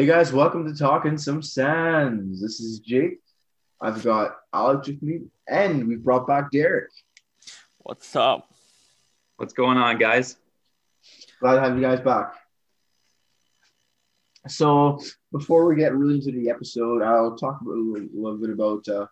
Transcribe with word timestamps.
Hey 0.00 0.06
guys, 0.06 0.32
welcome 0.32 0.66
to 0.66 0.74
Talking 0.74 1.18
Some 1.18 1.42
Sens. 1.42 2.40
This 2.40 2.58
is 2.58 2.78
Jake. 2.78 3.18
I've 3.82 4.02
got 4.02 4.34
Alex 4.50 4.88
with 4.88 5.02
me, 5.02 5.24
and 5.46 5.86
we 5.86 5.96
brought 5.96 6.26
back 6.26 6.50
Derek. 6.50 6.88
What's 7.80 8.16
up? 8.16 8.50
What's 9.36 9.52
going 9.52 9.76
on, 9.76 9.98
guys? 9.98 10.38
Glad 11.38 11.56
to 11.56 11.60
have 11.60 11.76
you 11.76 11.82
guys 11.82 12.00
back. 12.00 12.32
So, 14.48 15.02
before 15.32 15.66
we 15.66 15.76
get 15.76 15.94
really 15.94 16.14
into 16.14 16.32
the 16.32 16.48
episode, 16.48 17.02
I'll 17.02 17.36
talk 17.36 17.60
a 17.60 17.68
little, 17.68 18.08
little 18.14 18.38
bit 18.38 18.48
about, 18.48 18.88
uh, 18.88 19.06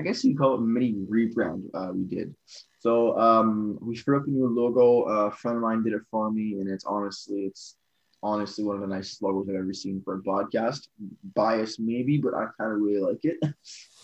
I 0.00 0.02
guess 0.02 0.24
you 0.24 0.36
call 0.36 0.54
it 0.54 0.58
a 0.58 0.62
mini 0.62 0.94
rebrand 1.08 1.62
uh, 1.74 1.92
we 1.94 2.02
did. 2.02 2.34
So, 2.80 3.16
um, 3.16 3.78
we 3.80 3.96
threw 3.96 4.16
up 4.16 4.26
a 4.26 4.30
new 4.30 4.48
logo. 4.48 5.08
Uh, 5.08 5.26
a 5.26 5.30
friend 5.30 5.58
of 5.58 5.62
mine 5.62 5.84
did 5.84 5.92
it 5.92 6.02
for 6.10 6.28
me, 6.28 6.54
and 6.54 6.68
it's 6.68 6.84
honestly, 6.84 7.42
it's 7.42 7.76
honestly 8.22 8.64
one 8.64 8.76
of 8.76 8.82
the 8.82 8.88
nicest 8.88 9.22
logos 9.22 9.48
I've 9.48 9.56
ever 9.56 9.72
seen 9.72 10.02
for 10.04 10.16
a 10.16 10.22
podcast. 10.22 10.88
Bias 11.34 11.78
maybe, 11.78 12.18
but 12.18 12.34
I 12.34 12.46
kind 12.58 12.72
of 12.72 12.80
really 12.80 13.00
like 13.00 13.20
it. 13.22 13.38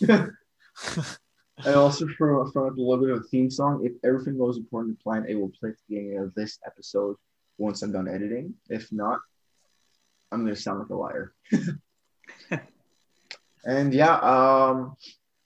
and 1.65 1.75
also 1.75 2.07
from 2.07 2.51
from 2.51 2.75
the 2.75 2.81
logo 2.81 3.05
of 3.07 3.19
a 3.19 3.23
theme 3.23 3.49
song. 3.49 3.85
If 3.85 3.93
everything 4.03 4.37
goes 4.37 4.57
according 4.57 4.95
to 4.95 5.03
plan, 5.03 5.25
it 5.27 5.35
will 5.35 5.51
play 5.59 5.69
at 5.69 5.75
the 5.75 5.81
beginning 5.95 6.19
of 6.19 6.33
this 6.35 6.59
episode 6.65 7.15
once 7.57 7.81
I'm 7.81 7.91
done 7.91 8.07
editing. 8.07 8.53
If 8.69 8.91
not, 8.91 9.19
I'm 10.31 10.43
gonna 10.43 10.55
sound 10.55 10.79
like 10.79 10.89
a 10.89 10.95
liar. 10.95 11.33
and 13.65 13.93
yeah, 13.93 14.15
um, 14.17 14.95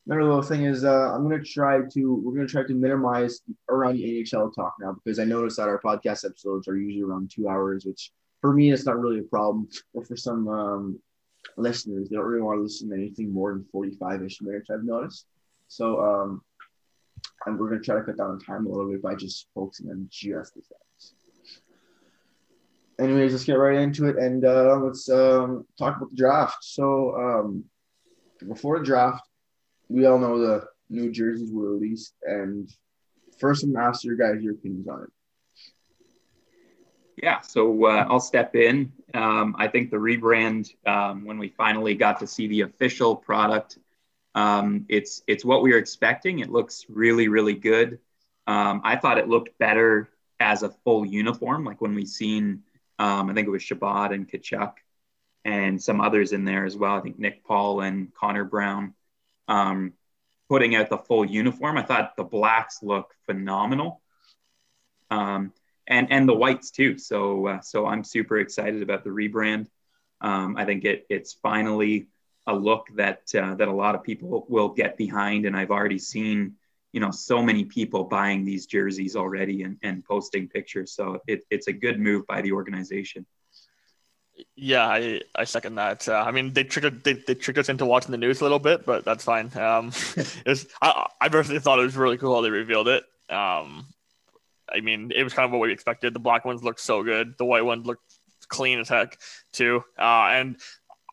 another 0.07 0.23
little 0.23 0.41
thing 0.41 0.63
is 0.63 0.83
uh, 0.83 1.13
I'm 1.13 1.23
gonna 1.23 1.43
try 1.43 1.81
to 1.81 2.15
we're 2.15 2.33
gonna 2.33 2.47
try 2.47 2.63
to 2.63 2.73
minimize 2.73 3.41
around 3.69 3.97
the 3.97 4.03
NHL 4.03 4.53
talk 4.55 4.73
now 4.79 4.93
because 4.93 5.19
I 5.19 5.25
noticed 5.25 5.57
that 5.57 5.67
our 5.67 5.79
podcast 5.79 6.25
episodes 6.25 6.67
are 6.67 6.77
usually 6.77 7.03
around 7.03 7.31
two 7.33 7.47
hours, 7.47 7.85
which 7.85 8.11
for 8.41 8.53
me, 8.53 8.71
it's 8.71 8.85
not 8.85 8.99
really 8.99 9.19
a 9.19 9.23
problem. 9.23 9.67
But 9.93 10.07
for 10.07 10.15
some 10.15 10.47
um, 10.47 10.99
listeners, 11.57 12.09
they 12.09 12.15
don't 12.15 12.25
really 12.25 12.41
want 12.41 12.59
to 12.59 12.63
listen 12.63 12.89
to 12.89 12.95
anything 12.95 13.33
more 13.33 13.53
than 13.53 13.65
45 13.71 14.23
ish 14.23 14.41
minutes, 14.41 14.69
I've 14.69 14.83
noticed. 14.83 15.25
So, 15.67 15.99
um, 16.01 16.41
and 17.45 17.59
we're 17.59 17.69
going 17.69 17.81
to 17.81 17.85
try 17.85 17.95
to 17.95 18.03
cut 18.03 18.17
down 18.17 18.37
the 18.37 18.43
time 18.43 18.65
a 18.65 18.69
little 18.69 18.91
bit 18.91 19.01
by 19.01 19.15
just 19.15 19.47
focusing 19.53 19.89
on 19.89 20.07
just 20.09 20.53
the 20.55 20.61
stats. 20.61 21.13
Anyways, 22.99 23.31
let's 23.31 23.45
get 23.45 23.53
right 23.53 23.79
into 23.79 24.07
it 24.07 24.17
and 24.17 24.43
uh, 24.43 24.77
let's 24.77 25.09
um, 25.09 25.65
talk 25.77 25.97
about 25.97 26.09
the 26.09 26.17
draft. 26.17 26.57
So, 26.61 27.15
um, 27.15 27.65
before 28.47 28.79
the 28.79 28.85
draft, 28.85 29.23
we 29.89 30.05
all 30.05 30.19
know 30.19 30.37
the 30.37 30.65
new 30.89 31.11
jerseys 31.11 31.51
were 31.51 31.73
released. 31.73 32.13
And 32.23 32.69
first, 33.39 33.63
I'm 33.63 33.73
going 33.73 33.83
to 33.83 33.89
ask 33.89 34.03
your 34.03 34.15
guys 34.15 34.41
your 34.41 34.53
opinions 34.53 34.87
on 34.87 35.03
it. 35.03 35.09
Yeah, 37.21 37.41
so 37.41 37.85
uh, 37.85 38.05
I'll 38.09 38.19
step 38.21 38.55
in. 38.55 38.93
Um, 39.13 39.55
I 39.57 39.67
think 39.67 39.91
the 39.91 39.97
rebrand, 39.97 40.73
um, 40.87 41.25
when 41.25 41.37
we 41.37 41.49
finally 41.49 41.95
got 41.95 42.19
to 42.21 42.27
see 42.27 42.47
the 42.47 42.61
official 42.61 43.15
product, 43.15 43.77
um, 44.35 44.85
it's 44.87 45.21
it's 45.27 45.43
what 45.43 45.61
we 45.61 45.71
were 45.71 45.77
expecting. 45.79 46.39
It 46.39 46.49
looks 46.49 46.85
really, 46.87 47.27
really 47.27 47.55
good. 47.55 47.99
Um, 48.47 48.81
I 48.85 48.95
thought 48.95 49.17
it 49.17 49.27
looked 49.27 49.57
better 49.57 50.09
as 50.39 50.63
a 50.63 50.69
full 50.69 51.05
uniform, 51.05 51.65
like 51.65 51.81
when 51.81 51.93
we 51.93 52.05
seen, 52.05 52.63
um, 52.99 53.29
I 53.29 53.33
think 53.33 53.47
it 53.47 53.51
was 53.51 53.63
Chabot 53.63 54.13
and 54.13 54.27
Tkachuk 54.29 54.75
and 55.43 55.81
some 55.81 55.99
others 55.99 56.31
in 56.31 56.45
there 56.45 56.65
as 56.65 56.77
well. 56.77 56.95
I 56.95 57.01
think 57.01 57.19
Nick 57.19 57.43
Paul 57.43 57.81
and 57.81 58.13
Connor 58.13 58.45
Brown 58.45 58.93
um, 59.49 59.93
putting 60.47 60.75
out 60.75 60.89
the 60.89 60.97
full 60.97 61.25
uniform. 61.25 61.77
I 61.77 61.83
thought 61.83 62.15
the 62.15 62.23
blacks 62.23 62.81
look 62.81 63.13
phenomenal. 63.25 64.01
Um, 65.11 65.51
and 65.89 66.11
and 66.11 66.29
the 66.29 66.33
whites 66.33 66.71
too. 66.71 66.97
So 66.97 67.47
uh, 67.47 67.61
so 67.61 67.85
I'm 67.85 68.03
super 68.03 68.37
excited 68.37 68.81
about 68.81 69.03
the 69.03 69.09
rebrand. 69.09 69.67
Um, 70.21 70.55
I 70.55 70.65
think 70.65 70.85
it 70.85 71.05
it's 71.09 71.33
finally 71.33 72.07
a 72.47 72.55
look 72.55 72.87
that 72.95 73.23
uh, 73.35 73.55
that 73.55 73.67
a 73.67 73.73
lot 73.73 73.95
of 73.95 74.03
people 74.03 74.45
will 74.47 74.69
get 74.69 74.95
behind, 74.95 75.45
and 75.45 75.57
I've 75.57 75.71
already 75.71 75.99
seen 75.99 76.55
you 76.93 76.99
know 76.99 77.11
so 77.11 77.41
many 77.41 77.65
people 77.65 78.05
buying 78.05 78.45
these 78.45 78.67
jerseys 78.67 79.15
already 79.15 79.63
and, 79.63 79.77
and 79.81 80.05
posting 80.05 80.47
pictures. 80.47 80.93
So 80.93 81.21
it, 81.27 81.43
it's 81.49 81.67
a 81.67 81.73
good 81.73 81.99
move 81.99 82.25
by 82.27 82.41
the 82.41 82.51
organization. 82.51 83.25
Yeah, 84.55 84.87
I, 84.87 85.21
I 85.35 85.43
second 85.43 85.75
that. 85.75 86.07
Uh, 86.07 86.23
I 86.25 86.31
mean, 86.31 86.53
they 86.53 86.63
tricked 86.63 87.03
they, 87.03 87.13
they 87.13 87.35
tricked 87.35 87.59
us 87.59 87.67
into 87.67 87.85
watching 87.85 88.11
the 88.11 88.17
news 88.17 88.39
a 88.39 88.43
little 88.43 88.59
bit, 88.59 88.85
but 88.85 89.03
that's 89.03 89.23
fine. 89.23 89.51
Um, 89.57 89.87
was, 90.45 90.67
I 90.81 91.07
I 91.19 91.29
personally 91.29 91.59
thought 91.59 91.79
it 91.79 91.83
was 91.83 91.97
really 91.97 92.17
cool 92.17 92.35
how 92.35 92.41
they 92.41 92.51
revealed 92.51 92.87
it. 92.87 93.03
Um, 93.29 93.87
I 94.73 94.81
mean, 94.81 95.11
it 95.15 95.23
was 95.23 95.33
kind 95.33 95.45
of 95.45 95.51
what 95.51 95.61
we 95.61 95.71
expected. 95.71 96.13
The 96.13 96.19
black 96.19 96.45
ones 96.45 96.63
looked 96.63 96.79
so 96.79 97.03
good. 97.03 97.35
The 97.37 97.45
white 97.45 97.65
ones 97.65 97.85
looked 97.85 98.03
clean 98.47 98.79
as 98.79 98.89
heck 98.89 99.17
too. 99.53 99.83
Uh, 99.97 100.29
and 100.31 100.59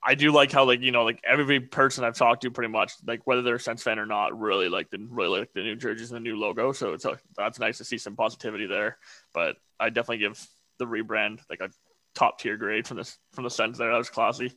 I 0.04 0.14
do 0.14 0.30
like 0.30 0.52
how 0.52 0.64
like 0.64 0.80
you 0.82 0.92
know 0.92 1.04
like 1.04 1.20
every 1.24 1.58
person 1.60 2.04
I've 2.04 2.16
talked 2.16 2.42
to 2.42 2.50
pretty 2.50 2.70
much 2.70 2.92
like 3.06 3.26
whether 3.26 3.42
they're 3.42 3.56
a 3.56 3.60
Sens 3.60 3.82
fan 3.82 3.98
or 3.98 4.06
not 4.06 4.38
really 4.38 4.68
like 4.68 4.88
the 4.90 4.98
really 5.10 5.40
like 5.40 5.52
the 5.52 5.62
new 5.62 5.74
jerseys 5.74 6.12
and 6.12 6.16
the 6.16 6.20
new 6.20 6.38
logo. 6.38 6.72
So 6.72 6.92
it's 6.92 7.04
a, 7.04 7.18
that's 7.36 7.58
nice 7.58 7.78
to 7.78 7.84
see 7.84 7.98
some 7.98 8.14
positivity 8.14 8.66
there. 8.66 8.98
But 9.34 9.56
I 9.80 9.90
definitely 9.90 10.18
give 10.18 10.44
the 10.78 10.86
rebrand 10.86 11.40
like 11.50 11.60
a 11.60 11.70
top 12.14 12.38
tier 12.38 12.56
grade 12.56 12.86
from 12.86 12.98
this 12.98 13.18
from 13.32 13.44
the 13.44 13.50
Sens 13.50 13.78
there. 13.78 13.90
That 13.90 13.98
was 13.98 14.10
classy. 14.10 14.52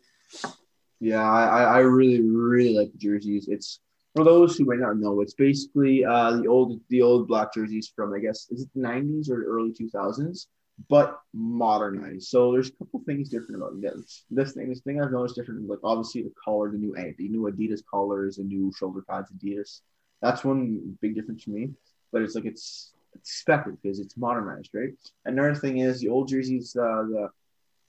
Yeah, 0.99 1.23
I 1.23 1.63
I 1.63 1.79
really 1.79 2.21
really 2.21 2.77
like 2.77 2.91
the 2.91 2.97
jerseys. 2.99 3.47
It's 3.47 3.79
for 4.15 4.23
those 4.23 4.57
who 4.57 4.65
might 4.65 4.79
not 4.79 4.97
know, 4.97 5.21
it's 5.21 5.33
basically 5.33 6.03
uh, 6.03 6.37
the 6.37 6.47
old 6.47 6.81
the 6.89 7.01
old 7.01 7.27
black 7.27 7.53
jerseys 7.53 7.91
from 7.95 8.13
I 8.13 8.19
guess 8.19 8.47
is 8.49 8.63
it 8.63 8.69
the 8.73 8.81
'90s 8.81 9.29
or 9.29 9.43
early 9.43 9.71
2000s, 9.71 10.47
but 10.87 11.19
modernized. 11.33 12.27
So 12.27 12.51
there's 12.51 12.69
a 12.69 12.73
couple 12.73 13.01
things 13.05 13.29
different 13.29 13.61
about 13.61 13.73
it. 13.81 13.93
This 14.31 14.53
thing, 14.53 14.69
this 14.69 14.81
thing 14.81 15.01
I've 15.01 15.11
noticed 15.11 15.35
different, 15.35 15.67
like 15.69 15.79
obviously 15.83 16.23
the 16.23 16.33
collar, 16.43 16.71
the 16.71 16.77
new 16.77 16.95
the 16.95 17.29
new 17.29 17.51
Adidas 17.51 17.81
collars, 17.89 18.37
the 18.37 18.43
new 18.43 18.71
shoulder 18.77 19.03
pads, 19.07 19.31
Adidas. 19.31 19.81
That's 20.21 20.43
one 20.43 20.97
big 21.01 21.15
difference 21.15 21.43
for 21.43 21.51
me. 21.51 21.69
But 22.11 22.23
it's 22.23 22.35
like 22.35 22.45
it's 22.45 22.93
expected 23.15 23.77
because 23.81 23.99
it's 23.99 24.17
modernized, 24.17 24.71
right? 24.73 24.89
Another 25.25 25.55
thing 25.55 25.79
is 25.79 25.99
the 25.99 26.09
old 26.09 26.27
jerseys, 26.27 26.75
uh, 26.75 27.03
the 27.03 27.29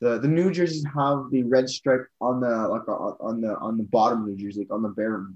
the 0.00 0.18
the 0.18 0.28
new 0.28 0.50
jerseys 0.50 0.84
have 0.94 1.30
the 1.30 1.42
red 1.44 1.68
stripe 1.68 2.06
on 2.20 2.40
the 2.40 2.68
like 2.68 2.88
on 2.88 3.40
the 3.40 3.56
on 3.58 3.76
the 3.76 3.84
bottom 3.84 4.22
of 4.22 4.28
the 4.28 4.36
jersey, 4.36 4.60
like 4.60 4.72
on 4.72 4.82
the 4.82 4.88
bare 4.88 5.26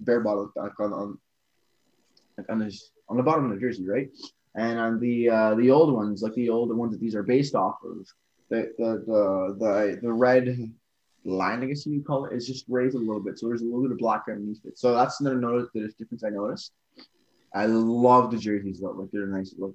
bare 0.00 0.20
bottle 0.20 0.50
like 0.56 0.78
on 0.80 0.92
on 0.92 1.18
like 2.36 2.48
on 2.48 2.58
this 2.58 2.90
on 3.08 3.16
the 3.16 3.22
bottom 3.22 3.44
of 3.46 3.50
the 3.50 3.60
jersey, 3.60 3.86
right? 3.86 4.08
And 4.54 4.78
on 4.78 5.00
the 5.00 5.30
uh, 5.30 5.54
the 5.54 5.70
old 5.70 5.94
ones, 5.94 6.22
like 6.22 6.34
the 6.34 6.50
old 6.50 6.74
ones 6.76 6.92
that 6.92 7.00
these 7.00 7.14
are 7.14 7.22
based 7.22 7.54
off 7.54 7.76
of, 7.84 8.06
the 8.50 8.72
the 8.78 9.04
the 9.06 9.56
the, 9.58 9.98
the 10.02 10.12
red 10.12 10.56
line, 11.24 11.62
I 11.62 11.66
guess 11.66 11.86
you 11.86 12.02
call 12.02 12.26
it, 12.26 12.34
is 12.34 12.46
just 12.46 12.64
raised 12.68 12.96
a 12.96 12.98
little 12.98 13.20
bit. 13.20 13.38
So 13.38 13.48
there's 13.48 13.62
a 13.62 13.64
little 13.64 13.82
bit 13.82 13.92
of 13.92 13.98
black 13.98 14.24
underneath 14.28 14.64
it. 14.64 14.78
So 14.78 14.94
that's 14.94 15.20
another 15.20 15.36
notice 15.36 15.68
the 15.74 15.88
difference 15.98 16.24
I 16.24 16.30
noticed. 16.30 16.72
I 17.54 17.66
love 17.66 18.30
the 18.30 18.38
jerseys 18.38 18.80
though. 18.80 18.90
Like 18.90 19.10
they're 19.12 19.26
nice. 19.26 19.54
Look, 19.58 19.74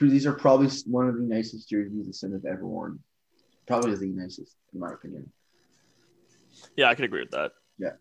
these 0.00 0.26
are 0.26 0.32
probably 0.32 0.68
one 0.86 1.08
of 1.08 1.16
the 1.16 1.22
nicest 1.22 1.68
jerseys 1.68 2.06
the 2.06 2.12
Sun 2.12 2.32
have 2.32 2.44
ever 2.44 2.66
worn. 2.66 2.98
Probably 3.66 3.96
the 3.96 4.06
nicest, 4.06 4.56
in 4.72 4.80
my 4.80 4.92
opinion. 4.92 5.30
Yeah, 6.76 6.88
I 6.88 6.94
can 6.94 7.04
agree 7.04 7.20
with 7.20 7.32
that. 7.32 7.52
Yeah. 7.78 7.92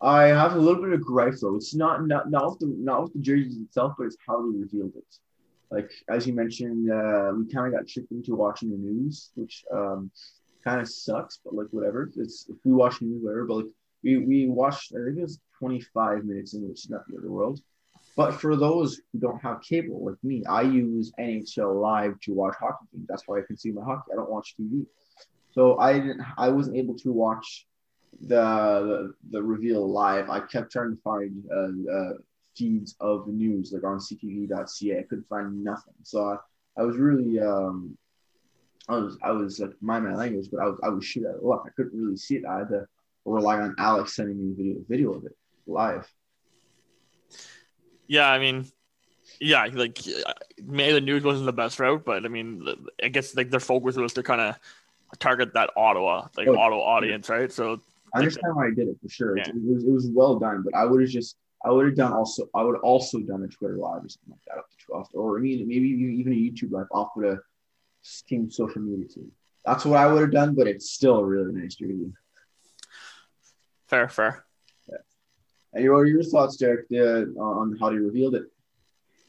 I 0.00 0.24
have 0.24 0.54
a 0.54 0.58
little 0.58 0.82
bit 0.82 0.92
of 0.92 1.02
gripe 1.02 1.34
though. 1.40 1.56
It's 1.56 1.74
not 1.74 2.06
not 2.06 2.30
not 2.30 2.50
with 2.50 2.58
the 2.60 2.66
not 2.78 3.02
with 3.02 3.12
the 3.14 3.20
jerseys 3.20 3.58
itself, 3.58 3.94
but 3.96 4.04
it's 4.04 4.16
how 4.26 4.42
they 4.42 4.58
revealed 4.58 4.92
it. 4.96 5.18
Like 5.70 5.90
as 6.08 6.26
you 6.26 6.34
mentioned, 6.34 6.90
uh, 6.90 7.32
we 7.36 7.50
kind 7.52 7.66
of 7.66 7.72
got 7.72 7.88
tricked 7.88 8.12
into 8.12 8.34
watching 8.34 8.70
the 8.70 8.76
news, 8.76 9.30
which 9.34 9.64
um, 9.72 10.10
kind 10.62 10.80
of 10.80 10.88
sucks. 10.88 11.40
But 11.42 11.54
like 11.54 11.68
whatever, 11.70 12.10
it's 12.16 12.46
if 12.48 12.56
we 12.64 12.72
watch 12.72 12.98
the 12.98 13.06
news, 13.06 13.22
whatever. 13.22 13.46
But 13.46 13.54
like 13.54 13.66
we 14.02 14.18
we 14.18 14.46
watched, 14.48 14.92
I 14.92 15.04
think 15.04 15.18
it 15.18 15.22
was 15.22 15.40
25 15.58 16.24
minutes 16.24 16.54
in, 16.54 16.68
which 16.68 16.84
is 16.84 16.90
not 16.90 17.02
the 17.08 17.18
other 17.18 17.30
world. 17.30 17.60
But 18.16 18.32
for 18.32 18.56
those 18.56 19.00
who 19.12 19.18
don't 19.18 19.42
have 19.42 19.60
cable, 19.60 20.06
like 20.06 20.22
me, 20.22 20.42
I 20.46 20.62
use 20.62 21.12
NHL 21.18 21.80
Live 21.80 22.18
to 22.20 22.32
watch 22.32 22.54
hockey 22.58 22.86
games. 22.92 23.06
That's 23.08 23.22
why 23.26 23.38
I 23.38 23.42
consume 23.46 23.74
my 23.74 23.84
hockey. 23.84 24.12
I 24.12 24.16
don't 24.16 24.30
watch 24.30 24.54
TV. 24.58 24.86
So 25.52 25.78
I 25.78 25.94
didn't. 25.94 26.22
I 26.38 26.48
wasn't 26.48 26.76
able 26.76 26.96
to 26.98 27.12
watch 27.12 27.66
the, 28.20 29.12
the, 29.30 29.42
reveal 29.42 29.90
live, 29.90 30.30
I 30.30 30.40
kept 30.40 30.72
trying 30.72 30.96
to 30.96 31.02
find 31.02 31.44
uh, 31.52 31.92
uh, 31.92 32.12
feeds 32.56 32.96
of 33.00 33.26
the 33.26 33.32
news 33.32 33.72
like 33.72 33.84
on 33.84 33.98
CTV.ca. 33.98 34.98
I 34.98 35.02
couldn't 35.02 35.28
find 35.28 35.62
nothing. 35.62 35.94
So 36.02 36.24
I, 36.24 36.36
I 36.80 36.84
was 36.84 36.96
really 36.96 37.40
um, 37.40 37.96
I 38.88 38.96
was 38.96 39.18
I 39.22 39.32
was 39.32 39.58
like 39.60 39.70
mind 39.80 40.04
my 40.04 40.14
language, 40.14 40.48
but 40.50 40.60
I 40.60 40.66
was 40.66 40.78
I 40.82 40.88
was 40.88 41.04
shit 41.04 41.24
out 41.26 41.36
of 41.36 41.42
luck. 41.42 41.64
I 41.66 41.70
couldn't 41.70 41.98
really 41.98 42.16
see 42.16 42.36
it. 42.36 42.44
I 42.46 42.58
had 42.58 42.68
to 42.68 42.86
rely 43.24 43.60
on 43.60 43.74
Alex 43.78 44.14
sending 44.14 44.38
me 44.38 44.52
a 44.52 44.54
video 44.54 44.84
video 44.88 45.14
of 45.14 45.24
it 45.24 45.36
live. 45.66 46.10
Yeah, 48.06 48.30
I 48.30 48.38
mean, 48.38 48.66
yeah, 49.40 49.66
like 49.72 49.98
maybe 50.64 50.92
the 50.92 51.00
news 51.00 51.24
wasn't 51.24 51.46
the 51.46 51.52
best 51.52 51.80
route, 51.80 52.04
but 52.04 52.24
I 52.24 52.28
mean, 52.28 52.64
I 53.02 53.08
guess 53.08 53.34
like 53.34 53.50
their 53.50 53.60
focus 53.60 53.96
was 53.96 54.12
to 54.14 54.22
kind 54.22 54.40
of 54.40 54.58
target 55.18 55.54
that 55.54 55.70
Ottawa, 55.76 56.28
like 56.36 56.46
oh, 56.46 56.56
Ottawa 56.56 56.82
audience, 56.82 57.28
right? 57.28 57.50
So 57.50 57.80
I 58.14 58.18
understand 58.18 58.56
why 58.56 58.66
I 58.66 58.70
did 58.70 58.88
it 58.88 58.96
for 59.02 59.08
sure. 59.08 59.36
Yeah. 59.36 59.48
It, 59.48 59.54
was 59.56 59.84
it 59.84 59.90
was 59.90 60.08
well 60.10 60.38
done, 60.38 60.62
but 60.62 60.74
I 60.74 60.84
would 60.84 61.00
have 61.00 61.10
just 61.10 61.36
I 61.64 61.70
would 61.70 61.86
have 61.86 61.96
done 61.96 62.12
also 62.12 62.48
I 62.54 62.62
would 62.62 62.76
also 62.78 63.20
done 63.20 63.42
a 63.42 63.48
Twitter 63.48 63.76
live 63.76 64.04
or 64.04 64.08
something 64.08 64.30
like 64.30 64.40
that 64.46 64.58
up 64.58 64.70
to 64.70 64.76
twelve, 64.86 65.08
or 65.12 65.38
I 65.38 65.40
mean 65.40 65.66
maybe 65.66 65.88
even 65.88 66.32
a 66.32 66.36
YouTube 66.36 66.72
live 66.72 66.86
off 66.92 67.10
with 67.16 67.26
a 67.26 67.40
team 68.28 68.50
social 68.50 68.82
media 68.82 69.08
team. 69.08 69.30
That's 69.64 69.84
what 69.84 69.98
I 69.98 70.06
would 70.06 70.22
have 70.22 70.32
done, 70.32 70.54
but 70.54 70.68
it's 70.68 70.90
still 70.90 71.16
a 71.16 71.24
really 71.24 71.52
nice 71.52 71.74
jersey. 71.74 72.12
Fair, 73.88 74.08
fair. 74.08 74.44
Yeah. 74.88 74.98
And 75.72 75.90
what 75.90 75.98
are 75.98 76.06
your 76.06 76.22
thoughts, 76.22 76.56
Derek, 76.56 76.86
uh, 76.92 77.40
on 77.40 77.76
how 77.80 77.90
you 77.90 78.04
revealed 78.04 78.36
it? 78.36 78.44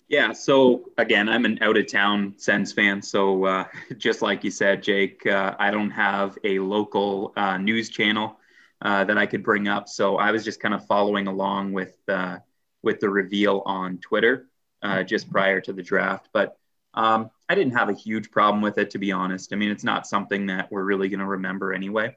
Yeah. 0.10 0.32
So 0.32 0.92
again, 0.98 1.28
I'm 1.28 1.46
an 1.46 1.60
out 1.62 1.78
of 1.78 1.92
town 1.92 2.36
Sens 2.38 2.72
fan. 2.72 3.02
So 3.02 3.46
uh, 3.46 3.66
just 3.98 4.22
like 4.22 4.44
you 4.44 4.52
said, 4.52 4.84
Jake, 4.84 5.26
uh, 5.26 5.56
I 5.58 5.72
don't 5.72 5.92
have 5.92 6.38
a 6.44 6.60
local 6.60 7.34
uh, 7.36 7.58
news 7.58 7.90
channel 7.90 8.38
uh, 8.82 9.04
that 9.06 9.18
I 9.18 9.26
could 9.26 9.44
bring 9.44 9.68
up. 9.68 9.88
So 9.88 10.18
I 10.18 10.32
was 10.32 10.44
just 10.44 10.60
kind 10.60 10.74
of 10.74 10.86
following 10.86 11.28
along 11.28 11.74
with 11.74 11.98
uh, 12.08 12.38
with 12.84 13.00
the 13.00 13.10
reveal 13.10 13.64
on 13.66 13.98
Twitter 13.98 14.48
uh, 14.82 15.04
just 15.04 15.32
prior 15.32 15.62
to 15.62 15.74
the 15.74 15.84
draft. 15.84 16.30
But 16.34 16.58
um, 16.94 17.32
I 17.50 17.56
didn't 17.56 17.74
have 17.74 17.90
a 17.90 17.94
huge 17.94 18.32
problem 18.32 18.62
with 18.62 18.78
it, 18.78 18.92
to 18.92 19.00
be 19.00 19.12
honest. 19.12 19.54
I 19.54 19.56
mean, 19.56 19.72
it's 19.72 19.84
not 19.84 20.08
something 20.08 20.48
that 20.48 20.72
we're 20.72 20.84
really 20.84 21.10
going 21.10 21.20
to 21.20 21.26
remember 21.26 21.74
anyway. 21.74 22.16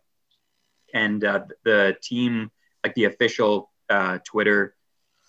And 0.93 1.21
the 1.21 1.97
team, 2.03 2.51
like 2.85 2.95
the 2.95 3.05
official 3.05 3.71
Twitter, 4.25 4.75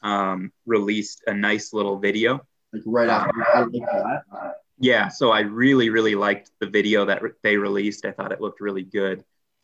um, 0.03 0.51
released 0.65 1.23
a 1.27 1.33
nice 1.33 1.73
little 1.73 1.99
video 1.99 2.41
like 2.73 2.83
right 2.85 3.09
after 3.09 3.31
that. 3.37 4.55
Yeah, 4.79 5.09
so 5.09 5.31
I 5.31 5.41
really, 5.41 5.89
really 5.89 6.15
liked 6.15 6.51
the 6.59 6.65
video 6.65 7.05
that 7.05 7.21
they 7.43 7.57
released. 7.57 8.05
I 8.05 8.11
thought 8.11 8.31
it 8.31 8.41
looked 8.41 8.61
really 8.61 8.83
good. 8.83 9.23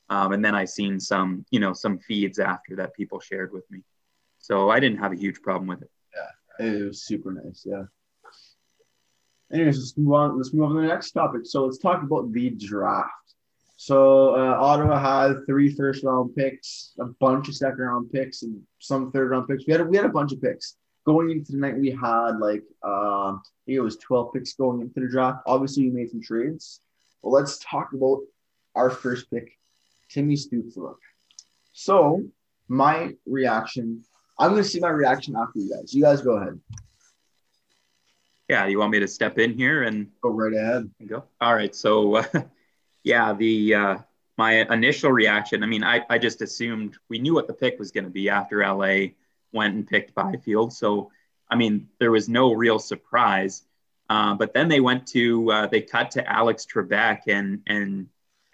Um, 0.09 0.31
and 0.31 0.43
then 0.43 0.55
I 0.55 0.65
seen 0.65 0.99
some, 0.99 1.45
you 1.51 1.59
know, 1.59 1.73
some 1.73 1.99
feeds 1.99 2.39
after 2.39 2.75
that 2.77 2.93
people 2.95 3.19
shared 3.19 3.51
with 3.51 3.69
me. 3.69 3.81
So 4.39 4.69
I 4.69 4.79
didn't 4.79 4.99
have 4.99 5.11
a 5.11 5.17
huge 5.17 5.41
problem 5.41 5.67
with 5.67 5.81
it. 5.81 5.91
Yeah, 6.15 6.65
it 6.65 6.87
was 6.87 7.03
super 7.03 7.31
nice. 7.31 7.65
Yeah. 7.65 7.83
Anyways, 9.51 9.77
let's 9.77 9.97
move 9.97 10.13
on. 10.13 10.37
Let's 10.37 10.53
move 10.53 10.69
on 10.69 10.75
to 10.75 10.81
the 10.81 10.87
next 10.87 11.11
topic. 11.11 11.41
So 11.45 11.65
let's 11.65 11.77
talk 11.77 12.03
about 12.03 12.31
the 12.31 12.49
draft. 12.51 13.11
So 13.75 14.35
uh, 14.35 14.57
Ottawa 14.59 14.99
had 14.99 15.45
three 15.45 15.73
first 15.73 16.03
round 16.03 16.35
picks, 16.35 16.93
a 16.99 17.05
bunch 17.05 17.47
of 17.47 17.55
second 17.55 17.79
round 17.79 18.11
picks, 18.11 18.43
and 18.43 18.61
some 18.79 19.11
third 19.11 19.31
round 19.31 19.47
picks. 19.47 19.67
We 19.67 19.73
had 19.73 19.81
a, 19.81 19.85
we 19.85 19.97
had 19.97 20.05
a 20.05 20.09
bunch 20.09 20.31
of 20.31 20.41
picks 20.41 20.77
going 21.07 21.31
into 21.31 21.53
the 21.53 21.57
night, 21.57 21.77
we 21.77 21.89
had 21.89 22.37
like 22.37 22.63
uh, 22.85 23.31
I 23.31 23.39
think 23.65 23.77
it 23.77 23.79
was 23.79 23.95
12 23.97 24.33
picks 24.33 24.53
going 24.53 24.81
into 24.81 24.99
the 24.99 25.07
draft. 25.09 25.41
Obviously, 25.47 25.85
we 25.85 25.95
made 25.95 26.11
some 26.11 26.21
trades. 26.21 26.81
Well, 27.21 27.33
let's 27.33 27.59
talk 27.59 27.93
about 27.93 28.19
our 28.75 28.89
first 28.89 29.31
pick, 29.31 29.56
Timmy 30.09 30.35
Stützle. 30.35 30.95
So 31.73 32.23
my 32.67 33.15
reaction, 33.25 34.03
I'm 34.39 34.51
going 34.51 34.63
to 34.63 34.69
see 34.69 34.79
my 34.79 34.89
reaction 34.89 35.35
after 35.35 35.59
you 35.59 35.69
guys. 35.69 35.93
You 35.93 36.03
guys 36.03 36.21
go 36.21 36.37
ahead. 36.37 36.59
Yeah, 38.49 38.65
you 38.67 38.79
want 38.79 38.91
me 38.91 38.99
to 38.99 39.07
step 39.07 39.39
in 39.39 39.53
here 39.53 39.83
and 39.83 40.09
go 40.21 40.29
right 40.29 40.53
ahead? 40.53 40.89
Go. 41.05 41.23
All 41.41 41.53
right. 41.53 41.75
So, 41.75 42.15
uh, 42.15 42.23
yeah, 43.03 43.33
the 43.33 43.75
uh, 43.75 43.97
my 44.37 44.65
initial 44.71 45.11
reaction. 45.11 45.63
I 45.63 45.65
mean, 45.65 45.83
I 45.83 46.01
I 46.09 46.17
just 46.17 46.41
assumed 46.41 46.97
we 47.09 47.19
knew 47.19 47.33
what 47.33 47.47
the 47.47 47.53
pick 47.53 47.77
was 47.77 47.91
going 47.91 48.05
to 48.05 48.09
be 48.09 48.29
after 48.29 48.65
LA 48.65 49.07
went 49.51 49.75
and 49.75 49.85
picked 49.85 50.15
Byfield. 50.15 50.71
So, 50.71 51.11
I 51.49 51.55
mean, 51.55 51.89
there 51.99 52.11
was 52.11 52.29
no 52.29 52.53
real 52.53 52.79
surprise. 52.79 53.63
Uh, 54.09 54.33
but 54.35 54.53
then 54.53 54.69
they 54.69 54.79
went 54.79 55.05
to 55.07 55.51
uh, 55.51 55.67
they 55.67 55.81
cut 55.81 56.11
to 56.11 56.31
Alex 56.31 56.65
Trebek 56.65 57.23
and 57.27 57.61
and 57.67 58.07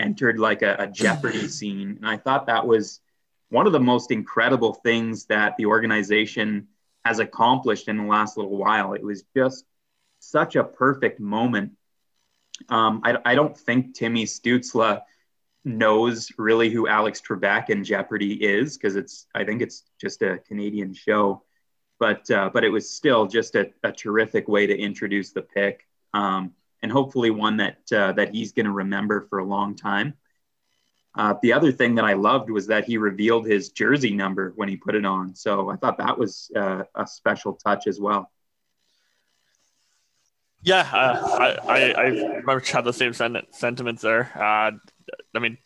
entered 0.03 0.39
like 0.39 0.61
a, 0.61 0.75
a 0.79 0.87
Jeopardy 0.87 1.47
scene, 1.59 1.97
and 1.97 2.05
I 2.05 2.17
thought 2.17 2.47
that 2.47 2.67
was 2.67 2.99
one 3.49 3.67
of 3.67 3.73
the 3.73 3.79
most 3.79 4.11
incredible 4.11 4.73
things 4.73 5.25
that 5.25 5.55
the 5.57 5.65
organization 5.67 6.67
has 7.05 7.19
accomplished 7.19 7.87
in 7.87 7.97
the 7.97 8.03
last 8.03 8.37
little 8.37 8.57
while. 8.57 8.93
It 8.93 9.03
was 9.03 9.23
just 9.35 9.65
such 10.19 10.55
a 10.55 10.63
perfect 10.63 11.19
moment. 11.19 11.73
Um, 12.69 13.01
I, 13.03 13.17
I, 13.25 13.35
don't 13.35 13.57
think 13.57 13.93
Timmy 13.93 14.25
Stützle 14.25 15.01
knows 15.65 16.31
really 16.37 16.69
who 16.69 16.87
Alex 16.87 17.21
Trebek 17.21 17.69
and 17.69 17.83
Jeopardy 17.83 18.33
is 18.33 18.77
because 18.77 18.95
it's 18.95 19.27
I 19.33 19.43
think 19.43 19.61
it's 19.61 19.83
just 19.99 20.21
a 20.21 20.39
Canadian 20.47 20.93
show, 20.93 21.43
but 21.99 22.29
uh, 22.31 22.49
but 22.53 22.63
it 22.63 22.69
was 22.69 22.89
still 22.89 23.27
just 23.27 23.55
a, 23.55 23.71
a, 23.83 23.91
terrific 23.91 24.47
way 24.47 24.67
to 24.67 24.77
introduce 24.77 25.31
the 25.31 25.41
pick, 25.41 25.87
um, 26.13 26.53
and 26.83 26.91
hopefully 26.91 27.31
one 27.31 27.57
that 27.57 27.77
uh, 27.91 28.11
that 28.11 28.35
he's 28.35 28.51
going 28.51 28.65
to 28.65 28.71
remember 28.71 29.25
for 29.29 29.39
a 29.39 29.45
long 29.45 29.75
time. 29.75 30.13
Uh, 31.15 31.35
the 31.41 31.53
other 31.53 31.71
thing 31.71 31.95
that 31.95 32.05
I 32.05 32.13
loved 32.13 32.49
was 32.49 32.67
that 32.67 32.85
he 32.85 32.97
revealed 32.97 33.45
his 33.45 33.69
jersey 33.69 34.13
number 34.13 34.51
when 34.55 34.67
he 34.67 34.75
put 34.75 34.93
it 34.93 35.05
on, 35.05 35.33
so 35.35 35.69
I 35.69 35.77
thought 35.77 35.97
that 35.99 36.17
was 36.17 36.51
uh, 36.55 36.83
a 36.93 37.07
special 37.07 37.53
touch 37.53 37.87
as 37.87 37.99
well. 37.99 38.29
Yeah, 40.61 40.89
uh, 40.93 41.27
I, 41.39 41.57
I, 41.67 41.91
I 41.91 42.03
remember 42.05 42.61
had 42.61 42.85
the 42.85 42.93
same 42.93 43.13
sentiments 43.13 44.01
there. 44.01 44.31
Uh, 44.33 44.71
I 45.35 45.39
mean, 45.39 45.57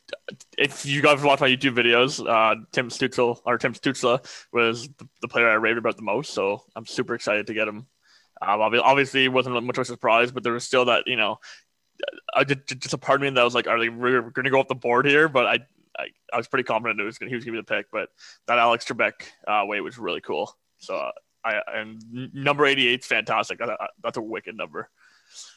if 0.57 0.87
you 0.87 1.03
guys 1.03 1.21
watch 1.21 1.39
my 1.39 1.49
YouTube 1.49 1.75
videos, 1.75 2.19
uh, 2.27 2.55
Tim 2.71 2.89
Stützle 2.89 3.39
or 3.45 3.59
Tim 3.59 3.73
Stützle 3.73 4.25
was 4.51 4.87
the, 4.97 5.07
the, 5.21 5.27
player 5.27 5.49
I 5.49 5.53
raved 5.53 5.77
about 5.77 5.97
the 5.97 6.03
most. 6.03 6.33
So 6.33 6.63
I'm 6.75 6.87
super 6.87 7.13
excited 7.13 7.45
to 7.47 7.53
get 7.53 7.67
him. 7.67 7.85
Um, 8.41 8.61
obviously, 8.61 9.25
it 9.25 9.33
wasn't 9.33 9.63
much 9.63 9.77
of 9.77 9.81
a 9.81 9.85
surprise, 9.85 10.31
but 10.31 10.43
there 10.43 10.53
was 10.53 10.63
still 10.63 10.85
that 10.85 11.07
you 11.07 11.15
know, 11.15 11.39
I 12.33 12.43
did 12.43 12.67
just 12.67 12.93
a 12.93 12.97
part 12.97 13.21
of 13.21 13.23
me 13.23 13.29
that 13.29 13.43
was 13.43 13.55
like, 13.55 13.67
are 13.67 13.79
they 13.79 13.89
really 13.89 14.21
going 14.31 14.45
to 14.45 14.49
go 14.49 14.59
off 14.59 14.67
the 14.67 14.75
board 14.75 15.05
here? 15.05 15.27
But 15.27 15.45
I, 15.45 15.59
I, 15.97 16.07
I 16.33 16.37
was 16.37 16.47
pretty 16.47 16.63
confident 16.63 16.99
it 16.99 17.03
was 17.03 17.17
gonna, 17.17 17.29
he 17.29 17.35
was 17.35 17.45
going 17.45 17.55
to 17.55 17.61
be 17.61 17.65
the 17.65 17.75
pick. 17.75 17.87
But 17.91 18.09
that 18.47 18.59
Alex 18.59 18.85
Trebek 18.85 19.13
uh, 19.47 19.65
way 19.65 19.81
was 19.81 19.97
really 19.97 20.21
cool. 20.21 20.55
So 20.79 20.95
uh, 20.95 21.11
I 21.43 21.61
and 21.73 22.33
number 22.33 22.65
88 22.65 22.99
is 22.99 23.05
fantastic. 23.05 23.59
That, 23.59 23.77
that's 24.03 24.17
a 24.17 24.21
wicked 24.21 24.55
number. 24.55 24.89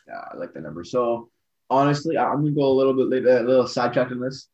Yeah, 0.06 0.24
I 0.32 0.36
like 0.36 0.54
the 0.54 0.60
number. 0.60 0.84
So 0.84 1.30
honestly, 1.68 2.16
I'm 2.16 2.42
gonna 2.42 2.52
go 2.52 2.66
a 2.66 2.76
little 2.76 2.94
bit 2.94 3.08
later, 3.08 3.38
a 3.38 3.42
little 3.42 3.66
sidetracked 3.66 4.12
in 4.12 4.20
this. 4.20 4.48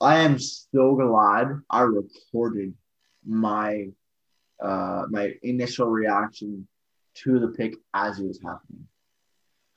I 0.00 0.18
am 0.18 0.38
so 0.38 0.94
glad 0.94 1.60
I 1.70 1.82
recorded 1.82 2.74
my 3.24 3.88
uh 4.62 5.04
my 5.10 5.34
initial 5.42 5.88
reaction 5.88 6.66
to 7.24 7.38
the 7.38 7.48
pick 7.48 7.74
as 7.94 8.18
it 8.18 8.26
was 8.26 8.40
happening. 8.42 8.86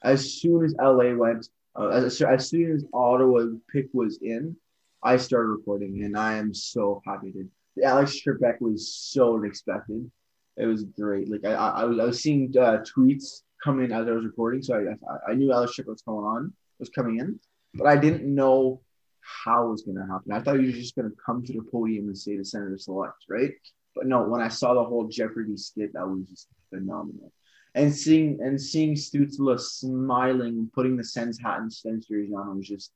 As 0.03 0.33
soon 0.33 0.63
as 0.63 0.75
LA 0.81 1.13
went, 1.13 1.47
uh, 1.77 1.87
as, 1.89 2.21
as 2.21 2.49
soon 2.49 2.71
as 2.73 2.85
Ottawa 2.93 3.45
pick 3.71 3.87
was 3.93 4.19
in, 4.21 4.55
I 5.03 5.17
started 5.17 5.49
recording, 5.49 6.03
and 6.03 6.17
I 6.17 6.35
am 6.37 6.53
so 6.53 7.01
happy 7.05 7.31
to. 7.31 7.49
The 7.75 7.83
Alex 7.83 8.19
Trebek 8.25 8.59
was 8.59 8.93
so 8.93 9.37
unexpected. 9.37 10.09
It 10.57 10.65
was 10.65 10.83
great. 10.83 11.29
Like 11.29 11.45
I, 11.45 11.53
I, 11.53 11.83
was, 11.85 11.99
I 11.99 12.03
was 12.05 12.21
seeing 12.21 12.53
uh, 12.57 12.83
tweets 12.83 13.43
come 13.63 13.81
in 13.81 13.91
as 13.91 14.07
I 14.07 14.11
was 14.11 14.25
recording, 14.25 14.61
so 14.61 14.75
I, 14.75 15.31
I 15.31 15.35
knew 15.35 15.53
Alex 15.53 15.73
Trebek 15.77 15.87
was 15.87 16.01
going 16.01 16.25
on 16.25 16.53
was 16.79 16.89
coming 16.89 17.19
in, 17.19 17.39
but 17.73 17.87
I 17.87 17.97
didn't 17.97 18.23
know 18.33 18.81
how 19.21 19.67
it 19.67 19.71
was 19.71 19.83
going 19.83 19.97
to 19.97 20.07
happen. 20.11 20.31
I 20.31 20.41
thought 20.41 20.59
he 20.59 20.65
was 20.65 20.75
just 20.75 20.95
going 20.95 21.09
to 21.09 21.15
come 21.23 21.43
to 21.45 21.53
the 21.53 21.61
podium 21.71 22.07
and 22.07 22.17
say 22.17 22.37
the 22.37 22.45
senator 22.45 22.77
select, 22.77 23.25
right? 23.29 23.51
But 23.99 24.07
no, 24.07 24.23
when 24.23 24.39
I 24.39 24.47
saw 24.47 24.73
the 24.73 24.83
whole 24.83 25.09
Jeopardy 25.09 25.57
skit, 25.57 25.91
that 25.91 26.07
was 26.07 26.25
just 26.29 26.47
phenomenal. 26.69 27.33
And 27.75 27.93
seeing 27.93 28.39
and 28.41 28.59
seeing 28.59 28.95
Stützle 28.95 29.59
smiling, 29.59 30.71
putting 30.73 30.95
the 30.95 31.03
Sens 31.03 31.37
hat 31.37 31.59
and 31.59 31.71
Sens 31.71 32.07
jersey 32.07 32.33
on 32.33 32.57
was 32.57 32.65
just 32.65 32.93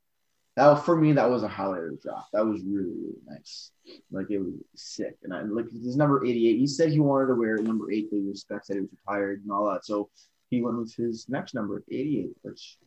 that 0.55 0.85
for 0.85 0.95
me 0.95 1.11
that 1.11 1.29
was 1.29 1.43
a 1.43 1.47
highlight 1.49 1.83
of 1.83 1.89
the 1.91 1.97
draft. 2.01 2.29
That 2.31 2.45
was 2.45 2.61
really 2.61 2.93
really 2.95 3.19
nice. 3.27 3.71
Like 4.11 4.31
it 4.31 4.39
was 4.39 4.53
sick. 4.75 5.17
And 5.23 5.33
I 5.33 5.41
like 5.41 5.69
his 5.69 5.97
number 5.97 6.25
eighty 6.25 6.47
eight. 6.47 6.57
He 6.57 6.67
said 6.67 6.89
he 6.89 7.01
wanted 7.01 7.27
to 7.27 7.35
wear 7.35 7.57
number 7.57 7.91
eight, 7.91 8.09
but 8.09 8.17
he 8.17 8.23
respects 8.23 8.69
that 8.69 8.75
he 8.75 8.79
was 8.79 8.89
retired 9.05 9.41
and 9.43 9.51
all 9.51 9.69
that. 9.71 9.85
So 9.85 10.09
he 10.51 10.61
went 10.61 10.77
with 10.77 10.95
his 10.95 11.27
next 11.27 11.53
number, 11.53 11.83
eighty 11.91 12.21
eight, 12.21 12.35
which 12.43 12.77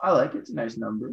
I 0.00 0.12
like. 0.12 0.36
It's 0.36 0.50
a 0.50 0.54
nice 0.54 0.76
number. 0.76 1.12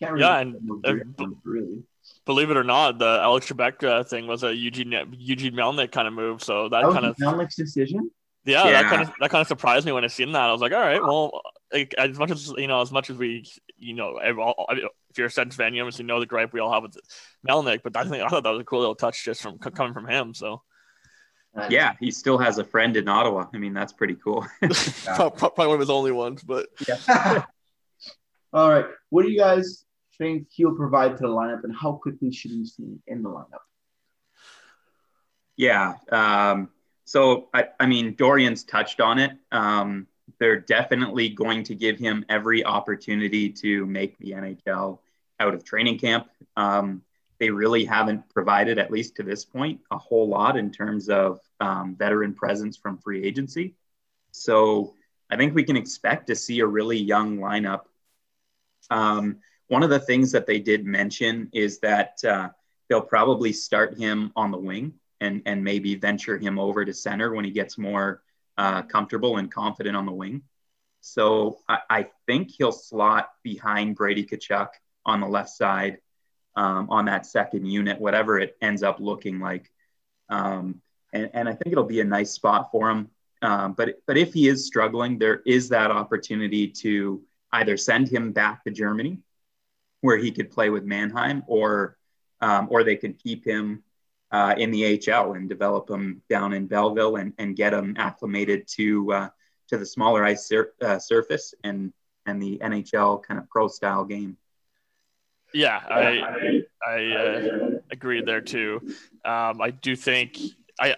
Can't 0.00 0.12
really 0.12 0.24
yeah, 0.24 0.40
and 0.40 0.84
uh, 1.20 1.26
really. 1.44 1.84
Believe 2.26 2.50
it 2.50 2.56
or 2.56 2.64
not, 2.64 2.98
the 2.98 3.18
Alex 3.22 3.50
Trebek 3.50 3.82
uh, 3.82 4.04
thing 4.04 4.26
was 4.26 4.42
a 4.42 4.54
Eugene 4.54 4.94
Eugene 5.16 5.54
Melnyk 5.54 5.90
kind 5.92 6.06
of 6.06 6.14
move. 6.14 6.42
So 6.42 6.68
that, 6.68 6.82
that 6.82 6.92
kind 6.92 7.06
of 7.06 7.16
Melnyk's 7.16 7.56
decision. 7.56 8.10
Yeah, 8.44 8.64
yeah, 8.64 8.82
that 8.82 8.90
kind 8.90 9.02
of 9.02 9.12
that 9.20 9.30
kind 9.30 9.42
of 9.42 9.48
surprised 9.48 9.84
me 9.84 9.92
when 9.92 10.04
I 10.04 10.08
seen 10.08 10.32
that. 10.32 10.48
I 10.48 10.52
was 10.52 10.60
like, 10.60 10.72
all 10.72 10.80
right, 10.80 11.02
well, 11.02 11.42
like, 11.72 11.94
as 11.98 12.18
much 12.18 12.30
as 12.30 12.48
you 12.56 12.68
know, 12.68 12.80
as 12.80 12.90
much 12.90 13.10
as 13.10 13.16
we, 13.16 13.44
you 13.78 13.94
know, 13.94 14.18
if 14.22 15.18
you're 15.18 15.26
a 15.26 15.30
Sens 15.30 15.56
fan, 15.56 15.74
you 15.74 15.82
obviously 15.82 16.04
know 16.04 16.20
the 16.20 16.26
gripe 16.26 16.52
we 16.52 16.60
all 16.60 16.72
have 16.72 16.82
with 16.82 16.96
Melnyk, 17.46 17.80
but 17.82 17.96
I 17.96 18.04
think 18.04 18.22
I 18.22 18.28
thought 18.28 18.44
that 18.44 18.50
was 18.50 18.60
a 18.60 18.64
cool 18.64 18.80
little 18.80 18.94
touch 18.94 19.24
just 19.24 19.42
from 19.42 19.58
coming 19.58 19.92
from 19.92 20.08
him. 20.08 20.34
So. 20.34 20.62
Yeah, 21.68 21.94
he 21.98 22.12
still 22.12 22.38
has 22.38 22.58
a 22.58 22.64
friend 22.64 22.96
in 22.96 23.08
Ottawa. 23.08 23.46
I 23.52 23.58
mean, 23.58 23.74
that's 23.74 23.92
pretty 23.92 24.14
cool. 24.14 24.46
Probably 24.60 25.66
one 25.66 25.74
of 25.74 25.80
his 25.80 25.90
only 25.90 26.12
ones, 26.12 26.44
but 26.44 26.68
yeah. 26.86 27.42
All 28.52 28.70
right. 28.70 28.86
What 29.10 29.24
do 29.24 29.30
you 29.30 29.38
guys 29.38 29.84
think 30.20 30.48
he'll 30.50 30.76
provide 30.76 31.16
to 31.16 31.22
the 31.22 31.28
lineup, 31.28 31.64
and 31.64 31.74
how 31.74 31.92
quickly 31.92 32.30
should 32.30 32.52
we 32.52 32.66
see 32.66 32.98
in 33.06 33.22
the 33.22 33.30
lineup? 33.30 33.64
Yeah. 35.56 35.94
Um, 36.12 36.68
so, 37.04 37.48
I, 37.54 37.68
I, 37.80 37.86
mean, 37.86 38.14
Dorion's 38.14 38.62
touched 38.62 39.00
on 39.00 39.18
it. 39.18 39.32
Um, 39.50 40.06
they're 40.38 40.60
definitely 40.60 41.30
going 41.30 41.64
to 41.64 41.74
give 41.74 41.98
him 41.98 42.24
every 42.28 42.64
opportunity 42.64 43.50
to 43.50 43.86
make 43.86 44.16
the 44.18 44.32
NHL 44.32 44.98
out 45.40 45.54
of 45.54 45.64
training 45.64 45.98
camp. 45.98 46.28
Um, 46.56 47.02
they 47.38 47.50
really 47.50 47.86
haven't 47.86 48.28
provided, 48.28 48.78
at 48.78 48.90
least 48.90 49.16
to 49.16 49.22
this 49.22 49.44
point, 49.44 49.80
a 49.90 49.96
whole 49.96 50.28
lot 50.28 50.58
in 50.58 50.70
terms 50.70 51.08
of 51.08 51.40
um, 51.60 51.96
veteran 51.98 52.34
presence 52.34 52.76
from 52.76 52.98
free 52.98 53.24
agency. 53.24 53.74
So 54.32 54.94
I 55.30 55.36
think 55.36 55.54
we 55.54 55.64
can 55.64 55.76
expect 55.76 56.26
to 56.26 56.36
see 56.36 56.60
a 56.60 56.66
really 56.66 56.98
young 56.98 57.38
lineup 57.38 57.82
um, 58.90 59.38
one 59.70 59.84
of 59.84 59.90
the 59.90 60.00
things 60.00 60.32
that 60.32 60.46
they 60.46 60.58
did 60.58 60.84
mention 60.84 61.48
is 61.52 61.78
that 61.78 62.18
uh, 62.24 62.48
they'll 62.88 63.00
probably 63.00 63.52
start 63.52 63.96
him 63.96 64.32
on 64.34 64.50
the 64.50 64.58
wing 64.58 64.94
and 65.20 65.42
and 65.46 65.62
maybe 65.62 65.94
venture 65.94 66.36
him 66.38 66.58
over 66.58 66.84
to 66.84 66.92
center 66.92 67.32
when 67.32 67.44
he 67.44 67.52
gets 67.52 67.78
more 67.78 68.22
uh, 68.58 68.82
comfortable 68.82 69.36
and 69.36 69.50
confident 69.50 69.96
on 69.96 70.06
the 70.06 70.12
wing. 70.12 70.42
So 71.00 71.60
I, 71.68 71.78
I, 71.88 72.06
think 72.26 72.50
he'll 72.50 72.72
slot 72.72 73.30
behind 73.42 73.96
Brady 73.96 74.24
Tkachuk 74.24 74.68
on 75.06 75.20
the 75.20 75.28
left 75.28 75.50
side 75.50 75.98
um, 76.56 76.90
on 76.90 77.06
that 77.06 77.24
second 77.24 77.64
unit, 77.64 77.98
whatever 77.98 78.38
it 78.38 78.56
ends 78.60 78.82
up 78.82 79.00
looking 79.00 79.38
like. 79.38 79.70
Um, 80.28 80.82
and, 81.12 81.30
and 81.32 81.48
I 81.48 81.52
think 81.52 81.72
it'll 81.72 81.84
be 81.84 82.00
a 82.00 82.04
nice 82.04 82.32
spot 82.32 82.70
for 82.70 82.90
him. 82.90 83.08
Um, 83.40 83.72
but 83.74 84.02
but 84.06 84.18
if 84.18 84.34
he 84.34 84.48
is 84.48 84.66
struggling, 84.66 85.16
there 85.16 85.42
is 85.46 85.68
that 85.68 85.92
opportunity 85.92 86.66
to 86.82 87.22
either 87.52 87.76
send 87.76 88.08
him 88.08 88.32
back 88.32 88.64
to 88.64 88.70
Germany, 88.70 89.20
where 90.00 90.16
he 90.16 90.30
could 90.30 90.50
play 90.50 90.70
with 90.70 90.84
Mannheim, 90.84 91.42
or 91.46 91.96
um, 92.40 92.68
or 92.70 92.84
they 92.84 92.96
could 92.96 93.18
keep 93.18 93.44
him 93.44 93.82
uh, 94.30 94.54
in 94.56 94.70
the 94.70 95.00
AHL 95.12 95.34
and 95.34 95.48
develop 95.48 95.90
him 95.90 96.22
down 96.28 96.52
in 96.52 96.66
Belleville 96.66 97.16
and, 97.16 97.32
and 97.38 97.56
get 97.56 97.74
him 97.74 97.94
acclimated 97.98 98.66
to 98.68 99.12
uh, 99.12 99.28
to 99.68 99.78
the 99.78 99.86
smaller 99.86 100.24
ice 100.24 100.46
sur- 100.46 100.72
uh, 100.82 100.98
surface 100.98 101.54
and 101.64 101.92
and 102.26 102.40
the 102.40 102.58
NHL 102.58 103.22
kind 103.22 103.40
of 103.40 103.48
pro 103.48 103.68
style 103.68 104.04
game. 104.04 104.36
Yeah, 105.52 105.80
I 105.88 106.62
I 106.86 107.06
uh, 107.12 107.70
agree 107.90 108.22
there 108.22 108.40
too. 108.40 108.80
Um, 109.24 109.60
I 109.60 109.70
do 109.70 109.96
think 109.96 110.38
I 110.78 110.96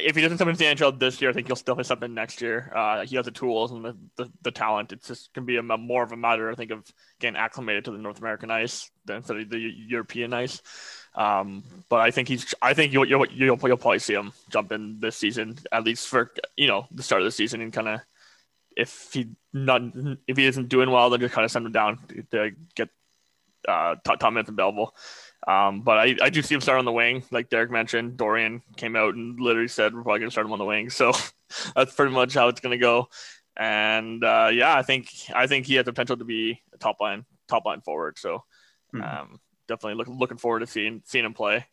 if 0.00 0.16
he 0.16 0.22
doesn't 0.22 0.38
come 0.38 0.48
into 0.48 0.58
the 0.58 0.64
NHL 0.64 0.98
this 0.98 1.20
year, 1.20 1.30
I 1.30 1.32
think 1.32 1.46
he'll 1.46 1.56
still 1.56 1.76
have 1.76 1.86
something 1.86 2.12
next 2.12 2.40
year. 2.40 2.72
Uh, 2.74 3.04
he 3.04 3.16
has 3.16 3.24
the 3.24 3.30
tools 3.30 3.72
and 3.72 3.84
the, 3.84 3.96
the, 4.16 4.32
the 4.42 4.50
talent. 4.50 4.92
It's 4.92 5.08
just 5.08 5.32
going 5.34 5.46
to 5.46 5.46
be 5.46 5.56
a, 5.56 5.62
more 5.62 6.02
of 6.02 6.12
a 6.12 6.16
matter, 6.16 6.50
I 6.50 6.54
think, 6.54 6.70
of 6.70 6.84
getting 7.18 7.36
acclimated 7.36 7.84
to 7.86 7.90
the 7.92 7.98
North 7.98 8.18
American 8.18 8.50
ice 8.50 8.90
than 9.04 9.16
instead 9.16 9.36
of 9.36 9.50
the 9.50 9.58
European 9.58 10.32
ice. 10.32 10.62
Um, 11.14 11.64
but 11.88 12.00
I 12.00 12.10
think 12.10 12.28
he's. 12.28 12.54
I 12.62 12.74
think 12.74 12.92
you'll, 12.92 13.04
you'll 13.04 13.26
you'll 13.26 13.58
you'll 13.58 13.76
probably 13.76 13.98
see 13.98 14.14
him 14.14 14.32
jump 14.48 14.70
in 14.70 15.00
this 15.00 15.16
season, 15.16 15.58
at 15.72 15.84
least 15.84 16.08
for 16.08 16.32
you 16.56 16.68
know 16.68 16.86
the 16.92 17.02
start 17.02 17.22
of 17.22 17.26
the 17.26 17.32
season, 17.32 17.60
and 17.60 17.72
kind 17.72 17.88
of 17.88 18.00
if 18.76 19.10
he 19.12 19.28
not 19.52 19.82
if 20.26 20.36
he 20.36 20.46
isn't 20.46 20.68
doing 20.68 20.90
well, 20.90 21.10
then 21.10 21.20
just 21.20 21.34
kind 21.34 21.44
of 21.44 21.50
send 21.50 21.66
him 21.66 21.72
down 21.72 21.98
to 22.30 22.52
get 22.76 22.90
uh, 23.68 23.96
Tom 24.18 24.36
and 24.36 24.56
Belleville. 24.56 24.94
Um, 25.46 25.80
but 25.80 25.98
I, 25.98 26.16
I 26.22 26.30
do 26.30 26.42
see 26.42 26.54
him 26.54 26.60
start 26.60 26.78
on 26.78 26.84
the 26.84 26.92
wing, 26.92 27.22
like 27.30 27.48
Derek 27.48 27.70
mentioned. 27.70 28.16
Dorion 28.16 28.62
came 28.76 28.94
out 28.94 29.14
and 29.14 29.40
literally 29.40 29.68
said 29.68 29.94
we're 29.94 30.02
probably 30.02 30.20
gonna 30.20 30.30
start 30.30 30.46
him 30.46 30.52
on 30.52 30.58
the 30.58 30.64
wing. 30.64 30.90
So 31.00 31.12
that's 31.74 31.94
pretty 31.94 32.12
much 32.12 32.34
how 32.34 32.48
it's 32.48 32.60
gonna 32.60 32.78
go. 32.78 33.08
And 33.56 34.22
uh, 34.22 34.50
yeah, 34.52 34.76
I 34.76 34.82
think 34.82 35.10
I 35.34 35.46
think 35.46 35.66
he 35.66 35.74
has 35.74 35.84
the 35.84 35.92
potential 35.92 36.16
to 36.16 36.24
be 36.24 36.60
a 36.72 36.78
top 36.78 37.00
line 37.00 37.24
top 37.48 37.64
line 37.66 37.80
forward. 37.80 38.18
So 38.18 38.44
mm-hmm. 38.94 39.02
um, 39.02 39.40
definitely 39.66 39.94
look, 39.94 40.08
looking 40.08 40.38
forward 40.38 40.60
to 40.60 40.66
seeing 40.66 41.02
seeing 41.04 41.24
him 41.24 41.34
play. 41.34 41.66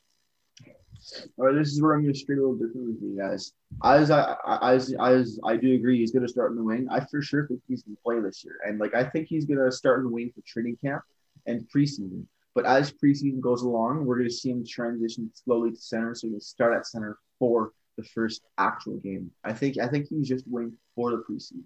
All 1.38 1.46
right, 1.46 1.56
this 1.56 1.72
is 1.72 1.82
where 1.82 1.94
I'm 1.94 2.02
going 2.02 2.14
to 2.14 2.20
speak 2.20 2.38
a 2.38 2.42
little 2.42 2.56
different 2.56 2.88
with 2.88 3.02
you 3.02 3.18
guys. 3.18 3.54
As 3.84 4.12
I 4.12 4.36
as 4.62 4.94
as 5.00 5.40
I 5.46 5.56
do 5.56 5.74
agree, 5.74 6.00
he's 6.00 6.12
going 6.12 6.26
to 6.26 6.32
start 6.32 6.52
in 6.52 6.58
the 6.58 6.64
wing. 6.64 6.88
I 6.90 7.00
for 7.00 7.22
sure 7.22 7.48
think 7.48 7.62
he's 7.68 7.84
going 7.84 7.96
to 7.96 8.02
play 8.02 8.20
this 8.20 8.44
year, 8.44 8.56
and 8.66 8.80
like 8.80 8.96
I 8.96 9.04
think 9.04 9.28
he's 9.28 9.46
going 9.46 9.60
to 9.60 9.72
start 9.72 10.00
in 10.00 10.06
the 10.06 10.12
wing 10.12 10.32
for 10.34 10.42
training 10.46 10.78
camp 10.84 11.04
and 11.46 11.68
preseason. 11.74 12.26
But 12.58 12.66
as 12.66 12.92
preseason 12.92 13.40
goes 13.40 13.62
along, 13.62 14.04
we're 14.04 14.18
going 14.18 14.30
to 14.30 14.34
see 14.34 14.50
him 14.50 14.66
transition 14.66 15.30
slowly 15.32 15.70
to 15.70 15.78
center, 15.78 16.16
so 16.16 16.28
he'll 16.28 16.40
start 16.40 16.76
at 16.76 16.88
center 16.88 17.20
for 17.38 17.72
the 17.98 18.04
first 18.04 18.42
actual 18.58 18.98
game. 18.98 19.30
I 19.44 19.54
think 19.54 19.78
I 19.78 19.88
think 19.88 20.08
he's 20.08 20.28
just 20.28 20.48
waiting 20.48 20.74
for 20.96 21.12
the 21.12 21.18
preseason, 21.18 21.62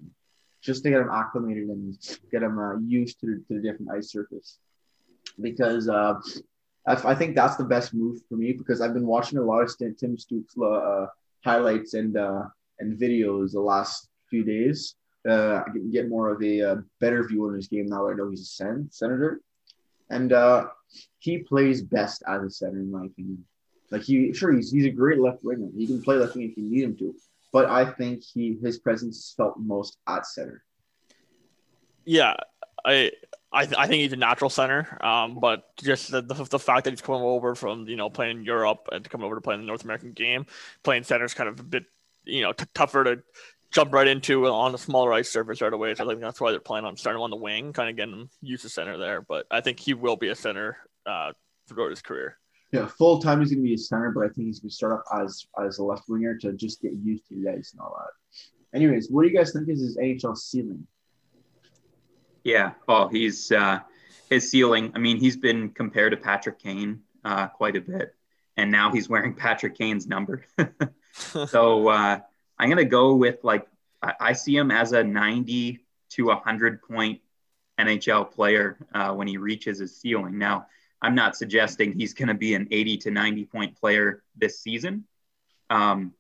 just 0.62 0.84
to 0.84 0.90
get 0.90 1.00
him 1.00 1.10
acclimated 1.10 1.70
and 1.70 1.98
get 2.30 2.44
him 2.44 2.60
uh, 2.60 2.78
used 2.80 3.22
to 3.22 3.28
the, 3.28 3.36
to 3.48 3.62
the 3.62 3.62
different 3.62 3.90
ice 3.90 4.12
surface. 4.12 4.58
Because 5.40 5.88
uh, 5.88 6.16
I, 6.86 7.16
think 7.16 7.38
that's 7.38 7.56
the 7.56 7.64
best 7.64 7.94
move 7.94 8.20
for 8.28 8.36
me 8.36 8.52
because 8.52 8.82
I've 8.82 8.94
been 8.94 9.08
watching 9.08 9.40
a 9.40 9.44
lot 9.44 9.64
of 9.64 9.78
Tim 9.78 10.18
Stützle 10.18 11.04
uh, 11.04 11.08
highlights 11.46 11.94
and 11.94 12.18
uh, 12.18 12.44
and 12.80 13.00
videos 13.00 13.54
the 13.54 13.62
last 13.62 14.10
few 14.30 14.44
days. 14.44 14.96
Uh, 15.26 15.62
I 15.66 15.70
can 15.72 15.90
get 15.90 16.10
more 16.10 16.32
of 16.32 16.44
a, 16.44 16.62
uh, 16.62 16.76
better 17.00 17.26
view 17.26 17.48
on 17.48 17.54
his 17.54 17.70
game 17.70 17.86
now 17.86 18.06
that 18.06 18.12
I 18.12 18.16
know 18.16 18.30
he's 18.30 18.42
a 18.42 18.46
sen- 18.46 18.90
senator, 18.92 19.40
and 20.10 20.34
he 21.20 21.40
plays 21.40 21.82
best 21.82 22.24
as 22.28 22.44
a 22.44 22.50
center 22.50 22.80
in 22.80 22.92
my 22.92 23.06
opinion. 23.06 23.46
Like 23.90 24.04
he, 24.04 24.34
sure, 24.34 24.54
he's 24.54 24.72
he's 24.72 24.86
a 24.86 24.90
great 24.90 25.20
left 25.20 25.44
winger. 25.44 25.68
He 25.76 25.86
can 25.86 26.02
play 26.02 26.16
left 26.16 26.36
wing 26.36 26.50
if 26.50 26.58
you 26.58 26.64
need 26.64 26.84
him 26.84 26.98
to, 26.98 27.14
but 27.52 27.70
I 27.70 27.92
think 27.92 28.24
he 28.24 28.58
his 28.64 28.80
presence 28.80 29.18
is 29.18 29.34
felt 29.36 29.56
most 29.58 29.98
at 30.08 30.26
center. 30.26 30.64
Yeah, 32.06 32.36
I 32.86 33.12
I, 33.54 33.66
th- 33.66 33.78
I 33.78 33.88
think 33.88 34.02
he's 34.02 34.14
a 34.14 34.18
natural 34.18 34.50
center, 34.50 34.98
um, 35.06 35.40
but 35.42 35.76
just 35.76 36.10
the, 36.10 36.22
the, 36.22 36.36
the, 36.36 36.60
fact 36.60 36.86
that 36.86 36.92
he's 36.92 37.02
coming 37.02 37.22
over 37.22 37.54
from 37.54 37.86
you 37.86 37.98
know 37.98 38.10
playing 38.10 38.46
Europe 38.46 38.88
and 38.94 39.08
coming 39.10 39.26
over 39.26 39.36
to 39.36 39.42
play 39.42 39.56
in 39.56 39.62
the 39.62 39.68
North 39.68 39.84
American 39.84 40.14
game, 40.14 40.46
playing 40.84 41.04
center 41.04 41.26
is 41.26 41.34
kind 41.34 41.50
of 41.50 41.60
a 41.60 41.64
bit 41.64 41.84
you 42.24 42.42
know 42.42 42.54
t- 42.54 42.66
tougher 42.74 43.04
to 43.04 43.24
jump 43.72 43.94
right 43.94 44.08
into 44.08 44.46
on 44.48 44.76
a 44.76 44.78
smaller 44.78 45.14
ice 45.14 45.30
surface 45.30 45.62
right 45.62 45.74
away. 45.74 45.96
So 45.96 46.04
I 46.04 46.08
think 46.08 46.22
that's 46.22 46.40
why 46.40 46.52
they're 46.52 46.60
planning 46.60 46.88
on 46.88 46.98
starting 46.98 47.22
on 47.22 47.30
the 47.30 47.38
wing, 47.38 47.74
kind 47.74 47.90
of 47.90 47.96
getting 47.96 48.14
him 48.14 48.30
used 48.42 48.64
to 48.64 48.70
center 48.70 48.98
there. 48.98 49.22
But 49.22 49.48
I 49.50 49.62
think 49.62 49.80
he 49.80 49.94
will 49.94 50.18
be 50.18 50.28
a 50.30 50.36
center 50.36 50.78
uh, 51.06 51.32
throughout 51.68 51.90
his 51.90 52.02
career. 52.02 52.38
Yeah, 52.72 52.88
full 52.88 53.22
time 53.22 53.40
he's 53.40 53.50
going 53.50 53.64
to 53.64 53.68
be 53.68 53.74
a 53.74 53.78
center, 53.78 54.12
but 54.12 54.22
I 54.22 54.28
think 54.30 54.48
he's 54.48 54.60
going 54.60 54.70
to 54.70 54.76
start 54.76 54.94
off 54.94 55.22
as 55.24 55.46
as 55.66 55.80
a 55.80 55.84
left 55.84 56.04
winger 56.08 56.38
to 56.38 56.54
just 56.54 56.82
get 56.82 56.92
used 57.04 57.28
to 57.28 57.36
the 57.36 57.50
ice 57.50 57.72
and 57.74 57.82
all 57.82 57.98
that. 57.98 58.78
Anyways, 58.78 59.10
what 59.10 59.24
do 59.24 59.30
you 59.30 59.36
guys 59.36 59.52
think 59.52 59.68
is 59.68 59.82
his 59.82 59.98
NHL 59.98 60.38
ceiling? 60.38 60.88
Yeah. 62.44 62.72
Oh, 62.88 63.10
he's 63.10 63.52
uh, 63.52 63.80
his 64.30 64.50
ceiling. 64.50 64.94
I 64.96 65.00
mean, 65.00 65.18
he's 65.18 65.36
been 65.36 65.70
compared 65.70 66.12
to 66.12 66.18
Patrick 66.18 66.60
Kane 66.60 67.02
uh, 67.26 67.48
quite 67.48 67.76
a 67.76 67.82
bit, 67.82 68.16
and 68.56 68.72
now 68.72 68.92
he's 68.92 69.10
wearing 69.10 69.34
Patrick 69.36 69.78
Kane's 69.78 70.08
number. 70.08 70.46
so 71.12 71.90
uh, 71.90 72.20
I'm 72.62 72.70
gonna 72.70 72.86
go 72.86 73.16
with 73.16 73.44
like 73.44 73.68
I, 74.02 74.14
I, 74.20 74.34
see 74.34 74.56
him 74.56 74.72
as 74.72 74.94
a 74.94 75.04
90 75.04 75.80
to 76.12 76.26
100 76.28 76.82
point 76.84 77.22
NHL 77.80 78.32
player 78.32 78.78
uh, 78.94 79.14
when 79.14 79.28
he 79.28 79.38
reaches 79.38 79.80
his 79.80 79.98
ceiling. 79.98 80.38
Now, 80.38 80.68
I'm 81.02 81.16
not 81.16 81.36
suggesting 81.36 81.94
he's 81.94 82.14
going 82.14 82.28
to 82.28 82.36
be 82.36 82.54
an 82.54 82.68
80 82.70 82.98
to 82.98 83.12
90 83.12 83.46
point 83.46 83.80
player 83.80 84.24
this 84.36 84.60
season. 84.60 85.06
Um, 85.70 86.14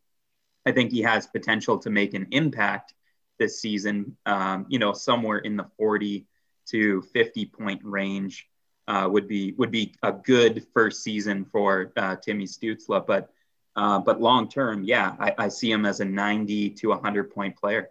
I 0.65 0.71
think 0.71 0.91
he 0.91 1.01
has 1.03 1.27
potential 1.27 1.77
to 1.79 1.89
make 1.89 2.13
an 2.13 2.27
impact 2.31 2.93
this 3.37 3.59
season, 3.59 4.17
um, 4.25 4.65
you 4.69 4.79
know, 4.79 4.93
somewhere 4.93 5.39
in 5.39 5.57
the 5.57 5.65
40 5.77 6.25
to 6.67 7.01
50 7.01 7.45
point 7.47 7.81
range 7.83 8.47
uh, 8.87 9.07
would 9.11 9.27
be 9.27 9.53
would 9.53 9.71
be 9.71 9.95
a 10.03 10.11
good 10.11 10.65
first 10.73 11.03
season 11.03 11.45
for 11.45 11.91
uh, 11.97 12.15
Timmy 12.15 12.45
Stützle. 12.45 13.05
But 13.05 13.29
uh, 13.75 13.99
but 13.99 14.21
long 14.21 14.49
term, 14.49 14.83
yeah, 14.83 15.15
I, 15.19 15.33
I, 15.37 15.47
see 15.47 15.71
him 15.71 15.85
as 15.85 16.01
a 16.01 16.05
90 16.05 16.71
to 16.71 16.89
100 16.89 17.31
point 17.31 17.55
player. 17.55 17.89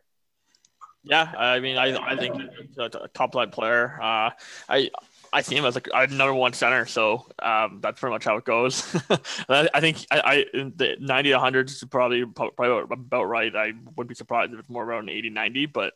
Yeah, 1.02 1.32
I 1.37 1.60
mean, 1.60 1.78
I, 1.78 1.96
I 1.96 2.16
think 2.16 2.37
he's 2.37 2.76
a 2.76 3.08
top 3.14 3.34
line 3.34 3.50
player. 3.50 3.99
Uh, 4.02 4.30
I 4.68 4.90
I 5.32 5.42
see 5.42 5.56
him 5.56 5.64
as 5.64 5.75
like 5.75 5.88
a 5.92 6.06
number 6.08 6.34
one 6.34 6.52
center, 6.52 6.84
so 6.84 7.26
um, 7.38 7.78
that's 7.80 8.00
pretty 8.00 8.12
much 8.12 8.25
how 8.25 8.37
it 8.37 8.44
goes. 8.44 8.84
I 9.49 9.80
think 9.80 10.04
I, 10.10 10.20
I 10.20 10.44
the 10.52 10.96
90 11.00 11.30
to 11.30 11.37
100 11.37 11.70
is 11.70 11.84
probably 11.90 12.26
probably 12.26 12.84
about 12.90 13.25
right. 13.25 13.54
I 13.54 13.72
would 13.96 14.08
be 14.08 14.14
surprised 14.14 14.52
if 14.52 14.58
it's 14.58 14.68
more 14.68 14.84
around 14.84 15.08
80 15.08 15.30
90, 15.30 15.66
but 15.66 15.94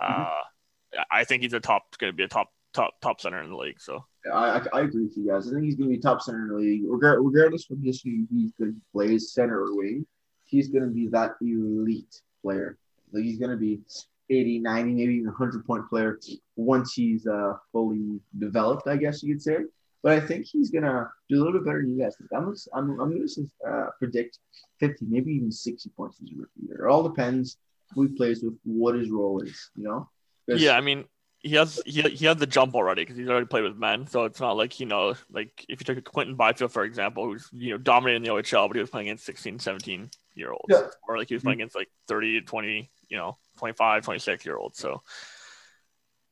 uh, 0.00 0.12
mm-hmm. 0.12 1.00
I 1.10 1.24
think 1.24 1.42
he's 1.42 1.52
a 1.52 1.60
top 1.60 1.96
going 1.98 2.12
to 2.12 2.16
be 2.16 2.24
a 2.24 2.28
top 2.28 2.48
top 2.72 2.94
top 3.00 3.20
center 3.20 3.40
in 3.42 3.50
the 3.50 3.56
league. 3.56 3.80
So 3.80 4.04
I, 4.32 4.66
I 4.72 4.80
agree 4.82 5.04
with 5.04 5.16
you 5.16 5.28
guys. 5.28 5.48
I 5.48 5.52
think 5.52 5.64
he's 5.64 5.76
going 5.76 5.90
to 5.90 5.96
be 5.96 6.00
top 6.00 6.20
center 6.20 6.42
in 6.42 6.48
the 6.48 6.54
league, 6.54 6.82
regardless 6.84 7.70
of 7.70 7.78
position 7.78 8.28
he's 8.30 8.52
going 8.58 8.74
to 8.74 8.80
play, 8.92 9.18
center 9.18 9.62
or 9.62 9.76
wing. 9.76 10.06
He's 10.46 10.68
going 10.68 10.84
to 10.84 10.90
be 10.90 11.08
that 11.08 11.32
elite 11.40 12.20
player. 12.42 12.76
Like 13.12 13.24
he's 13.24 13.38
going 13.38 13.50
to 13.50 13.56
be 13.56 13.80
80, 14.28 14.60
90, 14.60 14.92
maybe 14.92 15.14
even 15.14 15.26
100 15.26 15.66
point 15.66 15.88
player 15.88 16.18
once 16.56 16.92
he's 16.92 17.26
uh, 17.26 17.54
fully 17.72 18.20
developed, 18.38 18.86
I 18.86 18.96
guess 18.96 19.22
you 19.22 19.34
could 19.34 19.42
say. 19.42 19.58
But 20.02 20.12
I 20.12 20.20
think 20.20 20.46
he's 20.46 20.70
going 20.70 20.84
to 20.84 21.08
do 21.28 21.36
a 21.36 21.38
little 21.38 21.52
bit 21.52 21.64
better 21.64 21.82
than 21.82 21.96
you 21.96 22.02
guys 22.02 22.16
think. 22.16 22.30
I'm, 22.34 22.54
I'm, 22.74 23.00
I'm 23.00 23.10
going 23.10 23.28
to 23.28 23.50
uh, 23.68 23.86
predict 23.98 24.38
50, 24.78 25.06
maybe 25.06 25.32
even 25.32 25.52
60 25.52 25.90
points 25.90 26.18
as 26.22 26.30
a 26.30 26.36
rookie 26.36 26.66
year. 26.66 26.86
It 26.86 26.90
all 26.90 27.06
depends 27.06 27.58
who 27.94 28.06
he 28.06 28.08
plays 28.08 28.42
with, 28.42 28.56
what 28.64 28.94
his 28.94 29.10
role 29.10 29.40
is, 29.40 29.70
you 29.76 29.84
know? 29.84 30.08
Yeah, 30.46 30.76
I 30.76 30.80
mean, 30.80 31.04
he 31.42 31.54
has 31.54 31.80
he, 31.86 32.02
he 32.02 32.26
has 32.26 32.36
the 32.36 32.46
jump 32.46 32.74
already 32.74 33.02
because 33.02 33.16
he's 33.16 33.28
already 33.28 33.46
played 33.46 33.64
with 33.64 33.76
men. 33.76 34.06
So 34.06 34.24
it's 34.24 34.40
not 34.40 34.56
like 34.56 34.78
you 34.78 34.86
know 34.86 35.14
like 35.30 35.64
if 35.68 35.80
you 35.80 35.84
took 35.84 35.98
a 35.98 36.02
Quinton 36.02 36.36
Byfield 36.36 36.72
for 36.72 36.84
example, 36.84 37.24
who's 37.24 37.48
you 37.52 37.72
know 37.72 37.78
dominating 37.78 38.22
the 38.22 38.30
OHL, 38.30 38.68
but 38.68 38.76
he 38.76 38.80
was 38.80 38.90
playing 38.90 39.08
against 39.08 39.24
16, 39.24 39.58
17 39.58 40.10
year 40.34 40.52
olds, 40.52 40.66
yeah. 40.68 40.86
or 41.08 41.18
like 41.18 41.28
he 41.28 41.34
was 41.34 41.42
playing 41.42 41.60
against 41.60 41.74
like 41.74 41.88
30 42.08 42.42
20, 42.42 42.90
you 43.08 43.16
know, 43.16 43.38
25, 43.58 44.04
26 44.04 44.44
year 44.44 44.56
olds. 44.56 44.78
So, 44.78 45.02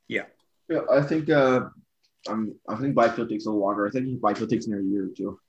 yeah. 0.09 0.25
Yeah, 0.69 0.81
I 0.93 1.01
think 1.01 1.31
uh, 1.31 1.63
I'm, 2.29 2.55
I 2.69 2.77
think 2.77 2.95
Byfield 2.95 3.31
takes 3.31 3.47
a 3.47 3.49
little 3.49 3.63
longer. 3.63 3.87
I 3.87 3.91
think 3.91 4.21
Byfield 4.21 4.51
takes 4.51 4.67
near 4.67 4.81
a 4.81 4.85
year 4.85 5.05
or 5.05 5.15
two. 5.17 5.41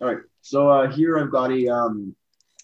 All 0.00 0.08
right. 0.08 0.18
So 0.42 0.68
uh, 0.68 0.90
here 0.90 1.18
I've 1.18 1.30
got 1.30 1.52
a 1.52 1.68
um, 1.68 2.16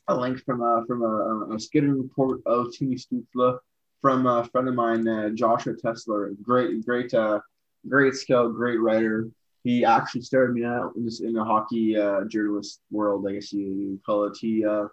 a 0.08 0.14
link 0.16 0.44
from 0.44 0.62
uh, 0.62 0.84
from 0.86 1.02
a, 1.02 1.54
a 1.54 1.60
scouting 1.60 1.96
report 1.96 2.40
of 2.46 2.72
Timmy 2.72 2.96
Stützle 2.96 3.60
from 4.00 4.26
a 4.26 4.44
friend 4.44 4.68
of 4.68 4.74
mine, 4.74 5.06
uh, 5.06 5.30
Joshua 5.30 5.74
Tesler. 5.74 6.34
Great, 6.42 6.84
great, 6.84 7.12
uh, 7.14 7.40
great 7.88 8.14
scout, 8.14 8.54
great 8.54 8.80
writer. 8.80 9.28
He 9.62 9.84
actually 9.84 10.22
started 10.22 10.54
me 10.54 10.64
out 10.64 10.92
in 10.96 11.04
this 11.04 11.20
in 11.20 11.34
the 11.34 11.44
hockey 11.44 11.96
uh, 11.96 12.24
journalist 12.24 12.80
world, 12.90 13.26
I 13.28 13.32
guess 13.34 13.52
you 13.52 14.00
call 14.06 14.24
it. 14.24 14.36
He 14.40 14.64
uh, 14.64 14.86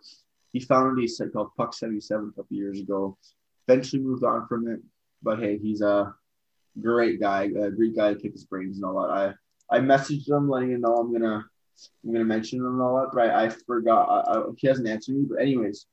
he 0.52 0.60
founded 0.60 1.04
a 1.04 1.08
site 1.08 1.32
called 1.32 1.56
Puck 1.56 1.74
Seventy 1.74 2.02
Seven 2.02 2.34
a 2.34 2.42
couple 2.42 2.58
years 2.58 2.80
ago. 2.80 3.18
Eventually 3.68 4.02
moved 4.02 4.26
on 4.26 4.46
from 4.48 4.68
it, 4.68 4.80
but 5.24 5.40
hey, 5.40 5.58
he's 5.58 5.82
a 5.82 6.14
great 6.82 7.20
guy, 7.20 7.44
a 7.44 7.72
great 7.72 7.96
guy 7.96 8.14
to 8.14 8.20
kick 8.20 8.34
his 8.34 8.46
brains 8.46 8.78
and 8.78 8.86
all 8.86 9.02
that. 9.02 9.36
I 9.72 9.78
I 9.78 9.80
messaged 9.80 10.30
him 10.30 10.50
letting 10.50 10.72
him 10.72 10.82
know 10.82 10.96
I'm 10.96 11.14
gonna 11.14 11.46
I'm 12.04 12.12
gonna 12.12 12.26
mention 12.26 12.60
him 12.60 12.66
and 12.66 12.82
all 12.82 12.98
that, 12.98 13.12
but 13.14 13.30
I, 13.30 13.46
I 13.46 13.50
forgot. 13.50 14.28
I, 14.28 14.40
I, 14.40 14.44
he 14.58 14.68
hasn't 14.68 14.88
answered 14.88 15.16
me. 15.16 15.26
But 15.30 15.42
anyways, 15.42 15.86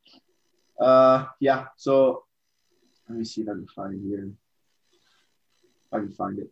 uh, 0.80 1.26
yeah. 1.38 1.66
So 1.76 2.23
let 3.08 3.18
me 3.18 3.24
see 3.24 3.42
if 3.42 3.48
I 3.48 3.52
can 3.52 3.66
find 3.66 3.94
it 3.94 4.06
here. 4.06 4.30
I 5.92 5.98
can 5.98 6.10
find 6.10 6.38
it. 6.38 6.50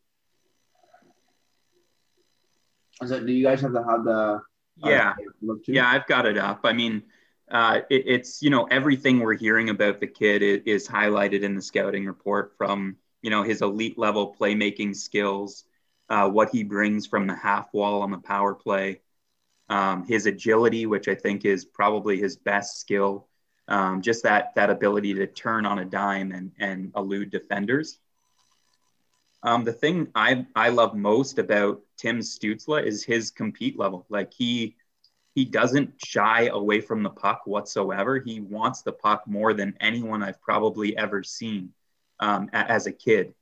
Is 3.03 3.11
that, 3.11 3.27
do 3.27 3.33
you 3.33 3.43
guys 3.43 3.61
have 3.63 3.73
the 3.73 3.83
have 3.83 4.05
the 4.05 4.43
yeah 4.77 5.15
uh, 5.49 5.55
yeah 5.67 5.89
I've 5.89 6.07
got 6.07 6.27
it 6.27 6.39
up. 6.39 6.61
I 6.65 6.73
mean, 6.73 7.03
uh, 7.51 7.81
it, 7.91 8.05
it's 8.07 8.43
you 8.43 8.51
know 8.51 8.65
everything 8.65 9.21
we're 9.21 9.37
hearing 9.37 9.71
about 9.71 10.01
the 10.01 10.07
kid 10.07 10.43
is, 10.43 10.61
is 10.67 10.89
highlighted 10.89 11.43
in 11.43 11.55
the 11.55 11.63
scouting 11.63 12.07
report 12.07 12.55
from 12.57 12.97
you 13.23 13.31
know 13.31 13.43
his 13.43 13.63
elite 13.63 13.99
level 13.99 14.35
playmaking 14.39 14.95
skills, 14.95 15.65
uh, 16.09 16.29
what 16.29 16.51
he 16.51 16.63
brings 16.63 17.07
from 17.07 17.27
the 17.27 17.35
half 17.35 17.73
wall 17.73 18.03
on 18.03 18.11
the 18.11 18.19
power 18.19 18.55
play, 18.55 19.01
um, 19.69 20.05
his 20.07 20.27
agility, 20.27 20.87
which 20.87 21.09
I 21.09 21.15
think 21.15 21.45
is 21.45 21.65
probably 21.65 22.19
his 22.19 22.37
best 22.37 22.79
skill, 22.79 23.29
um, 23.73 24.03
just 24.03 24.23
that 24.23 24.55
that 24.55 24.69
ability 24.69 25.15
to 25.15 25.27
turn 25.27 25.65
on 25.65 25.79
a 25.79 25.85
dime 25.85 26.31
and 26.31 26.53
and 26.59 26.93
elude 26.95 27.31
defenders. 27.31 27.99
Um, 29.43 29.65
the 29.65 29.73
thing 29.73 30.09
I 30.15 30.47
I 30.55 30.69
love 30.69 30.95
most 30.95 31.39
about 31.39 31.81
Tim 31.97 32.19
Stützle 32.19 32.85
is 32.85 33.03
his 33.03 33.31
compete 33.31 33.79
level. 33.79 34.05
Like 34.11 34.33
he 34.35 34.77
he 35.35 35.47
doesn't 35.47 35.95
shy 36.05 36.49
away 36.53 36.83
from 36.83 37.03
the 37.03 37.11
puck 37.11 37.47
whatsoever. 37.47 38.21
He 38.21 38.41
wants 38.41 38.83
the 38.83 38.93
puck 38.93 39.27
more 39.27 39.55
than 39.55 39.75
anyone 39.81 40.23
I've 40.23 40.43
probably 40.43 40.95
ever 40.99 41.23
seen 41.23 41.73
um, 42.21 42.51
as 42.53 42.87
a 42.87 42.93
kid. 42.93 43.33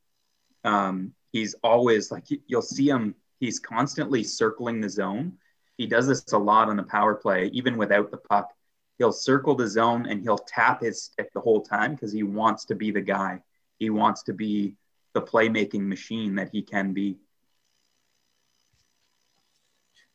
Um, 0.62 1.12
he's 1.32 1.56
always 1.64 2.12
like 2.12 2.26
you'll 2.46 2.62
see 2.62 2.88
him. 2.88 3.16
He's 3.40 3.58
constantly 3.58 4.22
circling 4.22 4.80
the 4.80 4.88
zone. 4.88 5.38
He 5.76 5.88
does 5.88 6.06
this 6.06 6.32
a 6.32 6.38
lot 6.38 6.68
on 6.68 6.76
the 6.76 6.84
power 6.84 7.16
play, 7.16 7.46
even 7.52 7.76
without 7.76 8.12
the 8.12 8.18
puck. 8.18 8.52
He'll 9.00 9.12
circle 9.12 9.54
the 9.54 9.66
zone 9.66 10.04
and 10.04 10.20
he'll 10.20 10.36
tap 10.36 10.82
his 10.82 11.04
stick 11.04 11.32
the 11.32 11.40
whole 11.40 11.62
time 11.62 11.94
because 11.94 12.12
he 12.12 12.22
wants 12.22 12.66
to 12.66 12.74
be 12.74 12.90
the 12.90 13.00
guy. 13.00 13.40
He 13.78 13.88
wants 13.88 14.24
to 14.24 14.34
be 14.34 14.76
the 15.14 15.22
playmaking 15.22 15.86
machine 15.86 16.34
that 16.34 16.50
he 16.52 16.60
can 16.60 16.92
be. 16.92 17.16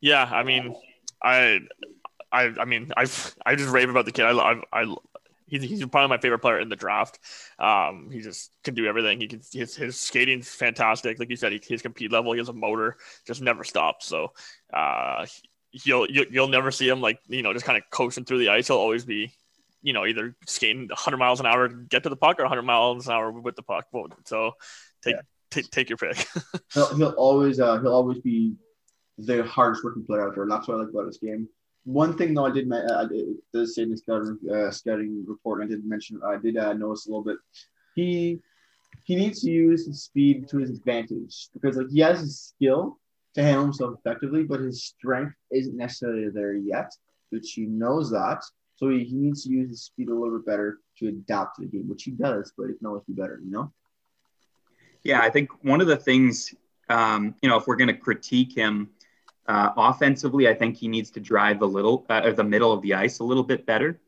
Yeah, 0.00 0.22
I 0.22 0.44
mean, 0.44 0.76
I, 1.20 1.62
I, 2.30 2.52
I 2.60 2.64
mean, 2.64 2.92
I've 2.96 3.34
I 3.44 3.56
just 3.56 3.70
rave 3.70 3.90
about 3.90 4.04
the 4.04 4.12
kid. 4.12 4.24
I, 4.24 4.30
I, 4.30 4.62
I 4.72 4.94
he's, 5.46 5.62
he's 5.62 5.84
probably 5.86 6.08
my 6.08 6.20
favorite 6.20 6.38
player 6.38 6.60
in 6.60 6.68
the 6.68 6.76
draft. 6.76 7.18
Um, 7.58 8.10
he 8.12 8.20
just 8.20 8.52
can 8.62 8.74
do 8.74 8.86
everything. 8.86 9.20
He 9.20 9.26
can 9.26 9.40
his 9.52 9.74
his 9.74 9.98
skating's 9.98 10.48
fantastic. 10.48 11.18
Like 11.18 11.30
you 11.30 11.34
said, 11.34 11.50
he, 11.50 11.60
his 11.66 11.82
compete 11.82 12.12
level, 12.12 12.32
he 12.34 12.38
has 12.38 12.50
a 12.50 12.52
motor, 12.52 12.98
just 13.26 13.42
never 13.42 13.64
stops. 13.64 14.06
So, 14.06 14.32
uh, 14.72 15.26
he'll 15.84 16.06
you'll, 16.10 16.26
you'll 16.30 16.48
never 16.48 16.70
see 16.70 16.88
him 16.88 17.00
like 17.00 17.18
you 17.28 17.42
know 17.42 17.52
just 17.52 17.64
kind 17.64 17.78
of 17.78 17.84
coasting 17.90 18.24
through 18.24 18.38
the 18.38 18.48
ice. 18.48 18.68
He'll 18.68 18.76
always 18.76 19.04
be 19.04 19.32
you 19.82 19.92
know 19.92 20.06
either 20.06 20.34
skating 20.46 20.88
100 20.88 21.16
miles 21.16 21.40
an 21.40 21.46
hour 21.46 21.68
to 21.68 21.74
get 21.74 22.02
to 22.04 22.08
the 22.08 22.16
puck 22.16 22.38
or 22.38 22.42
100 22.42 22.62
miles 22.62 23.06
an 23.06 23.14
hour 23.14 23.30
with 23.30 23.56
the 23.56 23.62
puck. 23.62 23.86
So 24.24 24.52
take 25.02 25.16
yeah. 25.16 25.20
take, 25.50 25.70
take 25.70 25.88
your 25.90 25.98
pick. 25.98 26.26
he'll, 26.74 26.94
he'll 26.96 27.08
always 27.10 27.60
uh, 27.60 27.78
he'll 27.80 27.94
always 27.94 28.20
be 28.20 28.54
the 29.18 29.44
hardest 29.44 29.84
working 29.84 30.04
player 30.04 30.26
out 30.26 30.34
there. 30.34 30.42
And 30.42 30.52
that's 30.52 30.68
what 30.68 30.76
I 30.76 30.80
like 30.80 30.90
about 30.90 31.06
this 31.06 31.18
game. 31.18 31.48
One 31.84 32.16
thing 32.18 32.34
though, 32.34 32.46
I 32.46 32.50
did, 32.50 32.70
I 32.72 33.06
did 33.06 33.36
the 33.52 33.60
the 33.60 33.96
scouting, 33.96 34.38
uh, 34.52 34.70
scouting 34.72 35.24
report, 35.26 35.62
I 35.62 35.66
did 35.66 35.84
mention, 35.84 36.20
I 36.26 36.36
did 36.36 36.56
uh, 36.56 36.72
notice 36.72 37.06
a 37.06 37.10
little 37.10 37.22
bit. 37.22 37.36
He 37.94 38.40
he 39.04 39.14
needs 39.14 39.42
to 39.42 39.50
use 39.50 39.86
his 39.86 40.02
speed 40.02 40.48
to 40.48 40.58
his 40.58 40.70
advantage 40.70 41.48
because 41.54 41.76
like 41.76 41.90
he 41.90 42.00
has 42.00 42.20
his 42.20 42.40
skill 42.40 42.98
to 43.36 43.42
handle 43.42 43.64
himself 43.64 43.98
effectively, 43.98 44.42
but 44.42 44.60
his 44.60 44.82
strength 44.84 45.34
isn't 45.52 45.76
necessarily 45.76 46.30
there 46.30 46.54
yet, 46.54 46.90
which 47.30 47.52
he 47.52 47.66
knows 47.66 48.10
that. 48.10 48.42
So 48.76 48.88
he, 48.88 49.04
he 49.04 49.14
needs 49.14 49.44
to 49.44 49.50
use 49.50 49.68
his 49.68 49.82
speed 49.82 50.08
a 50.08 50.14
little 50.14 50.38
bit 50.38 50.46
better 50.46 50.78
to 50.98 51.08
adapt 51.08 51.56
to 51.56 51.62
the 51.62 51.68
game, 51.68 51.86
which 51.86 52.04
he 52.04 52.12
does, 52.12 52.52
but 52.56 52.64
it 52.70 52.78
can 52.78 52.86
always 52.86 53.04
be 53.04 53.12
better, 53.12 53.38
you 53.44 53.50
know? 53.50 53.72
Yeah, 55.02 55.20
I 55.20 55.28
think 55.28 55.50
one 55.62 55.82
of 55.82 55.86
the 55.86 55.98
things, 55.98 56.54
um, 56.88 57.34
you 57.42 57.48
know, 57.48 57.58
if 57.58 57.66
we're 57.66 57.76
going 57.76 57.88
to 57.88 57.94
critique 57.94 58.56
him 58.56 58.88
uh, 59.46 59.70
offensively, 59.76 60.48
I 60.48 60.54
think 60.54 60.76
he 60.76 60.88
needs 60.88 61.10
to 61.10 61.20
drive 61.20 61.60
a 61.60 61.66
little, 61.66 62.06
uh, 62.08 62.32
the 62.32 62.42
middle 62.42 62.72
of 62.72 62.80
the 62.80 62.94
ice 62.94 63.18
a 63.18 63.24
little 63.24 63.44
bit 63.44 63.66
better. 63.66 64.00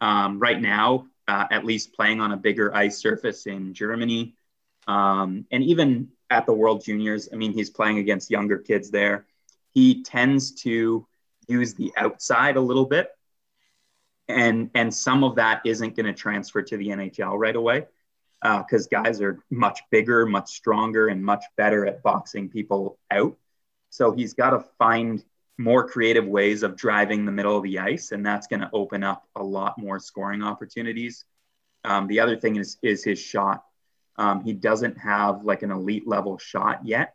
Um, 0.00 0.38
right 0.38 0.60
now, 0.60 1.08
uh, 1.26 1.46
at 1.50 1.64
least 1.64 1.92
playing 1.92 2.20
on 2.20 2.30
a 2.30 2.36
bigger 2.36 2.72
ice 2.74 2.98
surface 2.98 3.46
in 3.46 3.74
Germany, 3.74 4.36
um, 4.86 5.46
and 5.50 5.64
even 5.64 6.08
at 6.30 6.46
the 6.46 6.52
World 6.52 6.84
Juniors, 6.84 7.28
I 7.32 7.36
mean, 7.36 7.52
he's 7.52 7.70
playing 7.70 7.98
against 7.98 8.30
younger 8.30 8.58
kids 8.58 8.90
there. 8.90 9.26
He 9.72 10.02
tends 10.02 10.52
to 10.62 11.06
use 11.46 11.74
the 11.74 11.92
outside 11.96 12.56
a 12.56 12.60
little 12.60 12.86
bit, 12.86 13.10
and 14.28 14.70
and 14.74 14.92
some 14.92 15.24
of 15.24 15.36
that 15.36 15.62
isn't 15.64 15.96
going 15.96 16.06
to 16.06 16.12
transfer 16.12 16.62
to 16.62 16.76
the 16.76 16.88
NHL 16.88 17.38
right 17.38 17.56
away 17.56 17.86
because 18.42 18.86
uh, 18.86 19.02
guys 19.02 19.20
are 19.20 19.42
much 19.50 19.80
bigger, 19.90 20.26
much 20.26 20.50
stronger, 20.50 21.08
and 21.08 21.24
much 21.24 21.44
better 21.56 21.86
at 21.86 22.02
boxing 22.02 22.48
people 22.48 22.98
out. 23.10 23.36
So 23.90 24.12
he's 24.12 24.34
got 24.34 24.50
to 24.50 24.60
find 24.78 25.24
more 25.56 25.88
creative 25.88 26.26
ways 26.26 26.62
of 26.62 26.76
driving 26.76 27.24
the 27.24 27.32
middle 27.32 27.56
of 27.56 27.64
the 27.64 27.80
ice, 27.80 28.12
and 28.12 28.24
that's 28.24 28.46
going 28.46 28.60
to 28.60 28.70
open 28.72 29.02
up 29.02 29.26
a 29.34 29.42
lot 29.42 29.78
more 29.78 29.98
scoring 29.98 30.42
opportunities. 30.42 31.24
Um, 31.84 32.06
the 32.06 32.20
other 32.20 32.36
thing 32.36 32.56
is 32.56 32.78
is 32.82 33.02
his 33.02 33.18
shot. 33.18 33.64
Um, 34.18 34.42
he 34.42 34.52
doesn't 34.52 34.98
have 34.98 35.44
like 35.44 35.62
an 35.62 35.70
elite 35.70 36.06
level 36.06 36.36
shot 36.38 36.84
yet. 36.84 37.14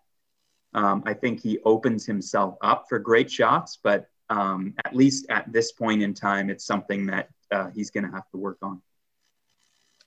Um, 0.74 1.04
I 1.06 1.14
think 1.14 1.42
he 1.42 1.60
opens 1.64 2.06
himself 2.06 2.56
up 2.62 2.86
for 2.90 2.98
great 2.98 3.30
shots, 3.30 3.78
but 3.84 4.08
um, 4.30 4.74
at 4.84 4.96
least 4.96 5.28
at 5.30 5.52
this 5.52 5.72
point 5.72 6.02
in 6.02 6.14
time, 6.14 6.50
it's 6.50 6.66
something 6.66 7.08
that 7.08 7.30
uh, 7.52 7.70
he's 7.76 7.92
going 7.92 8.06
to 8.06 8.12
have 8.12 8.28
to 8.32 8.38
work 8.38 8.58
on. 8.64 8.82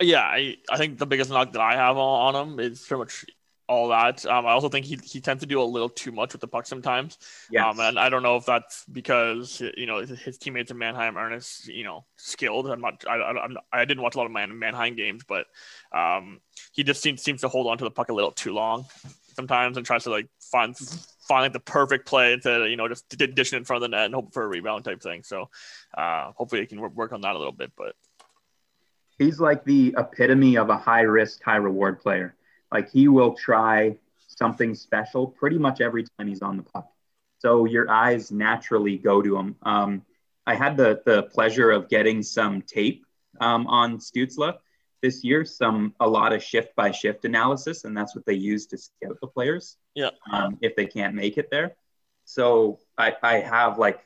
Yeah, 0.01 0.23
I, 0.23 0.57
I 0.71 0.77
think 0.77 0.99
the 0.99 1.07
biggest 1.07 1.31
knock 1.31 1.53
that 1.53 1.61
I 1.61 1.75
have 1.77 1.97
on, 1.97 2.35
on 2.35 2.49
him 2.49 2.61
is 2.61 2.85
pretty 2.85 2.99
much 2.99 3.25
all 3.69 3.89
that. 3.89 4.25
Um, 4.27 4.47
I 4.47 4.53
also 4.53 4.69
think 4.69 4.87
he, 4.87 4.99
he 5.05 5.21
tends 5.21 5.43
to 5.43 5.47
do 5.47 5.61
a 5.61 5.65
little 5.65 5.89
too 5.89 6.13
much 6.13 6.33
with 6.33 6.41
the 6.41 6.49
puck 6.49 6.67
sometimes. 6.67 7.19
Yes. 7.51 7.65
Um, 7.65 7.81
and 7.81 7.99
I 7.99 8.09
don't 8.09 8.23
know 8.23 8.37
if 8.37 8.47
that's 8.47 8.85
because 8.91 9.63
you 9.77 9.87
know 9.87 10.05
his 10.05 10.39
teammates 10.39 10.71
in 10.71 10.79
Mannheim 10.79 11.17
aren't 11.17 11.35
as 11.35 11.67
you 11.67 11.85
know 11.85 12.05
skilled. 12.17 12.69
I'm 12.69 12.81
not. 12.81 13.05
I, 13.09 13.17
I, 13.17 13.49
I 13.73 13.85
didn't 13.85 14.03
watch 14.03 14.15
a 14.15 14.19
lot 14.19 14.27
of 14.27 14.33
Man, 14.33 14.59
Mannheim 14.59 14.95
games, 14.95 15.25
but 15.27 15.47
um, 15.93 16.41
he 16.73 16.85
just 16.85 17.03
seems 17.03 17.23
seems 17.23 17.41
to 17.41 17.49
hold 17.49 17.67
on 17.67 17.79
to 17.79 17.85
the 17.85 17.91
puck 17.91 18.09
a 18.09 18.15
little 18.15 18.33
too 18.33 18.53
long 18.53 18.87
sometimes 19.35 19.77
and 19.77 19.85
tries 19.85 20.05
to 20.05 20.11
like 20.11 20.29
find 20.41 20.77
find 21.29 21.43
like 21.43 21.53
the 21.53 21.61
perfect 21.61 22.07
play 22.07 22.33
instead 22.33 22.63
of 22.63 22.69
you 22.69 22.77
know 22.77 22.89
just 22.89 23.09
dishing 23.09 23.57
it 23.57 23.61
in 23.61 23.65
front 23.65 23.83
of 23.83 23.91
the 23.91 23.97
net 23.97 24.07
and 24.07 24.15
hope 24.15 24.33
for 24.33 24.43
a 24.43 24.49
rebound 24.49 24.85
type 24.85 25.03
thing. 25.03 25.23
So 25.23 25.51
uh, 25.97 26.33
hopefully 26.33 26.63
he 26.63 26.67
can 26.67 26.81
work 26.95 27.13
on 27.13 27.21
that 27.23 27.35
a 27.35 27.39
little 27.39 27.53
bit. 27.53 27.73
But 27.77 27.95
he's 29.19 29.41
like 29.41 29.65
the 29.65 29.95
epitome 29.99 30.57
of 30.57 30.71
a 30.71 30.77
high 30.77 31.03
risk, 31.03 31.43
high 31.43 31.57
reward 31.57 32.01
player 32.01 32.35
like 32.73 32.91
he 32.91 33.09
will 33.09 33.35
try 33.35 33.97
something 34.27 34.75
special 34.75 35.29
pretty 35.29 35.59
much 35.59 35.81
every 35.81 36.05
time 36.05 36.29
he's 36.29 36.43
on 36.43 36.57
the 36.57 36.63
puck. 36.63 36.91
So 37.39 37.65
your 37.65 37.91
eyes 37.91 38.31
naturally 38.31 38.97
go 38.97 39.23
to 39.23 39.37
him. 39.37 39.57
Um, 39.63 40.03
I 40.47 40.55
had 40.55 40.77
the 40.77 41.03
the 41.05 41.25
pleasure 41.25 41.71
of 41.71 41.89
getting 41.89 42.23
some 42.23 42.63
tape 42.63 43.05
um, 43.41 43.67
on 43.67 43.99
Stützle 43.99 44.57
this 45.03 45.23
year, 45.23 45.45
some 45.45 45.95
a 46.01 46.09
lot 46.09 46.33
of 46.33 46.43
shift 46.43 46.75
by 46.77 46.91
shift 46.91 47.25
analysis, 47.25 47.85
and 47.85 47.97
that's 47.97 48.15
what 48.15 48.25
they 48.27 48.35
use 48.35 48.67
to 48.67 48.79
scout 48.79 49.19
the 49.21 49.27
players. 49.27 49.77
Yeah. 49.95 50.11
Um, 50.33 50.59
if 50.63 50.75
they 50.77 50.87
can't 50.87 51.15
make 51.15 51.39
it 51.39 51.51
there, 51.51 51.77
so 52.25 52.81
I, 52.97 53.15
I 53.23 53.35
have 53.35 53.79
like 53.79 54.01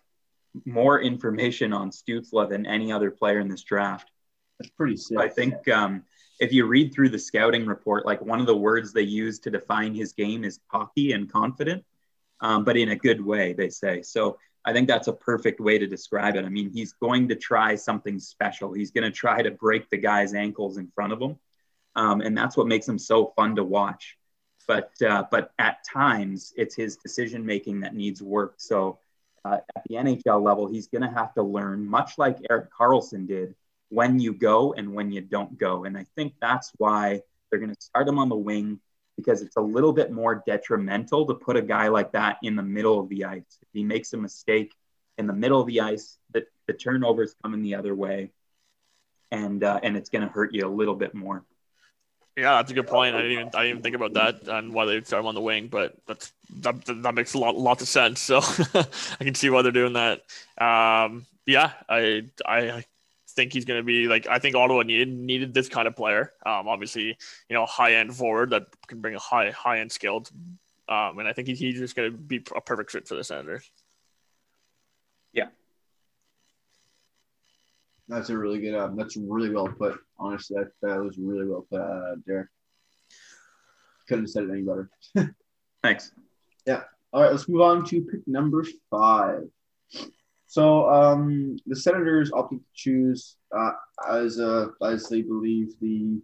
more 0.65 1.01
information 1.01 1.73
on 1.73 1.91
Stützle 1.91 2.49
than 2.49 2.67
any 2.67 2.93
other 2.93 3.11
player 3.11 3.39
in 3.39 3.49
this 3.49 3.63
draft. 3.63 4.11
That's 4.59 4.71
pretty 4.71 4.97
sick. 4.97 5.19
I 5.19 5.29
think 5.29 5.69
um, 5.69 6.05
if 6.41 6.53
you 6.53 6.67
read 6.67 6.93
through 6.93 7.11
the 7.11 7.19
scouting 7.19 7.67
report, 7.67 8.07
like 8.07 8.23
one 8.23 8.41
of 8.41 8.47
the 8.47 8.57
words 8.57 8.93
they 8.93 9.03
use 9.03 9.39
to 9.41 9.51
define 9.51 9.95
his 9.95 10.13
game 10.13 10.43
is 10.43 10.59
cocky 10.71 11.13
and 11.13 11.31
confident, 11.31 11.85
um, 12.41 12.65
but 12.65 12.79
in 12.79 12.89
a 12.89 12.97
good 12.97 13.21
way, 13.21 13.53
they 13.53 13.69
say. 13.69 14.01
So 14.01 14.39
I 14.65 14.73
think 14.73 14.89
that's 14.89 15.09
a 15.09 15.13
perfect 15.13 15.61
way 15.61 15.79
to 15.79 15.87
describe 15.87 16.37
it. 16.37 16.45
I 16.47 16.49
mean, 16.49 16.71
he's 16.73 16.95
going 16.95 17.29
to 17.29 17.35
try 17.35 17.75
something 17.75 18.19
special. 18.19 18.73
He's 18.73 18.91
going 18.91 19.05
to 19.05 19.11
try 19.11 19.43
to 19.43 19.51
break 19.51 19.91
the 19.91 19.99
guy's 19.99 20.33
ankles 20.33 20.79
in 20.79 20.91
front 20.95 21.13
of 21.13 21.21
him, 21.21 21.37
um, 21.95 22.23
and 22.23 22.37
that's 22.37 22.57
what 22.57 22.67
makes 22.67 22.89
him 22.89 22.99
so 22.99 23.33
fun 23.37 23.57
to 23.57 23.65
watch. 23.65 24.17
But 24.67 24.93
uh, 25.07 25.25
but 25.31 25.53
at 25.59 25.85
times, 25.85 26.55
it's 26.57 26.75
his 26.75 26.97
decision 26.97 27.45
making 27.45 27.81
that 27.81 27.95
needs 27.95 28.23
work. 28.23 28.55
So 28.59 28.99
uh, 29.45 29.59
at 29.77 29.85
the 29.89 29.97
NHL 29.97 30.43
level, 30.43 30.69
he's 30.69 30.89
going 30.89 31.03
to 31.03 31.11
have 31.11 31.35
to 31.35 31.43
learn, 31.43 31.87
much 31.87 32.17
like 32.17 32.39
Erik 32.49 32.71
Karlsson 32.73 33.27
did, 33.27 33.55
when 33.91 34.19
you 34.19 34.33
go 34.33 34.73
and 34.73 34.95
when 34.95 35.13
you 35.13 35.21
don't 35.21 35.59
go. 35.59 35.85
And 35.85 35.97
I 35.99 36.07
think 36.17 36.35
that's 36.41 36.73
why 36.79 37.21
they're 37.51 37.61
going 37.61 37.75
to 37.75 37.81
start 37.81 38.09
him 38.09 38.19
on 38.19 38.29
the 38.29 38.37
wing. 38.37 38.81
because 39.17 39.43
it's 39.43 39.57
a 39.57 39.61
little 39.61 39.93
bit 39.93 40.11
more 40.11 40.43
detrimental 40.47 41.27
to 41.27 41.35
put 41.35 41.57
a 41.57 41.63
guy 41.63 41.89
like 41.89 42.13
that 42.13 42.39
in 42.43 42.57
the 42.57 42.63
middle 42.63 42.99
of 42.99 43.09
the 43.09 43.25
ice. 43.25 43.59
If 43.61 43.69
he 43.73 43.85
makes 43.85 44.13
a 44.13 44.17
mistake 44.17 44.73
in 45.19 45.27
the 45.27 45.33
middle 45.35 45.61
of 45.61 45.67
the 45.67 45.81
ice, 45.81 46.17
the, 46.33 46.47
the 46.67 46.73
turnovers 46.73 47.35
coming 47.43 47.63
the 47.63 47.75
other 47.75 47.95
way, 47.95 48.31
and 49.31 49.63
uh, 49.63 49.79
and 49.83 49.97
it's 49.97 50.11
going 50.11 50.27
to 50.27 50.33
hurt 50.33 50.55
you 50.55 50.67
a 50.67 50.69
little 50.69 50.95
bit 50.97 51.15
more. 51.15 51.45
Yeah, 52.37 52.57
that's 52.57 52.71
a 52.71 52.75
good 52.75 52.87
point. 52.87 53.15
I 53.15 53.23
didn't 53.23 53.33
even 53.33 53.47
I 53.49 53.51
didn't 53.51 53.71
even 53.71 53.83
think 53.83 53.97
about 53.97 54.15
that 54.15 54.49
and 54.49 54.73
why 54.73 54.87
they 54.87 55.01
start 55.03 55.21
him 55.21 55.27
on 55.27 55.35
the 55.35 55.41
wing, 55.41 55.69
but 55.69 55.95
that's 56.07 56.33
that, 56.61 56.85
that 57.03 57.15
makes 57.15 57.35
a 57.35 57.39
lot 57.39 57.57
lots 57.57 57.83
of 57.83 57.89
sense. 57.89 58.21
So 58.21 58.39
I 58.75 59.25
can 59.25 59.35
see 59.35 59.51
why 59.51 59.63
they're 59.63 59.73
doing 59.73 59.93
that. 59.95 60.23
Um, 60.59 61.27
yeah, 61.45 61.73
I 61.89 62.25
I 62.47 62.85
think 63.35 63.53
he's 63.53 63.65
going 63.65 63.81
to 63.81 63.85
be 63.85 64.07
like 64.07 64.27
I 64.27 64.39
think 64.39 64.57
Ottawa 64.57 64.83
needed 64.83 65.09
needed 65.09 65.55
this 65.55 65.69
kind 65.69 65.89
of 65.89 65.97
player. 65.97 66.33
Um, 66.45 66.69
obviously, 66.69 67.17
you 67.49 67.55
know, 67.55 67.67
high 67.67 67.95
end 67.95 68.15
forward 68.15 68.51
that 68.51 68.65
can 68.87 69.01
bring 69.01 69.15
a 69.15 69.19
high 69.19 69.51
high 69.51 69.81
end 69.81 69.93
skill. 69.93 70.25
Um, 70.89 71.19
and 71.21 71.29
I 71.29 71.33
think 71.33 71.49
he's 71.49 71.79
just 71.79 71.95
going 71.95 72.11
to 72.11 72.17
be 72.17 72.43
a 72.55 72.61
perfect 72.61 72.91
fit 72.91 73.07
for 73.07 73.15
the 73.15 73.23
Senators. 73.23 73.71
Yeah, 75.33 75.47
that's 78.09 78.29
a 78.29 78.37
really 78.37 78.61
good. 78.61 78.75
Um, 78.75 78.97
that's 78.97 79.17
really 79.17 79.51
well 79.51 79.69
put. 79.69 79.99
Honestly, 80.19 80.57
that, 80.57 80.73
that 80.83 81.01
was 81.01 81.17
really 81.17 81.47
well 81.47 81.65
put, 81.71 81.81
uh, 81.81 82.17
Derek. 82.27 82.49
Couldn't 84.09 84.25
have 84.25 84.31
said 84.31 84.45
it 84.45 84.51
any 84.51 84.63
better. 84.63 84.91
Thanks. 85.83 86.13
Yeah. 86.67 86.83
All 87.13 87.23
right. 87.23 87.31
Let's 87.31 87.49
move 87.49 87.63
on 87.63 87.85
to 87.87 88.03
pick 88.03 88.27
number 88.27 88.65
five. 88.91 89.49
So 90.51 90.91
um, 90.91 91.59
the 91.67 91.77
Senators 91.77 92.33
opted 92.33 92.59
to 92.59 92.65
choose 92.75 93.37
uh, 93.57 93.71
as 94.11 94.41
a, 94.41 94.71
as 94.85 95.09
they 95.09 95.23
believe 95.23 95.79
the 95.81 96.21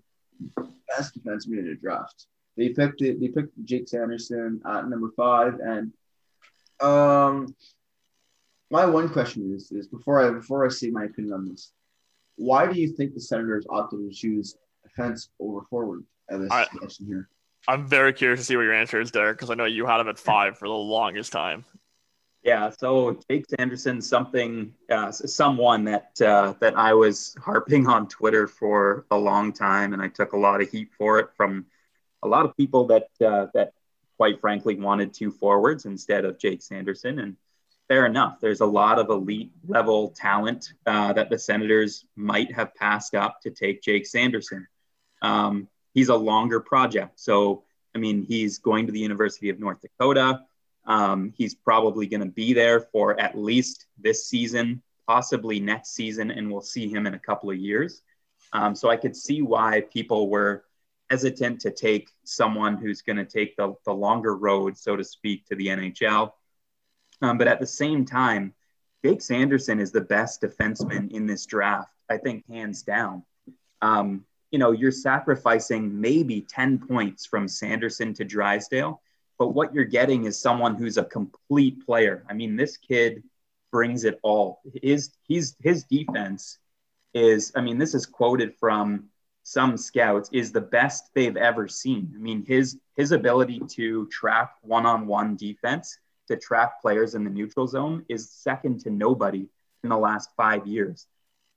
best 0.89 1.17
defenseman 1.17 1.61
in 1.61 1.69
the 1.69 1.77
draft. 1.77 2.27
They 2.57 2.71
picked 2.71 3.03
it. 3.03 3.21
They 3.21 3.29
picked 3.29 3.53
Jake 3.65 3.89
Sanderson 3.89 4.61
at 4.67 4.89
number 4.89 5.13
five, 5.17 5.61
and 5.61 5.93
um, 6.81 7.55
my 8.69 8.85
one 8.85 9.11
question 9.11 9.55
is 9.55 9.71
is 9.71 9.87
before 9.87 10.21
I 10.21 10.31
before 10.33 10.67
I 10.67 10.71
say 10.71 10.91
my 10.91 11.05
opinion 11.05 11.33
on 11.33 11.49
this, 11.49 11.71
why 12.35 12.67
do 12.67 12.81
you 12.81 12.89
think 12.89 13.15
the 13.15 13.21
Senators 13.21 13.65
opted 13.71 14.01
to 14.01 14.11
choose 14.11 14.57
defense 14.83 15.29
over 15.39 15.61
forward 15.71 16.03
at 16.29 16.41
this 16.41 16.51
I, 16.51 16.67
here? 17.07 17.29
I'm 17.69 17.87
very 17.87 18.13
curious 18.13 18.41
to 18.41 18.45
see 18.45 18.57
what 18.57 18.63
your 18.63 18.75
answer 18.75 19.01
is 19.01 19.13
there 19.13 19.33
because 19.35 19.51
I 19.51 19.55
know 19.55 19.67
you 19.67 19.87
had 19.87 20.01
him 20.01 20.09
at 20.09 20.19
five 20.19 20.59
for 20.59 20.67
the 20.67 20.75
longest 20.75 21.31
time. 21.31 21.65
Yeah, 22.47 22.71
so 22.71 23.19
Jake 23.29 23.45
Sanderson, 23.59 24.01
something, 24.01 24.73
uh, 24.89 25.11
someone 25.11 25.83
that 25.87 26.13
uh, 26.21 26.55
that 26.61 26.79
I 26.79 26.95
was 26.95 27.37
harping 27.43 27.89
on 27.89 28.07
Twitter 28.07 28.47
for 28.47 29.05
a 29.11 29.17
long 29.17 29.53
time, 29.53 29.93
and 29.93 30.01
I 30.01 30.07
took 30.07 30.33
a 30.33 30.37
lot 30.37 30.61
of 30.61 30.71
heat 30.71 30.91
for 30.97 31.19
it 31.19 31.31
from 31.37 31.67
a 32.23 32.29
lot 32.29 32.45
of 32.45 32.57
people 32.57 32.87
that 32.87 33.09
uh, 33.21 33.47
that, 33.55 33.73
quite 34.17 34.41
frankly, 34.41 34.77
wanted 34.77 35.13
two 35.13 35.33
forwards 35.33 35.87
instead 35.87 36.25
of 36.25 36.39
Jake 36.39 36.63
Sanderson. 36.63 37.19
And 37.19 37.37
fair 37.89 38.07
enough, 38.07 38.39
there's 38.41 38.61
a 38.61 38.67
lot 38.67 39.01
of 39.01 39.11
elite 39.11 39.51
level 39.67 40.11
talent 40.11 40.73
uh, 40.87 41.15
that 41.15 41.31
the 41.31 41.41
Senators 41.41 42.05
might 42.15 42.55
have 42.55 42.73
passed 42.77 43.17
up 43.17 43.41
to 43.41 43.51
take 43.51 43.83
Jake 43.83 44.07
Sanderson. 44.07 44.69
Um, 45.21 45.67
he's 45.95 46.11
a 46.11 46.17
longer 46.17 46.61
project, 46.61 47.19
so 47.19 47.65
I 47.93 47.99
mean, 47.99 48.23
he's 48.23 48.59
going 48.59 48.87
to 48.87 48.93
the 48.93 49.01
University 49.01 49.49
of 49.49 49.59
North 49.59 49.81
Dakota. 49.81 50.43
Um, 50.87 51.33
he's 51.37 51.55
probably 51.55 52.07
going 52.07 52.21
to 52.21 52.27
be 52.27 52.53
there 52.53 52.81
for 52.81 53.19
at 53.21 53.37
least 53.37 53.87
this 53.99 54.29
season, 54.29 54.83
possibly 55.07 55.61
next 55.61 55.95
season, 55.95 56.31
and 56.31 56.51
we'll 56.51 56.61
see 56.61 56.89
him 56.89 57.07
in 57.07 57.15
a 57.15 57.19
couple 57.19 57.51
of 57.51 57.57
years. 57.57 58.03
Um, 58.53 58.75
so 58.75 58.89
I 58.89 58.97
could 58.97 59.17
see 59.17 59.43
why 59.43 59.83
people 59.93 60.31
were 60.31 60.65
hesitant 61.11 61.61
to 61.61 61.71
take 61.71 62.11
someone 62.25 62.77
who's 62.77 63.03
going 63.03 63.17
to 63.17 63.25
take 63.25 63.57
the, 63.57 63.75
the 63.85 63.93
longer 63.93 64.37
road, 64.37 64.77
so 64.77 64.97
to 64.97 65.05
speak, 65.05 65.47
to 65.47 65.57
the 65.57 65.69
NHL. 65.69 66.33
Um, 67.23 67.39
but 67.39 67.49
at 67.49 67.61
the 67.61 67.67
same 67.67 68.05
time, 68.05 68.55
Jake 69.05 69.23
Sanderson 69.23 69.81
is 69.81 69.93
the 69.93 70.01
best 70.01 70.43
defenseman 70.43 71.11
in 71.13 71.27
this 71.27 71.47
draft, 71.47 71.93
I 72.11 72.19
think, 72.19 72.47
hands 72.49 72.83
down. 72.83 73.23
Um, 73.83 74.25
you 74.51 74.59
know, 74.59 74.73
you're 74.73 74.93
sacrificing 74.93 76.01
maybe 76.01 76.41
10 76.41 76.87
points 76.87 77.27
from 77.27 77.49
Sanderson 77.49 78.15
to 78.15 78.25
Drysdale 78.25 79.01
but 79.39 79.49
what 79.49 79.75
you're 79.75 79.85
getting 79.85 80.25
is 80.25 80.39
someone 80.39 80.75
who's 80.75 80.99
a 80.99 81.05
complete 81.05 81.85
player. 81.85 82.25
I 82.29 82.33
mean, 82.33 82.57
this 82.57 82.77
kid 82.77 83.23
brings 83.71 84.05
it 84.05 84.19
all. 84.23 84.61
His 84.83 85.11
he's 85.29 85.57
his 85.63 85.85
defense 85.85 86.59
is, 87.15 87.53
I 87.55 87.61
mean, 87.61 87.79
this 87.79 87.95
is 87.95 88.07
quoted 88.07 88.55
from 88.55 89.09
some 89.43 89.77
scouts, 89.77 90.29
is 90.33 90.53
the 90.53 90.61
best 90.61 91.11
they've 91.15 91.37
ever 91.37 91.69
seen. 91.69 92.13
I 92.15 92.19
mean, 92.19 92.45
his 92.47 92.79
his 92.97 93.13
ability 93.13 93.61
to 93.71 94.07
track 94.09 94.53
one-on-one 94.63 95.37
defense, 95.37 95.99
to 96.29 96.37
track 96.37 96.81
players 96.81 97.15
in 97.15 97.25
the 97.25 97.31
neutral 97.31 97.67
zone 97.67 98.05
is 98.09 98.31
second 98.31 98.81
to 98.81 98.91
nobody 98.91 99.47
in 99.85 99.91
the 99.91 99.97
last 99.97 100.31
five 100.37 100.67
years. 100.67 101.07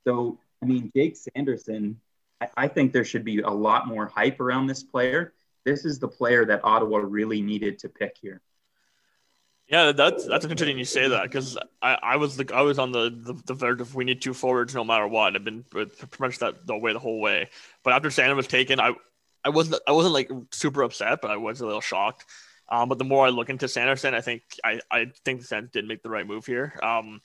So, 0.05 0.39
I 0.61 0.65
mean, 0.65 0.91
Jake 0.95 1.17
Sanderson, 1.17 1.99
I, 2.41 2.49
I 2.55 2.67
think 2.67 2.93
there 2.93 3.05
should 3.05 3.25
be 3.25 3.39
a 3.39 3.49
lot 3.49 3.87
more 3.87 4.07
hype 4.07 4.39
around 4.39 4.67
this 4.67 4.83
player 4.83 5.33
this 5.65 5.85
is 5.85 5.99
the 5.99 6.07
player 6.07 6.45
that 6.45 6.61
Ottawa 6.63 6.99
really 6.99 7.41
needed 7.41 7.79
to 7.79 7.89
pick 7.89 8.17
here. 8.21 8.41
Yeah, 9.67 9.91
that's 9.91 10.25
that's 10.25 10.45
interesting 10.45 10.79
you 10.79 10.85
say 10.85 11.07
that 11.09 11.23
because 11.23 11.55
I, 11.79 11.97
I 12.01 12.15
was 12.15 12.35
the 12.37 12.51
I 12.53 12.61
was 12.61 12.79
on 12.79 12.91
the, 12.91 13.09
the 13.09 13.33
the 13.45 13.53
verge 13.53 13.81
of 13.81 13.93
we 13.93 14.03
need 14.03 14.19
two 14.19 14.33
forwards 14.33 14.73
no 14.73 14.83
matter 14.83 15.07
what. 15.07 15.35
I've 15.35 15.43
been 15.43 15.63
pretty 15.63 15.91
much 16.19 16.39
that 16.39 16.65
the 16.65 16.75
way 16.75 16.91
the 16.91 16.99
whole 16.99 17.19
way. 17.19 17.49
But 17.83 17.93
after 17.93 18.09
Sandin 18.09 18.35
was 18.35 18.47
taken, 18.47 18.79
I 18.79 18.93
I 19.45 19.49
wasn't 19.49 19.81
I 19.87 19.91
wasn't 19.91 20.15
like 20.15 20.31
super 20.51 20.81
upset, 20.81 21.19
but 21.21 21.29
I 21.29 21.37
was 21.37 21.61
a 21.61 21.67
little 21.67 21.81
shocked. 21.81 22.25
Um, 22.69 22.89
but 22.89 22.97
the 22.97 23.03
more 23.03 23.25
I 23.25 23.29
look 23.29 23.49
into 23.49 23.67
Sanderson, 23.67 24.13
I 24.13 24.21
think 24.21 24.43
I, 24.63 24.79
I 24.91 25.11
think 25.25 25.43
Sens 25.43 25.69
did 25.71 25.87
make 25.87 26.03
the 26.03 26.09
right 26.09 26.25
move 26.25 26.45
here. 26.45 26.73
Um, 26.83 27.21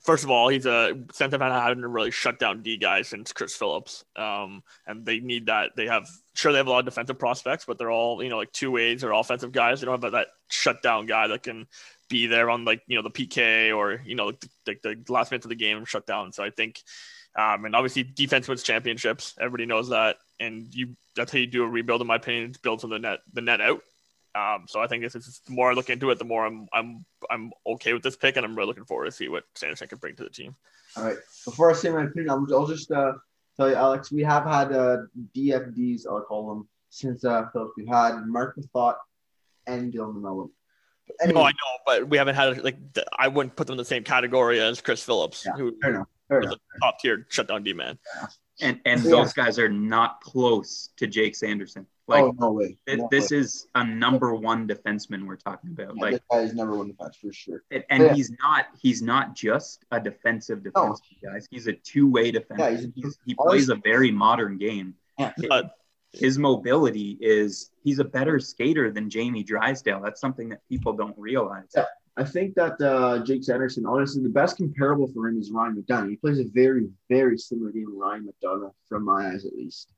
first 0.00 0.24
of 0.24 0.30
all, 0.30 0.48
he's 0.48 0.66
a 0.66 0.94
Santa 1.12 1.38
Fe 1.38 1.44
having 1.44 1.82
to 1.82 1.88
really 1.88 2.10
shut 2.10 2.38
down 2.38 2.62
D 2.62 2.76
guys 2.76 3.08
since 3.08 3.32
Chris 3.32 3.54
Phillips. 3.54 4.04
Um, 4.16 4.62
and 4.86 5.04
they 5.04 5.20
need 5.20 5.46
that. 5.46 5.76
They 5.76 5.86
have 5.86 6.08
sure 6.34 6.52
they 6.52 6.58
have 6.58 6.66
a 6.66 6.70
lot 6.70 6.80
of 6.80 6.84
defensive 6.84 7.18
prospects, 7.18 7.64
but 7.64 7.78
they're 7.78 7.90
all 7.90 8.22
you 8.22 8.28
know 8.28 8.36
like 8.36 8.52
two 8.52 8.70
ways 8.70 9.02
or 9.04 9.12
offensive 9.12 9.52
guys. 9.52 9.80
They 9.80 9.86
don't 9.86 10.02
have 10.02 10.12
that 10.12 10.28
shut 10.50 10.82
down 10.82 11.06
guy 11.06 11.28
that 11.28 11.42
can 11.42 11.66
be 12.08 12.26
there 12.26 12.50
on 12.50 12.64
like 12.64 12.82
you 12.86 12.96
know 12.96 13.02
the 13.02 13.10
PK 13.10 13.74
or 13.74 14.00
you 14.04 14.14
know 14.14 14.32
the, 14.32 14.48
the, 14.66 14.96
the 15.04 15.12
last 15.12 15.30
minute 15.30 15.44
of 15.44 15.48
the 15.48 15.54
game 15.54 15.84
shut 15.84 16.06
down. 16.06 16.32
So 16.32 16.44
I 16.44 16.50
think. 16.50 16.80
Um, 17.36 17.64
and 17.64 17.74
obviously, 17.74 18.04
defense 18.04 18.46
wins 18.46 18.62
championships. 18.62 19.34
Everybody 19.40 19.66
knows 19.66 19.88
that, 19.88 20.18
and 20.38 20.72
you 20.72 20.94
that's 21.16 21.32
how 21.32 21.38
you 21.38 21.48
do 21.48 21.64
a 21.64 21.68
rebuild. 21.68 22.00
In 22.00 22.06
my 22.06 22.14
opinion, 22.14 22.54
build 22.62 22.80
from 22.80 22.90
the 22.90 23.00
net 23.00 23.22
the 23.32 23.40
net 23.40 23.60
out. 23.60 23.80
Um, 24.36 24.66
so 24.66 24.80
I 24.80 24.86
think 24.86 25.02
this 25.02 25.14
is 25.14 25.40
the 25.46 25.52
more 25.52 25.70
I 25.70 25.74
look 25.74 25.90
into 25.90 26.10
it, 26.10 26.18
the 26.18 26.24
more 26.24 26.46
I'm 26.46 26.68
I'm 26.72 27.04
I'm 27.30 27.52
okay 27.66 27.92
with 27.92 28.04
this 28.04 28.16
pick, 28.16 28.36
and 28.36 28.44
I'm 28.44 28.54
really 28.54 28.68
looking 28.68 28.84
forward 28.84 29.06
to 29.06 29.12
see 29.12 29.28
what 29.28 29.44
Sanderson 29.54 29.88
can 29.88 29.98
bring 29.98 30.16
to 30.16 30.24
the 30.24 30.30
team. 30.30 30.56
All 30.96 31.04
right. 31.04 31.16
Before 31.44 31.70
I 31.70 31.74
say 31.74 31.90
my 31.90 32.04
opinion, 32.04 32.30
I'll, 32.30 32.46
I'll 32.54 32.66
just 32.66 32.90
uh, 32.90 33.14
tell 33.56 33.68
you, 33.68 33.76
Alex, 33.76 34.12
we 34.12 34.22
have 34.22 34.44
had 34.44 34.72
uh, 34.72 34.98
DFDs, 35.36 36.02
I'll 36.08 36.22
call 36.22 36.48
them, 36.48 36.68
since 36.90 37.24
uh, 37.24 37.46
Phillips. 37.52 37.72
We've 37.76 37.88
had 37.88 38.26
Marc 38.26 38.56
Methot 38.56 38.94
and 39.66 39.92
Dylan 39.92 40.14
DeMelo. 40.16 40.50
Anyway. 41.22 41.40
No, 41.40 41.46
I 41.46 41.50
know, 41.50 41.78
but 41.84 42.08
we 42.08 42.16
haven't 42.16 42.34
had 42.34 42.64
like 42.64 42.78
I 43.18 43.28
wouldn't 43.28 43.56
put 43.56 43.66
them 43.66 43.74
in 43.74 43.78
the 43.78 43.84
same 43.84 44.04
category 44.04 44.60
as 44.60 44.80
Chris 44.80 45.02
Phillips, 45.02 45.44
yeah, 45.44 45.52
who 45.52 45.76
fair 45.82 45.90
enough, 45.90 46.08
fair 46.28 46.40
is 46.40 46.46
enough. 46.46 46.58
a 46.76 46.80
top 46.80 46.98
tier 46.98 47.26
shutdown 47.28 47.62
D 47.62 47.74
man. 47.74 47.98
Yeah. 48.16 48.26
And 48.60 48.80
and 48.84 49.02
yeah. 49.02 49.10
those 49.10 49.32
guys 49.32 49.58
are 49.58 49.68
not 49.68 50.20
close 50.20 50.90
to 50.96 51.06
Jake 51.06 51.34
Sanderson. 51.34 51.86
Like, 52.06 52.22
oh 52.22 52.34
no 52.38 52.52
way! 52.52 52.76
No 52.86 53.08
this 53.10 53.30
way. 53.30 53.38
is 53.38 53.66
a 53.74 53.84
number 53.84 54.34
one 54.34 54.68
defenseman 54.68 55.26
we're 55.26 55.36
talking 55.36 55.70
about. 55.70 55.94
Yeah, 55.96 56.02
like, 56.02 56.12
this 56.12 56.20
guy 56.30 56.38
is 56.40 56.54
number 56.54 56.76
one 56.76 56.88
defense 56.88 57.16
for 57.16 57.32
sure. 57.32 57.64
And, 57.70 57.84
and 57.88 58.02
yeah. 58.02 58.14
he's 58.14 58.30
not 58.42 58.66
he's 58.78 59.02
not 59.02 59.34
just 59.34 59.84
a 59.90 59.98
defensive 59.98 60.60
defenseman, 60.60 60.98
no. 61.22 61.32
guys. 61.32 61.48
He's 61.50 61.66
a 61.66 61.72
two 61.72 62.08
way 62.08 62.30
defenseman. 62.30 62.92
Yeah, 62.94 63.08
he 63.24 63.34
plays 63.34 63.70
a 63.70 63.76
very 63.76 64.10
modern 64.10 64.58
game. 64.58 64.94
Yeah. 65.18 65.32
his 66.12 66.38
mobility 66.38 67.18
is 67.20 67.70
he's 67.82 67.98
a 67.98 68.04
better 68.04 68.38
skater 68.38 68.90
than 68.90 69.08
Jamie 69.10 69.42
Drysdale. 69.42 70.00
That's 70.00 70.20
something 70.20 70.50
that 70.50 70.60
people 70.68 70.92
don't 70.92 71.16
realize. 71.18 71.68
Yeah. 71.74 71.84
I 72.16 72.24
think 72.24 72.54
that 72.54 72.80
uh, 72.80 73.24
Jake 73.24 73.42
Sanderson, 73.42 73.86
honestly, 73.86 74.22
the 74.22 74.28
best 74.28 74.56
comparable 74.56 75.08
for 75.08 75.26
him 75.28 75.38
is 75.38 75.50
Ryan 75.50 75.82
McDonagh. 75.82 76.10
He 76.10 76.16
plays 76.16 76.38
a 76.38 76.44
very, 76.44 76.88
very 77.10 77.36
similar 77.36 77.72
game 77.72 77.86
to 77.86 77.98
Ryan 77.98 78.28
McDonagh, 78.28 78.72
from 78.88 79.04
my 79.04 79.30
eyes 79.30 79.44
at 79.44 79.52
least. 79.52 79.90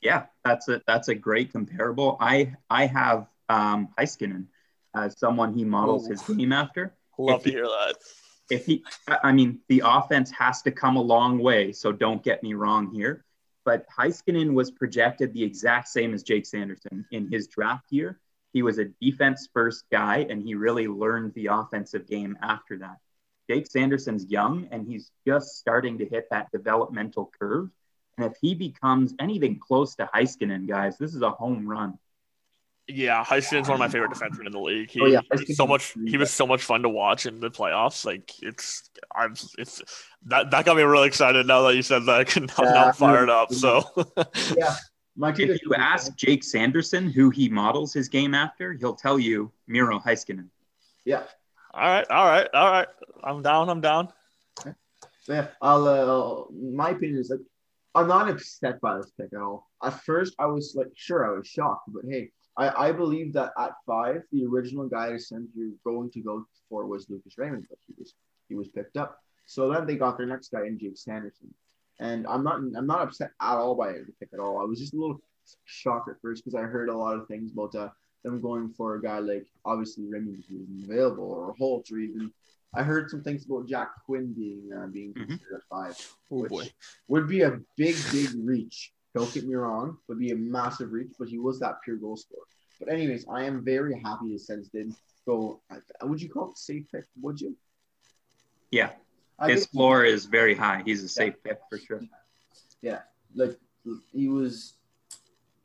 Yeah, 0.00 0.26
that's 0.44 0.68
a 0.68 0.80
that's 0.86 1.08
a 1.08 1.14
great 1.14 1.52
comparable. 1.52 2.16
I 2.20 2.54
I 2.70 2.86
have 2.86 3.26
um, 3.48 3.88
Heiskanen 3.98 4.46
as 4.94 5.18
someone 5.18 5.54
he 5.54 5.64
models 5.64 6.06
Ooh. 6.06 6.10
his 6.10 6.22
game 6.22 6.52
after. 6.52 6.94
Love 7.18 7.38
if 7.38 7.42
to 7.44 7.48
he, 7.50 7.54
hear 7.56 7.66
that. 7.66 7.94
If 8.50 8.66
he, 8.66 8.84
I 9.08 9.32
mean, 9.32 9.60
the 9.68 9.82
offense 9.84 10.30
has 10.30 10.62
to 10.62 10.70
come 10.70 10.96
a 10.96 11.02
long 11.02 11.38
way. 11.38 11.72
So 11.72 11.92
don't 11.92 12.22
get 12.22 12.42
me 12.42 12.54
wrong 12.54 12.90
here, 12.94 13.24
but 13.64 13.86
Heiskanen 13.90 14.54
was 14.54 14.70
projected 14.70 15.34
the 15.34 15.42
exact 15.42 15.88
same 15.88 16.14
as 16.14 16.22
Jake 16.22 16.46
Sanderson 16.46 17.04
in 17.10 17.30
his 17.30 17.48
draft 17.48 17.86
year. 17.90 18.20
He 18.58 18.62
was 18.62 18.78
a 18.78 18.86
defense 19.00 19.48
first 19.52 19.84
guy, 19.90 20.26
and 20.28 20.42
he 20.42 20.54
really 20.54 20.88
learned 20.88 21.32
the 21.34 21.46
offensive 21.46 22.06
game 22.08 22.36
after 22.42 22.78
that. 22.78 22.96
Jake 23.48 23.70
Sanderson's 23.70 24.26
young, 24.30 24.68
and 24.72 24.86
he's 24.86 25.10
just 25.26 25.58
starting 25.58 25.98
to 25.98 26.04
hit 26.04 26.26
that 26.30 26.50
developmental 26.52 27.30
curve 27.38 27.70
and 28.18 28.26
if 28.26 28.36
he 28.42 28.54
becomes 28.54 29.14
anything 29.20 29.60
close 29.60 29.94
to 29.96 30.10
Heiskanen, 30.12 30.66
guys, 30.66 30.98
this 30.98 31.14
is 31.14 31.22
a 31.22 31.30
home 31.30 31.66
run. 31.66 31.98
Yeah, 32.88 33.22
Heiskanen's 33.22 33.68
one 33.68 33.74
of 33.74 33.78
my 33.78 33.88
favorite 33.88 34.10
defensemen 34.10 34.46
in 34.46 34.52
the 34.52 34.58
league. 34.58 34.90
He, 34.90 35.00
Oh, 35.00 35.06
yeah, 35.06 35.20
so 35.52 35.66
much. 35.66 35.94
He 36.06 36.16
was 36.16 36.30
so 36.30 36.46
much 36.46 36.62
fun 36.62 36.82
to 36.82 36.88
watch 36.88 37.26
in 37.26 37.38
the 37.38 37.50
playoffs. 37.50 38.04
Like 38.04 38.32
it's, 38.42 38.90
I'm, 39.14 39.34
it's 39.58 39.82
that 40.24 40.50
that 40.50 40.64
got 40.64 40.76
me 40.76 40.82
really 40.82 41.06
excited 41.06 41.46
now 41.46 41.62
that 41.62 41.76
you 41.76 41.82
said 41.82 42.06
that. 42.06 42.34
now 42.34 42.46
Yeah, 42.58 42.66
I'm 42.66 42.74
not 42.74 42.96
fired 42.96 43.30
up. 43.30 43.52
So 43.52 43.84
Yeah, 44.56 44.74
my 45.18 45.32
kid 45.32 45.50
If 45.50 45.62
you 45.62 45.74
ask 45.74 46.14
Jake 46.16 46.44
Sanderson 46.44 47.10
who 47.10 47.30
he 47.30 47.48
models 47.48 47.92
his 47.92 48.08
game 48.08 48.34
after, 48.34 48.72
he'll 48.72 48.94
tell 48.94 49.18
you 49.18 49.50
Miro 49.66 49.98
Heiskanen. 49.98 50.48
Yeah, 51.04 51.24
all 51.74 51.88
right, 51.88 52.06
all 52.08 52.24
right, 52.24 52.48
all 52.54 52.70
right. 52.70 52.88
I'm 53.24 53.42
down. 53.42 53.68
I'm 53.68 53.80
down. 53.80 54.08
so 54.62 54.72
yeah. 55.28 55.48
I'll. 55.60 55.86
Uh, 55.86 56.44
my 56.52 56.90
opinion 56.90 57.18
is 57.18 57.30
like, 57.30 57.40
I'm 57.94 58.06
not 58.06 58.30
upset 58.30 58.80
by 58.80 58.96
this 58.96 59.10
pick 59.20 59.32
at 59.32 59.40
all. 59.40 59.68
At 59.82 60.00
first, 60.04 60.34
I 60.38 60.46
was 60.46 60.74
like, 60.76 60.88
sure, 60.94 61.26
I 61.26 61.36
was 61.36 61.46
shocked, 61.46 61.88
but 61.88 62.02
hey, 62.08 62.30
I, 62.56 62.88
I 62.88 62.92
believe 62.92 63.32
that 63.34 63.52
at 63.58 63.72
five, 63.86 64.22
the 64.32 64.46
original 64.46 64.88
guy 64.88 65.10
to 65.10 65.18
send 65.18 65.48
you're 65.54 65.70
going 65.84 66.10
to 66.12 66.20
go 66.20 66.46
for 66.68 66.86
was 66.86 67.10
Lucas 67.10 67.38
Raymond, 67.38 67.66
but 67.68 67.78
he 67.86 67.94
was 67.98 68.14
he 68.48 68.54
was 68.54 68.68
picked 68.68 68.96
up. 68.96 69.18
So 69.46 69.72
then 69.72 69.86
they 69.86 69.96
got 69.96 70.16
their 70.16 70.26
next 70.26 70.50
guy 70.50 70.66
in 70.66 70.78
Jake 70.78 70.96
Sanderson, 70.96 71.52
and 72.00 72.26
I'm 72.26 72.42
not 72.44 72.56
I'm 72.56 72.86
not 72.86 73.02
upset 73.02 73.30
at 73.40 73.56
all 73.56 73.74
by 73.74 73.92
the 73.92 74.12
pick 74.20 74.30
at 74.32 74.40
all. 74.40 74.60
I 74.60 74.64
was 74.64 74.78
just 74.78 74.94
a 74.94 74.96
little 74.96 75.20
shocked 75.64 76.08
at 76.10 76.20
first 76.20 76.44
because 76.44 76.54
I 76.54 76.62
heard 76.62 76.88
a 76.88 76.96
lot 76.96 77.16
of 77.16 77.26
things 77.26 77.52
about 77.52 77.74
uh, 77.74 77.88
them 78.24 78.40
going 78.40 78.70
for 78.70 78.94
a 78.96 79.02
guy 79.02 79.18
like 79.18 79.46
obviously 79.64 80.04
Raymond 80.06 80.44
who 80.48 80.58
wasn't 80.58 80.84
available 80.90 81.24
or 81.30 81.54
Holtz 81.58 81.90
or 81.92 81.98
even 81.98 82.32
I 82.74 82.82
heard 82.82 83.10
some 83.10 83.22
things 83.22 83.46
about 83.46 83.66
Jack 83.66 83.88
Quinn 84.04 84.32
being 84.34 84.70
uh, 84.76 84.86
being 84.88 85.14
Mhm. 85.14 85.26
considered 85.28 85.54
at 85.56 85.62
five 85.70 85.96
Oh 86.30 86.42
which 86.42 86.50
boy. 86.50 86.64
would 87.08 87.26
be 87.28 87.40
a 87.42 87.58
big, 87.76 87.96
big 88.12 88.28
reach. 88.36 88.92
Don't 89.14 89.32
get 89.32 89.46
me 89.46 89.54
wrong, 89.54 89.96
would 90.06 90.18
be 90.18 90.32
a 90.32 90.36
massive 90.36 90.92
reach, 90.92 91.12
but 91.18 91.28
he 91.28 91.38
was 91.38 91.58
that 91.60 91.80
pure 91.82 91.96
goal 91.96 92.16
scorer. 92.16 92.42
But 92.78 92.90
anyways, 92.90 93.26
I 93.28 93.44
am 93.44 93.64
very 93.64 93.98
happy 93.98 94.30
the 94.32 94.38
Sens 94.38 94.68
did 94.68 94.92
go. 95.26 95.60
Would 96.02 96.20
you 96.20 96.28
call 96.28 96.50
it 96.50 96.58
safe 96.58 96.84
pick? 96.92 97.06
Would 97.22 97.40
you? 97.40 97.56
Yeah, 98.70 98.90
I 99.38 99.48
his 99.50 99.60
guess- 99.64 99.70
floor 99.72 100.04
is 100.04 100.24
very 100.26 100.54
high. 100.54 100.82
He's 100.84 101.02
a 101.04 101.08
safe 101.08 101.34
pick 101.44 101.58
for 101.70 101.78
sure. 101.78 102.00
Yeah, 102.82 103.00
like 103.34 103.58
he 104.12 104.28
was 104.28 104.74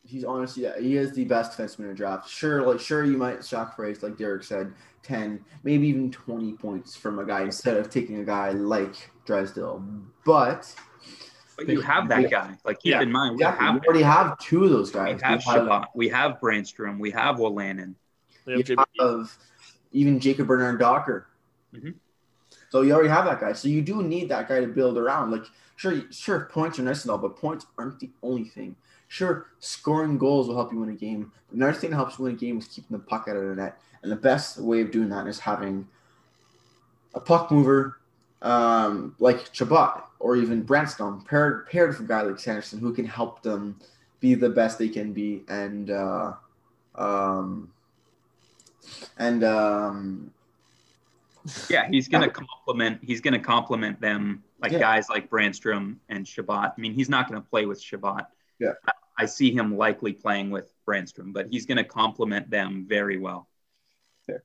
he's 0.06 0.24
honestly 0.24 0.64
yeah, 0.64 0.80
he 0.80 0.98
is 0.98 1.14
the 1.14 1.26
best 1.26 1.58
defenseman 1.58 1.80
in 1.80 1.88
the 1.90 1.94
draft. 1.94 2.30
Sure, 2.30 2.62
like 2.66 2.80
sure 2.80 3.04
you 3.04 3.18
might 3.18 3.44
sacrifice, 3.44 4.04
like 4.04 4.18
Derek 4.18 4.44
said, 4.44 4.74
ten, 5.02 5.44
maybe 5.64 5.88
even 5.88 6.12
twenty 6.12 6.54
points 6.54 6.96
from 6.96 7.20
a 7.20 7.26
guy 7.26 7.42
instead 7.44 7.78
of 7.78 7.90
taking 7.90 8.18
a 8.20 8.24
guy 8.24 8.52
like 8.52 9.12
Drysdale. 9.26 9.84
But 10.26 10.74
But 11.56 11.68
you 11.70 11.82
have 11.82 12.10
that 12.10 12.30
guy. 12.32 12.58
Like 12.66 12.80
keep 12.80 12.92
Yeah, 12.92 13.02
in 13.02 13.12
mind, 13.12 13.38
we 13.38 13.44
exactly, 13.44 13.66
have 13.66 13.76
we 13.76 13.82
already 13.88 14.04
have 14.04 14.38
two 14.40 14.64
of 14.66 14.72
those 14.72 14.90
guys. 14.92 15.16
We 15.16 15.22
have- 15.24 15.44
Chabot, 15.44 15.88
we 15.96 16.10
have 16.10 16.40
Brännström, 16.42 17.00
we 17.00 17.12
have 17.12 17.36
Wolanin. 17.38 17.94
They 18.46 18.54
have 18.54 18.70
you 18.70 18.76
JB. 18.76 18.86
have 19.00 19.38
even 19.92 20.20
Jacob 20.20 20.48
Bernard 20.48 20.80
Docker. 20.80 21.28
Mhm. 21.74 21.94
So 22.74 22.82
you 22.82 22.92
already 22.92 23.10
have 23.10 23.26
that 23.26 23.40
guy. 23.40 23.54
So 23.54 23.68
you 23.68 23.84
do 23.84 24.02
need 24.02 24.30
that 24.30 24.50
guy 24.50 24.60
to 24.60 24.66
build 24.66 24.98
around. 24.98 25.30
Like 25.30 25.44
sure, 25.76 26.02
sure, 26.10 26.50
points 26.52 26.80
are 26.80 26.82
nice 26.82 27.04
and 27.04 27.12
all, 27.12 27.20
but 27.20 27.38
points 27.38 27.68
aren't 27.78 28.00
the 28.00 28.10
only 28.24 28.46
thing. 28.46 28.76
Sure, 29.10 29.46
scoring 29.60 30.18
goals 30.18 30.48
will 30.48 30.56
help 30.56 30.74
you 30.74 30.80
win 30.80 30.90
a 30.90 30.94
game. 30.94 31.32
But 31.50 31.58
another 31.58 31.74
thing 31.74 31.92
that 31.92 31.98
helps 31.98 32.18
win 32.18 32.34
a 32.34 32.36
game 32.36 32.58
is 32.58 32.66
keeping 32.68 32.98
the 32.98 33.04
puck 33.04 33.28
out 33.30 33.36
of 33.36 33.48
the 33.48 33.62
net. 33.62 33.78
And 34.02 34.12
the 34.12 34.16
best 34.16 34.58
way 34.58 34.82
of 34.82 34.90
doing 34.90 35.10
that 35.10 35.28
is 35.28 35.38
having 35.38 35.88
a 37.14 37.20
puck 37.20 37.52
mover 37.52 38.00
um, 38.42 39.16
like 39.20 39.54
Chabot 39.54 40.06
or 40.18 40.36
even 40.36 40.66
Brännström 40.66 41.28
paired 41.28 41.68
paired 41.68 41.90
with 41.90 42.00
a 42.00 42.04
guy 42.06 42.24
like 42.24 42.40
Sanderson 42.40 42.80
who 42.80 42.92
can 42.92 43.06
help 43.06 43.44
them 43.44 43.78
be 44.20 44.34
the 44.34 44.50
best 44.50 44.80
they 44.80 44.90
can 44.90 45.14
be 45.14 45.44
and 45.48 45.92
uh, 45.92 46.34
um, 46.96 47.72
and 49.20 49.44
um, 49.44 50.34
Yeah, 51.70 51.88
he's 51.90 52.08
gonna 52.08 52.30
complement. 52.30 53.00
He's 53.04 53.22
gonna 53.22 53.40
complement 53.40 54.00
them 54.00 54.44
like 54.60 54.72
Yeah. 54.72 54.80
guys 54.80 55.10
like 55.10 55.30
Brännström 55.30 55.98
and 56.10 56.28
Chabot. 56.28 56.74
I 56.78 56.82
mean, 56.82 56.94
he's 56.94 57.10
not 57.10 57.28
gonna 57.28 57.42
play 57.42 57.66
with 57.66 57.82
Chabot. 57.82 58.28
Yeah. 58.60 58.74
I, 58.88 58.92
I 59.20 59.26
see 59.26 59.52
him 59.54 59.78
likely 59.78 60.14
playing 60.14 60.52
with 60.52 60.74
Brandstrom, 60.88 61.34
but 61.34 61.48
he's 61.50 61.66
gonna 61.66 61.84
complement 61.84 62.50
them 62.50 62.86
very 62.88 63.18
well. 63.18 63.48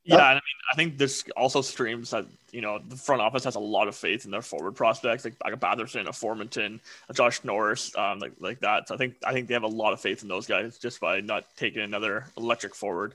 Yeah, 0.02 0.16
and 0.16 0.20
I 0.22 0.34
mean, 0.34 0.40
I 0.72 0.74
think 0.74 0.98
this 0.98 1.22
also 1.37 1.62
streams 1.62 2.11
that 2.11 2.26
you 2.50 2.61
know 2.61 2.80
the 2.80 2.96
front 2.96 3.22
office 3.22 3.44
has 3.44 3.54
a 3.54 3.61
lot 3.61 3.87
of 3.87 3.94
faith 3.94 4.24
in 4.24 4.32
their 4.32 4.42
forward 4.42 4.72
prospects, 4.72 5.24
like 5.24 5.34
like 5.44 5.54
a 5.54 5.56
Batherson, 5.56 6.08
a 6.08 6.11
Formenton, 6.11 6.80
a 7.08 7.14
Josh 7.14 7.44
Norris, 7.44 7.96
um, 7.96 8.18
like 8.18 8.32
like 8.40 8.58
that. 8.61 8.88
So 8.88 8.96
I 8.96 8.98
think 8.98 9.14
I 9.24 9.32
think 9.32 9.46
they 9.46 9.54
have 9.54 9.62
a 9.62 9.68
lot 9.68 9.92
of 9.92 10.00
faith 10.00 10.22
in 10.22 10.28
those 10.28 10.48
guys 10.48 10.78
just 10.78 11.00
by 11.00 11.20
not 11.20 11.44
taking 11.56 11.82
another 11.82 12.26
electric 12.37 12.74
forward. 12.74 13.14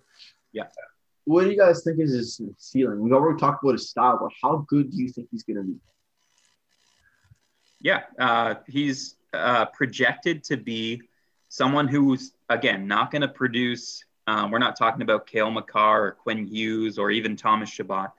What 1.25 1.43
do 1.45 1.51
you 1.51 1.57
guys 1.57 1.83
think 1.83 1.99
is 1.99 2.11
his 2.11 2.41
ceiling? 2.57 2.99
We've 2.99 3.13
already 3.13 3.39
talked 3.39 3.63
about 3.63 3.73
his 3.73 3.89
style, 3.89 4.19
but 4.21 4.31
how 4.41 4.65
good 4.67 4.91
do 4.91 4.97
you 4.97 5.09
think 5.09 5.29
he's 5.31 5.43
going 5.43 5.57
to 5.57 5.63
be? 5.63 5.75
Yeah, 7.79 8.03
uh, 8.19 8.55
he's 8.67 9.15
uh, 9.33 9.65
projected 9.65 10.43
to 10.45 10.57
be 10.57 11.01
someone 11.49 11.87
who's 11.87 12.31
again 12.49 12.87
not 12.87 13.11
going 13.11 13.21
to 13.21 13.27
produce. 13.27 14.03
Um, 14.25 14.51
we're 14.51 14.59
not 14.59 14.77
talking 14.77 15.01
about 15.01 15.27
Cale 15.27 15.51
Makar 15.51 16.07
or 16.07 16.11
Quinn 16.11 16.45
Hughes 16.45 16.97
or 16.97 17.11
even 17.11 17.35
Thomas 17.35 17.69
Chabot. 17.69 18.11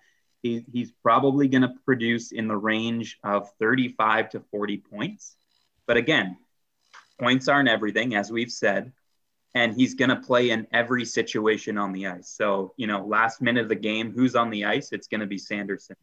He, 0.42 0.64
he's 0.70 0.92
probably 1.02 1.48
going 1.48 1.62
to 1.62 1.72
produce 1.86 2.30
in 2.30 2.48
the 2.48 2.56
range 2.56 3.18
of 3.24 3.50
35 3.58 4.30
to 4.30 4.40
40 4.50 4.76
points. 4.76 5.36
But 5.86 5.96
again, 5.96 6.36
points 7.18 7.48
aren't 7.48 7.70
everything, 7.70 8.14
as 8.14 8.30
we've 8.30 8.52
said. 8.52 8.92
And 9.54 9.72
he's 9.74 9.94
going 9.94 10.08
to 10.08 10.16
play 10.16 10.50
in 10.50 10.66
every 10.72 11.04
situation 11.04 11.78
on 11.78 11.92
the 11.92 12.08
ice. 12.08 12.28
So, 12.28 12.74
you 12.76 12.88
know, 12.88 13.06
last 13.06 13.40
minute 13.40 13.62
of 13.62 13.68
the 13.68 13.76
game, 13.76 14.12
who's 14.12 14.34
on 14.34 14.50
the 14.50 14.64
ice? 14.64 14.90
It's 14.90 15.06
going 15.06 15.20
to 15.20 15.26
be 15.26 15.38
Sanderson 15.38 15.96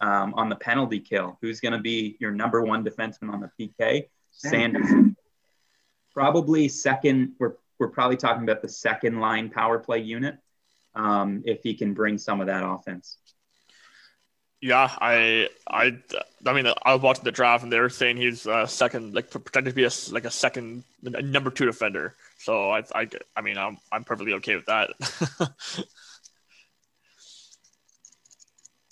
um, 0.00 0.34
on 0.34 0.48
the 0.48 0.56
penalty 0.56 1.00
kill. 1.00 1.38
Who's 1.40 1.60
going 1.60 1.72
to 1.72 1.80
be 1.80 2.16
your 2.20 2.30
number 2.30 2.62
one 2.62 2.84
defenseman 2.84 3.32
on 3.32 3.40
the 3.40 3.50
PK? 3.58 4.08
Sanderson. 4.30 5.16
Probably 6.12 6.68
second. 6.68 7.32
We're 7.38 7.54
we're 7.78 7.88
probably 7.88 8.16
talking 8.16 8.44
about 8.44 8.62
the 8.62 8.68
second 8.68 9.20
line 9.20 9.50
power 9.50 9.78
play 9.78 9.98
unit. 9.98 10.38
Um, 10.94 11.42
if 11.44 11.62
he 11.62 11.74
can 11.74 11.92
bring 11.92 12.18
some 12.18 12.40
of 12.40 12.46
that 12.46 12.64
offense. 12.64 13.18
Yeah, 14.60 14.88
I 14.98 15.48
I 15.68 15.98
I 16.46 16.52
mean 16.52 16.66
I 16.66 16.94
was 16.94 17.02
watching 17.02 17.24
the 17.24 17.32
draft 17.32 17.64
and 17.64 17.72
they 17.72 17.80
were 17.80 17.90
saying 17.90 18.16
he's 18.16 18.46
uh, 18.46 18.66
second, 18.66 19.14
like 19.14 19.30
pretending 19.30 19.72
to 19.72 19.76
be 19.76 19.84
a 19.84 19.90
like 20.10 20.24
a 20.24 20.30
second 20.30 20.84
a 21.04 21.20
number 21.20 21.50
two 21.50 21.66
defender. 21.66 22.14
So 22.44 22.70
I 22.70 22.82
I, 22.94 23.08
I 23.34 23.40
mean 23.40 23.56
I'm 23.56 23.78
I'm 23.90 24.04
perfectly 24.04 24.34
okay 24.34 24.56
with 24.56 24.66
that. 24.66 24.90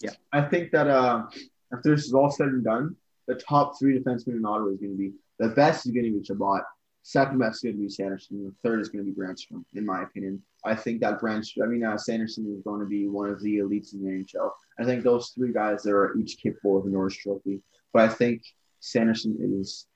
Yeah, 0.02 0.10
I 0.32 0.42
think 0.42 0.72
that 0.72 0.88
uh, 0.88 1.26
after 1.72 1.94
this 1.94 2.06
is 2.06 2.12
all 2.12 2.30
said 2.30 2.48
and 2.48 2.64
done, 2.64 2.96
the 3.28 3.36
top 3.36 3.78
three 3.78 3.98
defensemen 3.98 4.36
in 4.36 4.44
Ottawa 4.44 4.70
is 4.70 4.80
going 4.80 4.92
to 4.92 4.98
be 4.98 5.12
the 5.38 5.50
best 5.50 5.86
is 5.86 5.92
going 5.92 6.06
to 6.06 6.18
be 6.18 6.24
Chabot, 6.24 6.62
second 7.04 7.38
best 7.38 7.58
is 7.58 7.62
going 7.62 7.76
to 7.76 7.82
be 7.82 7.88
Sanderson, 7.88 8.38
and 8.38 8.48
the 8.48 8.54
third 8.64 8.80
is 8.80 8.88
going 8.88 9.04
to 9.04 9.12
be 9.12 9.16
Brännström, 9.16 9.64
in 9.74 9.86
my 9.86 10.02
opinion. 10.02 10.42
I 10.64 10.74
think 10.74 11.00
that 11.02 11.20
Brännström, 11.20 11.62
I 11.62 11.66
mean, 11.66 11.84
uh, 11.84 11.96
Sanderson 11.96 12.52
is 12.52 12.62
going 12.64 12.80
to 12.80 12.86
be 12.86 13.06
one 13.06 13.30
of 13.30 13.40
the 13.42 13.58
elites 13.58 13.94
in 13.94 14.02
the 14.02 14.10
NHL. 14.10 14.50
I 14.80 14.84
think 14.84 15.04
those 15.04 15.28
three 15.28 15.52
guys 15.52 15.86
are 15.86 16.16
each 16.18 16.36
capable 16.42 16.78
of 16.78 16.84
the 16.84 16.90
Norris 16.90 17.16
Trophy, 17.16 17.62
but 17.92 18.02
I 18.02 18.12
think 18.12 18.42
Sanderson 18.80 19.36
is 19.40 19.86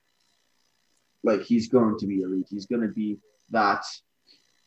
like 1.25 1.43
he's 1.43 1.69
going 1.69 1.99
to 1.99 2.07
be 2.07 2.21
elite. 2.21 2.47
He's 2.49 2.67
going 2.67 2.83
to 2.83 2.95
be 2.95 3.19
that. 3.51 3.85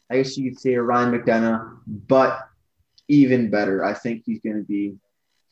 I 0.09 0.17
guess 0.17 0.37
you 0.37 0.49
could 0.49 0.59
say 0.59 0.75
Ryan 0.75 1.11
McDonagh, 1.11 1.79
but 1.85 2.39
even 3.07 3.49
better. 3.49 3.83
I 3.83 3.93
think 3.93 4.23
he's 4.25 4.39
going 4.39 4.57
to 4.57 4.63
be 4.63 4.95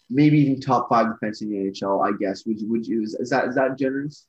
maybe 0.10 0.40
even 0.40 0.60
top 0.60 0.90
five 0.90 1.08
defense 1.08 1.42
in 1.42 1.50
the 1.50 1.58
NHL. 1.58 2.06
I 2.08 2.18
guess. 2.18 2.46
Would 2.46 2.62
you? 2.62 2.70
Would 2.70 2.88
you? 2.88 3.04
Is, 3.04 3.30
that 3.30 3.48
is 3.48 3.56
that 3.56 3.78
generous? 3.78 4.26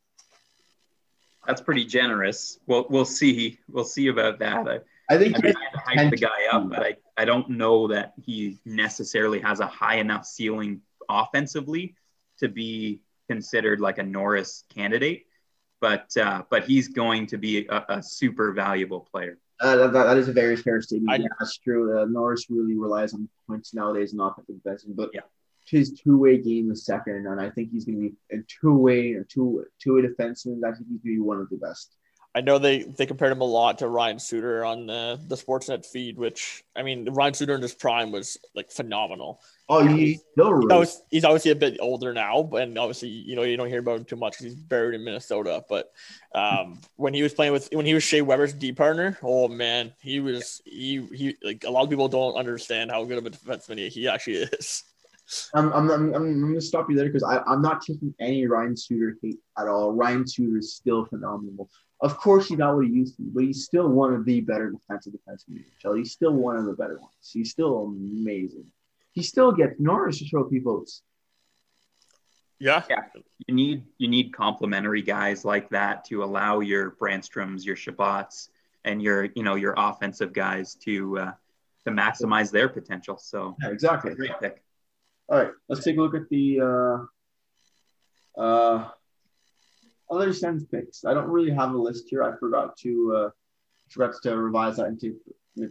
That's 1.46 1.60
pretty 1.60 1.84
generous. 1.84 2.58
We'll 2.66 2.86
we'll 2.90 3.04
see. 3.04 3.58
We'll 3.70 3.84
see 3.84 4.08
about 4.08 4.38
that. 4.40 4.68
I, 4.68 4.80
I 5.08 5.18
think. 5.18 5.36
I'm 5.36 5.42
trying 5.42 5.54
to 5.54 5.78
hype 5.78 6.10
the 6.10 6.16
guy 6.16 6.46
up, 6.52 6.68
but 6.68 6.80
I, 6.80 6.96
I 7.16 7.24
don't 7.24 7.50
know 7.50 7.88
that 7.88 8.14
he 8.22 8.58
necessarily 8.64 9.40
has 9.40 9.60
a 9.60 9.66
high 9.66 9.96
enough 9.96 10.26
ceiling 10.26 10.82
offensively 11.08 11.94
to 12.38 12.48
be 12.48 13.00
considered 13.28 13.80
like 13.80 13.98
a 13.98 14.02
Norris 14.02 14.64
candidate. 14.74 15.26
But 15.80 16.16
uh, 16.16 16.42
but 16.50 16.64
he's 16.64 16.88
going 16.88 17.26
to 17.28 17.38
be 17.38 17.66
a, 17.68 17.84
a 17.88 18.02
super 18.02 18.52
valuable 18.52 19.06
player. 19.12 19.38
Uh, 19.60 19.76
that, 19.76 19.92
that 19.92 20.16
is 20.16 20.28
a 20.28 20.32
very 20.32 20.56
fair 20.56 20.80
statement. 20.80 21.10
I- 21.10 21.22
yeah, 21.22 21.28
that's 21.38 21.56
true. 21.58 22.00
Uh, 22.00 22.04
Norris 22.06 22.46
really 22.48 22.76
relies 22.76 23.14
on 23.14 23.28
points 23.48 23.74
nowadays 23.74 24.12
and 24.12 24.20
offensive 24.20 24.56
defenseman, 24.56 24.94
but 24.96 25.10
Yeah. 25.12 25.22
his 25.66 25.92
two-way 25.92 26.38
game 26.38 26.70
is 26.70 26.84
second, 26.84 27.26
and 27.26 27.40
I 27.40 27.50
think 27.50 27.70
he's 27.72 27.84
going 27.84 27.96
to 28.00 28.08
be 28.10 28.36
a 28.36 28.42
two-way, 28.60 29.14
a 29.14 29.24
two 29.24 29.64
two-way 29.80 30.02
defenseman. 30.02 30.64
I 30.64 30.72
think 30.72 30.86
he's 30.88 30.98
going 31.02 31.14
to 31.14 31.16
be 31.16 31.18
one 31.20 31.40
of 31.40 31.48
the 31.50 31.56
best. 31.56 31.96
I 32.38 32.40
know 32.40 32.58
they 32.58 32.84
they 32.84 33.04
compared 33.04 33.32
him 33.32 33.40
a 33.40 33.44
lot 33.44 33.78
to 33.78 33.88
Ryan 33.88 34.20
Suter 34.20 34.64
on 34.64 34.86
the 34.86 35.18
the 35.26 35.34
Sportsnet 35.34 35.84
feed, 35.84 36.16
which 36.16 36.62
I 36.76 36.84
mean, 36.84 37.10
Ryan 37.10 37.34
Suter 37.34 37.56
in 37.56 37.62
his 37.62 37.74
prime 37.74 38.12
was 38.12 38.38
like 38.54 38.70
phenomenal. 38.70 39.40
Oh, 39.68 39.84
he's 39.84 40.20
still 40.20 40.46
He's 40.46 40.54
really 40.54 40.72
obviously, 40.72 41.02
he's 41.10 41.24
obviously 41.24 41.50
a 41.50 41.56
bit 41.56 41.78
older 41.80 42.14
now, 42.14 42.44
but 42.44 42.62
and 42.62 42.78
obviously, 42.78 43.08
you 43.08 43.34
know, 43.34 43.42
you 43.42 43.56
don't 43.56 43.66
hear 43.66 43.80
about 43.80 43.98
him 43.98 44.04
too 44.04 44.14
much 44.14 44.34
because 44.34 44.44
he's 44.44 44.54
buried 44.54 44.94
in 44.94 45.02
Minnesota. 45.02 45.64
But 45.68 45.90
um, 46.32 46.80
when 46.94 47.12
he 47.12 47.24
was 47.24 47.34
playing 47.34 47.52
with 47.52 47.70
when 47.72 47.86
he 47.86 47.94
was 47.94 48.04
Shea 48.04 48.22
Weber's 48.22 48.52
D 48.52 48.70
partner, 48.70 49.18
oh 49.20 49.48
man, 49.48 49.92
he 50.00 50.20
was 50.20 50.62
he 50.64 51.04
he 51.12 51.36
like 51.42 51.64
a 51.64 51.70
lot 51.70 51.82
of 51.82 51.90
people 51.90 52.06
don't 52.06 52.36
understand 52.36 52.92
how 52.92 53.02
good 53.02 53.18
of 53.18 53.26
a 53.26 53.30
defenseman 53.30 53.88
he 53.88 54.06
actually 54.06 54.36
is. 54.36 54.84
I'm, 55.54 55.72
I'm, 55.72 55.90
I'm, 55.90 56.14
I'm, 56.14 56.14
I'm 56.14 56.40
gonna 56.40 56.60
stop 56.60 56.88
you 56.88 56.96
there 56.96 57.06
because 57.06 57.22
I'm 57.22 57.62
not 57.62 57.82
taking 57.82 58.14
any 58.20 58.46
Ryan 58.46 58.76
Suter 58.76 59.16
hate 59.22 59.38
at 59.58 59.68
all. 59.68 59.92
Ryan 59.92 60.26
Suter 60.26 60.58
is 60.58 60.74
still 60.74 61.04
phenomenal. 61.04 61.68
Of 62.00 62.16
course, 62.16 62.48
he's 62.48 62.58
not 62.58 62.76
what 62.76 62.86
he 62.86 62.92
used 62.92 63.16
to 63.16 63.22
be, 63.22 63.30
but 63.34 63.44
he's 63.44 63.64
still 63.64 63.88
one 63.88 64.14
of 64.14 64.24
the 64.24 64.40
better 64.40 64.70
defensive 64.70 65.12
defensemen 65.12 65.48
in 65.48 65.64
the 65.82 65.88
NHL. 65.88 65.98
He's 65.98 66.12
still 66.12 66.32
one 66.32 66.56
of 66.56 66.64
the 66.64 66.74
better 66.74 66.98
ones. 66.98 67.30
He's 67.32 67.50
still 67.50 67.84
amazing. 67.84 68.66
He 69.12 69.22
still 69.22 69.52
gets 69.52 69.74
Norris 69.80 70.18
to 70.18 70.28
trophy 70.28 70.60
votes. 70.60 71.02
Yeah, 72.60 72.82
Yeah. 72.88 73.02
You 73.46 73.54
need 73.54 73.84
you 73.98 74.08
need 74.08 74.32
complementary 74.32 75.02
guys 75.02 75.44
like 75.44 75.68
that 75.70 76.04
to 76.06 76.24
allow 76.24 76.60
your 76.60 76.92
Brännströms, 76.92 77.64
your 77.64 77.76
Chabots, 77.76 78.48
and 78.84 79.02
your 79.02 79.24
you 79.24 79.42
know 79.42 79.54
your 79.54 79.74
offensive 79.76 80.32
guys 80.32 80.74
to 80.84 81.18
uh, 81.18 81.32
to 81.84 81.90
maximize 81.90 82.50
their 82.50 82.68
potential. 82.68 83.16
So 83.18 83.56
Yeah, 83.62 83.70
exactly. 83.70 84.14
great 84.14 84.32
pick. 84.40 84.62
All 85.28 85.38
right, 85.38 85.50
let's 85.68 85.84
take 85.84 85.96
a 85.98 86.00
look 86.00 86.14
at 86.14 86.28
the 86.30 86.60
uh, 88.38 88.40
uh, 88.40 88.88
other 90.10 90.32
Sens 90.32 90.64
picks. 90.64 91.04
I 91.04 91.12
don't 91.12 91.28
really 91.28 91.50
have 91.50 91.74
a 91.74 91.78
list 91.78 92.06
here. 92.08 92.22
I 92.22 92.34
forgot 92.38 92.76
to 92.78 93.14
uh, 93.16 93.30
forgot 93.90 94.14
to 94.22 94.36
revise 94.36 94.76
that 94.76 94.86
and 94.86 94.98
take 94.98 95.14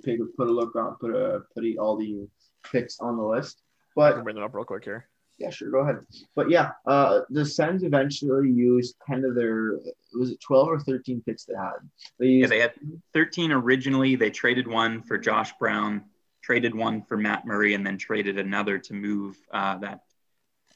take 0.04 0.20
put 0.38 0.48
a 0.48 0.52
look 0.52 0.76
on 0.76 0.96
put 0.98 1.16
a 1.16 1.42
put 1.56 1.64
all 1.80 1.98
the 1.98 2.28
picks 2.72 3.00
on 3.00 3.18
the 3.18 3.24
list. 3.24 3.62
I 3.62 3.92
But 3.96 4.14
can 4.16 4.24
bring 4.24 4.36
them 4.36 4.44
up 4.44 4.54
real 4.54 4.64
quick 4.64 4.84
here. 4.84 5.08
yeah, 5.40 5.50
sure, 5.50 5.72
go 5.72 5.80
ahead. 5.80 6.06
But 6.36 6.52
yeah, 6.52 6.72
uh, 6.86 7.22
the 7.32 7.44
Sens 7.44 7.82
eventually 7.82 8.52
used 8.52 8.96
kind 9.08 9.26
of 9.26 9.34
their 9.34 9.80
was 10.14 10.32
it 10.32 10.40
twelve 10.40 10.68
or 10.68 10.80
thirteen 10.80 11.24
picks 11.26 11.46
they 11.46 11.56
had. 11.56 11.78
They 12.20 12.28
Yeah, 12.28 12.48
they 12.48 12.60
had 12.60 12.74
13 13.14 13.52
originally. 13.52 14.16
They 14.16 14.30
traded 14.30 14.68
one 14.68 15.02
for 15.02 15.18
Josh 15.18 15.52
Brown, 15.60 16.04
traded 16.48 16.74
one 16.74 17.02
for 17.02 17.18
Matt 17.18 17.46
Murray, 17.46 17.74
and 17.74 17.86
then 17.86 17.98
traded 17.98 18.40
another 18.40 18.80
to 18.80 18.94
move 18.94 19.36
uh, 19.52 19.78
that 19.80 20.00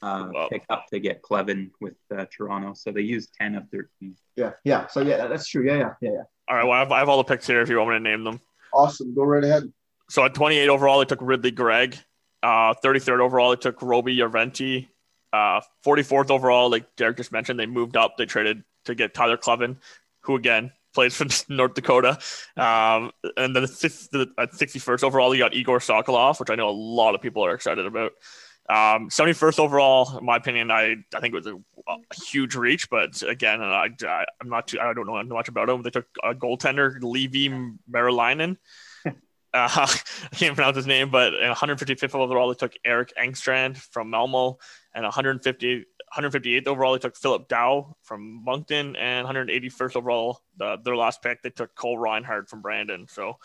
uh, 0.02 0.28
Wow. 0.34 0.48
pick 0.52 0.66
up 0.70 0.86
to 0.92 1.00
get 1.00 1.22
Kleven 1.22 1.72
with 1.80 1.94
uh, 2.16 2.26
Toronto. 2.36 2.74
So 2.74 2.92
they 2.92 3.02
used 3.02 3.34
10 3.40 3.56
of 3.56 3.70
13. 3.72 4.16
yeah 4.36 4.52
yeah. 4.66 4.88
So 4.88 5.00
yeah, 5.02 5.28
that's 5.28 5.48
true. 5.48 5.66
Yeah 5.66 5.78
yeah 5.78 5.94
yeah 6.02 6.10
yeah. 6.12 6.24
All 6.50 6.58
right, 6.58 6.64
well, 6.66 6.74
I 6.74 6.80
have, 6.80 6.92
I 6.92 7.00
have 7.00 7.08
all 7.08 7.18
the 7.18 7.24
picks 7.24 7.48
here 7.48 7.62
if 7.62 7.70
you 7.70 7.78
want 7.78 7.90
me 7.92 7.96
to 7.96 8.00
name 8.02 8.26
them. 8.26 8.42
Awesome. 8.74 9.16
Go 9.16 9.24
right 9.24 9.44
ahead. 9.44 9.72
So 10.10 10.26
at 10.26 10.34
28 10.34 10.68
overall, 10.68 11.00
they 11.00 11.06
took 11.06 11.20
Ridley 11.22 11.52
Greig. 11.52 11.98
Uh, 12.44 12.74
33rd 12.84 13.22
overall, 13.22 13.52
they 13.52 13.56
took 13.56 13.82
Roby 13.82 14.18
Järventie. 14.18 14.88
Uh, 15.32 15.62
44th 15.86 16.30
overall, 16.32 16.70
like 16.70 16.94
Derek 16.98 17.16
just 17.16 17.32
mentioned, 17.32 17.58
they 17.58 17.66
moved 17.68 17.96
up. 17.96 18.18
They 18.18 18.26
traded 18.26 18.64
to 18.86 18.96
get 18.96 19.14
Tyler 19.14 19.38
Kleven, 19.38 19.78
who 20.22 20.36
again 20.36 20.72
plays 20.94 21.16
for 21.16 21.26
North 21.54 21.74
Dakota. 21.74 22.18
Um, 22.58 23.12
and 23.38 23.56
then 23.56 23.64
the, 23.64 24.08
the, 24.12 24.32
at 24.38 24.52
61st 24.52 25.04
overall, 25.04 25.34
you 25.34 25.42
got 25.42 25.54
Igor 25.54 25.80
Sokolov, 25.80 26.40
which 26.40 26.50
I 26.50 26.56
know 26.56 26.70
a 26.70 26.72
lot 26.72 27.16
of 27.16 27.22
people 27.22 27.46
are 27.46 27.54
excited 27.54 27.86
about. 27.86 28.12
Um, 28.70 29.10
71st 29.10 29.60
overall, 29.60 30.18
in 30.18 30.26
my 30.26 30.38
opinion, 30.38 30.72
I, 30.72 30.96
I 31.14 31.20
think 31.20 31.34
it 31.34 31.44
was 31.44 31.48
a, 31.48 31.56
a 31.90 32.24
huge 32.24 32.56
reach, 32.56 32.90
but 32.90 33.22
again, 33.22 33.62
I, 33.62 33.90
I, 34.04 34.26
I'm 34.42 34.50
not 34.50 34.68
too, 34.68 34.80
I 34.80 34.94
don't 34.94 35.08
know 35.08 35.22
much 35.24 35.50
about 35.50 35.70
him. 35.70 35.82
They 35.82 35.90
took 35.90 36.06
a 36.24 36.34
goaltender, 36.34 37.00
Leevi 37.02 37.78
Meriläinen. 37.92 38.58
Uh, 39.54 39.68
I 40.32 40.36
can't 40.36 40.56
pronounce 40.56 40.78
his 40.78 40.88
name, 40.88 41.10
but 41.10 41.34
in 41.34 41.52
155th 41.52 42.16
overall, 42.16 42.48
they 42.48 42.56
took 42.56 42.72
Eric 42.86 43.12
Engstrand 43.22 43.76
from 43.76 44.10
Malmo, 44.10 44.60
and 44.94 45.04
150, 45.04 45.86
158th 46.18 46.68
overall, 46.68 46.94
they 46.94 47.00
took 47.00 47.16
Philippe 47.16 47.46
Daoust 47.50 47.94
from 48.04 48.44
Moncton, 48.44 48.96
and 48.96 49.28
181st 49.28 49.96
overall, 49.96 50.42
the, 50.58 50.78
their 50.84 50.96
last 50.96 51.22
pick, 51.22 51.42
they 51.42 51.50
took 51.50 51.74
Cole 51.76 51.98
Reinhardt 51.98 52.50
from 52.50 52.62
Brandon. 52.62 53.08
So, 53.08 53.38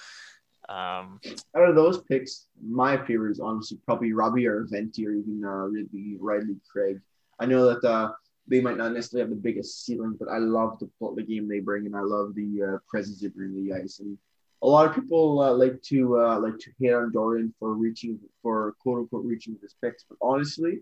um, 0.69 1.21
out 1.57 1.69
of 1.69 1.77
those 1.77 2.03
picks, 2.03 2.47
my 2.61 2.97
favorite 2.97 3.31
is 3.31 3.41
honestly 3.41 3.79
probably 3.85 4.13
Robbie 4.13 4.43
Järventie 4.43 5.07
or 5.07 5.13
even 5.13 5.43
uh, 5.45 5.67
Ridley, 5.67 6.17
Riley 6.19 6.57
Craig. 6.69 7.01
I 7.39 7.47
know 7.47 7.73
that 7.73 7.89
uh, 7.89 8.13
they 8.49 8.61
might 8.61 8.77
not 8.77 8.93
necessarily 8.93 9.29
have 9.29 9.37
the 9.37 9.43
biggest 9.43 9.85
ceiling, 9.85 10.17
but 10.19 10.29
I 10.29 10.39
love 10.39 10.79
the 10.81 10.89
the 11.15 11.23
game 11.23 11.49
they 11.49 11.61
bring, 11.61 11.87
and 11.87 11.97
I 11.97 12.01
love 12.01 12.35
the 12.35 12.63
uh, 12.63 12.79
presence 12.89 13.21
they 13.21 13.29
bring 13.29 13.55
to 13.55 13.63
the 13.63 13.75
ice. 13.75 14.01
And 14.01 14.19
a 14.67 14.69
lot 14.69 14.85
of 14.85 14.95
people 14.97 15.41
uh, 15.41 15.53
like 15.53 15.81
to 15.81 16.19
uh, 16.19 16.41
like 16.41 16.59
to 16.59 16.73
hate 16.81 16.93
on 16.93 17.13
Dorion 17.13 17.53
for 17.59 17.75
reaching 17.75 18.19
for 18.43 18.75
quote 18.81 18.99
unquote 18.99 19.25
reaching 19.25 19.57
his 19.63 19.77
picks, 19.81 20.05
but 20.09 20.19
honestly, 20.21 20.81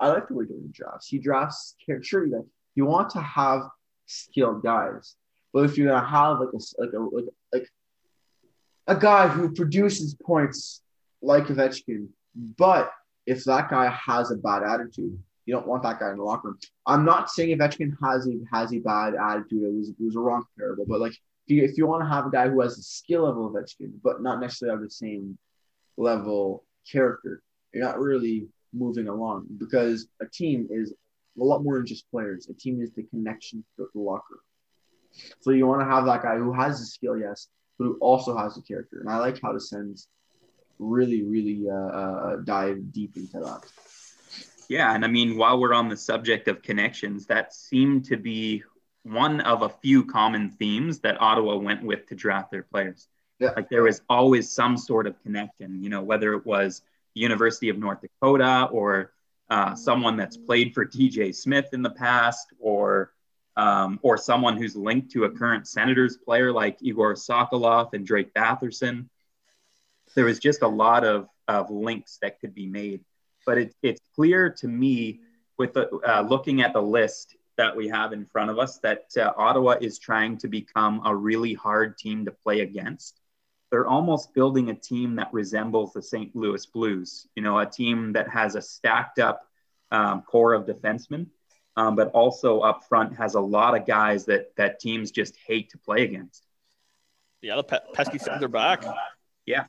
I 0.00 0.08
like 0.08 0.26
the 0.28 0.34
way 0.34 0.46
Dorion 0.46 0.72
drafts. 0.72 1.08
He 1.08 1.18
drafts 1.18 1.76
sure 2.00 2.24
you 2.24 2.32
like 2.32 2.46
you 2.74 2.86
want 2.86 3.10
to 3.10 3.20
have 3.20 3.60
skilled 4.06 4.62
guys, 4.62 5.16
but 5.52 5.66
if 5.66 5.76
you're 5.76 5.88
gonna 5.88 6.06
have 6.06 6.40
like 6.40 6.48
a 6.54 6.82
like 6.82 6.92
a 6.94 6.98
like 6.98 7.24
like 7.52 7.68
a 8.86 8.96
guy 8.96 9.28
who 9.28 9.52
produces 9.52 10.14
points 10.14 10.80
like 11.20 11.48
Ovechkin, 11.48 12.08
but 12.56 12.90
if 13.26 13.44
that 13.44 13.68
guy 13.68 13.90
has 13.90 14.30
a 14.30 14.36
bad 14.36 14.62
attitude, 14.62 15.18
you 15.44 15.54
don't 15.54 15.66
want 15.66 15.82
that 15.82 16.00
guy 16.00 16.10
in 16.10 16.16
the 16.16 16.22
locker 16.22 16.48
room. 16.48 16.58
I'm 16.86 17.04
not 17.04 17.28
saying 17.28 17.58
Ovechkin 17.58 17.98
has 18.02 18.26
a 18.26 18.32
has 18.50 18.72
a 18.72 18.78
bad 18.78 19.14
attitude. 19.14 19.62
It 19.62 19.74
was 19.74 19.90
it 19.90 19.96
was 20.00 20.16
a 20.16 20.20
wrong 20.20 20.42
comparable, 20.56 20.86
but 20.88 21.00
like 21.00 21.18
if 21.46 21.54
you, 21.54 21.62
if 21.62 21.78
you 21.78 21.86
want 21.86 22.02
to 22.02 22.08
have 22.08 22.26
a 22.26 22.30
guy 22.30 22.48
who 22.48 22.60
has 22.60 22.76
the 22.76 22.82
skill 22.82 23.22
level 23.22 23.46
of 23.46 23.52
Ovechkin, 23.52 23.92
but 24.02 24.20
not 24.20 24.40
necessarily 24.40 24.76
have 24.76 24.82
the 24.82 24.90
same 24.90 25.38
level 25.96 26.64
character, 26.90 27.42
you're 27.72 27.84
not 27.84 28.00
really 28.00 28.48
moving 28.72 29.08
along 29.08 29.46
because 29.58 30.08
a 30.20 30.26
team 30.26 30.66
is 30.70 30.92
a 31.40 31.44
lot 31.44 31.62
more 31.62 31.76
than 31.76 31.86
just 31.86 32.10
players. 32.10 32.48
A 32.48 32.54
team 32.54 32.82
is 32.82 32.90
the 32.92 33.04
connection 33.04 33.64
to 33.76 33.86
the 33.94 34.00
locker. 34.00 34.40
So 35.40 35.50
you 35.52 35.66
want 35.66 35.82
to 35.82 35.86
have 35.86 36.04
that 36.06 36.22
guy 36.22 36.36
who 36.36 36.52
has 36.52 36.80
the 36.80 36.86
skill, 36.86 37.16
yes, 37.16 37.48
but 37.78 37.84
who 37.84 37.98
also 38.00 38.36
has 38.36 38.54
the 38.54 38.62
character. 38.62 39.00
And 39.00 39.08
I 39.08 39.18
like 39.18 39.40
how 39.40 39.52
the 39.52 39.60
Sens 39.60 40.08
really, 40.78 41.22
really 41.22 41.64
uh, 41.70 41.74
uh, 41.74 42.36
dive 42.44 42.92
deep 42.92 43.16
into 43.16 43.38
that. 43.38 43.60
Yeah, 44.68 44.94
and 44.94 45.04
I 45.04 45.08
mean, 45.08 45.36
while 45.36 45.60
we're 45.60 45.74
on 45.74 45.88
the 45.88 45.96
subject 45.96 46.48
of 46.48 46.60
connections, 46.60 47.26
that 47.26 47.54
seemed 47.54 48.04
to 48.06 48.16
be 48.16 48.64
one 49.06 49.40
of 49.40 49.62
a 49.62 49.68
few 49.68 50.04
common 50.04 50.50
themes 50.50 51.00
that 51.00 51.20
Ottawa 51.20 51.56
went 51.56 51.82
with 51.82 52.06
to 52.08 52.14
draft 52.14 52.50
their 52.50 52.64
players. 52.64 53.08
Yeah. 53.38 53.50
Like 53.54 53.68
there 53.68 53.82
was 53.82 54.00
always 54.08 54.50
some 54.50 54.76
sort 54.76 55.06
of 55.06 55.20
connection, 55.22 55.82
you 55.82 55.90
know, 55.90 56.02
whether 56.02 56.32
it 56.32 56.44
was 56.44 56.82
the 57.14 57.20
University 57.20 57.68
of 57.68 57.78
North 57.78 58.00
Dakota 58.00 58.68
or 58.72 59.12
uh, 59.48 59.74
someone 59.74 60.16
that's 60.16 60.36
played 60.36 60.74
for 60.74 60.84
DJ 60.84 61.34
Smith 61.34 61.68
in 61.72 61.82
the 61.82 61.90
past 61.90 62.48
or 62.58 63.12
um, 63.56 63.98
or 64.02 64.18
someone 64.18 64.56
who's 64.56 64.76
linked 64.76 65.12
to 65.12 65.24
a 65.24 65.30
current 65.30 65.66
Senators 65.66 66.18
player 66.18 66.52
like 66.52 66.76
Igor 66.82 67.14
Sokolov 67.14 67.94
and 67.94 68.06
Drake 68.06 68.34
Batherson. 68.34 69.08
There 70.14 70.26
was 70.26 70.38
just 70.38 70.62
a 70.62 70.68
lot 70.68 71.04
of, 71.04 71.28
of 71.48 71.70
links 71.70 72.18
that 72.20 72.38
could 72.40 72.54
be 72.54 72.66
made. 72.66 73.02
But 73.46 73.58
it, 73.58 73.74
it's 73.82 74.00
clear 74.14 74.50
to 74.58 74.68
me 74.68 75.20
with 75.56 75.72
the, 75.72 75.88
uh, 76.06 76.22
looking 76.22 76.60
at 76.60 76.74
the 76.74 76.82
list 76.82 77.35
that 77.56 77.76
we 77.76 77.88
have 77.88 78.12
in 78.12 78.26
front 78.26 78.50
of 78.50 78.58
us 78.58 78.78
that 78.78 79.06
uh, 79.16 79.32
Ottawa 79.36 79.76
is 79.80 79.98
trying 79.98 80.38
to 80.38 80.48
become 80.48 81.02
a 81.04 81.14
really 81.14 81.54
hard 81.54 81.98
team 81.98 82.24
to 82.24 82.30
play 82.30 82.60
against. 82.60 83.20
They're 83.70 83.86
almost 83.86 84.34
building 84.34 84.70
a 84.70 84.74
team 84.74 85.16
that 85.16 85.32
resembles 85.32 85.92
the 85.92 86.02
St. 86.02 86.34
Louis 86.36 86.64
Blues, 86.66 87.26
you 87.34 87.42
know, 87.42 87.58
a 87.58 87.66
team 87.66 88.12
that 88.12 88.28
has 88.28 88.54
a 88.54 88.62
stacked 88.62 89.18
up 89.18 89.42
um, 89.90 90.22
core 90.22 90.54
of 90.54 90.66
defensemen, 90.66 91.26
um, 91.76 91.96
but 91.96 92.08
also 92.12 92.60
up 92.60 92.84
front 92.88 93.16
has 93.16 93.34
a 93.34 93.40
lot 93.40 93.76
of 93.76 93.86
guys 93.86 94.26
that 94.26 94.54
that 94.56 94.80
teams 94.80 95.10
just 95.10 95.36
hate 95.46 95.70
to 95.70 95.78
play 95.78 96.04
against. 96.04 96.46
yeah, 97.42 97.56
the 97.56 97.64
pe- 97.64 97.78
pesky 97.92 98.18
are 98.30 98.48
back. 98.48 98.84
Yeah. 99.46 99.66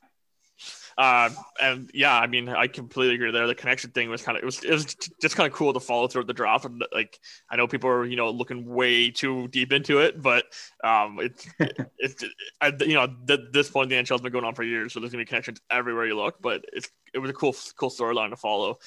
Uh, 0.98 1.30
and 1.62 1.88
yeah, 1.94 2.18
I 2.18 2.26
mean, 2.26 2.48
I 2.48 2.66
completely 2.66 3.14
agree 3.14 3.30
there. 3.30 3.46
The 3.46 3.54
connection 3.54 3.92
thing 3.92 4.10
was 4.10 4.20
kind 4.22 4.36
of 4.36 4.42
it 4.42 4.46
was 4.46 4.64
it 4.64 4.72
was 4.72 4.84
just 5.22 5.36
kind 5.36 5.46
of 5.46 5.56
cool 5.56 5.72
to 5.72 5.78
follow 5.78 6.08
through 6.08 6.24
the 6.24 6.32
draft. 6.32 6.64
And 6.64 6.84
like, 6.92 7.20
I 7.48 7.54
know 7.54 7.68
people 7.68 7.88
are 7.88 8.04
you 8.04 8.16
know 8.16 8.30
looking 8.30 8.66
way 8.66 9.12
too 9.12 9.46
deep 9.46 9.72
into 9.72 10.00
it, 10.00 10.20
but 10.20 10.46
um, 10.82 11.20
it's 11.20 11.46
it's 11.98 12.24
I, 12.60 12.72
you 12.80 12.94
know 12.94 13.06
th- 13.28 13.52
this 13.52 13.70
point 13.70 13.90
the 13.90 13.96
NHL 13.96 14.14
has 14.16 14.22
been 14.22 14.32
going 14.32 14.44
on 14.44 14.56
for 14.56 14.64
years, 14.64 14.92
so 14.92 14.98
there's 14.98 15.12
gonna 15.12 15.22
be 15.22 15.26
connections 15.28 15.60
everywhere 15.70 16.06
you 16.06 16.16
look. 16.16 16.42
But 16.42 16.64
it's 16.72 16.90
it 17.14 17.20
was 17.20 17.30
a 17.30 17.34
cool 17.34 17.54
cool 17.76 17.90
storyline 17.90 18.30
to 18.30 18.36
follow. 18.36 18.78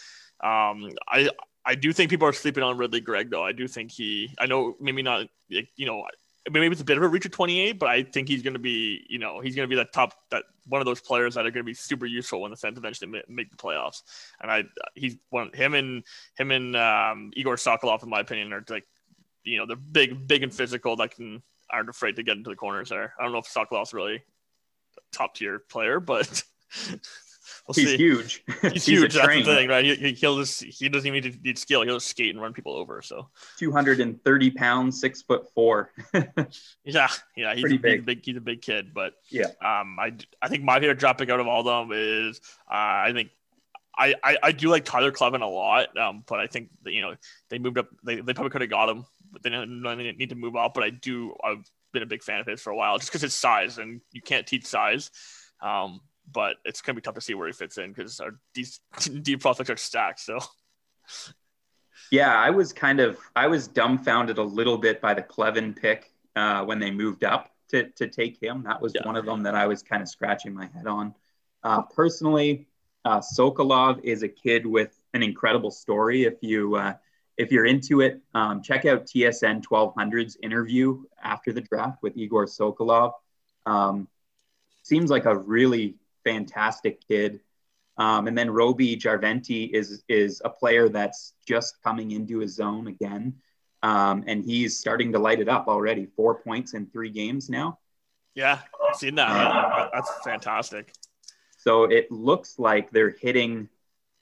Um, 0.44 0.90
I 1.08 1.30
I 1.66 1.76
do 1.76 1.94
think 1.94 2.10
people 2.10 2.28
are 2.28 2.34
sleeping 2.34 2.64
on 2.64 2.78
Ridley 2.78 3.00
Greig 3.00 3.30
though. 3.30 3.46
I 3.46 3.54
do 3.54 3.70
think 3.70 3.90
he. 3.90 4.36
I 4.38 4.48
know 4.48 4.76
maybe 4.82 5.02
not 5.02 5.28
like, 5.50 5.70
you 5.78 5.86
know 5.86 6.04
maybe 6.50 6.68
it's 6.68 6.82
a 6.82 6.86
bit 6.86 6.98
of 6.98 7.04
a 7.04 7.08
reach 7.08 7.26
at 7.26 7.32
28, 7.32 7.74
but 7.74 7.90
I 7.90 8.04
think 8.04 8.28
he's 8.28 8.42
going 8.42 8.54
to 8.54 8.60
be, 8.60 9.06
you 9.10 9.20
know, 9.20 9.40
he's 9.40 9.56
going 9.56 9.68
to 9.68 9.70
be 9.70 9.76
that 9.76 9.94
top, 9.94 10.14
that 10.32 10.44
one 10.68 10.82
of 10.82 10.86
those 10.86 11.02
players 11.02 11.36
that 11.36 11.42
are 11.46 11.52
going 11.52 11.64
to 11.64 11.70
be 11.70 11.74
super 11.74 12.06
useful 12.06 12.42
when 12.42 12.52
the 12.52 12.58
Sens 12.58 12.78
eventually 12.78 13.22
make 13.28 13.52
the 13.52 13.58
playoffs. 13.58 14.02
And 14.42 14.50
I, 14.50 14.64
he's 14.96 15.18
one, 15.30 15.52
him 15.54 15.76
and 15.76 16.04
him 16.36 16.52
and 16.52 16.76
um, 16.76 17.32
Igor 17.36 17.58
Sokolov, 17.58 18.04
in 18.04 18.10
my 18.10 18.22
opinion, 18.22 18.54
are 18.54 18.64
like, 18.70 18.88
you 19.44 19.58
know, 19.58 19.66
they're 19.66 19.76
big, 19.76 20.28
big 20.28 20.44
and 20.44 20.54
physical. 20.54 20.96
That 20.96 21.16
can, 21.16 21.44
aren't 21.70 21.90
afraid 21.90 22.16
to 22.16 22.24
get 22.24 22.38
into 22.38 22.50
the 22.50 22.56
corners 22.56 22.90
there. 22.90 23.14
I 23.20 23.24
don't 23.24 23.32
know 23.32 23.40
if 23.40 23.46
Sokolov's 23.46 23.94
really 23.94 24.24
top 25.12 25.36
tier 25.36 25.60
player, 25.60 26.00
but 26.00 26.44
we'll 27.68 27.74
he's 27.76 27.90
see. 27.90 27.98
huge. 27.98 28.44
He's, 28.62 28.72
he's 28.72 28.86
huge. 28.86 29.14
That's 29.14 29.28
the 29.28 29.44
thing, 29.44 29.70
right? 29.70 29.86
He, 29.86 30.14
he'll 30.14 30.38
just 30.38 30.64
he 30.64 30.90
doesn't 30.90 31.08
even 31.08 31.32
need, 31.32 31.44
need 31.44 31.58
skill. 31.58 31.84
He'll 31.84 31.98
just 31.98 32.08
skate 32.08 32.30
and 32.30 32.42
run 32.42 32.54
people 32.54 32.74
over. 32.74 33.02
So 33.02 33.30
230 33.58 34.52
pounds, 34.52 35.00
six 35.00 35.22
foot 35.22 35.48
four. 35.54 35.92
yeah, 36.84 37.08
yeah, 37.36 37.54
he's, 37.54 37.62
Pretty 37.62 37.78
big. 37.78 37.92
He's 37.92 38.02
a 38.02 38.06
big. 38.06 38.26
He's 38.26 38.38
a 38.38 38.42
big 38.42 38.62
kid, 38.62 38.94
but 38.94 39.14
yeah. 39.30 39.48
Um, 39.62 39.98
I 40.00 40.14
I 40.42 40.48
think 40.48 40.64
my 40.64 40.80
favorite 40.80 41.00
drop 41.00 41.18
pick 41.18 41.30
out 41.30 41.40
of 41.40 41.48
all 41.48 41.68
of 41.68 41.90
them 41.90 41.98
is 41.98 42.42
uh, 42.70 42.76
I 42.76 43.12
think 43.14 43.30
I, 43.98 44.16
I, 44.24 44.38
I 44.44 44.52
do 44.52 44.70
like 44.70 44.86
Tyler 44.86 45.12
Kleven 45.12 45.42
a 45.42 45.46
lot, 45.46 45.96
um, 45.98 46.24
but 46.26 46.40
I 46.40 46.48
think 46.48 46.70
that, 46.84 46.94
you 46.94 47.02
know 47.02 47.16
they 47.50 47.60
moved 47.60 47.78
up. 47.78 47.88
They, 48.04 48.16
they 48.16 48.34
probably 48.34 48.50
could 48.50 48.62
have 48.62 48.70
got 48.70 48.90
him, 48.90 49.06
but 49.32 49.44
they 49.44 49.50
didn't, 49.50 49.84
they 49.84 49.96
didn't 49.96 50.18
need 50.18 50.30
to 50.30 50.36
move 50.36 50.56
up. 50.56 50.74
But 50.74 50.84
I 50.84 50.90
do. 50.90 51.36
I've 51.44 51.70
been 51.92 52.04
a 52.04 52.08
big 52.08 52.24
fan 52.24 52.40
of 52.40 52.48
his 52.48 52.62
for 52.62 52.72
a 52.72 52.76
while, 52.76 52.98
just 52.98 53.10
because 53.12 53.22
his 53.22 53.34
size, 53.34 53.78
and 53.78 54.02
you 54.12 54.22
can't 54.22 54.48
teach 54.48 54.66
size. 54.66 55.12
Um, 55.62 56.00
but 56.32 56.58
it's 56.66 56.82
gonna 56.82 56.96
be 56.96 57.02
tough 57.02 57.16
to 57.16 57.22
see 57.22 57.34
where 57.34 57.48
he 57.48 57.54
fits 57.54 57.78
in 57.78 57.92
because 57.92 58.20
our 58.20 58.32
these 58.54 58.80
deep 59.22 59.42
prospects 59.42 59.70
are 59.70 59.78
stacked. 59.78 60.20
So. 60.20 60.40
Yeah, 62.12 62.36
I 62.36 62.50
was 62.50 62.74
kind 62.74 63.00
of 63.00 63.18
I 63.36 63.48
was 63.48 63.68
dumbfounded 63.68 64.38
a 64.38 64.44
little 64.44 64.78
bit 64.78 65.02
by 65.02 65.14
the 65.14 65.22
Kleven 65.22 65.76
pick 65.76 66.12
uh, 66.36 66.64
when 66.66 66.80
they 66.80 66.92
moved 66.92 67.24
up 67.24 67.52
to 67.70 67.90
to 67.92 68.08
take 68.08 68.42
him. 68.42 68.64
That 68.64 68.82
was 68.82 68.94
yeah. 68.94 69.06
one 69.06 69.16
of 69.16 69.26
them 69.26 69.44
that 69.44 69.56
I 69.56 69.66
was 69.68 69.82
kind 69.82 70.02
of 70.02 70.10
scratching 70.10 70.54
my 70.54 70.68
head 70.68 70.88
on. 70.88 71.16
Uh, 71.64 71.84
personally, 71.84 72.68
uh, 73.06 73.20
Sokolov 73.20 74.04
is 74.04 74.24
a 74.24 74.28
kid 74.28 74.66
with 74.66 74.96
an 75.14 75.24
incredible 75.24 75.72
story. 75.72 76.24
If 76.24 76.36
you 76.42 76.76
uh, 76.76 76.94
if 77.38 77.52
you're 77.52 77.66
into 77.66 78.02
it, 78.02 78.22
um, 78.36 78.62
check 78.62 78.86
out 78.86 79.06
TSN 79.06 79.64
1200's 79.64 80.38
interview 80.44 81.04
after 81.24 81.54
the 81.54 81.62
draft 81.62 82.04
with 82.04 82.18
Igor 82.18 82.46
Sokolov. 82.46 83.14
Um, 83.66 84.08
seems 84.84 85.10
like 85.10 85.26
a 85.26 85.36
really 85.36 85.96
fantastic 86.24 87.06
kid. 87.08 87.42
Um, 87.98 88.28
and 88.28 88.38
then 88.38 88.50
Roby 88.50 88.98
Järventie 88.98 89.70
is 89.72 90.04
is 90.08 90.42
a 90.44 90.50
player 90.50 90.90
that's 90.90 91.34
just 91.48 91.82
coming 91.84 92.12
into 92.12 92.40
his 92.40 92.56
zone 92.56 92.88
again, 92.88 93.36
um, 93.84 94.24
and 94.28 94.44
he's 94.44 94.80
starting 94.80 95.12
to 95.12 95.20
light 95.20 95.40
it 95.40 95.50
up 95.50 95.68
already. 95.68 96.08
Four 96.16 96.36
points 96.36 96.74
in 96.74 96.88
three 96.88 97.10
games 97.10 97.50
now. 97.50 97.80
Yeah, 98.34 98.60
I've 98.88 98.96
seen 98.96 99.16
that. 99.16 99.90
That's 99.94 100.12
fantastic. 100.24 100.94
So 101.58 101.84
it 101.84 102.12
looks 102.12 102.58
like 102.58 102.90
they're 102.92 103.16
hitting, 103.22 103.70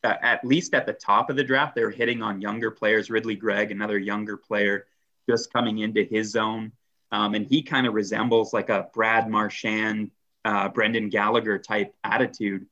uh, 0.03 0.15
at 0.21 0.43
least 0.43 0.73
at 0.73 0.85
the 0.85 0.93
top 0.93 1.29
of 1.29 1.37
the 1.37 1.43
draft, 1.43 1.73
they're 1.73 1.89
hitting 1.91 2.21
on 2.21 2.41
younger 2.41 2.71
players. 2.71 3.09
Ridley 3.09 3.35
Greig, 3.35 3.71
another 3.71 3.97
younger 3.97 4.35
player, 4.35 4.87
just 5.29 5.53
coming 5.53 5.77
into 5.77 6.03
his 6.03 6.31
zone. 6.31 6.73
Um, 7.11 7.35
and 7.35 7.45
he 7.45 7.61
kind 7.61 7.87
of 7.87 7.93
resembles 7.93 8.51
like 8.51 8.69
a 8.69 8.89
Brad 8.93 9.29
Marchand, 9.29 10.11
uh, 10.45 10.69
Brendan 10.69 11.09
Gallagher 11.09 11.59
type 11.59 11.93
attitude. 12.03 12.65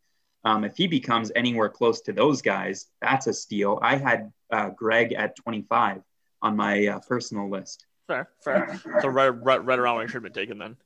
Um, 0.43 0.63
if 0.63 0.77
he 0.77 0.87
becomes 0.87 1.31
anywhere 1.35 1.69
close 1.69 2.01
to 2.01 2.13
those 2.13 2.41
guys, 2.41 2.87
that's 3.01 3.27
a 3.27 3.33
steal. 3.33 3.79
I 3.81 3.97
had 3.97 4.31
uh, 4.51 4.69
Greig 4.69 5.13
at 5.13 5.35
25 5.35 6.01
on 6.41 6.55
my 6.55 6.87
uh, 6.87 6.99
personal 6.99 7.49
list. 7.49 7.85
Fair, 8.07 8.29
fair. 8.43 8.79
So 9.01 9.09
right, 9.09 9.27
right, 9.27 9.63
right 9.63 9.79
around 9.79 9.95
where 9.95 10.05
he 10.05 10.07
should 10.07 10.23
have 10.23 10.33
been 10.33 10.33
taken 10.33 10.57
then. 10.57 10.77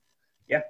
Yeah 0.47 0.61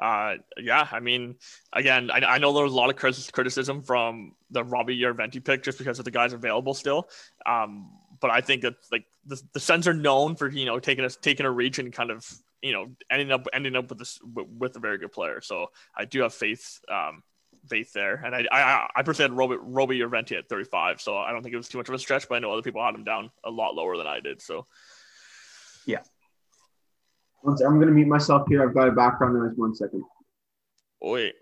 uh, 0.00 0.36
yeah, 0.56 0.88
I 0.90 1.00
mean, 1.00 1.36
again, 1.72 2.10
I, 2.10 2.20
I 2.20 2.38
know 2.38 2.52
there 2.52 2.64
was 2.64 2.72
a 2.72 2.76
lot 2.76 2.90
of 2.90 2.96
criticism 2.96 3.82
from 3.82 4.34
the 4.50 4.64
Robbie 4.64 4.98
Järventie 4.98 5.44
pick 5.44 5.62
just 5.62 5.78
because 5.78 5.98
of 5.98 6.04
the 6.04 6.10
guys 6.10 6.32
available 6.32 6.72
still. 6.72 7.08
Um, 7.44 7.90
but 8.20 8.30
I 8.30 8.40
think 8.40 8.62
that 8.62 8.74
like 8.90 9.04
the, 9.26 9.40
the 9.52 9.60
Sens 9.60 9.86
are 9.86 9.94
known 9.94 10.36
for 10.36 10.48
you 10.48 10.64
know 10.64 10.78
taking 10.78 11.04
a 11.04 11.10
taking 11.10 11.46
a 11.46 11.50
reach 11.50 11.78
and 11.78 11.92
kind 11.92 12.10
of 12.10 12.26
you 12.62 12.72
know 12.72 12.88
ending 13.10 13.30
up 13.30 13.46
ending 13.52 13.76
up 13.76 13.88
with 13.88 13.98
this 13.98 14.18
with 14.24 14.76
a 14.76 14.80
very 14.80 14.98
good 14.98 15.12
player. 15.12 15.40
So 15.40 15.66
I 15.96 16.04
do 16.04 16.22
have 16.22 16.34
faith 16.34 16.80
um, 16.88 17.22
faith 17.68 17.92
there, 17.92 18.22
and 18.24 18.34
I 18.34 18.46
I, 18.50 18.88
I 18.96 19.02
personally 19.02 19.30
had 19.30 19.38
Roby, 19.38 19.56
Roby 19.60 19.98
Järventie 19.98 20.38
at 20.38 20.48
35, 20.48 21.00
so 21.00 21.16
I 21.16 21.32
don't 21.32 21.42
think 21.42 21.54
it 21.54 21.58
was 21.58 21.68
too 21.68 21.78
much 21.78 21.88
of 21.88 21.94
a 21.94 21.98
stretch. 21.98 22.28
But 22.28 22.36
I 22.36 22.38
know 22.40 22.52
other 22.52 22.62
people 22.62 22.84
had 22.84 22.94
him 22.94 23.04
down 23.04 23.30
a 23.44 23.50
lot 23.50 23.74
lower 23.74 23.96
than 23.96 24.06
I 24.06 24.20
did. 24.20 24.42
So 24.42 24.66
yeah, 25.86 26.00
I'm 27.44 27.54
going 27.56 27.86
to 27.86 27.92
mute 27.92 28.08
myself 28.08 28.46
here. 28.48 28.62
I've 28.66 28.74
got 28.74 28.88
a 28.88 28.92
background 28.92 29.34
noise. 29.34 29.52
One 29.56 29.74
second. 29.74 30.04
Wait. 31.00 31.34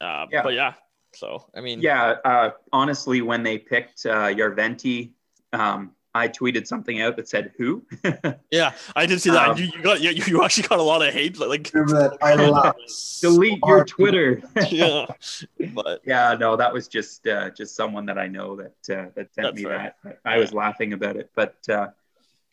Uh, 0.00 0.26
yeah. 0.30 0.42
But 0.42 0.54
yeah, 0.54 0.74
so 1.14 1.46
I 1.56 1.60
mean, 1.60 1.80
yeah. 1.80 2.16
Uh, 2.24 2.50
honestly, 2.72 3.22
when 3.22 3.42
they 3.42 3.58
picked 3.58 4.06
uh, 4.06 4.28
Järventie, 4.28 5.12
um, 5.52 5.92
I 6.14 6.28
tweeted 6.28 6.66
something 6.66 7.00
out 7.00 7.16
that 7.16 7.28
said 7.28 7.52
"Who." 7.58 7.84
yeah, 8.50 8.72
I 8.96 9.06
did 9.06 9.20
see 9.20 9.30
that. 9.30 9.50
Um, 9.50 9.58
you, 9.58 9.66
you, 9.66 9.82
got 9.82 10.00
you, 10.00 10.10
you 10.10 10.42
actually 10.42 10.66
got 10.68 10.78
a 10.78 10.82
lot 10.82 11.06
of 11.06 11.12
hate. 11.12 11.38
Like, 11.38 11.70
I 11.74 12.72
delete 13.20 13.60
your 13.64 13.84
Twitter. 13.84 14.42
yeah, 14.70 15.06
but 15.74 16.00
yeah, 16.04 16.34
no, 16.38 16.56
that 16.56 16.72
was 16.72 16.88
just 16.88 17.26
uh, 17.26 17.50
just 17.50 17.76
someone 17.76 18.06
that 18.06 18.18
I 18.18 18.26
know 18.26 18.56
that 18.56 18.98
uh, 18.98 19.10
that 19.14 19.34
sent 19.34 19.54
me 19.56 19.66
right. 19.66 19.92
that. 20.04 20.18
I 20.24 20.38
was 20.38 20.52
laughing 20.52 20.92
about 20.92 21.16
it, 21.16 21.30
but 21.34 21.56
uh, 21.68 21.88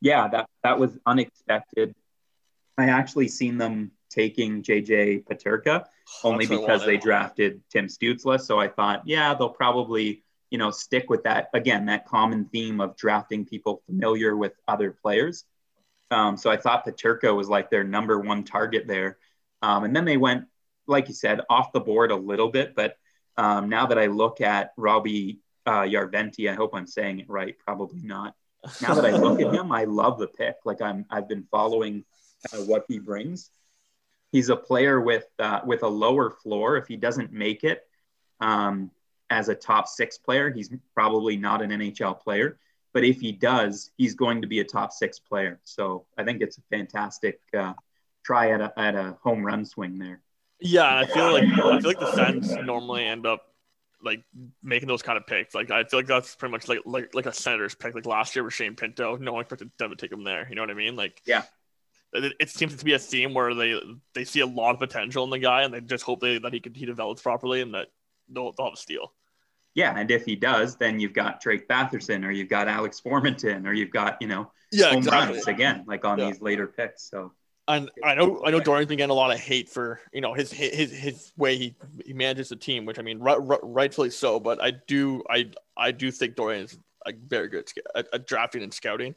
yeah, 0.01 0.27
that 0.27 0.49
that 0.63 0.77
was 0.77 0.97
unexpected. 1.05 1.95
I 2.77 2.89
actually 2.89 3.29
seen 3.29 3.57
them 3.57 3.91
taking 4.09 4.63
JJ 4.63 5.25
Peterka 5.25 5.85
only 6.23 6.47
because 6.47 6.85
they 6.85 6.97
drafted 6.97 7.61
Tim 7.69 7.87
Stützle. 7.87 8.39
So 8.39 8.59
I 8.59 8.67
thought, 8.67 9.03
yeah, 9.05 9.33
they'll 9.33 9.49
probably, 9.49 10.23
you 10.49 10.57
know, 10.57 10.71
stick 10.71 11.09
with 11.09 11.23
that 11.23 11.49
again, 11.53 11.85
that 11.87 12.05
common 12.05 12.45
theme 12.45 12.79
of 12.79 12.95
drafting 12.95 13.45
people 13.45 13.81
familiar 13.85 14.35
with 14.35 14.53
other 14.67 14.91
players. 14.91 15.45
Um, 16.11 16.37
so 16.37 16.49
I 16.51 16.57
thought 16.57 16.85
Peterka 16.85 17.35
was 17.35 17.49
like 17.49 17.69
their 17.69 17.83
number 17.83 18.19
one 18.19 18.43
target 18.43 18.87
there. 18.87 19.17
Um, 19.61 19.83
and 19.83 19.95
then 19.95 20.05
they 20.05 20.17
went, 20.17 20.45
like 20.87 21.07
you 21.07 21.13
said, 21.13 21.41
off 21.49 21.73
the 21.73 21.79
board 21.79 22.11
a 22.11 22.15
little 22.15 22.49
bit. 22.49 22.75
But 22.75 22.97
um, 23.37 23.69
now 23.69 23.87
that 23.87 23.97
I 23.97 24.05
look 24.05 24.39
at 24.39 24.71
Robbie 24.77 25.39
uh, 25.65 25.81
Järventie, 25.81 26.49
I 26.49 26.53
hope 26.53 26.75
I'm 26.75 26.87
saying 26.87 27.19
it 27.19 27.29
right, 27.29 27.55
probably 27.65 28.01
not 28.03 28.35
now 28.81 28.93
that 28.95 29.05
I 29.05 29.11
look 29.11 29.41
at 29.41 29.53
him, 29.53 29.71
I 29.71 29.85
love 29.85 30.19
the 30.19 30.27
pick. 30.27 30.57
Like 30.65 30.81
I'm, 30.81 31.05
I've 31.09 31.27
been 31.27 31.45
following 31.51 32.03
uh, 32.53 32.57
what 32.59 32.85
he 32.87 32.99
brings. 32.99 33.49
He's 34.31 34.49
a 34.49 34.55
player 34.55 34.99
with 34.99 35.25
uh, 35.39 35.61
with 35.65 35.83
a 35.83 35.87
lower 35.87 36.29
floor. 36.29 36.77
If 36.77 36.87
he 36.87 36.97
doesn't 36.97 37.31
make 37.31 37.63
it 37.63 37.81
um, 38.39 38.91
as 39.29 39.49
a 39.49 39.55
top 39.55 39.87
six 39.87 40.17
player, 40.17 40.51
he's 40.51 40.69
probably 40.93 41.37
not 41.37 41.61
an 41.61 41.71
NHL 41.71 42.19
player. 42.19 42.59
But 42.93 43.03
if 43.03 43.19
he 43.19 43.31
does, 43.31 43.91
he's 43.97 44.15
going 44.15 44.41
to 44.41 44.47
be 44.47 44.59
a 44.59 44.63
top 44.63 44.93
six 44.93 45.19
player. 45.19 45.59
So 45.65 46.05
I 46.17 46.23
think 46.23 46.41
it's 46.41 46.57
a 46.57 46.61
fantastic 46.71 47.41
uh, 47.57 47.73
try 48.23 48.51
at 48.51 48.61
a, 48.61 48.71
at 48.79 48.95
a 48.95 49.17
home 49.21 49.45
run 49.45 49.65
swing 49.65 49.97
there. 49.97 50.21
Yeah, 50.61 50.99
I 50.99 51.05
feel 51.05 51.33
like 51.33 51.43
I 51.43 51.79
feel 51.79 51.89
like 51.89 51.99
the 51.99 52.13
Sens 52.13 52.55
normally 52.63 53.05
end 53.05 53.25
up 53.25 53.41
like 54.01 54.23
making 54.63 54.87
those 54.87 55.01
kind 55.01 55.17
of 55.17 55.27
picks. 55.27 55.53
Like 55.53 55.69
I 55.69 55.83
feel 55.83 55.99
like 55.99 56.07
that's 56.07 56.35
pretty 56.35 56.53
much 56.53 56.69
like 56.69 56.79
like 56.85 57.13
like 57.13 57.25
a 57.25 57.33
Senators 57.33 57.75
pick. 57.75 57.93
Like 57.93 58.05
last 58.05 58.35
year 58.35 58.45
with 58.45 58.53
Shane 58.53 58.75
Pinto, 58.75 59.17
no 59.17 59.33
one 59.33 59.41
expected 59.41 59.71
them 59.77 59.89
to 59.89 59.97
take 59.97 60.13
him 60.13 60.23
there. 60.23 60.47
You 60.47 60.55
know 60.55 60.61
what 60.61 60.71
I 60.71 60.75
mean? 60.75 60.95
Like 60.95 61.21
yeah, 61.25 61.43
it, 62.13 62.33
it, 62.39 62.49
seems 62.49 62.75
to 62.75 62.85
be 62.85 62.93
a 62.93 62.99
theme 62.99 63.33
where 63.33 63.53
they 63.53 63.79
they 64.13 64.23
see 64.23 64.39
a 64.39 64.45
lot 64.45 64.73
of 64.73 64.79
potential 64.79 65.23
in 65.23 65.29
the 65.29 65.39
guy 65.39 65.63
and 65.63 65.73
they 65.73 65.81
just 65.81 66.03
hope 66.03 66.21
they, 66.21 66.37
that 66.37 66.53
he 66.53 66.59
can 66.59 66.73
he 66.73 66.85
develops 66.85 67.21
properly 67.21 67.61
and 67.61 67.73
that 67.73 67.87
they'll, 68.29 68.51
they'll 68.53 68.69
have 68.69 68.77
steal. 68.77 69.13
Yeah, 69.73 69.93
and 69.97 70.09
if 70.09 70.23
he 70.23 70.37
does, 70.37 70.77
then 70.77 70.99
you've 70.99 71.13
got 71.13 71.41
Drake 71.41 71.67
Batherson 71.67 72.25
or 72.25 72.31
you've 72.31 72.49
got 72.49 72.69
Alex 72.69 73.01
Formenton 73.05 73.67
or 73.67 73.73
you've 73.73 73.91
got 73.91 74.21
you 74.21 74.27
know 74.27 74.51
yeah 74.71 74.89
home 74.89 74.99
exactly. 74.99 75.35
runs 75.35 75.47
again 75.47 75.83
like 75.85 76.05
on 76.05 76.17
yeah. 76.17 76.27
these 76.27 76.41
later 76.41 76.67
picks. 76.67 77.09
So 77.09 77.33
and 77.67 77.89
I 78.03 78.15
know 78.15 78.41
I 78.45 78.51
know 78.51 78.59
Dorion's 78.59 78.87
been 78.87 78.97
getting 78.97 79.11
a 79.11 79.15
lot 79.15 79.33
of 79.33 79.39
hate 79.39 79.69
for 79.69 79.99
you 80.13 80.21
know 80.21 80.33
his 80.33 80.51
his 80.51 80.91
his 80.91 81.31
way 81.35 81.57
he, 81.57 81.75
he 82.05 82.13
manages 82.13 82.49
the 82.49 82.55
team, 82.55 82.85
which 82.85 82.99
I 82.99 83.01
mean 83.01 83.21
r- 83.21 83.41
r- 83.41 83.59
rightfully 83.63 84.11
so. 84.11 84.39
But 84.39 84.63
I 84.63 84.73
do 84.87 85.23
I 85.29 85.51
I 85.75 85.91
do 85.91 86.11
think 86.11 86.35
Dorion 86.35 86.65
is 86.65 86.77
a 87.05 87.13
very 87.27 87.47
good 87.47 87.67
at, 87.95 88.07
at 88.13 88.27
drafting 88.27 88.63
and 88.63 88.73
scouting. 88.73 89.15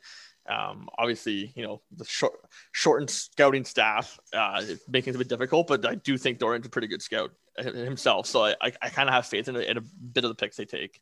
Um, 0.49 0.89
obviously, 0.97 1.53
you 1.55 1.63
know 1.63 1.83
the 1.97 2.05
short 2.05 2.35
shortened 2.73 3.11
scouting 3.11 3.65
staff 3.65 4.19
uh, 4.33 4.63
making 4.89 5.13
it 5.13 5.17
a 5.17 5.19
bit 5.19 5.29
difficult, 5.29 5.67
but 5.67 5.87
I 5.87 5.97
do 5.97 6.17
think 6.17 6.39
Dorion's 6.39 6.67
a 6.67 6.71
pretty 6.71 6.89
good 6.89 7.03
scout 7.03 7.31
himself. 7.57 8.27
So 8.27 8.45
I 8.45 8.55
I, 8.61 8.73
I 8.83 8.89
kind 8.89 9.09
of 9.09 9.15
have 9.15 9.27
faith 9.27 9.49
in 9.49 9.57
a, 9.57 9.61
in 9.61 9.77
a 9.77 9.81
bit 9.81 10.25
of 10.25 10.29
the 10.31 10.35
picks 10.35 10.57
they 10.57 10.65
take. 10.65 11.01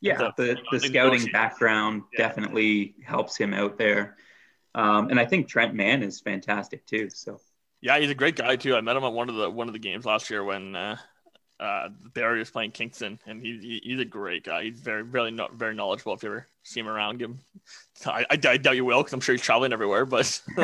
Yeah, 0.00 0.30
the, 0.36 0.56
the, 0.70 0.78
the 0.78 0.80
scouting 0.80 1.30
background 1.32 2.02
yeah. 2.12 2.26
definitely 2.26 2.96
helps 3.04 3.36
him 3.36 3.54
out 3.54 3.78
there. 3.78 4.16
Um, 4.74 5.10
and 5.10 5.20
I 5.20 5.26
think 5.26 5.48
Trent 5.48 5.74
Mann 5.74 6.02
is 6.02 6.20
fantastic 6.20 6.86
too. 6.86 7.08
So 7.10 7.40
yeah, 7.80 7.98
he's 7.98 8.10
a 8.10 8.14
great 8.14 8.36
guy 8.36 8.56
too. 8.56 8.74
I 8.74 8.80
met 8.80 8.96
him 8.96 9.04
at 9.04 9.12
one 9.12 9.28
of 9.28 9.34
the 9.36 9.50
one 9.50 9.68
of 9.68 9.74
the 9.74 9.78
games 9.78 10.04
last 10.04 10.30
year 10.30 10.42
when 10.42 10.74
uh, 10.74 10.96
uh, 11.62 11.88
Barrie 12.12 12.40
was 12.40 12.50
playing 12.50 12.72
Kingston, 12.72 13.20
and 13.26 13.40
he, 13.40 13.58
he, 13.58 13.80
he's 13.84 14.00
a 14.00 14.04
great 14.04 14.44
guy. 14.44 14.64
He's 14.64 14.80
very 14.80 15.02
really 15.02 15.30
not 15.30 15.54
very 15.54 15.74
knowledgeable. 15.74 16.14
If 16.14 16.22
you 16.24 16.30
ever 16.30 16.46
see 16.64 16.80
him 16.80 16.88
around, 16.88 17.18
give 17.18 17.30
him. 17.30 17.38
I, 18.04 18.26
I, 18.28 18.38
I 18.48 18.56
doubt 18.56 18.74
you 18.74 18.84
will 18.84 18.98
because 18.98 19.12
I'm 19.12 19.20
sure 19.20 19.34
he's 19.34 19.42
traveling 19.42 19.72
everywhere, 19.72 20.04
but. 20.04 20.42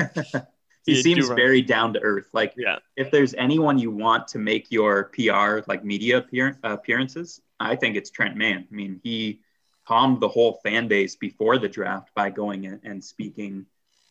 he, 0.85 0.95
he 0.95 1.03
seems 1.03 1.29
very 1.29 1.63
down 1.63 1.93
to 1.93 2.01
earth. 2.01 2.29
Like, 2.33 2.55
yeah. 2.57 2.79
if 2.97 3.13
there's 3.13 3.33
anyone 3.35 3.79
you 3.79 3.93
want 3.93 4.27
to 4.29 4.39
make 4.39 4.73
your 4.73 5.05
PR 5.15 5.61
like 5.69 5.85
media 5.85 6.19
appear- 6.19 6.59
appearances, 6.65 7.41
I 7.61 7.77
think 7.77 7.97
it's 7.97 8.11
Trent 8.11 8.37
Mann. 8.37 8.67
I 8.71 8.75
mean, 8.75 9.01
he 9.05 9.41
calmed 9.87 10.21
the 10.21 10.29
whole 10.29 10.61
fan 10.65 10.89
base 10.89 11.15
before 11.15 11.59
the 11.59 11.69
draft 11.69 12.11
by 12.15 12.31
going 12.31 12.67
and 12.83 13.03
speaking 13.03 13.67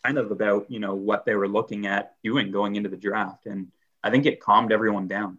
kind 0.06 0.18
of 0.18 0.32
about 0.32 0.72
you 0.72 0.80
know 0.80 0.96
what 0.96 1.26
they 1.26 1.36
were 1.36 1.50
looking 1.50 1.86
at 1.86 2.16
doing 2.24 2.52
going 2.52 2.78
into 2.78 2.88
the 2.88 2.98
draft, 2.98 3.46
and 3.46 3.68
I 4.04 4.10
think 4.10 4.26
it 4.26 4.40
calmed 4.40 4.72
everyone 4.72 5.08
down. 5.08 5.38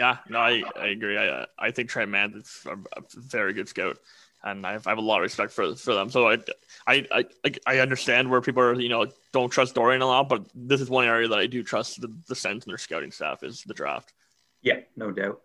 Yeah, 0.00 0.16
no, 0.30 0.38
I, 0.38 0.62
I 0.80 0.86
agree. 0.86 1.18
I 1.18 1.44
I 1.58 1.70
think 1.72 1.90
Trent 1.90 2.10
Mann 2.10 2.32
is 2.34 2.66
a, 2.66 2.72
a 2.72 3.02
very 3.12 3.52
good 3.52 3.68
scout, 3.68 3.98
and 4.42 4.66
I 4.66 4.72
have, 4.72 4.86
I 4.86 4.92
have, 4.92 4.98
a 4.98 5.02
lot 5.02 5.18
of 5.18 5.24
respect 5.24 5.52
for 5.52 5.74
for 5.74 5.92
them. 5.92 6.08
So 6.08 6.30
I, 6.30 6.38
I 6.86 7.06
I 7.12 7.24
I 7.66 7.78
understand 7.80 8.30
where 8.30 8.40
people 8.40 8.62
are 8.62 8.80
you 8.80 8.88
know 8.88 9.08
don't 9.34 9.50
trust 9.50 9.74
Dorion 9.74 10.00
a 10.00 10.06
lot, 10.06 10.30
but 10.30 10.46
this 10.54 10.80
is 10.80 10.88
one 10.88 11.04
area 11.06 11.28
that 11.28 11.38
I 11.38 11.46
do 11.46 11.62
trust 11.62 12.00
the 12.00 12.10
the 12.28 12.34
Sens 12.34 12.64
and 12.64 12.70
their 12.70 12.78
scouting 12.78 13.10
staff 13.10 13.42
is 13.42 13.62
the 13.64 13.74
draft. 13.74 14.14
Yeah, 14.62 14.78
no 14.96 15.10
doubt. 15.10 15.42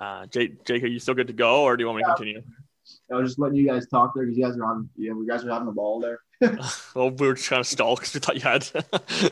Uh, 0.00 0.26
Jake, 0.26 0.64
Jake, 0.64 0.82
are 0.82 0.88
you 0.88 0.98
still 0.98 1.14
good 1.14 1.28
to 1.28 1.32
go, 1.32 1.62
or 1.62 1.76
do 1.76 1.82
you 1.82 1.86
want 1.86 1.98
me 1.98 2.02
to 2.02 2.08
continue? 2.08 2.42
I 3.12 3.14
was 3.14 3.30
just 3.30 3.38
letting 3.38 3.56
you 3.56 3.68
guys 3.68 3.86
talk 3.86 4.14
there 4.16 4.24
because 4.24 4.36
you 4.36 4.44
guys 4.44 4.56
are 4.58 4.66
having, 4.66 4.90
yeah, 4.96 5.12
you 5.12 5.28
guys 5.28 5.44
are 5.44 5.50
having 5.50 5.68
a 5.68 5.72
ball 5.72 6.00
there. 6.00 6.18
well, 6.96 7.10
we 7.10 7.28
were 7.28 7.34
just 7.34 7.48
kind 7.48 7.60
of 7.60 7.68
stalled 7.68 8.00
because 8.00 8.14
we 8.14 8.20
thought 8.20 8.34
you 8.34 8.40
had. 8.40 8.68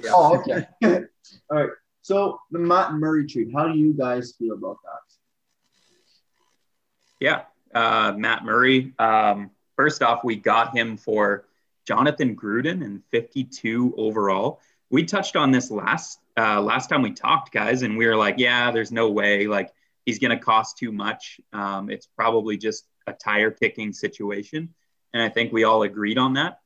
oh, 0.11 0.39
okay. 0.39 0.65
All 1.51 1.57
right. 1.59 1.71
So 2.03 2.41
the 2.51 2.59
Matt 2.59 2.93
Murray 2.95 3.27
trade, 3.27 3.53
how 3.55 3.69
do 3.69 3.79
you 3.79 3.93
guys 3.95 4.35
feel 4.37 4.55
about 4.55 4.79
that? 4.85 5.01
Yeah, 7.21 7.43
uh, 7.73 8.13
Matt 8.17 8.45
Murray. 8.45 8.93
Um, 8.99 9.53
first 9.77 10.03
off, 10.03 10.25
we 10.25 10.35
got 10.35 10.77
him 10.77 10.97
for 10.97 11.45
Jonathan 11.87 12.35
Gruden 12.35 12.85
and 12.85 13.03
52 13.13 13.95
overall. 13.97 14.61
We 14.91 15.05
touched 15.05 15.37
on 15.37 15.53
this 15.53 15.71
last 15.71 16.19
uh, 16.37 16.61
last 16.61 16.89
time 16.89 17.03
we 17.03 17.13
talked, 17.13 17.53
guys, 17.53 17.83
and 17.83 17.97
we 17.97 18.07
were 18.07 18.17
like, 18.17 18.37
yeah, 18.39 18.73
there's 18.73 18.91
no 18.91 19.11
way. 19.11 19.47
Like 19.47 19.71
he's 20.05 20.19
going 20.19 20.37
to 20.37 20.43
cost 20.43 20.79
too 20.79 20.91
much. 20.91 21.41
Um, 21.53 21.91
it's 21.91 22.07
probably 22.07 22.57
just 22.57 22.87
a 23.07 23.13
tire 23.13 23.51
kicking 23.51 23.93
situation. 23.93 24.75
And 25.13 25.23
I 25.23 25.29
think 25.29 25.53
we 25.53 25.65
all 25.65 25.83
agreed 25.83 26.19
on 26.19 26.35
that. 26.35 26.59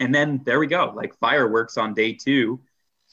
And 0.00 0.14
then 0.14 0.42
there 0.44 0.58
we 0.58 0.66
go, 0.66 0.92
like 0.94 1.14
fireworks 1.18 1.76
on 1.76 1.94
day 1.94 2.14
two. 2.14 2.60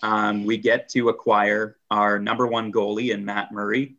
Um, 0.01 0.45
we 0.45 0.57
get 0.57 0.89
to 0.89 1.09
acquire 1.09 1.77
our 1.89 2.19
number 2.19 2.45
one 2.47 2.71
goalie 2.71 3.13
in 3.13 3.25
Matt 3.25 3.51
Murray. 3.51 3.95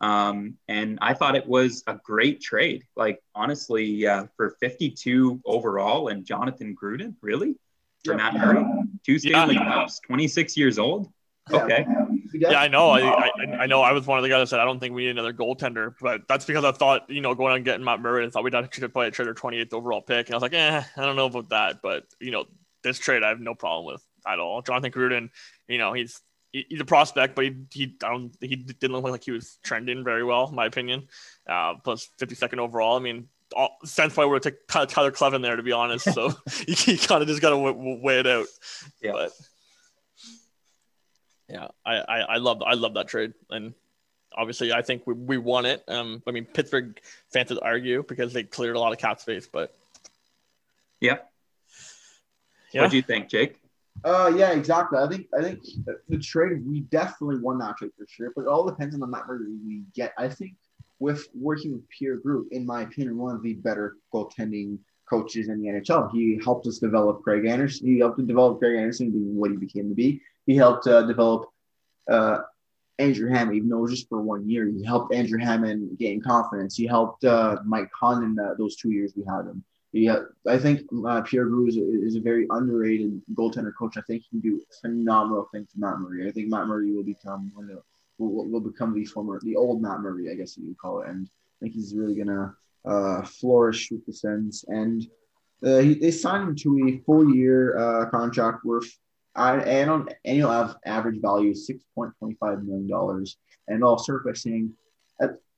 Um, 0.00 0.56
and 0.68 0.98
I 1.02 1.14
thought 1.14 1.36
it 1.36 1.46
was 1.46 1.82
a 1.86 1.94
great 2.02 2.40
trade. 2.40 2.84
Like, 2.96 3.22
honestly, 3.34 4.06
uh, 4.06 4.26
for 4.36 4.56
52 4.60 5.40
overall 5.44 6.08
and 6.08 6.24
Jonathan 6.24 6.74
Gruden, 6.80 7.14
really? 7.20 7.56
For 8.04 8.14
Matt 8.14 8.34
Murray? 8.34 8.64
Two 9.04 9.18
Stanley 9.18 9.56
yeah. 9.56 9.64
Cups, 9.64 10.00
26 10.06 10.56
years 10.56 10.78
old? 10.78 11.12
Okay. 11.52 11.86
Yeah, 12.32 12.60
I 12.60 12.68
know. 12.68 12.90
I, 12.90 13.00
I, 13.00 13.30
I 13.60 13.66
know. 13.66 13.82
I 13.82 13.92
was 13.92 14.06
one 14.06 14.18
of 14.18 14.22
the 14.22 14.28
guys 14.28 14.42
that 14.42 14.46
said 14.48 14.60
I 14.60 14.64
don't 14.64 14.78
think 14.78 14.94
we 14.94 15.04
need 15.04 15.10
another 15.10 15.32
goaltender, 15.32 15.94
but 16.00 16.22
that's 16.28 16.44
because 16.44 16.64
I 16.64 16.70
thought 16.70 17.10
you 17.10 17.20
know 17.20 17.34
going 17.34 17.52
on 17.52 17.64
getting 17.64 17.84
Matt 17.84 18.00
Murray, 18.00 18.24
I 18.24 18.30
thought 18.30 18.44
we'd 18.44 18.54
actually 18.54 18.88
play 18.88 19.08
a 19.08 19.10
trade 19.10 19.26
or 19.26 19.34
28th 19.34 19.72
overall 19.72 20.00
pick, 20.00 20.28
and 20.28 20.34
I 20.34 20.36
was 20.36 20.42
like, 20.42 20.54
eh, 20.54 20.82
I 20.96 21.04
don't 21.04 21.16
know 21.16 21.26
about 21.26 21.48
that. 21.50 21.82
But 21.82 22.04
you 22.20 22.30
know, 22.30 22.44
this 22.84 22.98
trade 22.98 23.24
I 23.24 23.28
have 23.30 23.40
no 23.40 23.54
problem 23.54 23.92
with 23.92 24.04
at 24.26 24.38
all. 24.38 24.62
Jonathan 24.62 24.92
Gruden, 24.92 25.30
you 25.68 25.78
know, 25.78 25.92
he's 25.92 26.20
he's 26.52 26.80
a 26.80 26.84
prospect, 26.84 27.34
but 27.34 27.44
he 27.44 27.56
he 27.72 27.96
I 28.02 28.08
don't 28.08 28.32
he 28.40 28.56
didn't 28.56 28.92
look 28.92 29.04
like 29.04 29.24
he 29.24 29.30
was 29.30 29.58
trending 29.62 30.04
very 30.04 30.24
well, 30.24 30.48
in 30.48 30.54
my 30.54 30.66
opinion. 30.66 31.08
Uh, 31.48 31.74
plus 31.82 32.08
52nd 32.18 32.58
overall. 32.58 32.96
I 32.96 33.00
mean, 33.00 33.28
all, 33.54 33.76
sense 33.84 34.16
why 34.16 34.24
we're 34.24 34.38
take 34.38 34.66
Tyler 34.66 35.10
Kleven 35.10 35.42
there 35.42 35.56
to 35.56 35.62
be 35.62 35.72
honest. 35.72 36.12
So 36.12 36.26
you, 36.66 36.74
you 36.86 36.98
kind 36.98 37.22
of 37.22 37.28
just 37.28 37.40
got 37.40 37.50
to 37.50 37.56
w- 37.56 38.00
weigh 38.02 38.20
it 38.20 38.26
out. 38.26 38.46
Yeah. 39.00 39.12
But, 39.12 39.32
yeah, 41.48 41.68
I, 41.84 41.94
I, 41.96 42.18
I 42.20 42.36
love 42.36 42.62
I 42.62 42.74
love 42.74 42.94
that 42.94 43.08
trade, 43.08 43.34
and 43.50 43.74
obviously 44.32 44.72
I 44.72 44.82
think 44.82 45.06
we, 45.06 45.14
we 45.14 45.38
won 45.38 45.66
it. 45.66 45.82
Um, 45.88 46.22
I 46.26 46.30
mean 46.30 46.44
Pittsburgh 46.44 47.00
fans 47.32 47.50
would 47.50 47.60
argue 47.60 48.04
because 48.06 48.32
they 48.32 48.44
cleared 48.44 48.76
a 48.76 48.80
lot 48.80 48.92
of 48.92 48.98
cap 48.98 49.20
space, 49.20 49.48
but 49.50 49.74
yeah, 51.00 51.18
yeah. 52.72 52.82
What 52.82 52.90
do 52.92 52.96
you 52.96 53.02
think, 53.02 53.28
Jake? 53.28 53.59
Uh, 54.04 54.32
yeah, 54.34 54.52
exactly. 54.52 54.98
I 54.98 55.08
think 55.08 55.26
I 55.38 55.42
think 55.42 55.60
the 56.08 56.18
trade 56.18 56.66
we 56.66 56.80
definitely 56.80 57.38
won 57.38 57.58
that 57.58 57.76
trade 57.76 57.90
for 57.98 58.06
sure, 58.08 58.32
but 58.34 58.42
it 58.42 58.48
all 58.48 58.64
depends 58.64 58.94
on 58.94 59.00
the 59.00 59.06
map 59.06 59.26
we 59.28 59.82
get. 59.94 60.12
I 60.16 60.28
think 60.28 60.54
with 61.00 61.28
working 61.34 61.72
with 61.72 61.88
Pierre 61.88 62.18
Groulx, 62.18 62.46
in 62.50 62.64
my 62.64 62.82
opinion, 62.82 63.18
one 63.18 63.34
of 63.34 63.42
the 63.42 63.54
better 63.54 63.96
goaltending 64.14 64.78
coaches 65.08 65.48
in 65.48 65.60
the 65.60 65.68
NHL. 65.68 66.10
He 66.12 66.40
helped 66.42 66.66
us 66.66 66.78
develop 66.78 67.22
Craig 67.22 67.44
Anderson. 67.44 67.88
He 67.88 67.98
helped 67.98 68.18
to 68.18 68.24
develop 68.24 68.60
Craig 68.60 68.78
Anderson 68.78 69.10
being 69.10 69.36
what 69.36 69.50
he 69.50 69.56
became 69.56 69.88
to 69.88 69.94
be. 69.94 70.22
He 70.46 70.54
helped 70.54 70.86
uh, 70.86 71.02
develop 71.02 71.48
uh, 72.08 72.38
Andrew 72.98 73.28
Hammond, 73.28 73.56
even 73.56 73.68
though 73.68 73.78
it 73.78 73.82
was 73.82 73.90
just 73.92 74.08
for 74.08 74.20
one 74.20 74.48
year. 74.48 74.66
He 74.66 74.84
helped 74.84 75.12
Andrew 75.12 75.38
Hammond 75.38 75.98
gain 75.98 76.22
confidence. 76.22 76.76
He 76.76 76.86
helped 76.86 77.24
uh, 77.24 77.58
Mike 77.66 77.90
Condon 77.92 78.38
uh, 78.38 78.54
those 78.56 78.76
two 78.76 78.92
years 78.92 79.12
we 79.16 79.24
had 79.24 79.46
him. 79.46 79.64
Yeah, 79.92 80.20
I 80.46 80.56
think 80.56 80.82
uh, 81.04 81.20
Pierre 81.22 81.46
Groulx 81.46 81.70
is, 81.70 81.76
is 81.76 82.16
a, 82.16 82.20
very 82.20 82.46
underrated 82.50 83.20
goaltender 83.34 83.72
coach. 83.76 83.96
I 83.96 84.02
think 84.02 84.22
he 84.22 84.28
can 84.30 84.40
do 84.40 84.62
phenomenal 84.80 85.48
things 85.52 85.68
for 85.72 85.80
Matt 85.80 85.98
Murray. 85.98 86.28
I 86.28 86.30
think 86.30 86.48
Matt 86.48 86.68
Murray 86.68 86.92
will 86.92 87.02
become 87.02 87.50
one 87.54 87.70
of 87.70 87.82
will, 88.18 88.48
will 88.48 88.60
become 88.60 88.94
the 88.94 89.04
former 89.04 89.40
the 89.42 89.56
old 89.56 89.82
Matt 89.82 90.00
Murray, 90.00 90.30
I 90.30 90.34
guess 90.34 90.56
you 90.56 90.66
would 90.68 90.78
call 90.78 91.00
it. 91.00 91.08
And 91.08 91.26
I 91.28 91.56
think 91.60 91.74
he's 91.74 91.94
really 91.94 92.14
gonna 92.14 92.54
uh, 92.84 93.22
flourish 93.22 93.90
with 93.90 94.06
the 94.06 94.12
Sens. 94.12 94.64
And 94.68 95.04
uh, 95.64 95.78
he, 95.78 95.94
they 95.94 96.12
signed 96.12 96.48
him 96.48 96.56
to 96.56 96.88
a 96.88 97.04
full 97.04 97.34
year 97.34 97.76
uh, 97.76 98.10
contract 98.10 98.64
worth 98.64 98.90
I, 99.34 99.84
on 99.84 100.08
annual 100.24 100.74
average 100.84 101.20
value 101.20 101.54
six 101.54 101.82
point 101.94 102.12
twenty 102.18 102.36
five 102.38 102.62
million 102.62 102.88
dollars, 102.88 103.38
and 103.68 103.82
I'll 103.84 103.98
start 103.98 104.24
by 104.24 104.34
saying, 104.34 104.72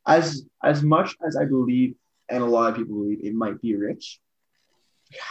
as 0.06 0.44
as 0.64 0.82
much 0.82 1.16
as 1.26 1.36
I 1.36 1.44
believe, 1.44 1.94
and 2.28 2.42
a 2.42 2.46
lot 2.46 2.70
of 2.70 2.76
people 2.76 2.96
believe 2.96 3.20
it 3.22 3.34
might 3.34 3.60
be 3.60 3.74
rich, 3.76 4.20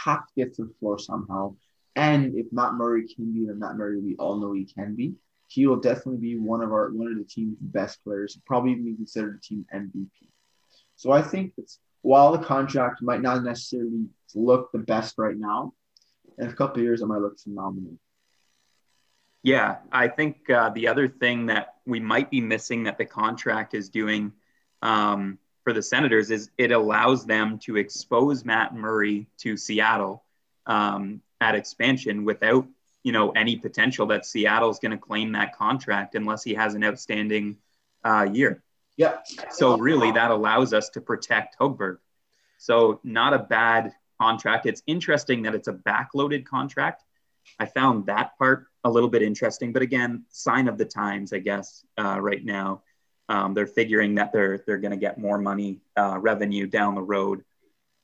have 0.04 0.26
to 0.26 0.32
get 0.36 0.54
to 0.54 0.64
the 0.64 0.74
floor 0.80 0.98
somehow. 0.98 1.54
And 1.96 2.34
if 2.36 2.46
Matt 2.52 2.74
Murray 2.74 3.06
can 3.06 3.32
be 3.32 3.46
the 3.46 3.54
Matt 3.54 3.76
Murray 3.76 4.00
we 4.00 4.16
all 4.16 4.36
know 4.36 4.52
he 4.52 4.64
can 4.64 4.94
be, 4.94 5.14
he 5.48 5.66
will 5.66 5.76
definitely 5.76 6.18
be 6.18 6.38
one 6.38 6.62
of 6.62 6.72
our 6.72 6.90
one 6.90 7.12
of 7.12 7.18
the 7.18 7.24
team's 7.24 7.58
best 7.60 8.02
players, 8.02 8.38
probably 8.46 8.72
even 8.72 8.96
considered 8.96 9.38
a 9.38 9.46
team 9.46 9.66
MVP. 9.74 10.08
So 10.96 11.12
I 11.12 11.20
think 11.20 11.52
it's 11.58 11.78
while 12.00 12.32
the 12.32 12.44
contract 12.44 13.02
might 13.02 13.20
not 13.20 13.44
necessarily 13.44 14.06
look 14.34 14.72
the 14.72 14.78
best 14.78 15.14
right 15.18 15.36
now, 15.36 15.74
in 16.38 16.48
a 16.48 16.52
couple 16.52 16.82
years 16.82 17.02
it 17.02 17.06
might 17.06 17.20
look 17.20 17.38
phenomenal. 17.38 17.98
Yeah, 19.42 19.78
I 19.90 20.08
think 20.08 20.48
uh, 20.48 20.70
the 20.70 20.88
other 20.88 21.08
thing 21.08 21.46
that 21.46 21.74
we 21.84 22.00
might 22.00 22.30
be 22.30 22.40
missing 22.40 22.84
that 22.84 22.96
the 22.96 23.04
contract 23.04 23.74
is 23.74 23.88
doing 23.88 24.32
um, 24.82 25.38
for 25.62 25.72
the 25.72 25.82
Senators 25.82 26.30
is 26.30 26.50
it 26.58 26.72
allows 26.72 27.24
them 27.24 27.58
to 27.60 27.76
expose 27.76 28.44
Matt 28.44 28.74
Murray 28.74 29.26
to 29.38 29.56
Seattle 29.56 30.24
um, 30.66 31.20
at 31.40 31.54
expansion 31.54 32.24
without 32.24 32.66
you 33.02 33.12
know 33.12 33.30
any 33.30 33.56
potential 33.56 34.06
that 34.06 34.26
Seattle's 34.26 34.78
going 34.78 34.92
to 34.92 34.98
claim 34.98 35.32
that 35.32 35.56
contract 35.56 36.14
unless 36.14 36.42
he 36.42 36.54
has 36.54 36.74
an 36.74 36.84
outstanding 36.84 37.56
uh, 38.04 38.28
year. 38.32 38.62
Yeah. 38.96 39.18
So 39.50 39.78
really, 39.78 40.12
that 40.12 40.30
allows 40.30 40.72
us 40.72 40.90
to 40.90 41.00
protect 41.00 41.58
Hogberg. 41.58 41.98
So 42.58 43.00
not 43.02 43.34
a 43.34 43.38
bad 43.38 43.92
contract. 44.20 44.66
It's 44.66 44.82
interesting 44.86 45.42
that 45.42 45.54
it's 45.54 45.68
a 45.68 45.72
backloaded 45.72 46.44
contract. 46.44 47.02
I 47.58 47.66
found 47.66 48.06
that 48.06 48.38
part 48.38 48.66
a 48.84 48.90
little 48.90 49.08
bit 49.08 49.22
interesting. 49.22 49.72
But 49.72 49.82
again, 49.82 50.24
sign 50.30 50.68
of 50.68 50.78
the 50.78 50.84
times, 50.84 51.32
I 51.32 51.38
guess, 51.38 51.84
uh, 51.98 52.20
right 52.20 52.44
now. 52.44 52.82
Um, 53.28 53.54
they're 53.54 53.66
figuring 53.66 54.16
that 54.16 54.32
they're 54.32 54.62
they're 54.66 54.78
going 54.78 54.90
to 54.90 54.96
get 54.96 55.18
more 55.18 55.38
money 55.38 55.80
uh, 55.96 56.18
revenue 56.18 56.66
down 56.66 56.94
the 56.94 57.02
road. 57.02 57.44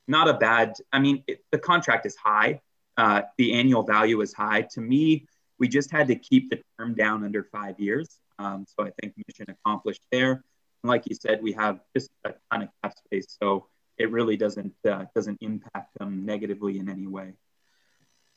Not 0.07 0.27
a 0.27 0.33
bad. 0.33 0.73
I 0.91 0.99
mean, 0.99 1.23
it, 1.27 1.43
the 1.51 1.59
contract 1.59 2.05
is 2.05 2.15
high. 2.15 2.61
Uh, 2.97 3.23
the 3.37 3.53
annual 3.53 3.83
value 3.83 4.21
is 4.21 4.33
high. 4.33 4.63
To 4.73 4.81
me, 4.81 5.27
we 5.59 5.67
just 5.67 5.91
had 5.91 6.07
to 6.07 6.15
keep 6.15 6.49
the 6.49 6.61
term 6.77 6.95
down 6.95 7.23
under 7.23 7.43
five 7.43 7.79
years. 7.79 8.19
Um, 8.39 8.65
so 8.67 8.85
I 8.85 8.91
think 9.01 9.13
mission 9.27 9.45
accomplished 9.49 10.01
there. 10.11 10.31
And 10.31 10.89
like 10.89 11.03
you 11.07 11.15
said, 11.15 11.43
we 11.43 11.51
have 11.53 11.79
just 11.95 12.09
a 12.23 12.33
ton 12.51 12.63
of 12.63 12.69
cap 12.81 12.97
space, 12.97 13.37
so 13.41 13.67
it 13.97 14.11
really 14.11 14.37
doesn't 14.37 14.73
uh, 14.89 15.05
doesn't 15.13 15.37
impact 15.41 15.97
them 15.99 16.25
negatively 16.25 16.79
in 16.79 16.89
any 16.89 17.05
way. 17.05 17.33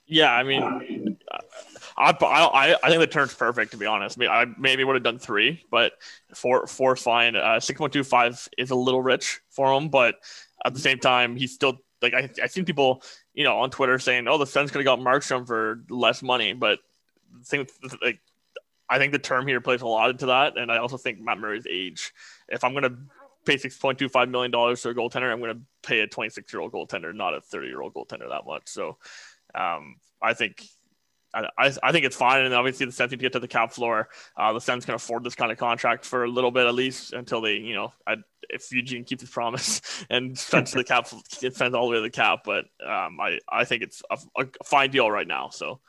Yeah, 0.06 0.32
I 0.32 0.42
mean, 0.42 1.16
I, 1.96 2.10
I, 2.10 2.76
I 2.82 2.88
think 2.88 3.00
the 3.00 3.06
turn's 3.06 3.34
perfect 3.34 3.72
to 3.72 3.76
be 3.76 3.86
honest. 3.86 4.18
I 4.18 4.20
mean, 4.20 4.30
I 4.30 4.46
maybe 4.58 4.84
would 4.84 4.96
have 4.96 5.02
done 5.02 5.18
three, 5.18 5.64
but 5.70 5.92
four 6.34 6.66
four 6.66 6.96
fine. 6.96 7.36
Uh, 7.36 7.60
six 7.60 7.78
point 7.78 7.92
two 7.92 8.04
five 8.04 8.48
is 8.58 8.70
a 8.70 8.74
little 8.74 9.02
rich 9.02 9.40
for 9.50 9.72
him, 9.72 9.88
but 9.88 10.16
at 10.64 10.74
the 10.74 10.80
same 10.80 10.98
time, 10.98 11.36
he's 11.36 11.52
still 11.52 11.78
like 12.00 12.14
I 12.14 12.30
I 12.42 12.46
seen 12.46 12.64
people 12.64 13.02
you 13.34 13.44
know 13.44 13.58
on 13.58 13.70
Twitter 13.70 13.98
saying, 13.98 14.28
"Oh, 14.28 14.38
the 14.38 14.46
Suns 14.46 14.70
could 14.70 14.84
have 14.84 14.84
got 14.84 14.98
Markstrom 14.98 15.46
for 15.46 15.84
less 15.88 16.22
money," 16.22 16.52
but 16.52 16.78
the 17.38 17.44
thing 17.44 17.66
like 18.02 18.20
I 18.88 18.98
think 18.98 19.12
the 19.12 19.18
term 19.18 19.46
here 19.46 19.60
plays 19.60 19.82
a 19.82 19.86
lot 19.86 20.10
into 20.10 20.26
that, 20.26 20.58
and 20.58 20.70
I 20.70 20.78
also 20.78 20.96
think 20.96 21.20
Matt 21.20 21.38
Murray's 21.38 21.66
age. 21.68 22.12
If 22.48 22.64
I'm 22.64 22.74
gonna 22.74 22.96
pay 23.44 23.56
six 23.56 23.76
point 23.78 23.98
two 23.98 24.08
five 24.08 24.28
million 24.28 24.50
dollars 24.50 24.82
to 24.82 24.90
a 24.90 24.94
goaltender, 24.94 25.32
I'm 25.32 25.40
gonna 25.40 25.60
pay 25.82 26.00
a 26.00 26.06
26 26.06 26.52
year 26.52 26.60
old 26.60 26.72
goaltender, 26.72 27.14
not 27.14 27.34
a 27.34 27.40
30 27.40 27.68
year 27.68 27.80
old 27.80 27.94
goaltender 27.94 28.28
that 28.28 28.46
much. 28.46 28.68
So 28.68 28.98
um, 29.54 29.96
I 30.20 30.34
think 30.34 30.62
I, 31.34 31.72
I 31.82 31.92
think 31.92 32.04
it's 32.04 32.16
fine, 32.16 32.44
and 32.44 32.54
obviously 32.54 32.86
the 32.86 32.92
Sens 32.92 33.10
need 33.10 33.18
to 33.18 33.22
get 33.22 33.32
to 33.32 33.40
the 33.40 33.48
cap 33.48 33.72
floor. 33.72 34.08
Uh, 34.36 34.52
the 34.52 34.60
Sens 34.60 34.84
can 34.84 34.94
afford 34.94 35.24
this 35.24 35.34
kind 35.34 35.50
of 35.50 35.58
contract 35.58 36.04
for 36.04 36.24
a 36.24 36.28
little 36.28 36.50
bit 36.50 36.66
at 36.66 36.74
least 36.74 37.12
until 37.12 37.40
they, 37.40 37.54
you 37.54 37.74
know, 37.74 37.92
I, 38.06 38.16
if 38.50 38.70
Eugene 38.70 39.04
keeps 39.04 39.22
his 39.22 39.30
promise 39.30 39.80
and 40.10 40.38
spends 40.38 40.72
the 40.72 40.84
cap, 40.84 41.06
spends 41.28 41.74
all 41.74 41.86
the 41.86 41.92
way 41.92 41.96
to 41.96 42.02
the 42.02 42.10
cap. 42.10 42.40
But 42.44 42.66
um, 42.86 43.18
I 43.20 43.38
I 43.48 43.64
think 43.64 43.82
it's 43.82 44.02
a, 44.10 44.18
a 44.38 44.46
fine 44.64 44.90
deal 44.90 45.10
right 45.10 45.26
now. 45.26 45.48
So 45.50 45.80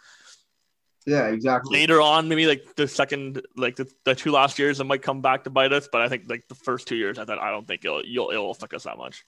yeah, 1.06 1.28
exactly. 1.28 1.78
Later 1.78 2.02
on, 2.02 2.30
maybe 2.30 2.46
like 2.46 2.76
the 2.76 2.88
second, 2.88 3.42
like 3.58 3.76
the, 3.76 3.92
the 4.06 4.16
two 4.16 4.32
last 4.32 4.58
years, 4.58 4.80
it 4.80 4.86
might 4.86 5.02
come 5.02 5.22
back 5.22 5.44
to 5.44 5.50
bite 5.50 5.74
us. 5.74 5.90
But 5.92 6.02
I 6.02 6.10
think 6.10 6.24
like 6.30 6.48
the 6.48 6.56
first 6.56 6.88
two 6.88 6.96
years, 6.96 7.20
I 7.20 7.26
thought 7.26 7.40
I 7.40 7.52
don't 7.52 7.68
think 7.68 7.84
it'll 7.84 8.06
you'll, 8.06 8.32
it'll 8.32 8.52
affect 8.52 8.74
us 8.74 8.84
that 8.84 8.98
much. 8.98 9.26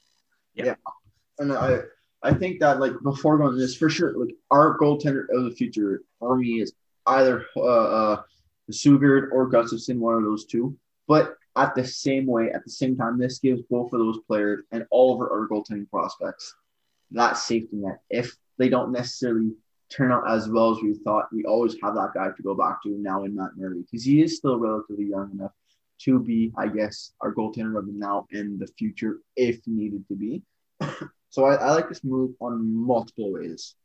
Yeah. 0.53 0.65
yeah. 0.65 0.75
and 1.39 1.51
I 1.51 1.79
I 2.25 2.33
think 2.33 2.59
that 2.59 2.79
like 2.79 2.93
before 3.03 3.37
going 3.37 3.53
to 3.53 3.57
this 3.57 3.75
for 3.75 3.89
sure, 3.89 4.17
like 4.17 4.35
our 4.49 4.77
goaltender 4.79 5.25
of 5.31 5.43
the 5.43 5.51
future 5.51 6.01
for 6.19 6.37
me 6.37 6.61
is 6.61 6.73
either 7.05 7.45
uh, 7.55 7.61
uh 7.61 8.21
Sogaard 8.71 9.31
or 9.31 9.49
Gustavsson, 9.49 9.99
one 9.99 10.15
of 10.15 10.23
those 10.23 10.45
two. 10.45 10.75
But 11.07 11.35
at 11.55 11.75
the 11.75 11.85
same 11.85 12.25
way, 12.25 12.51
at 12.51 12.63
the 12.63 12.71
same 12.71 12.97
time, 12.97 13.19
this 13.19 13.37
gives 13.37 13.61
both 13.69 13.93
of 13.93 13.99
those 13.99 14.19
players 14.27 14.63
and 14.71 14.85
all 14.89 15.13
of 15.13 15.21
our, 15.21 15.47
goaltending 15.47 15.89
prospects 15.89 16.55
that 17.11 17.37
safety 17.37 17.77
net. 17.77 17.99
If 18.09 18.35
they 18.57 18.69
don't 18.69 18.91
necessarily 18.91 19.51
turn 19.89 20.11
out 20.11 20.29
as 20.29 20.49
well 20.49 20.71
as 20.71 20.81
we 20.81 20.95
thought. 21.03 21.27
We 21.31 21.45
always 21.45 21.75
have 21.83 21.93
that 21.95 22.11
guy 22.15 22.29
to 22.35 22.43
go 22.43 22.55
back 22.55 22.81
to 22.83 22.89
now 22.89 23.23
in 23.23 23.35
Matt 23.35 23.51
Murray 23.55 23.81
because 23.81 24.03
he 24.03 24.23
is 24.23 24.37
still 24.37 24.57
relatively 24.57 25.05
young 25.05 25.31
enough 25.31 25.51
to 26.01 26.19
be, 26.19 26.51
I 26.57 26.67
guess, 26.67 27.13
our 27.21 27.33
goaltender 27.33 27.77
of 27.77 27.85
the 27.85 27.93
now 27.93 28.25
and 28.31 28.59
the 28.59 28.67
future 28.77 29.19
if 29.35 29.59
needed 29.67 30.07
to 30.07 30.15
be. 30.15 30.41
so 31.35 31.43
I, 31.43 31.55
I, 31.55 31.71
like 31.71 31.89
this 31.89 32.01
move 32.01 32.33
on 32.39 32.73
multiple 32.73 33.33
ways. 33.33 33.75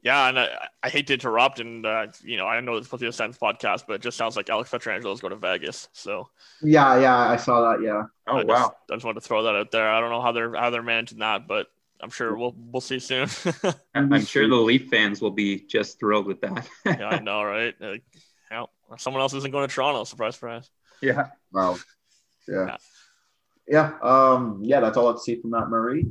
Yeah, 0.00 0.28
and 0.28 0.38
I, 0.38 0.68
I 0.80 0.88
hate 0.88 1.08
to 1.08 1.14
interrupt, 1.14 1.58
and 1.58 1.84
uh, 1.84 2.06
you 2.22 2.36
know 2.36 2.46
I 2.46 2.60
know 2.60 2.76
it's 2.76 2.86
supposed 2.86 3.00
to 3.00 3.06
be 3.06 3.08
a 3.08 3.12
Sens 3.12 3.36
podcast, 3.36 3.84
but 3.88 3.94
it 3.94 4.00
just 4.00 4.16
sounds 4.16 4.36
like 4.36 4.48
Alex 4.48 4.70
Pietrangelo 4.70 5.12
is 5.12 5.20
going 5.20 5.32
to 5.32 5.36
Vegas. 5.36 5.88
So 5.92 6.28
yeah, 6.62 7.00
yeah, 7.00 7.16
I 7.16 7.36
saw 7.36 7.72
that. 7.72 7.82
Yeah. 7.82 8.04
Oh 8.28 8.38
I 8.38 8.44
wow! 8.44 8.54
Just, 8.54 8.72
I 8.90 8.94
just 8.94 9.04
wanted 9.04 9.22
to 9.22 9.26
throw 9.26 9.42
that 9.42 9.56
out 9.56 9.72
there. 9.72 9.90
I 9.90 9.98
don't 9.98 10.10
know 10.10 10.20
how 10.20 10.30
they're 10.30 10.54
how 10.54 10.70
they're 10.70 10.84
managing 10.84 11.18
that, 11.18 11.48
but 11.48 11.66
I'm 12.00 12.10
sure 12.10 12.36
we'll 12.36 12.54
we'll 12.56 12.80
see 12.80 13.00
soon. 13.00 13.28
I'm 13.96 14.24
sure 14.24 14.46
the 14.46 14.54
Leaf 14.54 14.88
fans 14.90 15.20
will 15.20 15.32
be 15.32 15.58
just 15.58 15.98
thrilled 15.98 16.26
with 16.28 16.40
that. 16.42 16.68
yeah, 16.86 17.08
I 17.08 17.18
know, 17.18 17.42
right? 17.42 17.74
Like, 17.80 18.04
yeah, 18.52 18.66
someone 18.98 19.20
else 19.20 19.34
isn't 19.34 19.50
going 19.50 19.66
to 19.66 19.74
Toronto. 19.74 20.04
Surprise, 20.04 20.34
surprise. 20.36 20.70
Yeah. 21.02 21.30
Wow. 21.52 21.76
Yeah. 22.46 22.66
yeah. 22.66 22.76
Yeah. 23.68 23.92
Um. 24.02 24.60
Yeah. 24.62 24.80
That's 24.80 24.96
all 24.96 25.12
I'd 25.12 25.18
say 25.18 25.40
from 25.40 25.50
Matt 25.50 25.68
Murray. 25.68 26.06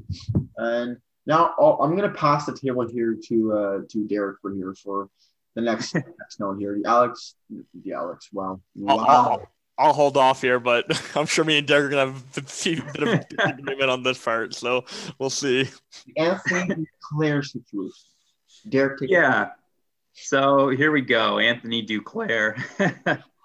And 0.58 0.98
now 1.26 1.54
I'll, 1.60 1.78
I'm 1.82 1.96
going 1.96 2.10
to 2.10 2.18
pass 2.18 2.46
the 2.46 2.58
table 2.58 2.88
here 2.88 3.18
to 3.28 3.54
uh 3.54 3.80
to 3.90 4.08
Derek 4.08 4.38
for 4.42 4.54
here 4.54 4.74
for 4.84 5.10
the 5.56 5.62
next 5.62 5.96
next 5.96 6.40
note 6.40 6.60
here. 6.60 6.78
The 6.82 6.90
Alex. 6.90 7.36
The 7.84 7.94
Alex. 7.94 8.30
Wow. 8.32 8.60
wow. 8.76 8.98
I'll, 8.98 9.10
I'll, 9.10 9.52
I'll 9.78 9.94
hold 9.94 10.18
off 10.18 10.42
here, 10.42 10.60
but 10.60 10.86
I'm 11.16 11.26
sure 11.26 11.46
me 11.46 11.58
and 11.58 11.68
Derek 11.68 11.86
are 11.86 11.90
gonna 11.90 12.12
have 12.12 12.38
a 12.38 12.42
bit 12.42 13.04
of 13.04 13.50
agreement 13.60 13.90
on 13.90 14.04
this 14.04 14.24
part, 14.24 14.54
so 14.54 14.86
we'll 15.20 15.30
see. 15.30 15.70
The 16.08 16.18
Anthony 16.18 16.86
Duclair 17.14 17.44
situation. 17.44 17.92
Derek, 18.70 19.00
yeah. 19.02 19.44
It. 19.44 19.50
So 20.14 20.70
here 20.70 20.92
we 20.92 21.02
go, 21.02 21.40
Anthony 21.40 21.86
Duclair. 21.86 22.56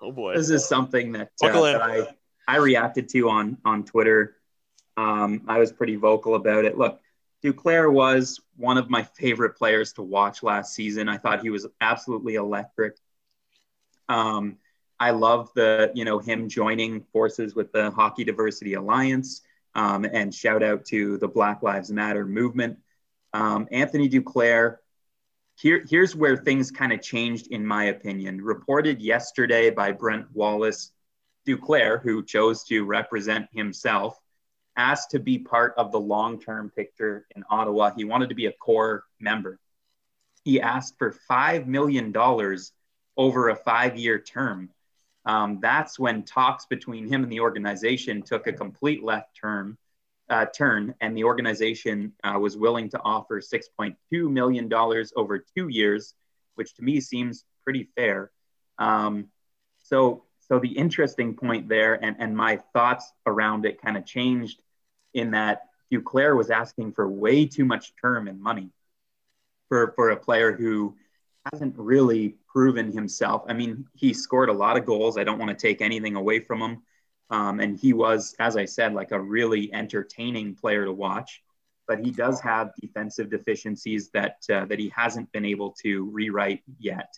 oh 0.02 0.12
boy, 0.12 0.34
this 0.36 0.50
is 0.50 0.68
something 0.68 1.12
that, 1.12 1.30
uh, 1.42 1.61
that 1.62 1.82
I 1.82 2.06
I 2.49 2.57
reacted 2.57 3.09
to 3.11 3.28
on 3.28 3.59
on 3.64 3.84
Twitter. 3.84 4.36
Um, 4.96 5.42
I 5.46 5.59
was 5.59 5.70
pretty 5.70 5.94
vocal 5.94 6.34
about 6.34 6.64
it. 6.64 6.76
Look, 6.76 7.01
Duclair 7.44 7.92
was 7.92 8.40
one 8.57 8.78
of 8.78 8.90
my 8.90 9.05
favorite 9.05 9.57
players 9.57 9.92
to 9.92 10.03
watch 10.03 10.42
last 10.42 10.74
season. 10.74 11.09
I 11.09 11.18
thought 11.18 11.42
he 11.42 11.51
was 11.51 11.66
absolutely 11.80 12.34
electric. 12.34 12.96
Um, 14.09 14.57
I 14.99 15.12
love 15.12 15.51
the, 15.55 15.92
you 15.94 16.05
know, 16.05 16.18
him 16.18 16.49
joining 16.49 17.03
forces 17.12 17.55
with 17.55 17.70
the 17.70 17.92
Hockey 17.92 18.24
Diversity 18.24 18.74
Alliance 18.74 19.42
um, 19.74 20.05
and 20.05 20.34
shout 20.34 20.64
out 20.64 20.84
to 20.86 21.18
the 21.18 21.28
Black 21.28 21.62
Lives 21.62 21.92
Matter 21.92 22.26
movement. 22.26 22.78
Um, 23.32 23.68
Anthony 23.70 24.09
Duclair, 24.09 24.78
here, 25.57 25.84
here's 25.88 26.16
where 26.16 26.36
things 26.36 26.72
kind 26.72 26.92
of 26.92 27.01
changed, 27.01 27.49
in 27.49 27.64
my 27.64 27.84
opinion. 27.84 28.40
Reported 28.40 29.01
yesterday 29.01 29.70
by 29.70 29.92
Brent 29.92 30.26
Wallace, 30.34 30.90
Duclair, 31.49 32.03
who 32.03 32.24
chose 32.24 32.64
to 32.64 32.84
represent 32.84 33.49
himself, 33.53 34.20
asked 34.76 35.11
to 35.12 35.18
be 35.18 35.38
part 35.38 35.74
of 35.76 35.90
the 35.90 36.01
long 36.01 36.40
term 36.40 36.70
picture 36.70 37.26
in 37.34 37.44
Ottawa. 37.49 37.90
He 37.96 38.05
wanted 38.05 38.28
to 38.28 38.34
be 38.34 38.46
a 38.46 38.53
core 38.53 39.05
member. 39.18 39.59
He 40.44 40.61
asked 40.61 40.99
for 40.99 41.14
$5 41.30 41.66
million 41.66 42.14
over 43.16 43.49
a 43.49 43.57
five 43.57 43.96
year 43.96 44.18
term 44.18 44.70
um, 45.28 45.59
that's 45.61 45.99
when 45.99 46.22
talks 46.22 46.64
between 46.64 47.07
him 47.07 47.22
and 47.22 47.30
the 47.30 47.40
organization 47.40 48.22
took 48.22 48.46
a 48.46 48.53
complete 48.53 49.05
left 49.05 49.36
turn, 49.38 49.76
uh, 50.30 50.46
turn 50.46 50.94
and 51.03 51.14
the 51.14 51.24
organization 51.24 52.14
uh, 52.24 52.38
was 52.38 52.57
willing 52.57 52.88
to 52.90 53.01
offer 53.01 53.42
$6.2 53.42 53.94
million 54.30 54.72
over 55.16 55.38
two 55.38 55.68
years, 55.68 56.14
which 56.55 56.74
to 56.76 56.82
me 56.82 57.03
seems 57.03 57.44
pretty 57.62 57.90
fair. 57.94 58.30
Um, 58.78 59.28
so, 59.84 60.24
so 60.49 60.59
the 60.59 60.68
interesting 60.68 61.34
point 61.34 61.68
there 61.68 62.03
and, 62.03 62.16
and 62.18 62.36
my 62.36 62.57
thoughts 62.72 63.12
around 63.26 63.66
it 63.66 63.80
kind 63.80 63.96
of 63.96 64.07
changed 64.07 64.61
in 65.14 65.32
that 65.32 65.62
Duclair 65.92 66.36
was 66.36 66.51
asking 66.51 66.92
for 66.92 67.09
way 67.09 67.46
too 67.46 67.64
much 67.64 67.92
term 68.01 68.28
and 68.28 68.40
money 68.40 68.70
for, 69.68 69.92
for 69.96 70.11
a 70.11 70.16
player 70.16 70.53
who 70.53 70.96
hasn't 71.53 71.74
really 71.78 72.36
proven 72.49 72.92
himself. 72.92 73.44
I 73.49 73.53
mean, 73.53 73.86
he 73.94 74.12
scored 74.12 74.49
a 74.49 74.55
lot 74.55 74.76
of 74.76 74.86
goals. 74.86 75.16
I 75.16 75.24
don't 75.24 75.38
want 75.38 75.51
to 75.51 75.57
take 75.57 75.80
anything 75.80 76.16
away 76.16 76.40
from 76.40 76.61
him. 76.61 76.82
Um, 77.30 77.61
and 77.61 77.78
he 77.78 77.92
was, 77.92 78.34
as 78.38 78.57
I 78.57 78.64
said, 78.64 78.94
like 78.94 79.12
a 79.12 79.20
really 79.20 79.72
entertaining 79.72 80.55
player 80.55 80.84
to 80.84 80.92
watch. 80.92 81.42
But 81.86 82.01
he 82.01 82.11
does 82.11 82.40
have 82.40 82.72
defensive 82.80 83.30
deficiencies 83.30 84.11
that 84.11 84.36
uh, 84.53 84.66
that 84.66 84.78
he 84.78 84.92
hasn't 84.94 85.32
been 85.32 85.46
able 85.46 85.74
to 85.82 86.05
rewrite 86.11 86.62
yet. 86.78 87.14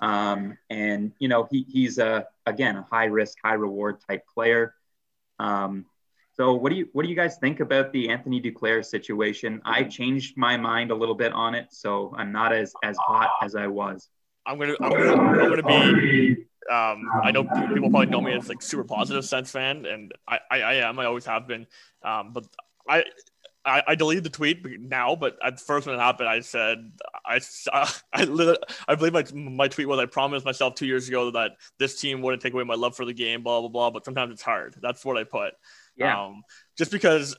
Um, 0.00 0.58
and 0.70 1.12
you 1.18 1.28
know, 1.28 1.48
he, 1.50 1.66
he's 1.68 1.98
a 1.98 2.26
again 2.46 2.76
a 2.76 2.82
high 2.82 3.06
risk, 3.06 3.38
high 3.42 3.54
reward 3.54 3.98
type 4.08 4.26
player. 4.32 4.74
Um, 5.38 5.86
so 6.36 6.54
what 6.54 6.70
do 6.70 6.76
you 6.76 6.88
what 6.92 7.04
do 7.04 7.08
you 7.08 7.14
guys 7.14 7.36
think 7.36 7.60
about 7.60 7.92
the 7.92 8.08
Anthony 8.08 8.40
Duclair 8.40 8.84
situation? 8.84 9.62
I 9.64 9.84
changed 9.84 10.36
my 10.36 10.56
mind 10.56 10.90
a 10.90 10.94
little 10.94 11.14
bit 11.14 11.32
on 11.32 11.54
it, 11.54 11.68
so 11.70 12.12
I'm 12.16 12.32
not 12.32 12.52
as 12.52 12.74
as 12.82 12.96
hot 12.98 13.30
as 13.40 13.54
I 13.54 13.68
was. 13.68 14.08
I'm 14.46 14.58
gonna 14.58 14.74
I'm 14.80 14.90
gonna, 14.90 15.22
I'm 15.22 15.62
gonna 15.62 15.62
be. 15.62 16.44
Um, 16.70 17.10
I 17.22 17.30
know 17.30 17.44
people 17.44 17.90
probably 17.90 18.06
know 18.06 18.20
me 18.20 18.32
as 18.32 18.48
like 18.48 18.62
super 18.62 18.84
positive 18.84 19.24
sense 19.24 19.50
fan, 19.50 19.84
and 19.84 20.12
I, 20.26 20.38
I, 20.50 20.60
I 20.60 20.74
am. 20.74 20.98
I 20.98 21.04
always 21.04 21.26
have 21.26 21.46
been. 21.46 21.66
Um, 22.02 22.32
but 22.32 22.46
I, 22.88 23.04
I, 23.64 23.82
I 23.88 23.94
deleted 23.94 24.24
the 24.24 24.30
tweet 24.30 24.64
now. 24.80 25.16
But 25.16 25.36
at 25.42 25.60
first 25.60 25.86
when 25.86 25.96
it 25.96 26.00
happened, 26.00 26.28
I 26.28 26.40
said 26.40 26.92
I 27.26 27.40
I 27.72 27.90
I, 28.12 28.56
I 28.88 28.94
believe 28.94 29.12
my 29.12 29.24
my 29.34 29.68
tweet 29.68 29.88
was 29.88 29.98
I 29.98 30.06
promised 30.06 30.44
myself 30.44 30.74
two 30.74 30.86
years 30.86 31.08
ago 31.08 31.30
that 31.32 31.52
this 31.78 32.00
team 32.00 32.22
wouldn't 32.22 32.42
take 32.42 32.52
away 32.52 32.64
my 32.64 32.74
love 32.74 32.96
for 32.96 33.04
the 33.04 33.14
game. 33.14 33.42
Blah 33.42 33.60
blah 33.60 33.68
blah. 33.68 33.90
But 33.90 34.04
sometimes 34.04 34.32
it's 34.32 34.42
hard. 34.42 34.76
That's 34.80 35.04
what 35.04 35.16
I 35.16 35.24
put. 35.24 35.54
Yeah. 35.96 36.24
Um, 36.24 36.42
just 36.76 36.90
because 36.90 37.36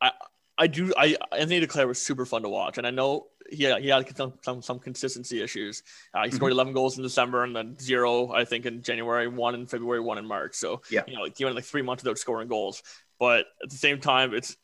I 0.00 0.12
I 0.58 0.66
do 0.66 0.92
I 0.96 1.16
Anthony 1.32 1.64
Duclair 1.64 1.86
was 1.86 2.00
super 2.00 2.26
fun 2.26 2.42
to 2.42 2.48
watch, 2.48 2.78
and 2.78 2.86
I 2.86 2.90
know 2.90 3.26
he 3.50 3.64
had, 3.64 3.82
he 3.82 3.88
had 3.88 4.16
some, 4.16 4.34
some, 4.42 4.62
some 4.62 4.78
consistency 4.78 5.42
issues. 5.42 5.82
Uh, 6.14 6.24
he 6.24 6.30
scored 6.30 6.50
mm-hmm. 6.50 6.58
11 6.58 6.72
goals 6.72 6.96
in 6.96 7.02
December 7.02 7.44
and 7.44 7.54
then 7.54 7.78
zero, 7.78 8.32
I 8.32 8.44
think, 8.44 8.66
in 8.66 8.82
January, 8.82 9.28
one 9.28 9.54
in 9.54 9.66
February, 9.66 10.00
one 10.00 10.18
in 10.18 10.26
March. 10.26 10.54
So, 10.54 10.82
yeah, 10.90 11.02
you 11.06 11.14
know, 11.14 11.22
like, 11.22 11.36
he 11.36 11.44
went 11.44 11.56
like 11.56 11.64
three 11.64 11.82
months 11.82 12.02
without 12.02 12.18
scoring 12.18 12.48
goals. 12.48 12.82
But 13.18 13.46
at 13.62 13.70
the 13.70 13.76
same 13.76 14.00
time, 14.00 14.34
it's 14.34 14.56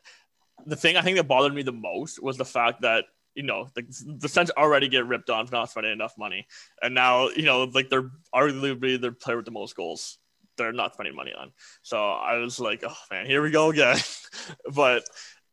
the 0.66 0.76
thing 0.76 0.96
I 0.96 1.02
think 1.02 1.16
that 1.16 1.28
bothered 1.28 1.54
me 1.54 1.62
the 1.62 1.72
most 1.72 2.22
was 2.22 2.36
the 2.36 2.44
fact 2.44 2.82
that 2.82 3.04
you 3.34 3.42
know, 3.42 3.68
the, 3.74 3.82
the 4.18 4.28
Sens 4.28 4.50
already 4.50 4.88
get 4.88 5.06
ripped 5.06 5.30
on 5.30 5.46
for 5.46 5.54
not 5.54 5.70
spending 5.70 5.92
enough 5.92 6.18
money. 6.18 6.46
And 6.82 6.94
now, 6.94 7.28
you 7.30 7.44
know, 7.44 7.64
like 7.64 7.88
they're 7.88 8.10
arguably 8.34 9.00
the 9.00 9.12
player 9.12 9.36
with 9.36 9.46
the 9.46 9.52
most 9.52 9.74
goals. 9.74 10.18
They're 10.58 10.72
not 10.72 10.94
spending 10.94 11.16
money 11.16 11.32
on. 11.32 11.52
So 11.82 12.10
I 12.10 12.36
was 12.36 12.60
like, 12.60 12.84
oh 12.86 12.96
man, 13.10 13.26
here 13.26 13.42
we 13.42 13.50
go 13.50 13.70
again. 13.70 13.96
but 14.74 15.04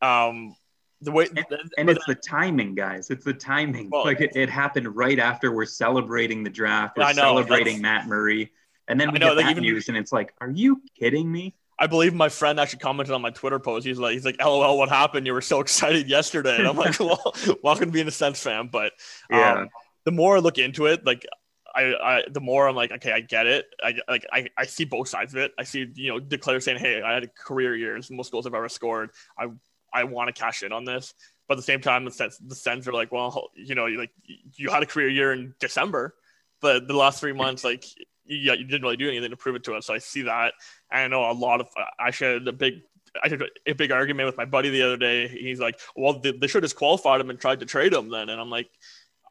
um 0.01 0.55
the 1.01 1.11
way 1.11 1.27
and, 1.35 1.45
and 1.77 1.89
it's 1.89 2.05
the 2.05 2.15
timing 2.15 2.75
guys 2.75 3.09
it's 3.09 3.23
the 3.23 3.33
timing 3.33 3.89
well, 3.89 4.03
like 4.03 4.21
it, 4.21 4.31
it, 4.35 4.49
happened 4.49 4.95
right 4.95 5.19
after 5.19 5.51
we're 5.51 5.65
celebrating 5.65 6.43
the 6.43 6.49
draft 6.49 6.97
we're 6.97 7.07
know, 7.07 7.13
celebrating 7.13 7.81
matt 7.81 8.07
murray 8.07 8.51
and 8.87 8.99
then 8.99 9.11
we 9.11 9.19
know, 9.19 9.35
get 9.35 9.43
that 9.43 9.51
even, 9.51 9.63
news 9.63 9.87
and 9.87 9.97
it's 9.97 10.11
like 10.11 10.33
are 10.41 10.49
you 10.49 10.81
kidding 10.97 11.29
me 11.31 11.55
I 11.79 11.87
believe 11.87 12.13
my 12.13 12.29
friend 12.29 12.59
actually 12.59 12.79
commented 12.79 13.15
on 13.15 13.21
my 13.21 13.29
Twitter 13.29 13.57
post. 13.57 13.87
He's 13.87 13.97
like, 13.97 14.13
he's 14.13 14.25
like, 14.25 14.39
"LOL, 14.39 14.77
what 14.77 14.89
happened? 14.89 15.25
You 15.25 15.33
were 15.33 15.41
so 15.41 15.59
excited 15.65 16.09
yesterday." 16.09 16.57
And 16.57 16.67
I'm 16.67 16.75
like, 16.75 16.99
"Well, 16.99 17.33
welcome 17.63 17.85
to 17.85 17.91
being 17.91 18.07
a 18.07 18.11
Sens 18.11 18.41
fan." 18.41 18.69
But 18.71 18.91
um, 19.31 19.39
yeah, 19.39 19.65
the 20.05 20.11
more 20.11 20.37
I 20.37 20.39
look 20.39 20.57
into 20.57 20.87
it, 20.87 21.05
like 21.05 21.25
I, 21.73 21.93
I, 21.93 22.23
the 22.29 22.41
more 22.41 22.67
I'm 22.67 22.75
like, 22.75 22.91
okay, 22.91 23.11
I 23.11 23.21
get 23.21 23.47
it. 23.47 23.65
I 23.81 23.95
like, 24.07 24.25
I, 24.31 24.47
I 24.57 24.65
see 24.65 24.85
both 24.85 25.07
sides 25.07 25.33
of 25.33 25.39
it. 25.39 25.53
I 25.57 25.63
see, 25.63 25.87
you 25.95 26.11
know, 26.11 26.19
Duclair 26.19 26.61
saying, 26.61 26.79
hey, 26.79 27.01
I 27.01 27.13
had 27.13 27.23
a 27.23 27.27
career 27.27 27.75
years, 27.75 28.09
most 28.11 28.31
goals 28.31 28.45
I've 28.45 28.53
ever 28.53 28.69
scored. 28.69 29.11
I 29.37 29.47
I 29.93 30.03
want 30.03 30.33
to 30.33 30.39
cash 30.39 30.63
in 30.63 30.71
on 30.71 30.85
this. 30.85 31.13
but 31.47 31.53
at 31.53 31.57
the 31.57 31.63
same 31.63 31.81
time, 31.81 32.05
the 32.05 32.11
sense 32.11 32.37
the 32.37 32.55
Sens 32.55 32.87
are 32.87 32.93
like, 32.93 33.11
well, 33.11 33.49
you 33.55 33.75
know, 33.75 33.85
like 33.85 34.11
you 34.55 34.69
had 34.69 34.83
a 34.83 34.85
career 34.85 35.09
year 35.09 35.33
in 35.33 35.55
December, 35.59 36.15
but 36.61 36.87
the 36.87 36.95
last 36.95 37.19
three 37.19 37.33
months, 37.33 37.63
like, 37.63 37.85
yeah, 38.29 38.53
you 38.53 38.65
didn't 38.65 38.83
really 38.83 38.97
do 38.97 39.09
anything 39.09 39.31
to 39.31 39.37
prove 39.37 39.55
it 39.55 39.63
to 39.65 39.73
us. 39.73 39.87
So 39.87 39.93
I 39.93 39.97
see 39.97 40.21
that. 40.23 40.53
And 40.91 41.01
I 41.01 41.07
know 41.07 41.29
a 41.29 41.33
lot 41.33 41.59
of, 41.59 41.67
I 41.99 42.11
had 42.11 42.47
a 42.47 42.53
big, 42.53 42.81
I 43.23 43.27
had 43.27 43.41
a 43.67 43.73
big 43.73 43.91
argument 43.91 44.27
with 44.27 44.37
my 44.37 44.45
buddy 44.45 44.69
the 44.69 44.83
other 44.83 44.97
day. 44.97 45.27
He's 45.27 45.59
like, 45.59 45.79
well, 45.95 46.19
they, 46.19 46.31
they 46.31 46.47
should 46.47 46.63
have 46.63 46.75
qualified 46.75 47.19
him 47.19 47.29
and 47.29 47.39
tried 47.39 47.59
to 47.61 47.65
trade 47.65 47.93
him 47.93 48.09
then. 48.09 48.29
And 48.29 48.39
I'm 48.39 48.49
like, 48.49 48.69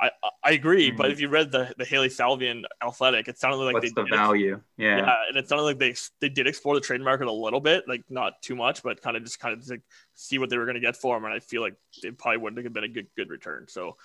I, 0.00 0.10
I 0.44 0.50
agree, 0.52 0.88
mm-hmm. 0.88 0.96
but 0.96 1.10
if 1.10 1.20
you 1.20 1.28
read 1.28 1.50
the 1.50 1.74
the 1.76 1.84
Hailey 1.84 2.08
Salvian 2.08 2.62
Athletic, 2.80 3.26
it 3.26 3.36
sounded 3.36 3.56
like 3.56 3.74
What's 3.74 3.92
they 3.92 4.00
the 4.00 4.08
value, 4.08 4.60
yeah. 4.76 4.98
yeah, 4.98 5.14
and 5.28 5.36
it 5.36 5.48
sounded 5.48 5.64
like 5.64 5.78
they 5.78 5.96
they 6.20 6.28
did 6.28 6.46
explore 6.46 6.76
the 6.76 6.80
trade 6.80 7.00
market 7.00 7.26
a 7.26 7.32
little 7.32 7.58
bit, 7.58 7.82
like 7.88 8.04
not 8.08 8.40
too 8.40 8.54
much, 8.54 8.84
but 8.84 9.02
kind 9.02 9.16
of 9.16 9.24
just 9.24 9.40
kind 9.40 9.58
of 9.58 9.68
like 9.68 9.82
see 10.14 10.38
what 10.38 10.50
they 10.50 10.56
were 10.56 10.66
going 10.66 10.76
to 10.76 10.80
get 10.80 10.96
for 10.96 11.16
him, 11.16 11.24
and 11.24 11.34
I 11.34 11.40
feel 11.40 11.62
like 11.62 11.74
it 12.04 12.16
probably 12.16 12.38
wouldn't 12.38 12.64
have 12.64 12.72
been 12.72 12.84
a 12.84 12.88
good 12.88 13.08
good 13.16 13.28
return. 13.28 13.66
So 13.68 13.96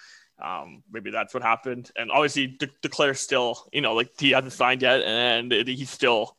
um, 0.44 0.84
maybe 0.92 1.12
that's 1.12 1.34
what 1.34 1.44
happened, 1.44 1.92
and 1.96 2.12
obviously 2.12 2.48
De- 2.48 2.68
Duclair 2.82 3.18
still, 3.18 3.68
you 3.72 3.82
know, 3.82 3.94
like 3.94 4.12
he 4.20 4.32
hasn't 4.32 4.54
signed 4.54 4.82
yet, 4.82 5.02
and 5.02 5.52
he's 5.52 5.90
still 5.90 6.36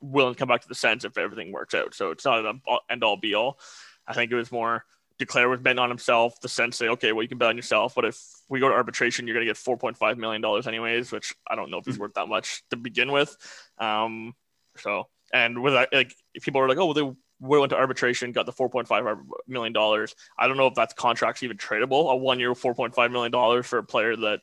willing 0.00 0.34
to 0.34 0.38
come 0.38 0.48
back 0.48 0.62
to 0.62 0.68
the 0.68 0.74
sense 0.74 1.04
if 1.04 1.18
everything 1.18 1.52
works 1.52 1.74
out. 1.74 1.94
So 1.94 2.10
it's 2.10 2.24
not 2.24 2.44
an 2.44 2.60
end 2.90 3.04
all 3.04 3.16
be 3.16 3.34
all. 3.34 3.58
I 4.06 4.14
think 4.14 4.32
it 4.32 4.36
was 4.36 4.50
more 4.50 4.84
Duclair 5.18 5.48
was 5.48 5.60
betting 5.60 5.78
on 5.78 5.88
himself. 5.88 6.40
The 6.40 6.48
sense 6.48 6.76
say, 6.76 6.88
okay, 6.88 7.12
well, 7.12 7.22
you 7.22 7.28
can 7.28 7.38
bet 7.38 7.48
on 7.48 7.56
yourself, 7.56 7.94
but 7.94 8.04
if 8.04 8.20
we 8.48 8.60
go 8.60 8.68
to 8.68 8.74
arbitration, 8.74 9.26
you're 9.26 9.34
going 9.34 9.46
to 9.46 9.52
get 9.52 9.56
4.5 9.56 10.16
million 10.16 10.42
dollars 10.42 10.66
anyways, 10.66 11.12
which 11.12 11.34
I 11.48 11.54
don't 11.54 11.70
know 11.70 11.78
if 11.78 11.86
he's 11.86 11.98
worth 11.98 12.14
that 12.14 12.28
much 12.28 12.62
to 12.70 12.76
begin 12.76 13.12
with. 13.12 13.36
Um, 13.78 14.34
so, 14.76 15.08
and 15.32 15.62
with 15.62 15.74
that, 15.74 15.90
like, 15.92 16.14
people 16.42 16.60
are 16.60 16.68
like, 16.68 16.78
oh, 16.78 16.86
well, 16.86 16.94
they 16.94 17.16
went 17.44 17.70
to 17.70 17.76
arbitration, 17.76 18.32
got 18.32 18.46
the 18.46 18.52
4.5 18.52 19.24
million 19.46 19.72
dollars. 19.72 20.14
I 20.38 20.48
don't 20.48 20.56
know 20.56 20.66
if 20.66 20.74
that's 20.74 20.94
contracts 20.94 21.42
even 21.42 21.56
tradable. 21.56 22.10
A 22.10 22.16
one 22.16 22.40
year, 22.40 22.52
4.5 22.52 23.12
million 23.12 23.32
dollars 23.32 23.66
for 23.66 23.78
a 23.78 23.84
player 23.84 24.16
that 24.16 24.40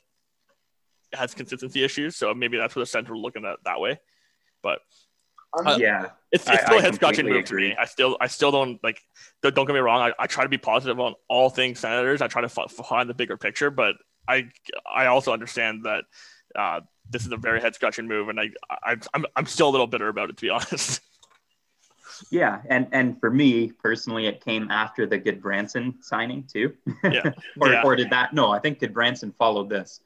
has 1.14 1.34
consistency 1.34 1.84
issues. 1.84 2.16
So 2.16 2.34
maybe 2.34 2.58
that's 2.58 2.76
what 2.76 2.82
the 2.82 2.86
Sens 2.86 3.10
were 3.10 3.18
looking 3.18 3.46
at 3.46 3.58
that 3.66 3.80
way. 3.80 4.00
But 4.62 4.80
uh, 5.54 5.78
yeah, 5.80 6.12
it's, 6.32 6.48
it's 6.48 6.64
still 6.64 6.76
I, 6.76 6.80
a 6.80 6.82
head 6.82 6.96
scratching 6.96 7.28
move 7.28 7.46
to 7.46 7.56
me. 7.56 7.76
I 7.78 7.86
still 7.86 8.18
I 8.22 8.28
still 8.28 8.52
don't 8.52 8.82
like. 8.84 9.02
Don't, 9.42 9.54
don't 9.54 9.66
get 9.66 9.74
me 9.74 9.80
wrong. 9.80 10.02
I, 10.02 10.24
I 10.24 10.28
try 10.28 10.44
to 10.44 10.50
be 10.50 10.58
positive 10.58 11.00
on 11.00 11.16
all 11.28 11.50
things 11.50 11.80
Senators. 11.80 12.22
I 12.22 12.28
try 12.28 12.42
to 12.42 12.50
find 12.50 13.10
the 13.10 13.14
bigger 13.14 13.36
picture, 13.36 13.70
but 13.70 13.96
I 14.28 14.50
I 14.90 15.08
also 15.08 15.34
understand 15.34 15.84
that 15.86 16.06
uh, 16.56 16.82
this 17.10 17.26
is 17.26 17.32
a 17.32 17.38
very 17.38 17.60
head 17.60 17.76
scratching 17.76 18.08
move, 18.08 18.30
and 18.30 18.40
I, 18.40 18.52
I 18.70 18.96
I'm 19.14 19.26
I'm 19.36 19.46
still 19.46 19.68
a 19.68 19.72
little 19.72 19.88
bitter 19.88 20.08
about 20.08 20.30
it 20.30 20.38
to 20.38 20.42
be 20.42 20.50
honest. 20.52 21.02
Yeah, 22.30 22.62
and 22.70 22.88
and 22.92 23.20
for 23.20 23.32
me 23.32 23.72
personally, 23.72 24.28
it 24.28 24.44
came 24.44 24.70
after 24.70 25.06
the 25.06 25.20
Gudbranson 25.20 26.04
signing 26.04 26.44
too. 26.44 26.74
Yeah. 27.04 27.32
or 27.60 27.70
yeah. 27.70 27.84
or 27.84 27.96
did 27.96 28.10
that? 28.12 28.34
No, 28.34 28.52
I 28.52 28.60
think 28.60 28.80
Gudbranson 28.80 29.34
followed 29.38 29.70
this, 29.70 30.02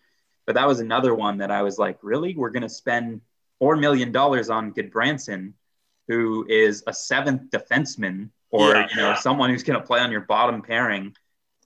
but 0.45 0.55
that 0.55 0.67
was 0.67 0.79
another 0.79 1.13
one 1.13 1.37
that 1.37 1.51
I 1.51 1.61
was 1.61 1.77
like, 1.77 1.97
really, 2.01 2.35
we're 2.35 2.51
gonna 2.51 2.69
spend 2.69 3.21
four 3.59 3.75
million 3.75 4.11
dollars 4.11 4.49
on 4.49 4.73
Gudbranson, 4.73 5.53
who 6.07 6.45
is 6.47 6.83
a 6.87 6.93
seventh 6.93 7.49
defenseman 7.51 8.29
or 8.51 8.75
yeah, 8.75 8.87
you 8.89 8.95
know 8.97 9.09
yeah. 9.09 9.15
someone 9.15 9.49
who's 9.49 9.63
going 9.63 9.79
to 9.79 9.85
play 9.85 9.99
on 9.99 10.11
your 10.11 10.21
bottom 10.21 10.61
pairing, 10.61 11.15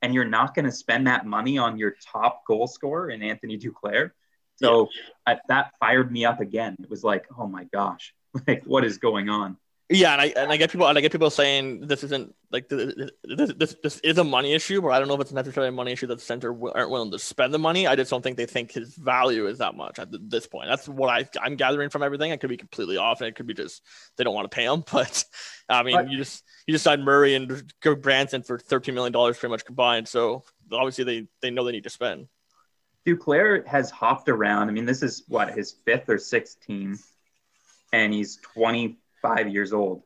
and 0.01 0.13
you're 0.13 0.25
not 0.25 0.55
going 0.55 0.65
to 0.65 0.71
spend 0.71 1.07
that 1.07 1.25
money 1.25 1.57
on 1.57 1.77
your 1.77 1.95
top 2.11 2.45
goal 2.45 2.67
scorer 2.67 3.09
in 3.09 3.21
Anthony 3.21 3.57
Duclair. 3.57 4.11
So. 4.55 4.89
I, 5.25 5.37
that 5.47 5.71
fired 5.79 6.11
me 6.11 6.25
up 6.25 6.41
again. 6.41 6.75
It 6.81 6.89
was 6.89 7.03
like, 7.03 7.25
oh 7.37 7.47
my 7.47 7.65
gosh, 7.65 8.13
like 8.47 8.63
what 8.65 8.83
is 8.83 8.97
going 8.97 9.29
on? 9.29 9.57
Yeah, 9.91 10.11
and 10.13 10.21
I 10.21 10.25
and 10.37 10.51
I 10.51 10.57
get 10.57 10.71
people 10.71 10.85
and 10.87 10.95
I 10.95 11.01
get 11.01 11.11
people 11.11 11.31
saying 11.31 11.87
this 11.87 12.03
isn't 12.03 12.35
like 12.51 12.69
this 12.69 13.11
this, 13.23 13.75
this 13.81 13.99
is 14.01 14.19
a 14.19 14.23
money 14.23 14.53
issue, 14.53 14.83
but 14.83 14.89
I 14.89 14.99
don't 14.99 15.07
know 15.07 15.15
if 15.15 15.21
it's 15.21 15.31
necessarily 15.31 15.69
a 15.69 15.71
money 15.71 15.91
issue 15.91 16.05
that 16.07 16.19
the 16.19 16.23
center 16.23 16.55
aren't 16.75 16.91
willing 16.91 17.09
to 17.09 17.17
spend 17.17 17.55
the 17.55 17.57
money. 17.57 17.87
I 17.87 17.95
just 17.95 18.11
don't 18.11 18.21
think 18.21 18.37
they 18.37 18.45
think 18.45 18.71
his 18.71 18.93
value 18.95 19.47
is 19.47 19.57
that 19.57 19.75
much 19.75 19.97
at 19.97 20.09
this 20.29 20.45
point. 20.45 20.67
That's 20.69 20.87
what 20.87 21.09
I 21.09 21.27
I'm 21.41 21.55
gathering 21.55 21.89
from 21.89 22.03
everything. 22.03 22.31
I 22.31 22.37
could 22.37 22.51
be 22.51 22.57
completely 22.57 22.97
off, 22.97 23.21
and 23.21 23.29
it 23.29 23.35
could 23.35 23.47
be 23.47 23.55
just 23.55 23.81
they 24.15 24.23
don't 24.23 24.35
want 24.35 24.49
to 24.49 24.55
pay 24.55 24.65
him. 24.65 24.83
But 24.91 25.25
I 25.67 25.81
mean, 25.81 26.07
you 26.09 26.17
just 26.17 26.43
you 26.67 26.73
just 26.73 26.83
signed 26.83 27.03
Murray 27.03 27.33
and 27.33 27.63
Branson 28.01 28.43
for 28.43 28.59
13 28.59 28.93
million 28.93 29.11
dollars 29.11 29.39
pretty 29.39 29.51
much 29.51 29.65
combined. 29.65 30.07
So 30.07 30.43
obviously 30.71 31.03
they 31.03 31.27
they 31.41 31.49
know 31.49 31.63
they 31.63 31.71
need 31.71 31.85
to 31.85 31.89
spend. 31.89 32.27
Duclair 33.07 33.65
has 33.65 33.89
hopped 33.89 34.29
around. 34.29 34.69
I 34.69 34.71
mean, 34.71 34.85
this 34.85 35.01
is 35.01 35.23
what 35.27 35.51
his 35.51 35.71
fifth 35.83 36.09
or 36.09 36.19
sixth 36.19 36.61
team, 36.61 36.99
and 37.91 38.13
he's 38.13 38.35
20 38.53 38.99
five 39.22 39.47
years 39.49 39.74
old. 39.74 40.03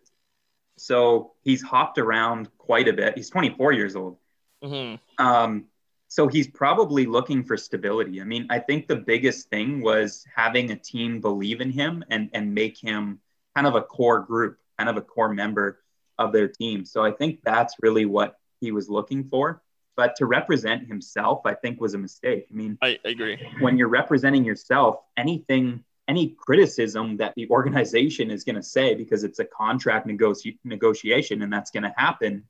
So 0.78 1.34
he's 1.41 1.61
hopped 1.61 1.97
around 1.97 2.49
quite 2.57 2.88
a 2.88 2.93
bit. 2.93 3.16
He's 3.16 3.30
24 3.30 3.74
years 3.74 3.95
old. 3.95 4.18
Mm-hmm. 4.64 5.26
Um, 5.26 5.66
so 6.07 6.28
he's 6.28 6.47
probably 6.47 7.05
looking 7.05 7.43
for 7.43 7.57
stability. 7.57 8.22
I 8.22 8.24
mean, 8.24 8.47
I 8.49 8.59
think 8.59 8.88
the 8.88 8.95
biggest 8.95 9.49
thing 9.49 9.82
was 9.82 10.26
having 10.36 10.72
a 10.72 10.76
team 10.76 11.22
believe 11.22 11.59
in 11.61 11.72
him 11.72 12.03
and, 12.09 12.30
and 12.34 12.53
make 12.53 12.78
him 12.78 13.20
kind 13.55 13.68
of 13.68 13.76
a 13.76 13.82
core 13.82 14.20
group, 14.20 14.59
kind 14.78 14.89
of 14.89 14.97
a 14.97 15.01
core 15.01 15.34
member 15.34 15.80
of 16.18 16.32
their 16.32 16.47
team. 16.47 16.86
So 16.86 17.03
I 17.03 17.11
think 17.11 17.39
that's 17.43 17.76
really 17.82 18.05
what 18.05 18.38
he 18.61 18.72
was 18.72 18.89
looking 18.89 19.28
for. 19.30 19.61
But 19.95 20.16
to 20.18 20.26
represent 20.26 20.88
himself, 20.88 21.41
I 21.45 21.53
think 21.53 21.80
was 21.80 21.93
a 21.93 21.99
mistake. 21.99 22.47
I 22.51 22.53
mean, 22.53 22.78
I 22.82 22.97
agree. 23.05 23.39
When 23.59 23.78
you're 23.78 23.89
representing 23.89 24.43
yourself, 24.43 24.97
anything 25.18 25.84
any 26.08 26.36
criticism 26.38 27.18
that 27.18 27.34
the 27.36 27.49
organization 27.49 28.30
is 28.30 28.43
going 28.43 28.56
to 28.56 28.64
say 28.64 28.93
because 28.93 29.24
it's 29.24 29.39
a 29.39 29.45
contract 29.45 30.06
negotiation 30.06 31.41
and 31.41 31.51
that's 31.54 31.72
going 31.72 31.84
to 31.84 31.93
happen 31.95 32.43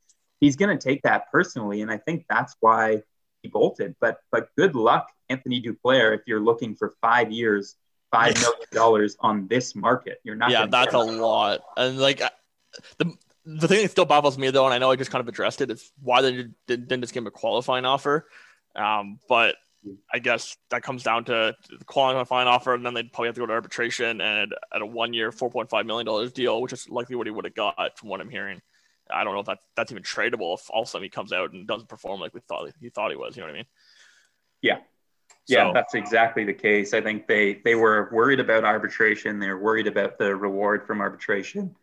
he's 0.44 0.58
going 0.58 0.78
to 0.78 0.84
take 0.84 1.02
that 1.04 1.32
personally. 1.32 1.82
And 1.82 1.90
i 1.90 1.98
think 1.98 2.26
that's 2.30 2.56
why 2.60 3.02
he 3.42 3.50
bolted. 3.50 3.96
But 4.00 4.18
but 4.32 4.50
good 4.58 4.76
luck 4.76 5.08
anthony 5.30 5.62
duclair 5.62 6.14
if 6.16 6.22
you're 6.28 6.42
looking 6.42 6.76
for 6.76 6.94
five 7.02 7.32
years 7.32 7.76
five 8.12 8.36
million 8.42 8.68
dollars 8.72 9.16
on 9.20 9.48
this 9.48 9.76
market. 9.76 10.20
You're 10.24 10.36
not 10.36 10.52
yeah 10.52 10.66
that's 10.66 10.94
a 10.94 11.00
lot. 11.00 11.62
And 11.78 11.98
like 11.98 12.22
the 12.98 13.14
the 13.46 13.68
thing 13.68 13.84
that 13.84 13.92
still 13.92 14.06
baffles 14.06 14.38
me 14.38 14.50
though 14.52 14.64
and 14.66 14.74
i 14.74 14.78
know 14.78 14.90
i 14.90 14.96
just 14.96 15.12
kind 15.12 15.20
of 15.20 15.28
addressed 15.28 15.60
it 15.60 15.70
is 15.70 15.92
why 16.02 16.22
they 16.22 16.46
didn't 16.66 17.02
just 17.02 17.14
give 17.14 17.24
him 17.24 17.28
a 17.28 17.32
qualifying 17.32 17.86
offer? 17.86 18.28
Um, 18.76 19.20
but 19.30 19.56
I 20.14 20.20
guess 20.20 20.58
that 20.70 20.84
comes 20.84 21.04
down 21.04 21.26
to 21.26 21.56
the 21.70 21.86
qualifying 21.86 22.48
offer, 22.48 22.74
and 22.74 22.86
then 22.86 22.94
they'd 22.94 23.12
probably 23.12 23.28
have 23.28 23.36
to 23.36 23.42
go 23.42 23.46
to 23.48 23.54
arbitration 23.54 24.22
and 24.22 24.54
at 24.74 24.82
a 24.82 24.86
one-year, 24.86 25.32
four 25.32 25.50
point 25.50 25.70
five 25.70 25.86
million 25.86 26.06
dollars 26.06 26.32
deal, 26.32 26.62
which 26.62 26.74
is 26.74 26.90
likely 26.90 27.16
what 27.16 27.28
he 27.28 27.32
would 27.32 27.46
have 27.46 27.56
got 27.56 27.98
from 27.98 28.10
what 28.10 28.22
I'm 28.22 28.30
hearing. 28.30 28.62
I 29.12 29.24
don't 29.24 29.34
know 29.34 29.42
if 29.42 29.46
that 29.48 29.60
that's 29.76 29.92
even 29.92 30.04
tradable 30.04 30.58
if 30.58 30.70
all 30.70 30.84
of 30.84 30.88
a 30.88 30.92
sudden 30.92 31.04
he 31.04 31.10
comes 31.10 31.34
out 31.34 31.52
and 31.52 31.68
doesn't 31.68 31.90
perform 31.90 32.22
like 32.22 32.34
we 32.34 32.40
thought 32.42 32.72
he 32.80 32.90
thought 32.90 33.12
he 33.12 33.18
was. 33.18 33.36
You 33.36 33.42
know 33.42 33.48
what 33.48 33.56
I 33.56 33.58
mean? 33.58 33.66
Yeah, 34.62 34.78
yeah, 35.48 35.70
so, 35.70 35.74
that's 35.74 35.94
exactly 35.94 36.46
the 36.46 36.54
case. 36.54 36.94
I 36.94 37.02
think 37.02 37.28
they 37.28 37.56
they 37.66 37.76
were 37.76 38.10
worried 38.14 38.40
about 38.40 38.64
arbitration. 38.64 39.40
They 39.40 39.50
were 39.50 39.60
worried 39.60 39.88
about 39.88 40.18
the 40.18 40.36
reward 40.36 40.88
from 40.88 41.02
arbitration. 41.02 41.76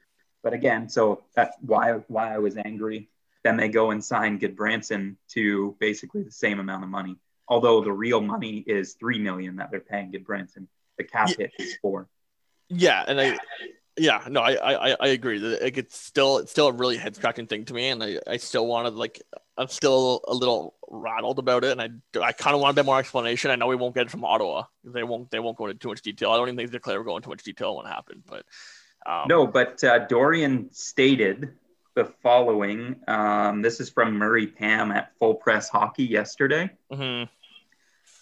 But 0.42 0.55
again, 0.55 0.88
so 0.88 1.24
that's 1.34 1.57
why 1.61 1.92
why 2.09 2.34
I 2.34 2.38
was 2.38 2.57
angry. 2.57 3.11
Then 3.44 3.57
they 3.57 3.68
go 3.68 3.90
and 3.90 4.03
sign 4.03 4.38
Gudbranson 4.38 5.16
to 5.30 5.76
basically 5.78 6.22
the 6.22 6.30
same 6.30 6.59
amount 6.59 6.84
of 6.84 6.90
money 6.90 7.16
although 7.51 7.82
the 7.82 7.92
real 7.92 8.22
money 8.22 8.64
is 8.66 8.94
three 8.94 9.18
million 9.18 9.57
that 9.57 9.70
they're 9.70 9.80
paying 9.80 10.12
Gudbranson. 10.12 10.68
The 10.96 11.05
cap 11.05 11.28
hit 11.36 11.51
is 11.59 11.76
four. 11.82 12.09
Yeah, 12.68 13.05
and 13.07 13.20
I 13.20 13.38
yeah, 13.98 14.22
no, 14.28 14.40
I 14.40 14.53
I, 14.92 14.96
I 15.01 15.09
agree 15.09 15.38
that 15.38 15.78
it's 15.78 15.98
still 15.98 16.38
it's 16.38 16.51
still 16.51 16.68
a 16.68 16.72
really 16.72 16.96
head 16.96 17.16
scratching 17.16 17.46
thing 17.46 17.64
to 17.66 17.74
me, 17.74 17.88
and 17.88 18.03
I, 18.03 18.18
I 18.26 18.36
still 18.36 18.66
wanted 18.66 18.94
like 18.94 19.20
I'm 19.59 19.68
still 19.68 20.22
a 20.26 20.34
little 20.34 20.74
rattled 20.88 21.38
about 21.38 21.64
it, 21.64 21.78
and 21.78 21.82
I 21.82 22.20
I 22.24 22.32
kind 22.32 22.55
of 22.55 22.61
want 22.61 22.72
a 22.72 22.76
bit 22.76 22.86
more 22.86 22.98
explanation. 22.98 23.51
I 23.51 23.57
know 23.57 23.66
we 23.66 23.76
won't 23.76 23.94
get 23.94 24.07
it 24.07 24.11
from 24.11 24.24
Ottawa; 24.24 24.64
they 24.84 25.03
won't 25.03 25.30
they 25.30 25.40
won't 25.40 25.59
go 25.59 25.66
into 25.66 25.78
too 25.78 25.88
much 25.88 26.03
detail. 26.03 26.30
I 26.30 26.36
don't 26.36 26.48
even 26.48 26.57
think 26.57 26.70
Duclair 26.70 26.98
will 26.98 27.05
going 27.05 27.16
into 27.16 27.28
much 27.28 27.42
detail 27.42 27.70
on 27.70 27.76
what 27.76 27.86
happened, 27.86 28.22
but 28.26 28.46
um, 29.05 29.26
no, 29.28 29.46
but 29.46 29.82
uh, 29.82 30.07
Dorion 30.07 30.72
stated 30.72 31.51
the 31.94 32.05
following. 32.22 32.96
Um, 33.09 33.62
this 33.62 33.80
is 33.80 33.90
from 33.90 34.14
Murray 34.14 34.46
Pam 34.46 34.92
at 34.92 35.12
Full 35.18 35.34
Press 35.34 35.68
Hockey 35.68 36.05
yesterday. 36.05 36.70
Mm-hmm. 36.92 37.24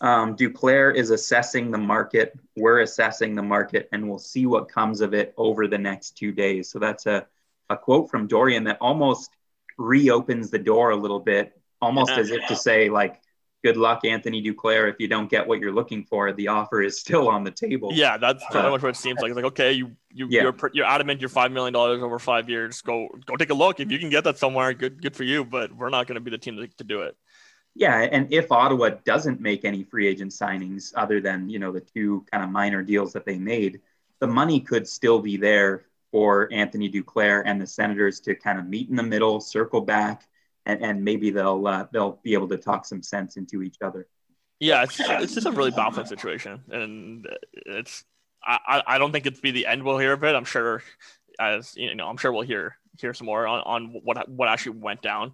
Um, 0.01 0.37
Duclair 0.37 0.95
is 0.95 1.11
assessing 1.11 1.71
the 1.71 1.79
market. 1.79 2.33
We're 2.57 2.81
assessing 2.81 3.35
the 3.35 3.43
market, 3.43 3.89
and 3.93 4.09
we'll 4.09 4.19
see 4.19 4.47
what 4.47 4.69
comes 4.69 5.01
of 5.01 5.13
it 5.15 5.35
over 5.37 5.67
the 5.67 5.79
next 5.79 6.17
two 6.17 6.33
days. 6.33 6.71
So 6.71 6.79
that's 6.79 7.07
a, 7.07 7.27
a 7.69 7.77
quote 7.77 8.11
from 8.11 8.29
Dorion 8.29 8.65
that 8.65 8.79
almost 8.81 9.31
reopens 9.77 10.51
the 10.51 10.59
door 10.59 10.91
a 10.91 10.97
little 10.97 11.21
bit, 11.21 11.61
almost 11.81 12.13
as 12.13 12.31
if 12.31 12.47
to 12.47 12.57
say, 12.57 12.91
like, 12.91 13.21
good 13.65 13.77
luck, 13.77 14.05
Anthony 14.05 14.41
Duclair. 14.41 14.89
If 14.89 15.01
you 15.01 15.09
don't 15.09 15.29
get 15.29 15.47
what 15.47 15.59
you're 15.59 15.73
looking 15.73 16.05
for, 16.05 16.33
the 16.33 16.49
offer 16.49 16.81
is 16.81 17.01
still 17.01 17.29
on 17.29 17.43
the 17.43 17.51
table. 17.51 17.91
Yeah, 17.93 18.17
that's 18.17 18.45
pretty 18.53 18.69
uh, 18.69 18.71
much 18.71 18.83
what 18.83 18.91
it 18.91 18.97
seems 18.97 19.21
like. 19.21 19.31
It's 19.31 19.37
like, 19.37 19.47
okay, 19.47 19.73
you 19.73 19.97
you 20.13 20.29
yeah. 20.31 20.43
you're 20.43 20.55
you're 20.73 20.87
adamant 20.87 21.21
you're 21.21 21.29
five 21.29 21.51
million 21.51 21.73
dollars 21.73 22.03
over 22.03 22.19
five 22.21 22.49
years. 22.49 22.83
Go 22.83 23.09
go 23.27 23.37
take 23.37 23.51
a 23.51 23.55
look. 23.55 23.81
If 23.81 23.91
you 23.91 23.99
can 23.99 24.11
get 24.11 24.25
that 24.25 24.39
somewhere, 24.39 24.73
good 24.75 25.03
good 25.03 25.17
for 25.17 25.25
you. 25.25 25.45
But 25.45 25.73
we're 25.73 25.91
not 25.91 26.07
going 26.07 26.15
to 26.15 26.21
be 26.21 26.31
the 26.31 26.39
team 26.39 26.57
to, 26.57 26.69
to 26.69 26.85
do 26.85 27.03
it. 27.03 27.17
Yeah, 27.75 28.01
and 28.01 28.33
if 28.33 28.51
Ottawa 28.51 28.91
doesn't 29.05 29.41
make 29.41 29.65
any 29.65 29.85
free 29.85 30.09
agent 30.09 30.33
signings 30.33 30.93
other 30.97 31.21
than 31.21 31.49
you 31.49 31.59
know 31.59 31.73
the 31.73 31.81
two 31.81 32.25
kind 32.31 32.43
of 32.43 32.51
minor 32.51 32.83
deals 32.83 33.13
that 33.13 33.25
they 33.25 33.39
made, 33.39 33.81
the 34.21 34.27
money 34.27 34.61
could 34.61 34.89
still 34.89 35.21
be 35.21 35.37
there 35.37 35.85
for 36.11 36.49
Anthony 36.53 36.91
Duclair 36.91 37.43
and 37.45 37.61
the 37.61 37.67
Senators 37.67 38.21
to 38.21 38.35
kind 38.35 38.59
of 38.59 38.67
meet 38.67 38.89
in 38.89 38.97
the 38.97 39.03
middle, 39.03 39.41
circle 39.41 39.81
back, 39.81 40.27
and, 40.67 40.83
and 40.83 41.05
maybe 41.05 41.31
they'll 41.31 41.67
uh, 41.67 41.87
they'll 41.93 42.19
be 42.23 42.35
able 42.35 42.49
to 42.49 42.57
talk 42.57 42.85
some 42.85 43.03
sense 43.03 43.37
into 43.37 43.63
each 43.63 43.77
other. 43.83 44.07
Yeah, 44.61 44.83
it's 44.83 44.99
it's 44.99 45.35
just 45.35 45.47
a 45.47 45.53
really 45.53 45.71
baffling 45.71 46.07
situation, 46.07 46.61
and 46.71 47.29
it's 47.53 48.05
I, 48.45 48.83
I 48.87 48.99
don't 48.99 49.13
think 49.13 49.27
it's 49.27 49.41
be 49.41 49.51
the 49.51 49.67
end 49.67 49.85
we'll 49.85 49.99
hear 49.99 50.13
of 50.13 50.25
it. 50.25 50.35
I'm 50.35 50.45
sure, 50.45 50.83
as 51.39 51.77
you 51.77 51.95
know, 51.95 52.09
I'm 52.09 52.17
sure 52.17 52.33
we'll 52.33 52.43
hear 52.43 52.77
hear 52.99 53.15
some 53.15 53.27
more 53.27 53.47
on, 53.47 53.61
on 53.63 54.01
what 54.03 54.29
what 54.29 54.49
actually 54.49 54.79
went 54.79 55.03
down. 55.03 55.33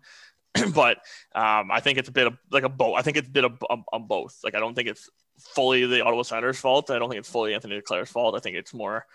but 0.75 0.99
um, 1.35 1.71
I 1.71 1.81
think 1.81 1.99
it's 1.99 2.09
a 2.09 2.13
bit 2.13 2.27
of 2.27 2.37
like 2.51 2.65
a 2.65 2.69
both. 2.69 2.97
I 2.97 3.03
think 3.03 3.17
it's 3.17 3.29
a 3.29 3.33
bit 3.33 3.45
of 3.45 3.63
a, 3.93 3.99
both. 3.99 4.39
Like 4.45 4.55
I 4.55 4.61
don't 4.61 4.75
think 4.75 4.89
it's 4.89 5.11
fully 5.39 5.87
the 5.87 6.05
Ottawa 6.05 6.23
Senators' 6.23 6.61
fault. 6.61 6.91
I 6.91 6.99
don't 6.99 7.09
think 7.09 7.19
it's 7.19 7.29
fully 7.29 7.55
Anthony 7.55 7.81
Duclair's 7.81 8.11
fault. 8.11 8.37
I 8.37 8.41
think 8.41 8.57
it's 8.57 8.73
more 8.73 9.07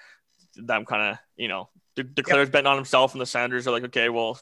them 0.55 0.85
kind 0.85 1.11
of 1.11 1.17
you 1.37 1.47
know 1.47 1.69
De- 1.95 2.03
Duclair's 2.03 2.47
yep. 2.47 2.51
betting 2.51 2.67
on 2.67 2.75
himself, 2.75 3.13
and 3.13 3.21
the 3.21 3.25
Senators 3.25 3.67
are 3.67 3.71
like, 3.71 3.83
okay, 3.85 4.09
well, 4.09 4.39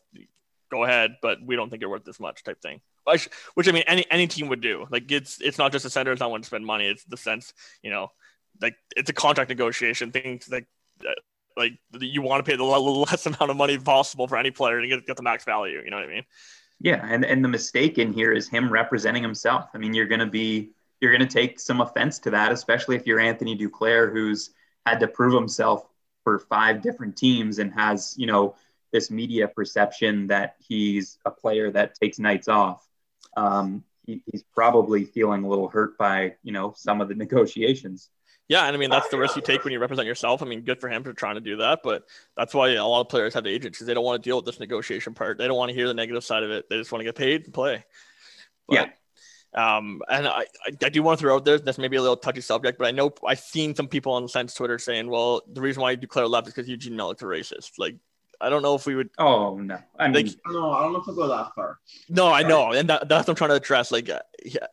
go 0.71 0.83
ahead, 0.83 1.15
but 1.21 1.39
we 1.45 1.55
don't 1.55 1.69
think 1.69 1.81
you're 1.81 1.89
worth 1.89 2.05
this 2.05 2.19
much 2.19 2.43
type 2.43 2.61
thing. 2.61 2.81
Which, 3.05 3.29
which 3.53 3.69
I 3.69 3.71
mean, 3.71 3.83
any 3.87 4.05
any 4.11 4.27
team 4.27 4.49
would 4.49 4.61
do. 4.61 4.85
Like 4.89 5.11
it's 5.11 5.39
it's 5.41 5.57
not 5.57 5.71
just 5.71 5.83
the 5.83 5.89
Senators 5.89 6.19
not 6.19 6.31
want 6.31 6.43
to 6.43 6.47
spend 6.47 6.65
money. 6.65 6.87
It's 6.87 7.03
the 7.05 7.17
sense 7.17 7.53
you 7.81 7.89
know, 7.89 8.11
like 8.61 8.75
it's 8.95 9.09
a 9.09 9.13
contract 9.13 9.49
negotiation. 9.49 10.11
Things 10.11 10.49
like 10.51 10.67
uh, 11.07 11.13
like 11.55 11.73
you 11.99 12.21
want 12.21 12.43
to 12.43 12.49
pay 12.49 12.57
the 12.57 12.63
less 12.63 13.25
amount 13.25 13.49
of 13.49 13.55
money 13.55 13.77
possible 13.77 14.27
for 14.27 14.37
any 14.37 14.51
player 14.51 14.81
to 14.81 14.87
get, 14.87 15.05
get 15.05 15.15
the 15.15 15.23
max 15.23 15.45
value. 15.45 15.81
You 15.83 15.89
know 15.89 15.97
what 15.97 16.09
I 16.09 16.13
mean? 16.13 16.23
Yeah, 16.79 17.03
and 17.09 17.25
and 17.25 17.43
the 17.43 17.49
mistake 17.49 17.97
in 17.97 18.13
here 18.13 18.31
is 18.31 18.47
him 18.47 18.71
representing 18.71 19.23
himself. 19.23 19.69
I 19.73 19.77
mean, 19.79 19.93
you're 19.93 20.07
going 20.07 20.19
to 20.19 20.27
be 20.27 20.71
you're 21.01 21.11
going 21.11 21.27
to 21.27 21.33
take 21.33 21.59
some 21.59 21.81
offense 21.81 22.19
to 22.19 22.31
that, 22.31 22.51
especially 22.51 22.95
if 22.95 23.07
you're 23.07 23.19
Anthony 23.19 23.57
Duclair, 23.57 24.11
who's 24.11 24.51
had 24.85 24.99
to 24.99 25.07
prove 25.07 25.33
himself 25.33 25.87
for 26.23 26.39
five 26.39 26.81
different 26.81 27.17
teams 27.17 27.59
and 27.59 27.73
has 27.73 28.15
you 28.17 28.27
know 28.27 28.55
this 28.91 29.09
media 29.11 29.47
perception 29.47 30.27
that 30.27 30.55
he's 30.59 31.17
a 31.25 31.31
player 31.31 31.71
that 31.71 31.95
takes 31.95 32.19
nights 32.19 32.47
off. 32.47 32.87
Um, 33.35 33.83
he, 34.05 34.21
he's 34.31 34.43
probably 34.43 35.03
feeling 35.05 35.43
a 35.43 35.47
little 35.47 35.67
hurt 35.69 35.97
by 35.97 36.35
you 36.43 36.51
know 36.51 36.73
some 36.77 37.01
of 37.01 37.09
the 37.09 37.15
negotiations. 37.15 38.09
Yeah, 38.49 38.65
and 38.65 38.75
I 38.75 38.79
mean 38.79 38.89
that's 38.89 39.09
the 39.09 39.17
risk 39.17 39.35
you 39.35 39.41
take 39.41 39.63
when 39.63 39.73
you 39.73 39.79
represent 39.79 40.07
yourself. 40.07 40.41
I 40.41 40.45
mean, 40.45 40.61
good 40.61 40.79
for 40.79 40.89
him 40.89 41.03
for 41.03 41.11
trying 41.11 41.35
to 41.35 41.41
do 41.41 41.57
that, 41.57 41.79
but 41.83 42.05
that's 42.35 42.53
why 42.53 42.69
a 42.69 42.85
lot 42.85 43.01
of 43.01 43.09
players 43.09 43.33
have 43.33 43.45
agents 43.45 43.77
because 43.77 43.87
they 43.87 43.93
don't 43.93 44.05
want 44.05 44.23
to 44.23 44.27
deal 44.27 44.37
with 44.37 44.45
this 44.45 44.59
negotiation 44.59 45.13
part. 45.13 45.37
They 45.37 45.47
don't 45.47 45.57
want 45.57 45.69
to 45.69 45.75
hear 45.75 45.87
the 45.87 45.93
negative 45.93 46.23
side 46.23 46.43
of 46.43 46.51
it. 46.51 46.69
They 46.69 46.77
just 46.77 46.91
want 46.91 47.01
to 47.01 47.05
get 47.05 47.15
paid 47.15 47.43
and 47.45 47.53
play. 47.53 47.83
But, 48.67 48.75
yeah. 48.75 48.89
Um, 49.53 50.01
and 50.09 50.27
I, 50.27 50.45
I 50.83 50.89
do 50.89 51.01
want 51.01 51.19
to 51.19 51.23
throw 51.23 51.35
out 51.35 51.45
there 51.45 51.57
that's 51.57 51.77
maybe 51.77 51.97
a 51.97 52.01
little 52.01 52.17
touchy 52.17 52.41
subject, 52.41 52.77
but 52.77 52.87
I 52.87 52.91
know 52.91 53.13
I've 53.25 53.39
seen 53.39 53.75
some 53.75 53.87
people 53.87 54.13
on 54.13 54.23
the 54.23 54.29
Sens 54.29 54.53
Twitter 54.53 54.77
saying, 54.77 55.09
"Well, 55.09 55.41
the 55.51 55.61
reason 55.61 55.81
why 55.81 55.95
Duclair 55.95 56.29
left 56.29 56.47
is 56.47 56.53
because 56.53 56.69
Eugene 56.69 56.93
Melnyk 56.93 57.21
a 57.21 57.25
racist." 57.25 57.71
Like, 57.79 57.95
I 58.39 58.49
don't 58.49 58.61
know 58.61 58.75
if 58.75 58.85
we 58.85 58.95
would. 58.95 59.09
Oh 59.17 59.57
no, 59.57 59.79
I 59.97 60.09
mean, 60.09 60.25
like, 60.25 60.35
no, 60.47 60.71
I 60.71 60.83
don't 60.83 60.93
know 60.93 60.99
if 60.99 61.07
we 61.07 61.15
go 61.15 61.27
that 61.29 61.55
far. 61.55 61.79
No, 62.09 62.27
I 62.27 62.43
know, 62.43 62.73
and 62.73 62.89
that, 62.89 63.09
that's 63.09 63.27
what 63.27 63.29
I'm 63.29 63.35
trying 63.35 63.49
to 63.51 63.55
address. 63.55 63.91
Like, 63.91 64.09
yeah, 64.09 64.67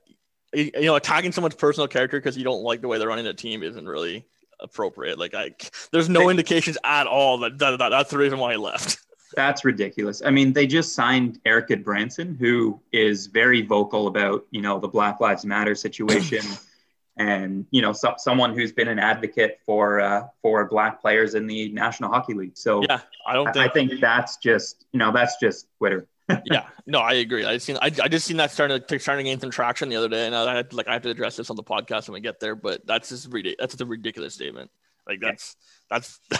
you 0.54 0.82
know, 0.82 0.96
attacking 0.96 1.32
someone's 1.32 1.54
personal 1.54 1.88
character 1.88 2.18
because 2.18 2.36
you 2.36 2.44
don't 2.44 2.62
like 2.62 2.80
the 2.80 2.88
way 2.88 2.98
they're 2.98 3.08
running 3.08 3.24
the 3.24 3.34
team 3.34 3.62
isn't 3.62 3.86
really 3.86 4.24
appropriate. 4.60 5.18
Like, 5.18 5.34
I, 5.34 5.54
there's 5.92 6.08
no 6.08 6.30
indications 6.30 6.78
at 6.84 7.06
all 7.06 7.38
that, 7.38 7.58
that, 7.58 7.78
that 7.78 7.88
that's 7.90 8.10
the 8.10 8.18
reason 8.18 8.38
why 8.38 8.52
he 8.52 8.58
left. 8.58 8.98
That's 9.36 9.64
ridiculous. 9.64 10.22
I 10.24 10.30
mean, 10.30 10.52
they 10.52 10.64
just 10.64 10.94
signed 10.94 11.40
Erik 11.44 11.66
Gudbranson, 11.66 12.38
who 12.38 12.80
is 12.92 13.26
very 13.26 13.62
vocal 13.62 14.06
about, 14.06 14.46
you 14.52 14.60
know, 14.60 14.78
the 14.78 14.86
Black 14.86 15.18
Lives 15.18 15.44
Matter 15.44 15.74
situation, 15.74 16.44
and 17.16 17.66
you 17.72 17.82
know, 17.82 17.92
so, 17.92 18.14
someone 18.16 18.54
who's 18.54 18.70
been 18.70 18.86
an 18.86 19.00
advocate 19.00 19.58
for 19.66 20.00
uh, 20.00 20.28
for 20.40 20.64
Black 20.66 21.00
players 21.00 21.34
in 21.34 21.48
the 21.48 21.72
National 21.72 22.10
Hockey 22.10 22.34
League. 22.34 22.56
So 22.56 22.82
yeah, 22.82 23.00
I 23.26 23.32
don't. 23.32 23.46
Think- 23.46 23.56
I, 23.56 23.64
I 23.64 23.68
think 23.70 24.00
that's 24.00 24.36
just, 24.36 24.84
you 24.92 25.00
know, 25.00 25.10
that's 25.10 25.36
just 25.40 25.66
Twitter 25.78 26.06
yeah, 26.44 26.68
no, 26.86 27.00
I 27.00 27.14
agree. 27.14 27.44
I 27.44 27.58
seen 27.58 27.76
I, 27.76 27.90
I 28.02 28.08
just 28.08 28.26
seen 28.26 28.38
that 28.38 28.50
starting 28.50 28.80
to 28.80 28.98
starting 28.98 29.24
to 29.24 29.30
gain 29.30 29.40
some 29.40 29.50
traction 29.50 29.88
the 29.88 29.96
other 29.96 30.08
day, 30.08 30.26
and 30.26 30.34
I 30.34 30.56
had 30.56 30.72
like 30.72 30.88
I 30.88 30.94
have 30.94 31.02
to 31.02 31.10
address 31.10 31.36
this 31.36 31.50
on 31.50 31.56
the 31.56 31.62
podcast 31.62 32.08
when 32.08 32.14
we 32.14 32.20
get 32.20 32.40
there. 32.40 32.54
But 32.54 32.86
that's 32.86 33.10
just 33.10 33.26
ridiculous. 33.26 33.56
That's 33.58 33.72
just 33.74 33.82
a 33.82 33.86
ridiculous 33.86 34.34
statement. 34.34 34.70
Like 35.06 35.20
that's 35.20 35.56
that's 35.90 36.20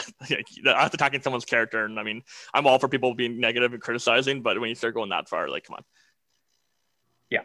that's 0.64 0.95
attacking 0.95 1.20
someone's 1.20 1.45
character, 1.45 1.85
and 1.85 2.01
I 2.01 2.03
mean 2.03 2.22
I'm 2.55 2.66
all 2.66 2.78
for 2.78 2.89
people 2.89 3.14
being 3.14 3.39
negative 3.39 3.74
and 3.74 3.82
criticizing, 3.82 4.43
but 4.43 4.59
when 4.59 4.70
you 4.70 4.74
start 4.74 4.95
going 4.95 5.11
that 5.11 5.28
far, 5.28 5.49
like 5.49 5.64
come 5.64 5.74
on. 5.74 5.85
Yeah. 7.28 7.43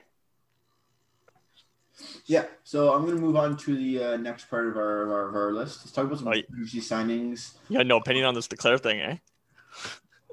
Yeah. 2.25 2.45
So 2.63 2.93
I'm 2.93 3.05
gonna 3.05 3.19
move 3.19 3.35
on 3.35 3.57
to 3.57 3.75
the 3.75 4.03
uh, 4.03 4.17
next 4.17 4.49
part 4.49 4.67
of 4.67 4.77
our, 4.77 5.03
of 5.03 5.09
our, 5.09 5.29
of 5.29 5.35
our 5.35 5.51
list. 5.51 5.79
Let's 5.81 5.91
talk 5.91 6.05
about 6.05 6.19
some 6.19 6.29
oh, 6.29 6.33
signings. 6.33 7.55
You 7.67 7.77
got 7.77 7.87
no 7.87 7.97
opinion 7.97 8.25
on 8.25 8.33
this 8.33 8.47
Duclair 8.47 8.79
thing, 8.79 9.01
eh? 9.01 9.17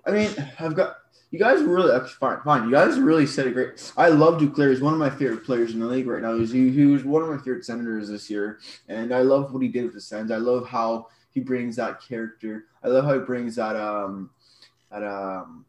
I 0.07 0.11
mean, 0.13 0.31
I've 0.61 0.77
got 0.77 0.99
you 1.37 1.45
guys 1.45 1.63
really 1.63 2.09
fine. 2.09 2.41
Fine. 2.41 2.65
You 2.65 2.71
guys 2.71 2.99
really 2.99 3.27
said 3.27 3.47
it 3.47 3.53
great. 3.53 3.93
I 3.95 4.09
love 4.09 4.41
Duclair. 4.41 4.71
He's 4.71 4.81
one 4.81 4.95
of 4.95 4.99
my 4.99 5.11
favorite 5.11 5.45
players 5.45 5.75
in 5.75 5.81
the 5.81 5.87
league 5.87 6.07
right 6.07 6.23
now. 6.23 6.35
He's, 6.39 6.51
he, 6.51 6.71
he 6.71 6.87
was 6.87 7.05
one 7.05 7.23
of 7.23 7.29
my 7.29 7.37
favorite 7.37 7.65
Senators 7.65 8.09
this 8.09 8.31
year, 8.31 8.59
and 8.89 9.15
I 9.15 9.21
love 9.21 9.53
what 9.53 9.63
he 9.63 9.69
did 9.69 9.85
with 9.85 9.93
the 9.93 10.01
Sens. 10.01 10.31
I 10.31 10.39
love 10.39 10.67
how 10.67 11.09
he 11.31 11.41
brings 11.41 11.77
that 11.77 12.01
character. 12.01 12.65
I 12.83 12.89
love 12.89 13.05
how 13.05 13.13
he 13.13 13.21
brings 13.21 13.57
that 13.57 13.77
um 13.77 14.31
that 14.91 15.05
um 15.05 15.67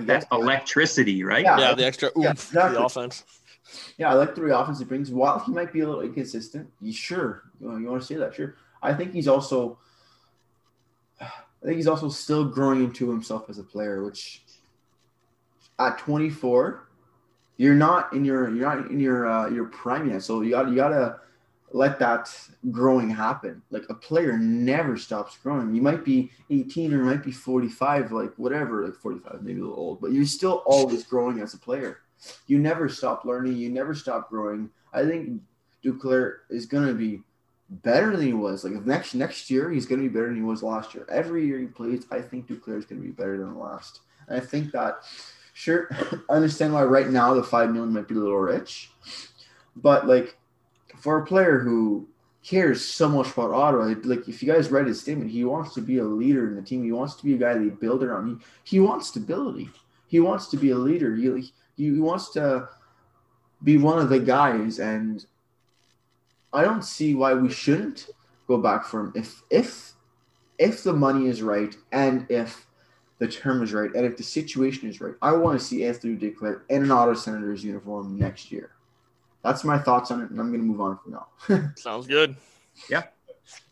that 0.00 0.26
electricity, 0.32 1.22
right? 1.22 1.44
Yeah, 1.44 1.60
yeah 1.60 1.74
the 1.74 1.86
extra 1.86 2.08
oomph 2.08 2.24
yeah, 2.24 2.30
exactly. 2.32 2.76
the 2.76 2.84
offense. 2.84 3.24
Yeah, 3.98 4.10
I 4.10 4.14
like 4.14 4.34
the 4.34 4.58
offense 4.58 4.80
he 4.80 4.84
brings. 4.84 5.12
While 5.12 5.38
he 5.38 5.52
might 5.52 5.72
be 5.72 5.80
a 5.80 5.86
little 5.86 6.02
inconsistent, 6.02 6.68
you 6.80 6.92
sure 6.92 7.44
you, 7.60 7.78
you 7.78 7.86
want 7.86 8.02
to 8.02 8.06
say 8.06 8.16
that? 8.16 8.34
Sure. 8.34 8.56
I 8.82 8.94
think 8.94 9.12
he's 9.12 9.28
also 9.28 9.78
I 11.62 11.66
think 11.66 11.76
he's 11.76 11.86
also 11.86 12.08
still 12.08 12.44
growing 12.44 12.84
into 12.84 13.10
himself 13.10 13.50
as 13.50 13.58
a 13.58 13.64
player, 13.64 14.04
which 14.04 14.42
at 15.78 15.98
24, 15.98 16.88
you're 17.56 17.74
not 17.74 18.12
in 18.12 18.24
your 18.24 18.54
you're 18.54 18.64
not 18.64 18.90
in 18.90 19.00
your 19.00 19.26
uh, 19.26 19.48
your 19.50 19.66
prime 19.66 20.10
yet. 20.10 20.22
So 20.22 20.40
you 20.42 20.50
got 20.50 20.68
you 20.68 20.76
gotta 20.76 21.18
let 21.72 21.98
that 21.98 22.32
growing 22.70 23.10
happen. 23.10 23.62
Like 23.70 23.84
a 23.88 23.94
player 23.94 24.38
never 24.38 24.96
stops 24.96 25.36
growing. 25.38 25.74
You 25.74 25.82
might 25.82 26.04
be 26.04 26.30
18 26.50 26.94
or 26.94 26.98
might 26.98 27.22
be 27.22 27.32
45, 27.32 28.12
like 28.12 28.32
whatever, 28.36 28.86
like 28.86 28.94
45, 28.94 29.42
maybe 29.42 29.60
a 29.60 29.64
little 29.64 29.76
old, 29.78 30.00
but 30.00 30.12
you're 30.12 30.24
still 30.24 30.62
always 30.64 31.04
growing 31.04 31.40
as 31.40 31.54
a 31.54 31.58
player. 31.58 31.98
You 32.46 32.58
never 32.58 32.88
stop 32.88 33.24
learning. 33.24 33.56
You 33.56 33.70
never 33.70 33.94
stop 33.94 34.30
growing. 34.30 34.70
I 34.92 35.04
think 35.04 35.40
Duclair 35.84 36.38
is 36.50 36.66
gonna 36.66 36.94
be 36.94 37.22
better 37.68 38.16
than 38.16 38.26
he 38.26 38.32
was. 38.32 38.64
Like 38.64 38.84
next 38.86 39.14
next 39.14 39.50
year, 39.50 39.70
he's 39.70 39.86
going 39.86 40.00
to 40.00 40.08
be 40.08 40.12
better 40.12 40.28
than 40.28 40.36
he 40.36 40.42
was 40.42 40.62
last 40.62 40.94
year. 40.94 41.06
Every 41.10 41.46
year 41.46 41.58
he 41.58 41.66
plays, 41.66 42.06
I 42.10 42.20
think 42.20 42.46
Duclair 42.46 42.78
is 42.78 42.86
going 42.86 43.00
to 43.00 43.06
be 43.06 43.12
better 43.12 43.36
than 43.38 43.54
the 43.54 43.58
last. 43.58 44.00
And 44.26 44.40
I 44.40 44.44
think 44.44 44.72
that, 44.72 44.98
sure, 45.52 45.88
I 46.30 46.34
understand 46.34 46.72
why 46.72 46.84
right 46.84 47.08
now 47.08 47.34
the 47.34 47.42
five 47.42 47.70
million 47.70 47.92
might 47.92 48.08
be 48.08 48.14
a 48.14 48.18
little 48.18 48.38
rich, 48.38 48.90
but 49.76 50.06
like 50.06 50.36
for 50.98 51.18
a 51.18 51.26
player 51.26 51.58
who 51.58 52.08
cares 52.42 52.84
so 52.84 53.08
much 53.08 53.30
about 53.32 53.50
Ottawa, 53.50 53.94
like 54.04 54.28
if 54.28 54.42
you 54.42 54.52
guys 54.52 54.70
read 54.70 54.86
his 54.86 55.00
statement, 55.00 55.30
he 55.30 55.44
wants 55.44 55.74
to 55.74 55.80
be 55.80 55.98
a 55.98 56.04
leader 56.04 56.48
in 56.48 56.56
the 56.56 56.62
team. 56.62 56.84
He 56.84 56.92
wants 56.92 57.14
to 57.16 57.24
be 57.24 57.34
a 57.34 57.38
guy 57.38 57.54
they 57.54 57.68
build 57.68 58.02
around. 58.02 58.40
He 58.64 58.76
he 58.76 58.80
wants 58.80 59.08
stability. 59.08 59.68
He 60.06 60.20
wants 60.20 60.48
to 60.48 60.56
be 60.56 60.70
a 60.70 60.78
leader. 60.78 61.14
He 61.14 61.52
he 61.76 61.90
wants 61.92 62.30
to 62.30 62.68
be 63.62 63.76
one 63.76 63.98
of 63.98 64.08
the 64.08 64.20
guys 64.20 64.78
and 64.78 65.26
I 66.52 66.62
don't 66.62 66.84
see 66.84 67.14
why 67.14 67.34
we 67.34 67.50
shouldn't 67.50 68.08
go 68.46 68.58
back 68.58 68.84
for 68.84 69.00
him 69.00 69.12
if 69.14 69.42
if 69.50 69.92
if 70.58 70.82
the 70.82 70.92
money 70.92 71.28
is 71.28 71.42
right 71.42 71.74
and 71.92 72.26
if 72.30 72.66
the 73.18 73.28
term 73.28 73.62
is 73.62 73.72
right 73.72 73.92
and 73.94 74.04
if 74.06 74.16
the 74.16 74.22
situation 74.22 74.88
is 74.88 75.00
right. 75.00 75.14
I 75.20 75.32
want 75.32 75.58
to 75.58 75.64
see 75.64 75.84
Anthony 75.84 76.16
Duclair 76.16 76.62
in 76.68 76.84
an 76.84 76.90
Ottawa 76.90 77.14
Senators 77.14 77.64
uniform 77.64 78.18
next 78.18 78.52
year. 78.52 78.70
That's 79.42 79.64
my 79.64 79.78
thoughts 79.78 80.10
on 80.10 80.20
it, 80.20 80.30
and 80.30 80.40
I'm 80.40 80.48
going 80.48 80.60
to 80.60 80.66
move 80.66 80.80
on 80.80 80.98
from 80.98 81.12
now. 81.12 81.72
Sounds 81.76 82.06
good. 82.06 82.36
Yeah 82.88 83.04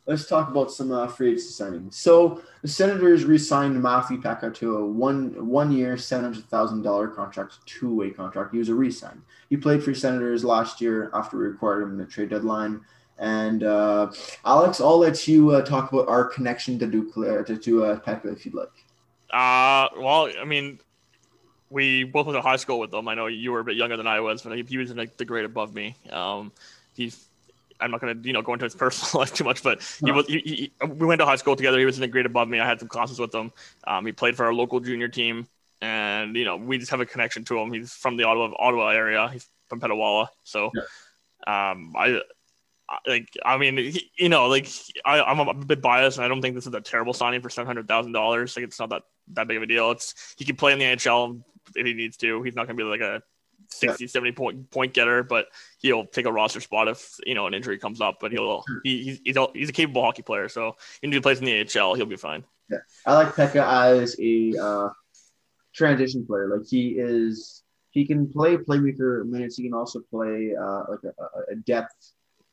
let's 0.07 0.27
talk 0.27 0.49
about 0.49 0.71
some 0.71 0.93
uh, 0.93 1.07
free 1.09 1.33
agency 1.33 1.63
signings. 1.63 1.95
So 1.95 2.41
the 2.63 2.69
Senators 2.69 3.25
re-signed 3.25 3.81
Matthew 3.81 4.21
Peca 4.21 4.55
to 4.55 4.79
a 4.79 4.87
one 4.87 5.47
one 5.47 5.71
year, 5.73 5.97
seven 5.97 6.25
hundred 6.25 6.45
thousand 6.47 6.83
dollar 6.83 7.09
contract, 7.09 7.59
two 7.67 7.95
way 7.95 8.11
contract. 8.11 8.53
He 8.53 8.59
was 8.59 8.69
a 8.69 8.75
re-sign. 8.75 9.23
He 9.51 9.57
played 9.57 9.83
for 9.83 9.95
Senators 9.95 10.45
last 10.45 10.81
year 10.81 11.11
after 11.13 11.39
we 11.39 11.49
acquired 11.49 11.83
him 11.83 11.91
in 11.91 11.99
the 11.99 12.07
trade 12.07 12.31
deadline. 12.31 12.81
And 13.19 13.63
uh, 13.63 14.13
Alex, 14.45 14.81
I'll 14.81 14.99
let 14.99 15.27
you 15.27 15.51
uh, 15.51 15.63
talk 15.63 15.93
about 15.93 16.09
our 16.09 16.25
connection 16.25 16.79
to 16.81 16.87
Duclair 16.87 17.47
to, 17.47 17.57
to 17.57 17.85
uh, 17.85 18.01
Peca 18.01 18.33
if 18.33 18.45
you'd 18.45 18.55
like. 18.55 18.69
Uh, 19.31 19.89
well, 19.99 20.31
I 20.39 20.45
mean, 20.45 20.79
we 21.71 22.05
both 22.05 22.27
went 22.27 22.37
to 22.37 22.43
high 22.43 22.57
school 22.57 22.79
with 22.79 22.91
them. 22.91 23.09
I 23.09 23.15
know 23.15 23.27
you 23.27 23.53
were 23.53 23.61
a 23.61 23.65
bit 23.65 23.77
younger 23.77 23.97
than 23.97 24.07
I 24.07 24.21
was, 24.21 24.43
but 24.43 24.57
he 24.69 24.77
was 24.77 24.91
in 24.91 24.99
like, 24.99 25.17
the 25.17 25.25
grade 25.25 25.47
above 25.47 25.75
me. 25.75 25.97
Um, 26.11 26.53
he's 26.95 27.27
I'm 27.81 27.91
not 27.91 28.01
going 28.01 28.23
to 28.23 28.27
you 28.27 28.33
know 28.33 28.43
go 28.43 28.53
into 28.53 28.65
his 28.65 28.75
personal 28.75 29.21
life 29.23 29.35
too 29.35 29.45
much, 29.45 29.63
but 29.63 29.83
he 30.05 30.13
was 30.13 30.27
he, 30.27 30.71
he, 30.81 30.87
we 30.87 31.07
went 31.07 31.21
to 31.21 31.27
high 31.27 31.37
school 31.37 31.57
together. 31.57 31.79
He 31.79 31.85
was 31.85 31.99
in 31.99 32.05
a 32.05 32.09
grade 32.09 32.27
above 32.27 32.49
me. 32.49 32.61
I 32.61 32.67
had 32.67 32.79
some 32.79 32.89
classes 32.89 33.19
with 33.19 33.35
him. 33.35 33.53
Um, 33.87 34.07
he 34.07 34.13
played 34.13 34.37
for 34.37 34.47
our 34.47 34.55
local 34.55 34.81
junior 34.81 35.09
team, 35.09 35.47
and 35.81 36.37
you 36.37 36.45
know 36.45 36.57
we 36.57 36.79
just 36.79 36.91
have 36.91 37.01
a 37.01 37.07
connection 37.07 37.45
to 37.45 37.59
him. 37.59 37.73
He's 37.73 37.93
from 37.93 38.17
the 38.17 38.25
Ottawa 38.25 38.53
Ottawa 38.59 38.91
area. 38.91 39.29
He's 39.33 39.47
from 39.69 39.81
Petawawa, 39.81 40.29
so 40.45 40.71
yeah. 40.75 41.71
um, 41.71 41.95
I 41.97 42.21
like 43.07 43.33
I 43.45 43.59
mean, 43.59 43.77
he, 43.77 44.11
you 44.17 44.29
know, 44.29 44.47
like 44.47 44.69
I, 45.05 45.21
I'm 45.21 45.41
a 45.41 45.55
bit 45.55 45.83
biased, 45.83 46.19
and 46.19 46.25
I 46.25 46.29
don't 46.29 46.41
think 46.41 46.55
this 46.55 46.67
is 46.67 46.75
a 46.75 46.81
terrible 46.81 47.13
signing 47.13 47.41
for 47.41 47.51
seven 47.51 47.67
hundred 47.67 47.89
thousand 47.89 48.13
dollars. 48.13 48.57
Like 48.57 48.65
it's 48.65 48.79
not 48.79 48.91
that 48.91 49.03
that 49.33 49.49
big 49.49 49.57
of 49.57 49.63
a 49.63 49.67
deal. 49.67 49.91
It's 49.91 50.35
he 50.37 50.45
can 50.45 50.57
play 50.57 50.73
in 50.73 50.79
the 50.79 50.85
NHL 50.85 51.43
if 51.75 51.87
he 51.87 51.95
needs 51.95 52.17
to. 52.19 52.43
He's 52.43 52.55
not 52.55 52.67
going 52.67 52.77
to 52.77 52.85
be 52.85 52.89
like 52.89 53.01
a 53.01 53.23
60, 53.71 54.05
yeah. 54.05 54.09
70 54.09 54.33
point 54.33 54.71
point 54.71 54.95
getter, 54.95 55.23
but 55.23 55.47
he'll 55.79 56.07
take 56.07 56.27
a 56.27 56.33
roster 56.33 56.61
spot 56.61 56.89
if 56.89 57.17
you 57.25 57.35
know 57.35 57.47
an 57.47 57.55
injury 57.55 57.79
comes 57.79 58.01
up. 58.01 58.19
But 58.21 58.33
he'll 58.33 58.65
he, 58.85 59.03
he's 59.03 59.21
he's 59.25 59.37
a, 59.37 59.47
he's 59.55 59.69
a 59.69 59.73
capable 59.73 60.03
hockey 60.03 60.23
player, 60.23 60.49
so 60.49 60.77
if 61.03 61.13
he 61.13 61.21
plays 61.21 61.39
in 61.39 61.45
the 61.45 61.61
AHL, 61.61 61.95
he'll 61.95 62.07
be 62.07 62.17
fine. 62.17 62.45
Yeah, 62.71 62.79
I 63.07 63.15
like 63.15 63.35
Peca 63.35 64.01
as 64.03 64.17
a 64.19 64.55
uh, 64.61 64.89
transition 65.75 66.27
player. 66.27 66.49
Like 66.57 66.67
he 66.69 66.97
is, 66.99 67.63
he 67.91 68.07
can 68.07 68.31
play 68.33 68.57
playmaker 68.57 69.25
minutes. 69.27 69.57
He 69.57 69.63
can 69.63 69.75
also 69.75 70.01
play 70.11 70.53
uh, 70.61 70.85
like 70.89 71.01
a, 71.05 71.53
a 71.53 71.57
depth 71.57 72.13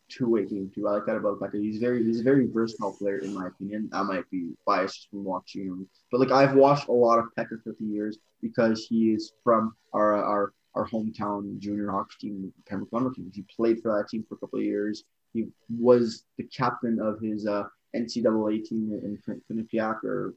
two-way 0.10 0.46
game 0.46 0.72
too. 0.74 0.88
I 0.88 0.92
like 0.92 1.06
that 1.06 1.16
about 1.16 1.40
Peca. 1.40 1.62
He's 1.62 1.80
very 1.80 2.04
he's 2.04 2.20
a 2.20 2.24
very 2.24 2.48
versatile 2.48 2.94
player 2.94 3.20
in 3.20 3.34
my 3.34 3.48
opinion. 3.48 3.90
I 3.94 4.04
might 4.04 4.30
be 4.30 4.52
biased 4.66 5.10
from 5.10 5.24
watching 5.24 5.66
him, 5.66 5.88
but 6.12 6.20
like 6.20 6.32
I've 6.32 6.56
watched 6.56 6.88
a 6.88 6.94
lot 6.94 7.20
of 7.20 7.26
Peca 7.38 7.62
for 7.64 7.76
the 7.80 7.86
years 7.86 8.20
because 8.42 8.86
he 8.88 9.12
is 9.12 9.34
from 9.44 9.76
our 9.94 10.14
our 10.14 10.54
our 10.76 10.88
hometown 10.88 11.60
junior 11.60 11.92
hockey 11.92 12.16
team, 12.20 12.54
Pembroke 12.68 12.92
Lumber 12.92 13.14
He 13.34 13.44
played 13.56 13.82
for 13.82 13.96
that 13.96 14.10
team 14.10 14.26
for 14.28 14.36
a 14.36 14.38
couple 14.40 14.60
of 14.60 14.66
years. 14.66 15.04
He 15.34 15.48
was 15.70 16.26
the 16.38 16.44
captain 16.44 17.00
of 17.00 17.20
his 17.20 17.48
uh, 17.48 17.64
NCAA 17.96 18.64
team 18.66 18.92
in 19.04 19.42
Quinnipiac, 19.50 20.04
or 20.04 20.36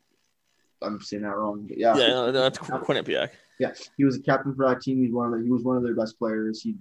I'm 0.82 1.00
saying 1.00 1.22
that 1.22 1.36
wrong, 1.36 1.66
but 1.66 1.78
yeah, 1.78 1.96
yeah, 1.96 2.08
no, 2.08 2.32
that's 2.32 2.58
Quinnipiac. 2.58 3.30
Yeah, 3.58 3.72
he 3.96 4.04
was 4.04 4.16
a 4.16 4.20
captain 4.20 4.54
for 4.54 4.68
that 4.68 4.82
team. 4.82 5.02
He's 5.02 5.12
one 5.12 5.32
of 5.32 5.38
the, 5.38 5.44
he 5.44 5.50
was 5.50 5.62
one 5.62 5.76
of 5.76 5.82
their 5.82 5.94
best 5.94 6.18
players. 6.18 6.62
He 6.62 6.74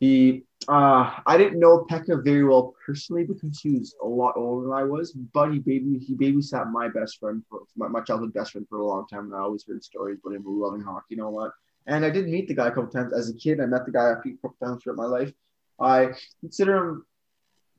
he 0.00 0.44
uh, 0.68 1.18
I 1.26 1.38
didn't 1.38 1.58
know 1.58 1.86
Peca 1.90 2.22
very 2.22 2.44
well 2.44 2.74
personally 2.84 3.24
because 3.24 3.58
he 3.60 3.78
was 3.78 3.94
a 4.02 4.06
lot 4.06 4.36
older 4.36 4.68
than 4.68 4.76
I 4.76 4.82
was, 4.82 5.12
but 5.12 5.52
he 5.52 5.58
baby 5.58 5.98
he 5.98 6.14
babysat 6.14 6.70
my 6.70 6.88
best 6.88 7.18
friend 7.18 7.42
for 7.48 7.60
my, 7.76 7.88
my 7.88 8.00
childhood 8.00 8.34
best 8.34 8.52
friend 8.52 8.66
for 8.68 8.78
a 8.78 8.86
long 8.86 9.06
time, 9.06 9.26
and 9.26 9.34
I 9.34 9.40
always 9.40 9.64
heard 9.66 9.82
stories 9.82 10.18
about 10.22 10.36
him 10.36 10.42
loving 10.46 10.82
hockey 10.82 11.14
and 11.14 11.22
all 11.22 11.40
that. 11.42 11.52
And 11.88 12.04
I 12.04 12.10
did 12.10 12.28
meet 12.28 12.46
the 12.46 12.54
guy 12.54 12.68
a 12.68 12.70
couple 12.70 12.88
times 12.90 13.14
as 13.14 13.30
a 13.30 13.34
kid. 13.34 13.60
I 13.60 13.66
met 13.66 13.86
the 13.86 13.92
guy 13.92 14.10
a 14.10 14.16
couple 14.16 14.56
times 14.62 14.82
throughout 14.82 14.98
my 14.98 15.06
life. 15.06 15.32
I 15.80 16.10
consider 16.40 16.76
him. 16.76 17.06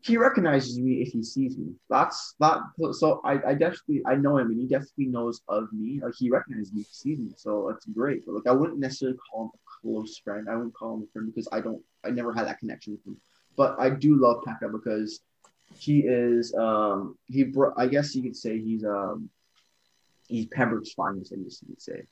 He 0.01 0.17
recognizes 0.17 0.79
me 0.79 1.01
if 1.01 1.09
he 1.09 1.21
sees 1.21 1.57
me. 1.57 1.73
That's 1.89 2.33
that. 2.39 2.57
So 2.93 3.21
I, 3.23 3.33
I 3.49 3.53
definitely 3.53 4.01
I 4.07 4.15
know 4.15 4.37
him, 4.37 4.47
and 4.47 4.59
he 4.59 4.65
definitely 4.65 5.07
knows 5.07 5.41
of 5.47 5.71
me. 5.71 5.99
Like 6.01 6.13
he 6.17 6.31
recognizes 6.31 6.73
me 6.73 6.81
if 6.81 6.87
he 6.87 6.93
sees 6.93 7.19
me. 7.19 7.33
So 7.35 7.67
that's 7.69 7.85
great. 7.85 8.25
But 8.25 8.35
like 8.35 8.47
I 8.47 8.51
wouldn't 8.51 8.79
necessarily 8.79 9.17
call 9.29 9.43
him 9.43 9.51
a 9.53 9.59
close 9.81 10.17
friend. 10.17 10.49
I 10.49 10.55
wouldn't 10.55 10.73
call 10.73 10.95
him 10.95 11.03
a 11.03 11.11
friend 11.13 11.27
because 11.27 11.47
I 11.51 11.61
don't. 11.61 11.81
I 12.03 12.09
never 12.09 12.33
had 12.33 12.47
that 12.47 12.59
connection 12.59 12.93
with 12.93 13.05
him. 13.05 13.17
But 13.55 13.75
I 13.77 13.91
do 13.91 14.15
love 14.15 14.43
Peca 14.43 14.71
because 14.71 15.19
he 15.77 15.99
is. 15.99 16.55
Um, 16.55 17.15
he. 17.27 17.43
Bro- 17.43 17.73
I 17.77 17.85
guess 17.87 18.15
you 18.15 18.23
could 18.23 18.35
say 18.35 18.59
he's. 18.59 18.83
Um, 18.83 19.29
he's 20.29 20.47
Pembroke's 20.47 20.93
finest. 20.93 21.33
I 21.33 21.35
guess 21.35 21.61
you 21.61 21.75
could 21.75 21.81
say. 21.81 22.03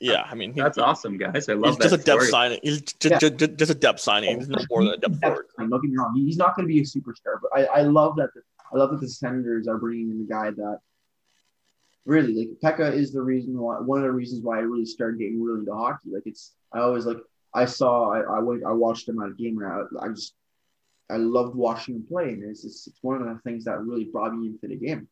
Yeah, 0.00 0.26
I 0.28 0.34
mean, 0.34 0.52
he, 0.52 0.60
that's 0.60 0.78
awesome, 0.78 1.16
guys. 1.16 1.48
I 1.48 1.54
love 1.54 1.76
he's 1.76 1.90
just 1.90 1.94
a 1.94 2.04
depth 2.04 2.28
signing. 2.28 2.60
He's 2.62 2.82
just, 2.82 3.04
yeah. 3.04 3.18
just, 3.18 3.36
just, 3.36 3.56
just, 3.56 3.70
a 3.70 3.74
depth 3.74 4.00
signing. 4.00 4.38
He's 4.38 4.48
no 4.48 4.58
more 4.70 4.84
than 4.84 4.94
a 4.94 4.96
depth 4.96 5.20
forward. 5.20 5.46
Don't 5.58 5.70
get 5.70 5.82
me 5.82 5.96
wrong. 5.96 6.14
He's 6.14 6.36
not 6.36 6.56
going 6.56 6.68
to 6.68 6.72
be 6.72 6.80
a 6.80 6.84
superstar, 6.84 7.38
but 7.40 7.50
I, 7.54 7.64
I 7.64 7.82
love 7.82 8.16
that. 8.16 8.30
The, 8.34 8.42
I 8.72 8.76
love 8.76 8.90
that 8.90 9.00
the 9.00 9.08
Senators 9.08 9.68
are 9.68 9.78
bringing 9.78 10.10
in 10.10 10.20
a 10.20 10.28
guy 10.28 10.50
that 10.50 10.80
really 12.04 12.34
like 12.62 12.76
Peca 12.76 12.92
is 12.92 13.12
the 13.12 13.22
reason 13.22 13.58
why 13.58 13.76
one 13.76 13.98
of 13.98 14.04
the 14.04 14.10
reasons 14.10 14.42
why 14.42 14.58
I 14.58 14.62
really 14.62 14.86
started 14.86 15.18
getting 15.18 15.42
really 15.42 15.60
into 15.60 15.74
hockey. 15.74 16.10
Like 16.12 16.24
it's 16.26 16.54
I 16.72 16.80
always 16.80 17.06
like 17.06 17.18
I 17.54 17.64
saw 17.64 18.12
I, 18.12 18.20
I 18.20 18.40
went 18.40 18.64
I 18.64 18.72
watched 18.72 19.08
him 19.08 19.20
at 19.20 19.30
a 19.30 19.34
game 19.34 19.58
and 19.58 19.66
I, 19.66 20.06
I 20.06 20.08
just 20.08 20.34
I 21.10 21.16
loved 21.16 21.56
watching 21.56 21.96
him 21.96 22.06
play 22.08 22.30
and 22.30 22.44
it's, 22.44 22.64
it's, 22.64 22.86
it's 22.86 22.98
one 23.02 23.20
of 23.20 23.26
the 23.26 23.40
things 23.42 23.64
that 23.64 23.80
really 23.80 24.04
brought 24.04 24.34
me 24.34 24.46
into 24.46 24.68
the 24.68 24.76
game. 24.76 25.08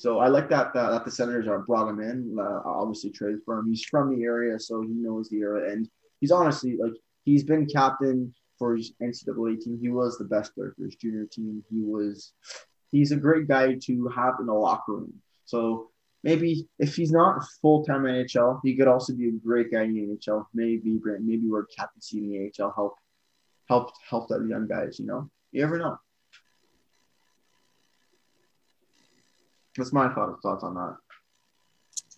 So 0.00 0.18
I 0.18 0.28
like 0.28 0.48
that 0.48 0.72
that, 0.72 0.90
that 0.90 1.04
the 1.04 1.10
Senators 1.10 1.46
are 1.46 1.58
brought 1.58 1.90
him 1.90 2.00
in. 2.00 2.34
Uh, 2.40 2.60
obviously 2.64 3.10
traded 3.10 3.40
for 3.44 3.58
him. 3.58 3.68
He's 3.68 3.84
from 3.84 4.16
the 4.16 4.24
area, 4.24 4.58
so 4.58 4.80
he 4.80 4.88
knows 4.88 5.28
the 5.28 5.42
area, 5.42 5.72
and 5.72 5.86
he's 6.20 6.30
honestly 6.30 6.78
like 6.82 6.94
he's 7.24 7.44
been 7.44 7.66
captain 7.66 8.34
for 8.58 8.76
his 8.76 8.94
NCAA 9.02 9.60
team. 9.60 9.78
He 9.78 9.90
was 9.90 10.16
the 10.16 10.24
best 10.24 10.54
player 10.54 10.72
for 10.74 10.86
his 10.86 10.96
junior 10.96 11.26
team. 11.26 11.62
He 11.70 11.82
was 11.82 12.32
he's 12.90 13.12
a 13.12 13.16
great 13.16 13.46
guy 13.46 13.74
to 13.74 14.08
have 14.08 14.36
in 14.40 14.46
the 14.46 14.54
locker 14.54 14.94
room. 14.94 15.12
So 15.44 15.90
maybe 16.24 16.66
if 16.78 16.96
he's 16.96 17.12
not 17.12 17.44
full 17.60 17.84
time 17.84 18.04
NHL, 18.04 18.60
he 18.64 18.78
could 18.78 18.88
also 18.88 19.12
be 19.12 19.28
a 19.28 19.32
great 19.32 19.70
guy 19.70 19.82
in 19.82 19.94
the 19.94 20.16
NHL. 20.16 20.46
Maybe 20.54 20.98
maybe 21.04 21.46
we're 21.46 21.66
captaincy 21.66 22.18
in 22.20 22.30
the 22.30 22.64
AHL 22.64 22.72
help 22.74 22.94
help 23.68 23.90
help 24.08 24.28
that 24.28 24.46
young 24.48 24.66
guys. 24.66 24.98
You 24.98 25.04
know, 25.04 25.30
you 25.52 25.60
never 25.60 25.76
know. 25.76 25.98
That's 29.80 29.92
my 29.94 30.12
thought, 30.12 30.42
thoughts 30.42 30.62
on 30.62 30.74
that. 30.74 30.96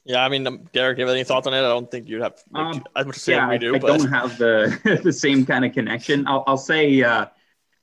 Yeah, 0.04 0.24
I 0.24 0.28
mean, 0.28 0.44
um, 0.48 0.68
Derek, 0.72 0.96
do 0.96 1.02
you 1.02 1.06
have 1.06 1.14
any 1.14 1.22
thoughts 1.22 1.46
on 1.46 1.54
it? 1.54 1.58
I 1.58 1.60
don't 1.60 1.88
think 1.88 2.08
you'd 2.08 2.22
have 2.22 2.42
like, 2.50 2.74
um, 2.74 2.84
as 2.96 3.06
much 3.06 3.14
to 3.14 3.20
say 3.20 3.34
yeah, 3.34 3.48
we 3.48 3.58
do. 3.58 3.76
I, 3.76 3.78
but... 3.78 3.98
don't 3.98 4.08
have 4.08 4.36
the 4.36 5.00
the 5.04 5.12
same 5.12 5.46
kind 5.46 5.64
of 5.64 5.72
connection. 5.72 6.26
I'll, 6.26 6.42
I'll 6.48 6.58
say 6.58 7.02
uh, 7.02 7.26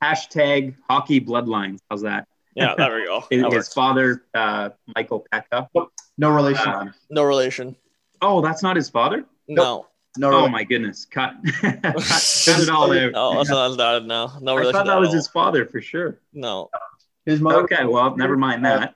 hashtag 0.04 0.76
hockey 0.90 1.22
bloodlines. 1.22 1.80
How's 1.90 2.02
that? 2.02 2.28
Yeah, 2.56 2.76
there 2.76 2.94
we 2.94 3.06
go. 3.06 3.24
his, 3.30 3.54
his 3.54 3.74
father, 3.74 4.26
uh, 4.34 4.72
Michael 4.96 5.26
Peca. 5.32 5.70
No 6.18 6.32
relation. 6.32 6.68
Um, 6.68 6.94
no 7.10 7.24
relation. 7.24 7.78
Oh, 8.22 8.42
that's 8.42 8.62
not 8.62 8.76
his 8.76 8.90
father. 8.90 9.24
No. 9.48 9.88
No. 10.18 10.32
Oh 10.32 10.50
my 10.50 10.66
goodness! 10.66 11.06
Cut, 11.06 11.36
cut, 11.62 11.82
cut 11.84 12.60
it 12.60 12.70
all 12.70 12.92
out. 12.92 13.12
Oh, 13.14 13.36
that's 13.36 13.50
not, 13.50 14.06
no, 14.06 14.32
no 14.42 14.56
relation. 14.56 14.76
I 14.76 14.80
thought 14.80 14.88
that 14.88 15.00
was 15.00 15.14
his 15.14 15.28
father 15.28 15.66
for 15.66 15.80
sure. 15.80 16.20
No. 16.34 16.70
His 17.26 17.40
mother. 17.40 17.62
Okay, 17.62 17.86
well, 17.86 18.18
never 18.18 18.36
mind 18.36 18.66
that. 18.66 18.96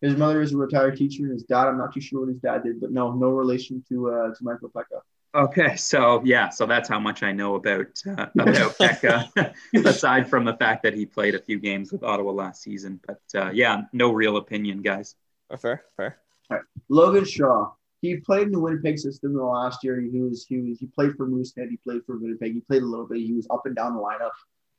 His 0.00 0.16
mother 0.16 0.42
is 0.42 0.52
a 0.52 0.56
retired 0.56 0.96
teacher. 0.96 1.26
His 1.26 1.44
dad, 1.44 1.68
I'm 1.68 1.78
not 1.78 1.94
too 1.94 2.00
sure 2.00 2.20
what 2.20 2.28
his 2.28 2.38
dad 2.38 2.64
did, 2.64 2.80
but 2.80 2.92
no, 2.92 3.12
no 3.12 3.30
relation 3.30 3.82
to 3.88 4.10
uh, 4.10 4.34
to 4.34 4.44
Michael 4.44 4.70
Peca. 4.70 5.00
Okay, 5.34 5.76
so 5.76 6.22
yeah, 6.24 6.48
so 6.48 6.64
that's 6.64 6.88
how 6.88 6.98
much 6.98 7.22
I 7.22 7.32
know 7.32 7.56
about 7.56 7.86
uh, 8.06 8.26
about 8.38 8.74
Peca, 8.78 9.52
aside 9.84 10.28
from 10.28 10.44
the 10.44 10.54
fact 10.54 10.82
that 10.82 10.94
he 10.94 11.04
played 11.04 11.34
a 11.34 11.38
few 11.38 11.58
games 11.58 11.92
with 11.92 12.02
Ottawa 12.02 12.32
last 12.32 12.62
season. 12.62 13.00
But 13.06 13.20
uh, 13.34 13.50
yeah, 13.50 13.82
no 13.92 14.12
real 14.12 14.36
opinion, 14.36 14.82
guys. 14.82 15.14
Fair, 15.60 15.84
fair. 15.96 16.18
All 16.50 16.56
right, 16.56 16.66
Logan 16.88 17.24
Shaw. 17.24 17.70
He 18.02 18.16
played 18.16 18.46
in 18.46 18.52
the 18.52 18.60
Winnipeg 18.60 18.98
system 18.98 19.32
in 19.32 19.36
the 19.36 19.44
last 19.44 19.82
year. 19.82 20.00
He 20.00 20.20
was 20.20 20.46
he 20.48 20.58
was 20.58 20.78
he 20.78 20.86
played 20.86 21.16
for 21.16 21.26
Moosehead. 21.26 21.68
He 21.70 21.76
played 21.78 22.02
for 22.06 22.18
Winnipeg. 22.18 22.54
He 22.54 22.60
played 22.60 22.82
a 22.82 22.86
little 22.86 23.06
bit. 23.06 23.18
He 23.18 23.32
was 23.32 23.46
up 23.50 23.66
and 23.66 23.74
down 23.74 23.94
the 23.94 24.00
lineup. 24.00 24.30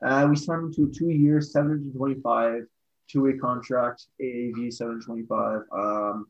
Uh, 0.03 0.27
we 0.27 0.35
signed 0.35 0.63
him 0.63 0.73
to 0.73 0.83
a 0.83 0.91
two 0.91 1.09
year, 1.09 1.41
725 1.41 2.67
two 3.09 3.23
way 3.23 3.33
contract, 3.33 4.07
AAV 4.21 4.73
725. 4.73 5.61
Um, 5.71 6.27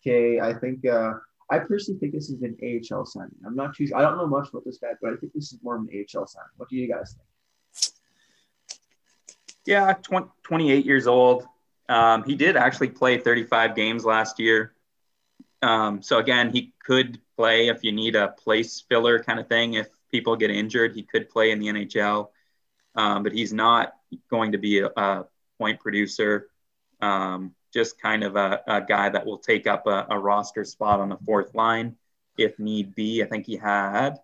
okay, 0.00 0.40
I 0.40 0.54
think 0.54 0.86
uh, 0.86 1.14
I 1.50 1.58
personally 1.60 2.00
think 2.00 2.12
this 2.12 2.30
is 2.30 2.42
an 2.42 2.56
AHL 2.62 3.06
signing. 3.06 3.30
I'm 3.46 3.54
not 3.54 3.74
too. 3.74 3.86
Sure. 3.86 3.96
I 3.96 4.02
don't 4.02 4.16
know 4.16 4.26
much 4.26 4.48
about 4.48 4.64
this 4.64 4.78
guy, 4.78 4.90
but 5.00 5.12
I 5.12 5.16
think 5.16 5.32
this 5.32 5.52
is 5.52 5.58
more 5.62 5.76
of 5.76 5.82
an 5.82 5.88
AHL 5.92 6.26
signing. 6.26 6.48
What 6.56 6.68
do 6.68 6.76
you 6.76 6.88
guys 6.88 7.14
think? 7.14 7.26
Yeah, 9.64 9.94
20, 9.94 10.28
28 10.44 10.84
years 10.86 11.06
old. 11.06 11.46
Um, 11.88 12.24
he 12.24 12.34
did 12.34 12.56
actually 12.56 12.88
play 12.88 13.18
35 13.18 13.74
games 13.74 14.04
last 14.04 14.38
year. 14.38 14.72
Um, 15.62 16.02
so 16.02 16.18
again, 16.18 16.50
he 16.50 16.72
could 16.84 17.20
play 17.36 17.68
if 17.68 17.82
you 17.82 17.92
need 17.92 18.14
a 18.16 18.28
place 18.28 18.84
filler 18.88 19.22
kind 19.22 19.40
of 19.40 19.48
thing. 19.48 19.74
If 19.74 19.88
people 20.10 20.36
get 20.36 20.50
injured, 20.50 20.94
he 20.94 21.02
could 21.02 21.28
play 21.28 21.50
in 21.50 21.58
the 21.58 21.66
NHL. 21.66 22.28
Um, 22.94 23.22
but 23.22 23.32
he's 23.32 23.52
not 23.52 23.94
going 24.30 24.52
to 24.52 24.58
be 24.58 24.80
a, 24.80 24.86
a 24.96 25.26
point 25.58 25.80
producer, 25.80 26.48
um, 27.00 27.54
just 27.72 28.00
kind 28.00 28.24
of 28.24 28.36
a, 28.36 28.60
a, 28.66 28.80
guy 28.80 29.08
that 29.08 29.26
will 29.26 29.38
take 29.38 29.66
up 29.66 29.86
a, 29.86 30.06
a, 30.10 30.18
roster 30.18 30.64
spot 30.64 31.00
on 31.00 31.10
the 31.10 31.18
fourth 31.26 31.54
line 31.54 31.94
if 32.38 32.58
need 32.58 32.94
be. 32.94 33.22
I 33.22 33.26
think 33.26 33.44
he 33.46 33.56
had 33.56 34.18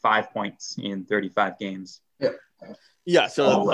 five 0.00 0.30
points 0.30 0.78
in 0.82 1.04
35 1.04 1.58
games. 1.58 2.00
Yeah. 2.18 2.30
Yeah. 3.04 3.26
So, 3.26 3.70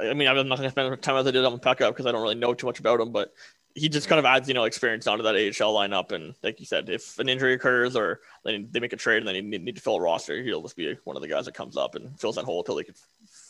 I 0.00 0.14
mean, 0.14 0.28
I'm 0.28 0.48
not 0.48 0.58
going 0.58 0.62
to 0.62 0.70
spend 0.70 1.02
time 1.02 1.16
as 1.16 1.26
I 1.26 1.30
did 1.30 1.44
on 1.44 1.58
Peca 1.58 1.88
because 1.88 2.06
I 2.06 2.12
don't 2.12 2.22
really 2.22 2.34
know 2.34 2.54
too 2.54 2.66
much 2.66 2.80
about 2.80 3.00
him, 3.00 3.12
but 3.12 3.32
he 3.74 3.88
just 3.88 4.08
kind 4.08 4.18
of 4.18 4.24
adds, 4.24 4.46
you 4.46 4.54
know, 4.54 4.64
experience 4.64 5.06
onto 5.06 5.24
that 5.24 5.34
AHL 5.34 5.74
lineup. 5.74 6.12
And 6.12 6.34
like 6.42 6.60
you 6.60 6.66
said, 6.66 6.88
if 6.88 7.18
an 7.18 7.28
injury 7.28 7.54
occurs 7.54 7.96
or 7.96 8.20
they, 8.44 8.58
they 8.58 8.80
make 8.80 8.92
a 8.92 8.96
trade 8.96 9.18
and 9.18 9.28
they 9.28 9.40
need, 9.40 9.64
need 9.64 9.76
to 9.76 9.82
fill 9.82 9.96
a 9.96 10.00
roster, 10.00 10.42
he'll 10.42 10.62
just 10.62 10.76
be 10.76 10.96
one 11.04 11.16
of 11.16 11.22
the 11.22 11.28
guys 11.28 11.46
that 11.46 11.54
comes 11.54 11.76
up 11.76 11.94
and 11.94 12.18
fills 12.18 12.36
that 12.36 12.44
hole 12.44 12.60
until 12.60 12.76
they 12.76 12.84
can 12.84 12.94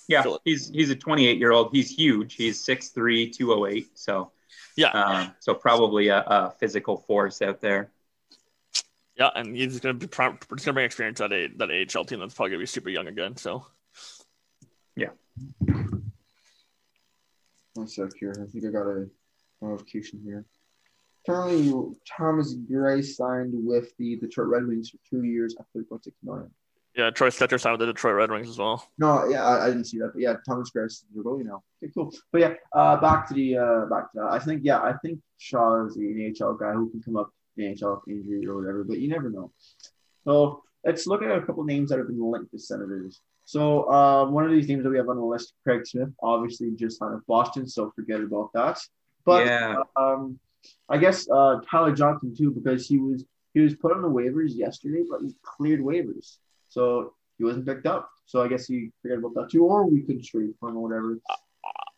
yeah, 0.09 0.25
he's 0.45 0.69
he's 0.71 0.91
a 0.91 0.97
28 0.97 1.39
year 1.39 1.53
old. 1.53 1.71
He's 1.73 1.91
huge. 1.91 2.35
He's 2.35 2.65
6'3", 2.65 3.33
208. 3.33 3.99
So 3.99 4.33
yeah, 4.77 4.89
uh, 4.89 5.29
so 5.41 5.55
probably 5.55 6.09
a, 6.09 6.19
a, 6.19 6.51
physical 6.59 6.97
force 6.97 7.43
out 7.43 7.61
there. 7.61 7.91
Yeah, 9.17 9.31
and 9.35 9.57
he's 9.57 9.81
going 9.81 9.99
to 9.99 10.07
be 10.07 10.13
he's 10.13 10.17
going 10.17 10.57
to 10.57 10.73
bring 10.73 10.87
experience 10.87 11.21
at 11.21 11.33
a 11.33 11.49
that 11.57 11.71
AHL 11.71 12.05
team 12.05 12.21
that's 12.21 12.35
probably 12.35 12.51
going 12.51 12.61
to 12.61 12.63
be 12.63 12.67
super 12.67 12.91
young 12.91 13.07
again. 13.07 13.37
So 13.37 13.67
yeah. 14.97 15.11
One 17.75 17.89
sec 17.89 18.11
here. 18.19 18.35
I 18.41 18.51
think 18.51 18.65
I 18.65 18.71
got 18.71 18.87
a 18.87 19.09
notification 19.61 20.21
here. 20.25 20.45
Currently, 21.27 21.73
Thomas 22.07 22.55
Greiss 22.55 23.15
signed 23.15 23.53
with 23.55 23.97
the 23.97 24.17
Detroit 24.17 24.49
Red 24.49 24.67
Wings 24.67 24.91
for 24.91 24.99
two 25.09 25.25
years 25.25 25.57
at 25.59 25.67
3.6 25.77 26.13
million. 26.23 26.51
Yeah, 26.97 27.11
Troy 27.11 27.29
Stecher 27.29 27.61
signed 27.61 27.79
with 27.79 27.87
the 27.87 27.93
Detroit 27.93 28.15
Red 28.15 28.31
Wings 28.31 28.49
as 28.49 28.59
well. 28.59 28.89
No, 28.99 29.27
yeah, 29.29 29.45
I, 29.45 29.65
I 29.65 29.67
didn't 29.69 29.85
see 29.87 29.99
that. 29.99 30.13
But 30.15 30.23
yeah, 30.23 30.35
Thomas 30.47 30.71
Greiss 30.71 30.87
is 30.93 31.05
your 31.15 31.25
goalie 31.25 31.45
now. 31.45 31.63
Okay, 31.83 31.91
cool. 31.93 32.15
But 32.31 32.41
yeah, 32.41 32.55
uh, 32.73 32.97
back 33.01 33.27
to 33.29 33.35
the 33.35 33.59
uh, 33.59 33.87
back 33.87 34.13
to 34.13 34.21
that. 34.21 34.29
I 34.31 34.39
think 34.39 34.63
yeah, 34.65 34.79
I 34.81 34.95
think 35.03 35.19
Shaw 35.39 35.87
is 35.87 35.95
the 35.95 36.03
NHL 36.03 36.59
guy 36.59 36.73
who 36.73 36.89
can 36.91 37.03
come 37.03 37.17
up 37.17 37.31
the 37.57 37.65
NHL 37.65 38.01
injury 38.09 38.47
or 38.47 38.57
whatever, 38.57 38.85
but 38.85 38.99
you 38.99 39.09
never 39.09 39.29
know. 39.31 39.51
So 40.25 40.63
let's 40.85 41.07
look 41.07 41.23
at 41.23 41.31
a 41.31 41.43
couple 41.43 41.65
names 41.65 41.91
that 41.91 41.99
have 41.99 42.09
been 42.09 42.21
linked 42.21 42.51
to 42.53 42.59
Senators. 42.59 43.21
So 43.47 43.85
uh, 43.91 44.27
one 44.31 44.45
of 44.45 44.51
these 44.53 44.69
names 44.69 44.85
that 44.85 44.91
we 44.91 44.97
have 44.97 45.09
on 45.09 45.17
the 45.17 45.25
list, 45.25 45.53
Craig 45.65 45.87
Smith, 45.87 46.09
obviously 46.23 46.71
just 46.77 46.99
signed 46.99 47.15
with 47.15 47.27
Boston, 47.27 47.69
so 47.69 47.93
forget 47.95 48.21
about 48.21 48.51
that. 48.55 48.79
But 49.25 49.47
Yeah. 49.47 49.83
um, 49.97 50.39
I 50.89 50.97
guess 50.97 51.29
uh, 51.31 51.61
Tyler 51.71 51.93
Johnson 51.93 52.35
too, 52.37 52.51
because 52.53 52.87
he 52.89 52.99
was 52.99 53.25
he 53.53 53.61
was 53.61 53.75
put 53.77 53.93
on 53.93 54.03
the 54.03 54.09
waivers 54.09 54.55
yesterday, 54.57 55.05
but 55.09 55.21
he 55.21 55.35
cleared 55.43 55.81
waivers, 55.81 56.39
so 56.75 57.15
he 57.39 57.45
wasn't 57.45 57.67
picked 57.67 57.87
up. 57.87 58.11
So 58.27 58.43
I 58.43 58.49
guess 58.49 58.67
he 58.67 58.91
forget 59.01 59.19
about 59.19 59.35
that 59.35 59.51
too, 59.51 59.65
or 59.65 59.87
we 59.87 60.03
could 60.03 60.23
trade 60.25 60.55
for 60.59 60.69
him 60.69 60.77
or 60.77 60.83
whatever. 60.83 61.19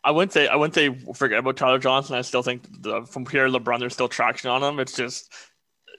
I 0.03 0.11
wouldn't 0.11 0.31
say 0.31 0.47
I 0.47 0.55
wouldn't 0.55 0.75
say 0.75 0.95
forget 1.13 1.39
about 1.39 1.57
Tyler 1.57 1.79
Johnson. 1.79 2.15
I 2.15 2.21
still 2.21 2.43
think 2.43 2.63
the, 2.81 3.05
from 3.05 3.25
Pierre 3.25 3.49
LeBrun, 3.49 3.79
there's 3.79 3.93
still 3.93 4.07
traction 4.07 4.49
on 4.49 4.63
him. 4.63 4.79
It's 4.79 4.95
just 4.95 5.33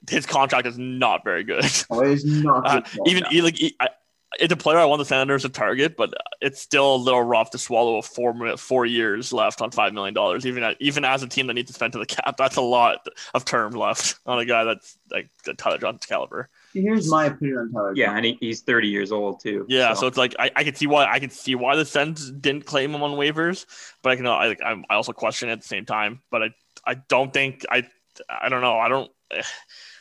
his 0.09 0.25
contract 0.25 0.65
is 0.65 0.77
not 0.77 1.23
very 1.23 1.43
good. 1.43 1.65
Oh, 1.89 1.99
it's 2.01 2.23
not 2.23 2.65
Uh, 2.65 2.81
even 3.05 3.23
like 3.43 3.59
I, 3.79 3.89
it's 4.39 4.53
a 4.53 4.57
player 4.57 4.77
I 4.77 4.85
want 4.85 4.99
the 4.99 5.05
Senators 5.05 5.41
to 5.41 5.49
target, 5.49 5.97
but 5.97 6.13
it's 6.39 6.61
still 6.61 6.95
a 6.95 6.97
little 6.97 7.23
rough 7.23 7.51
to 7.51 7.57
swallow 7.57 7.97
a 7.97 8.01
four 8.01 8.57
four 8.57 8.85
years 8.85 9.33
left 9.33 9.61
on 9.61 9.71
five 9.71 9.93
million 9.93 10.13
dollars. 10.13 10.45
Even 10.45 10.63
at, 10.63 10.77
even 10.79 11.03
as 11.03 11.23
a 11.23 11.27
team 11.27 11.47
that 11.47 11.55
needs 11.55 11.67
to 11.67 11.73
spend 11.73 11.93
to 11.93 11.99
the 11.99 12.05
cap, 12.05 12.37
that's 12.37 12.55
a 12.55 12.61
lot 12.61 13.05
of 13.33 13.45
term 13.45 13.73
left 13.73 14.19
on 14.25 14.39
a 14.39 14.45
guy 14.45 14.63
that's 14.63 14.97
like 15.11 15.29
the 15.45 15.53
Tyler 15.55 15.79
Johnson's 15.79 16.05
caliber. 16.05 16.49
Here's 16.73 17.09
my 17.09 17.25
opinion 17.25 17.57
on 17.57 17.71
Tyler. 17.71 17.93
Yeah, 17.95 18.05
Johnson. 18.07 18.17
and 18.17 18.25
he, 18.25 18.37
he's 18.39 18.61
30 18.61 18.87
years 18.87 19.11
old 19.11 19.41
too. 19.41 19.65
Yeah, 19.67 19.93
so, 19.93 20.07
it's 20.07 20.17
like 20.17 20.35
I, 20.37 20.51
I 20.55 20.63
can 20.63 20.75
see 20.75 20.87
why 20.87 21.05
I 21.11 21.19
can 21.19 21.29
see 21.29 21.55
why 21.55 21.75
the 21.75 21.85
Sens 21.85 22.31
didn't 22.31 22.65
claim 22.65 22.93
him 22.93 23.01
on 23.03 23.11
waivers, 23.11 23.65
but 24.03 24.11
I 24.11 24.15
can 24.15 24.27
I 24.27 24.47
like 24.47 24.61
I'm- 24.61 24.85
I 24.89 24.95
also 24.95 25.11
question 25.11 25.49
it 25.49 25.53
at 25.53 25.61
the 25.61 25.67
same 25.67 25.85
time. 25.85 26.21
But 26.29 26.43
I 26.43 26.49
I 26.85 26.93
don't 27.07 27.33
think 27.33 27.65
I 27.69 27.87
I 28.29 28.49
don't 28.49 28.61
know 28.61 28.77
I 28.77 28.87
don't 28.87 29.11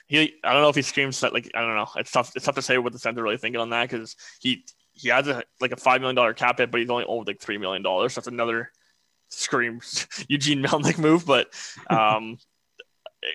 he 0.09 0.35
I 0.45 0.53
don't 0.53 0.63
know 0.63 0.69
if 0.69 0.77
he 0.77 0.83
screams 0.83 1.21
that 1.21 1.33
like 1.33 1.51
I 1.55 1.61
don't 1.61 1.77
know 1.77 1.89
it's 1.97 2.11
tough 2.11 2.33
it's 2.37 2.45
tough 2.45 2.57
to 2.57 2.63
say 2.63 2.79
what 2.79 2.93
the 2.93 2.99
Sens 2.99 3.19
are 3.19 3.23
really 3.23 3.39
thinking 3.39 3.61
on 3.61 3.71
that 3.71 3.89
because 3.89 4.17
he 4.41 4.65
he 4.93 5.09
has 5.09 5.29
a 5.29 5.43
like 5.61 5.73
a 5.73 5.77
five 5.77 6.01
million 6.01 6.17
dollar 6.17 6.35
cap 6.35 6.59
hit, 6.59 6.71
but 6.71 6.81
he's 6.81 6.91
only 6.91 7.05
owed 7.07 7.27
like 7.29 7.41
three 7.41 7.59
million 7.59 7.83
dollars. 7.83 8.13
So 8.13 8.21
That's 8.21 8.29
another 8.29 8.71
scream 9.31 9.81
Eugene 10.29 10.63
Melnyk 10.63 10.99
move, 10.99 11.25
but 11.25 11.49
um. 11.89 12.39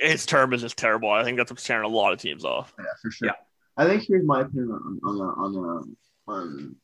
His 0.02 0.26
term 0.26 0.54
is 0.54 0.62
just 0.62 0.78
terrible. 0.78 1.10
I 1.12 1.24
think 1.24 1.38
that's 1.38 1.52
what's 1.52 1.66
tearing 1.66 1.86
a 1.86 1.94
lot 1.94 2.14
of 2.14 2.20
teams 2.20 2.46
off. 2.46 2.74
Yeah, 2.80 2.86
for 3.02 3.12
sure. 3.12 3.28
Yeah. 3.28 3.34
I 3.76 3.88
think 3.88 4.04
here's 4.08 4.26
my 4.26 4.42
opinion 4.42 4.72
on 4.72 5.00
on 5.04 5.22
uh, 5.22 5.34
on 5.42 5.56
on, 5.56 5.98
on 6.28 6.76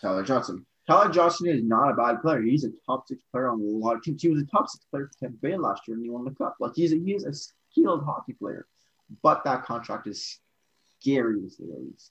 Tyler 0.00 0.22
Johnson. 0.22 0.64
Tyler 0.86 1.12
Johnson 1.12 1.48
is 1.48 1.62
not 1.62 1.90
a 1.90 1.94
bad 1.94 2.20
player. 2.22 2.40
He's 2.40 2.64
a 2.64 2.70
top 2.84 3.06
six 3.06 3.22
player 3.30 3.48
on 3.48 3.60
a 3.60 3.64
lot 3.64 3.96
of 3.96 4.02
teams. 4.02 4.22
He 4.22 4.28
was 4.28 4.42
a 4.42 4.46
top 4.46 4.68
six 4.68 4.84
player 4.90 5.06
for 5.06 5.18
Tampa 5.20 5.38
Bay 5.38 5.56
last 5.56 5.82
year, 5.86 5.96
and 5.96 6.04
he 6.04 6.10
won 6.10 6.24
the 6.24 6.32
cup. 6.32 6.56
Like 6.58 6.72
he's 6.74 6.92
a, 6.92 6.96
he 6.96 7.12
is 7.12 7.24
a 7.24 7.32
skilled 7.32 8.04
hockey 8.04 8.32
player, 8.32 8.66
but 9.22 9.44
that 9.44 9.64
contract 9.64 10.06
is 10.06 10.40
scary 10.98 11.40
to 11.40 11.50
say 11.50 11.64
the 11.64 11.78
least. 11.78 12.10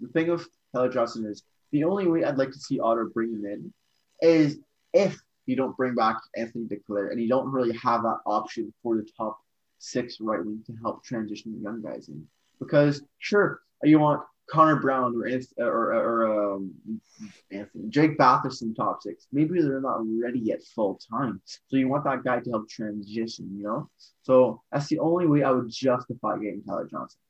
The 0.00 0.08
thing 0.08 0.30
of 0.30 0.46
Tyler 0.74 0.88
Johnson 0.88 1.26
is 1.26 1.42
the 1.70 1.84
only 1.84 2.06
way 2.06 2.24
I'd 2.24 2.38
like 2.38 2.50
to 2.50 2.58
see 2.58 2.80
Ottawa 2.80 3.08
bring 3.12 3.30
him 3.30 3.44
in 3.44 3.72
is 4.20 4.58
if 4.94 5.20
you 5.46 5.56
don't 5.56 5.76
bring 5.76 5.94
back 5.94 6.16
Anthony 6.36 6.64
Duclair 6.64 7.10
and 7.10 7.20
you 7.20 7.28
don't 7.28 7.50
really 7.50 7.76
have 7.76 8.02
that 8.02 8.18
option 8.26 8.72
for 8.82 8.96
the 8.96 9.06
top 9.16 9.38
six 9.78 10.18
right 10.20 10.44
wing 10.44 10.62
to 10.66 10.72
help 10.82 11.04
transition 11.04 11.52
the 11.52 11.62
young 11.62 11.82
guys 11.82 12.08
in. 12.08 12.26
Because 12.58 13.02
sure, 13.18 13.60
you 13.82 13.98
want 13.98 14.22
Connor 14.50 14.76
Brown 14.76 15.14
or 15.14 15.28
or, 15.58 15.92
or 15.94 16.54
um, 16.54 16.72
Anthony 17.50 17.88
Drake 17.88 18.18
Batherson 18.18 18.62
in 18.62 18.74
top 18.74 19.02
six. 19.02 19.26
Maybe 19.32 19.60
they're 19.60 19.80
not 19.80 20.00
ready 20.22 20.40
yet 20.40 20.62
full 20.74 20.98
time, 21.10 21.40
so 21.44 21.76
you 21.76 21.88
want 21.88 22.04
that 22.04 22.24
guy 22.24 22.40
to 22.40 22.50
help 22.50 22.68
transition. 22.68 23.50
You 23.56 23.64
know, 23.64 23.90
so 24.22 24.62
that's 24.72 24.88
the 24.88 24.98
only 24.98 25.26
way 25.26 25.42
I 25.42 25.50
would 25.50 25.68
justify 25.70 26.36
getting 26.38 26.62
Tyler 26.64 26.88
Johnson. 26.90 27.20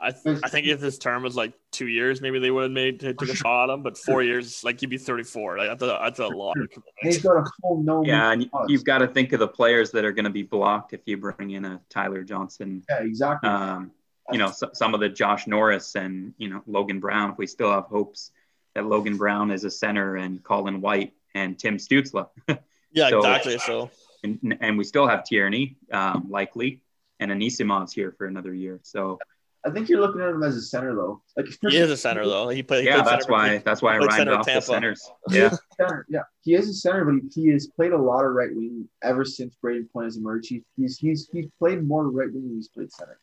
I, 0.00 0.10
th- 0.10 0.40
I 0.44 0.48
think 0.48 0.66
if 0.66 0.80
this 0.80 0.98
term 0.98 1.22
was 1.22 1.36
like 1.36 1.54
two 1.70 1.86
years, 1.86 2.20
maybe 2.20 2.38
they 2.38 2.50
would 2.50 2.64
have 2.64 2.72
made 2.72 3.00
took 3.00 3.22
a 3.22 3.34
shot 3.34 3.70
at 3.70 3.74
him. 3.74 3.82
But 3.82 3.96
four 3.96 4.22
years, 4.22 4.62
like 4.64 4.82
you'd 4.82 4.90
be 4.90 4.98
thirty 4.98 5.22
four. 5.22 5.56
Like 5.56 5.68
that's 5.68 5.82
a 5.82 5.98
that's 6.02 6.18
a 6.18 6.26
lot. 6.26 6.56
Of 6.58 6.62
And 6.62 6.70
he's 7.00 7.18
commitment. 7.22 7.22
got 7.22 7.36
a 7.48 7.50
full 7.62 7.82
no. 7.82 8.04
yeah, 8.04 8.32
and 8.32 8.50
clause. 8.50 8.66
you've 8.68 8.84
got 8.84 8.98
to 8.98 9.06
think 9.08 9.32
of 9.32 9.40
the 9.40 9.48
players 9.48 9.90
that 9.92 10.04
are 10.04 10.12
going 10.12 10.24
to 10.24 10.30
be 10.30 10.42
blocked 10.42 10.92
if 10.92 11.00
you 11.06 11.16
bring 11.16 11.50
in 11.52 11.64
a 11.64 11.80
Tyler 11.90 12.22
Johnson. 12.22 12.82
yeah, 12.88 13.02
exactly. 13.02 13.48
Um, 13.48 13.92
you 14.32 14.38
know, 14.38 14.50
so, 14.50 14.70
some 14.72 14.94
of 14.94 15.00
the 15.00 15.08
Josh 15.08 15.46
Norris 15.46 15.94
and 15.96 16.34
you 16.38 16.48
know 16.50 16.62
Logan 16.66 17.00
Brown. 17.00 17.30
If 17.32 17.38
we 17.38 17.46
still 17.46 17.70
have 17.70 17.84
hopes 17.84 18.30
that 18.74 18.84
Logan 18.86 19.16
Brown 19.16 19.50
is 19.50 19.64
a 19.64 19.70
center 19.70 20.16
and 20.16 20.42
Colin 20.42 20.80
White 20.80 21.12
and 21.34 21.58
Tim 21.58 21.76
Stützle, 21.78 22.28
Yeah, 22.92 23.08
So- 23.10 23.18
exactly. 23.18 23.58
So 23.58 23.90
and, 24.22 24.56
and 24.60 24.78
we 24.78 24.84
still 24.84 25.06
have 25.06 25.24
Tierney 25.24 25.76
um, 25.92 26.26
likely, 26.30 26.80
and 27.20 27.30
Anisimov's 27.30 27.92
here 27.92 28.12
for 28.16 28.26
another 28.26 28.54
year. 28.54 28.80
So 28.82 29.18
I 29.66 29.70
think 29.70 29.88
you're 29.88 30.00
looking 30.00 30.20
at 30.20 30.28
him 30.28 30.42
as 30.42 30.56
a 30.56 30.62
center 30.62 30.94
though. 30.94 31.22
Like 31.36 31.46
he 31.70 31.76
is 31.78 31.90
a 31.90 31.96
center 31.96 32.26
though. 32.26 32.50
He 32.50 32.62
played. 32.62 32.82
He 32.82 32.88
yeah, 32.88 32.96
played 33.02 33.06
that's 33.06 33.24
center 33.24 33.26
for- 33.26 33.32
why 33.32 33.58
that's 33.58 33.82
why 33.82 33.94
I 33.94 33.98
played 33.98 34.08
rhymed 34.08 34.18
center 34.18 34.32
at 34.32 34.38
off 34.40 34.46
the 34.46 34.60
centers. 34.60 35.10
Yeah, 35.30 35.46
is 35.52 35.60
center. 35.78 36.06
Yeah, 36.08 36.20
he 36.42 36.54
is 36.54 36.68
a 36.68 36.74
center, 36.74 37.04
but 37.04 37.14
he, 37.14 37.42
he 37.42 37.48
has 37.52 37.66
played 37.68 37.92
a 37.92 37.98
lot 37.98 38.24
of 38.24 38.32
right 38.32 38.54
wing 38.54 38.88
ever 39.02 39.24
since 39.24 39.56
Brayden 39.64 39.90
Point 39.90 40.04
has 40.06 40.16
emerged. 40.18 40.48
He, 40.50 40.62
he's 40.76 40.98
he's 40.98 41.28
he's 41.32 41.46
played 41.58 41.82
more 41.86 42.10
right 42.10 42.32
wing 42.32 42.46
than 42.46 42.54
he's 42.56 42.68
played 42.68 42.92
center. 42.92 43.18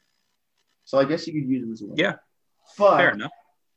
So 0.86 0.98
I 0.98 1.06
guess 1.06 1.28
you 1.28 1.34
could 1.34 1.48
use 1.50 1.64
him 1.64 1.72
as 1.72 1.82
a 1.82 1.86
winger. 1.86 1.96
Yeah. 2.02 2.16
but 2.78 2.98
fair 2.98 3.12
enough. 3.12 3.32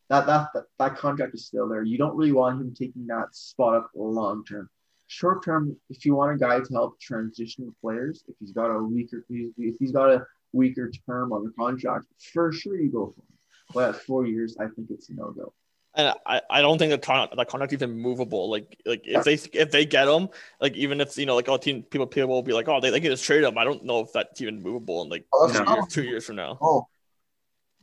that, 0.08 0.26
that 0.26 0.48
that 0.54 0.64
that 0.78 0.96
contract 0.96 1.34
is 1.34 1.46
still 1.46 1.68
there. 1.68 1.82
You 1.82 1.98
don't 1.98 2.16
really 2.16 2.32
want 2.32 2.60
him 2.60 2.74
taking 2.74 3.06
that 3.08 3.28
spot 3.34 3.76
up 3.76 3.90
long 3.94 4.44
term. 4.44 4.70
Short 5.06 5.44
term, 5.44 5.76
if 5.90 6.06
you 6.06 6.14
want 6.14 6.34
a 6.34 6.38
guy 6.38 6.60
to 6.60 6.72
help 6.72 6.98
transition 6.98 7.66
the 7.66 7.74
players, 7.82 8.24
if 8.26 8.34
he's 8.40 8.52
got 8.52 8.70
a 8.70 8.82
weaker 8.82 9.22
if 9.28 9.76
he's 9.78 9.92
got 9.92 10.10
a 10.10 10.26
weaker 10.54 10.90
term 11.06 11.32
on 11.32 11.44
the 11.44 11.50
contract, 11.58 12.06
for 12.32 12.52
sure 12.52 12.76
you 12.80 12.90
go 12.90 13.06
for 13.06 13.20
him. 13.20 13.38
But 13.74 13.94
at 13.94 14.02
four 14.02 14.26
years, 14.26 14.56
I 14.58 14.66
think 14.68 14.88
it's 14.90 15.08
a 15.10 15.14
no 15.14 15.32
go. 15.32 15.52
And 15.96 16.12
I, 16.26 16.40
I 16.50 16.60
don't 16.60 16.76
think 16.78 16.90
the 16.90 16.98
contract 16.98 17.36
the 17.36 17.44
contract 17.44 17.72
even 17.72 17.92
movable. 17.98 18.50
Like 18.50 18.76
like 18.84 19.02
if 19.04 19.24
they 19.24 19.34
if 19.58 19.70
they 19.70 19.84
get 19.84 20.08
him, 20.08 20.28
like 20.60 20.74
even 20.76 21.00
if 21.00 21.16
you 21.16 21.26
know 21.26 21.36
like 21.36 21.48
oh 21.48 21.56
team 21.56 21.82
people 21.82 22.06
people 22.06 22.28
will 22.28 22.42
be 22.42 22.52
like 22.52 22.68
oh 22.68 22.80
they, 22.80 22.90
they 22.90 23.00
can 23.00 23.10
just 23.10 23.24
trade 23.24 23.44
him. 23.44 23.56
I 23.56 23.64
don't 23.64 23.84
know 23.84 24.00
if 24.00 24.12
that's 24.12 24.40
even 24.40 24.62
movable 24.62 25.02
in 25.02 25.08
like 25.08 25.24
Oh, 25.32 25.52
two, 25.52 25.64
years, 25.64 25.86
two 25.88 26.02
years 26.02 26.26
from 26.26 26.36
now. 26.36 26.58
Oh, 26.60 26.88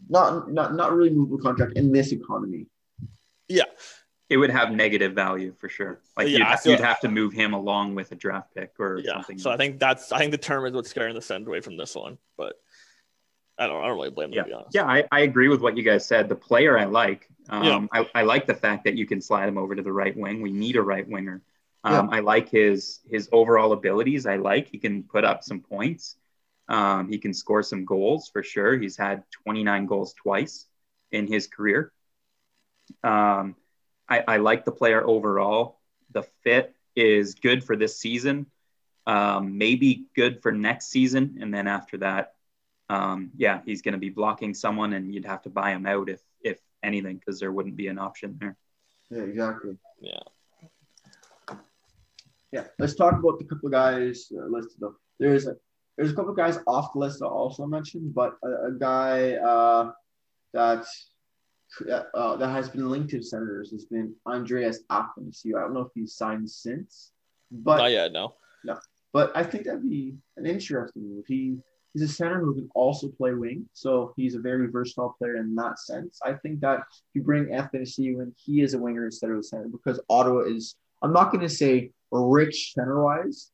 not 0.10 0.52
not 0.52 0.76
not 0.76 0.94
really 0.94 1.12
movable 1.12 1.38
contract 1.38 1.78
in 1.78 1.92
this 1.92 2.12
economy. 2.12 2.68
Yeah, 3.48 3.64
It 4.32 4.38
would 4.38 4.50
have 4.50 4.72
negative 4.72 5.14
value 5.14 5.54
for 5.60 5.68
sure. 5.68 6.00
Like 6.16 6.30
Yeah, 6.30 6.52
you'd, 6.52 6.60
feel- 6.60 6.72
you'd 6.72 6.80
have 6.80 7.02
to 7.02 7.10
move 7.10 7.34
him 7.34 7.54
along 7.54 7.96
with 7.96 8.14
a 8.14 8.16
draft 8.16 8.56
pick 8.56 8.72
or 8.80 9.02
yeah. 9.04 9.14
something. 9.14 9.38
So 9.38 9.52
I 9.52 9.58
think 9.58 9.78
that's 9.78 10.12
I 10.14 10.20
think 10.20 10.32
the 10.32 10.38
term 10.38 10.66
is 10.66 10.74
what's 10.74 10.90
scaring 10.90 11.16
the 11.16 11.22
Sens 11.22 11.46
away 11.48 11.60
from 11.60 11.76
this 11.76 11.96
one. 11.96 12.18
But 12.38 12.54
I 13.58 13.68
don't 13.68 13.84
I 13.84 13.88
don't 13.88 13.98
really 13.98 14.10
blame 14.10 14.30
them 14.30 14.38
yeah, 14.38 14.44
to 14.44 14.48
be 14.48 14.54
honest. 14.54 14.74
yeah, 14.74 14.86
I, 14.86 15.04
I 15.12 15.20
agree 15.22 15.50
with 15.50 15.60
what 15.60 15.76
you 15.76 15.84
guys 15.84 16.06
said. 16.06 16.30
The 16.30 16.36
player 16.36 16.80
I 16.80 16.86
like. 16.86 17.28
Um, 17.50 17.90
I, 17.92 18.08
I 18.16 18.22
like 18.22 18.48
the 18.48 18.54
fact 18.54 18.86
that 18.86 18.96
you 18.96 19.06
can 19.06 19.20
slide 19.20 19.50
him 19.50 19.58
over 19.58 19.76
to 19.76 19.82
the 19.82 19.92
right 19.92 20.16
wing. 20.16 20.42
We 20.42 20.52
need 20.52 20.78
a 20.78 20.82
right 20.82 21.06
winger. 21.06 21.42
Um, 21.84 22.10
I 22.12 22.22
like 22.22 22.50
his 22.50 23.00
his 23.10 23.28
overall 23.32 23.74
abilities. 23.74 24.26
I 24.26 24.38
like 24.38 24.70
he 24.70 24.78
can 24.78 25.04
put 25.04 25.26
up 25.26 25.44
some 25.44 25.60
points. 25.60 26.16
Um, 26.70 27.10
he 27.10 27.18
can 27.18 27.34
score 27.34 27.64
some 27.64 27.84
goals 27.84 28.30
for 28.30 28.44
sure. 28.44 28.78
He's 28.78 28.96
had 28.96 29.24
29 29.44 29.88
goals 29.88 30.14
twice 30.14 30.68
in 31.12 31.28
his 31.28 31.48
career. 31.48 31.92
Um, 33.04 33.56
I, 34.12 34.24
I 34.28 34.38
like 34.38 34.66
the 34.66 34.74
player 34.74 35.02
overall. 35.08 35.80
The 36.12 36.24
fit 36.44 36.76
is 36.98 37.36
good 37.36 37.64
for 37.64 37.78
this 37.78 37.98
season. 37.98 38.48
Um, 39.08 39.58
maybe 39.58 40.06
good 40.16 40.42
for 40.42 40.52
next 40.52 40.88
season, 40.88 41.38
and 41.42 41.54
then 41.54 41.68
after 41.68 41.98
that, 42.00 42.34
um, 42.90 43.32
yeah, 43.38 43.62
he's 43.66 43.82
going 43.82 43.94
to 43.94 44.00
be 44.00 44.10
blocking 44.10 44.54
someone, 44.54 44.92
and 44.94 45.14
you'd 45.14 45.26
have 45.26 45.42
to 45.44 45.50
buy 45.50 45.72
him 45.72 45.86
out 45.86 46.10
if 46.10 46.22
if 46.44 46.60
anything, 46.84 47.18
because 47.18 47.40
there 47.40 47.54
wouldn't 47.54 47.78
be 47.78 47.88
an 47.88 47.98
option 47.98 48.38
there. 48.40 48.58
Yeah, 49.10 49.24
exactly. 49.24 49.78
Yeah. 50.02 50.20
Yeah, 52.52 52.66
let's 52.80 52.96
talk 52.96 53.14
about 53.14 53.40
the 53.40 53.46
couple 53.46 53.68
of 53.68 53.72
guys 53.72 54.30
uh, 54.38 54.46
listed 54.46 54.78
though. 54.82 54.96
There's 55.20 55.48
a 55.48 55.56
there's 55.98 56.12
a 56.12 56.16
couple 56.16 56.32
of 56.32 56.38
guys 56.38 56.60
off 56.68 56.92
the 56.94 57.00
list 57.00 57.22
I 57.24 57.28
also 57.28 57.66
mentioned, 57.66 58.14
but 58.14 58.36
a, 58.44 58.68
a 58.68 58.72
guy 58.78 59.36
uh, 59.36 59.92
that 60.54 60.86
uh, 62.14 62.36
that 62.36 62.50
has 62.50 62.70
been 62.70 62.90
linked 62.90 63.10
to 63.12 63.18
the 63.18 63.24
Senators 63.24 63.72
has 63.72 63.86
been 63.86 64.14
Andreas 64.28 64.80
Athanasiou. 64.90 65.58
I 65.58 65.62
don't 65.62 65.74
know 65.74 65.82
if 65.82 65.92
he's 65.96 66.16
signed 66.16 66.50
since, 66.50 67.12
but 67.52 67.78
Not 67.78 67.92
yet, 67.92 68.12
no. 68.12 68.34
but 69.14 69.32
I 69.36 69.44
think 69.44 69.66
that'd 69.66 69.90
be 69.90 70.16
an 70.38 70.46
interesting 70.46 71.04
move. 71.04 71.26
He 71.28 71.58
he's 71.94 72.04
a 72.04 72.08
center 72.08 72.40
who 72.40 72.54
can 72.56 72.70
also 72.76 73.10
play 73.10 73.34
wing, 73.34 73.68
so 73.74 74.14
he's 74.16 74.36
a 74.36 74.40
very 74.40 74.68
versatile 74.68 75.16
player 75.18 75.38
in 75.38 75.56
that 75.56 75.80
sense. 75.80 76.20
I 76.26 76.34
think 76.34 76.62
that 76.62 76.80
if 76.80 77.16
you 77.16 77.24
bring 77.24 77.46
Athanasiou 77.46 78.22
in, 78.22 78.34
he 78.38 78.62
is 78.62 78.74
a 78.74 78.78
winger 78.80 79.06
instead 79.06 79.30
of 79.30 79.38
a 79.38 79.44
center 79.44 79.68
because 79.68 80.00
Ottawa 80.10 80.42
is. 80.42 80.76
I'm 81.04 81.14
not 81.14 81.32
going 81.32 81.42
to 81.42 81.50
say 81.50 81.92
rich 82.12 82.74
center 82.74 83.04
wise, 83.04 83.50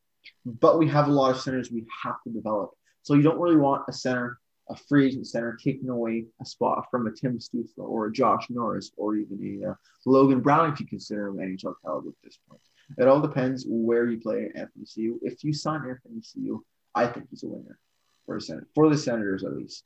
but 0.45 0.77
we 0.77 0.87
have 0.89 1.07
a 1.07 1.11
lot 1.11 1.31
of 1.31 1.39
centers 1.39 1.71
we 1.71 1.85
have 2.03 2.15
to 2.25 2.29
develop. 2.29 2.71
So 3.03 3.13
you 3.13 3.21
don't 3.21 3.39
really 3.39 3.55
want 3.55 3.83
a 3.87 3.93
center 3.93 4.37
a 4.69 4.75
free 4.75 5.07
agent 5.07 5.27
center 5.27 5.57
taking 5.63 5.89
away 5.89 6.25
a 6.41 6.45
spot 6.45 6.85
from 6.91 7.07
a 7.07 7.11
Tim 7.11 7.39
Stützle 7.39 7.79
or 7.79 8.07
a 8.07 8.11
Josh 8.11 8.47
Norris 8.49 8.91
or 8.97 9.15
even 9.15 9.61
a 9.63 9.71
uh, 9.71 9.73
Logan 10.05 10.41
Brown 10.41 10.71
if 10.71 10.79
you 10.79 10.85
consider 10.85 11.27
him 11.27 11.37
NHL 11.37 11.75
caliber 11.83 12.09
at 12.09 12.15
this 12.23 12.39
point. 12.49 12.61
It 12.97 13.07
all 13.07 13.19
depends 13.19 13.65
where 13.67 14.09
you 14.09 14.19
play 14.19 14.49
Athanasiou. 14.55 15.17
If 15.21 15.43
you 15.43 15.53
sign 15.53 15.81
Athanasiou, 15.81 16.59
I 16.95 17.07
think 17.07 17.27
he's 17.29 17.43
a 17.43 17.47
winner 17.47 17.79
for 18.25 18.37
a 18.37 18.41
Sen- 18.41 18.65
for 18.73 18.89
the 18.89 18.97
Senators 18.97 19.43
at 19.43 19.53
least. 19.53 19.83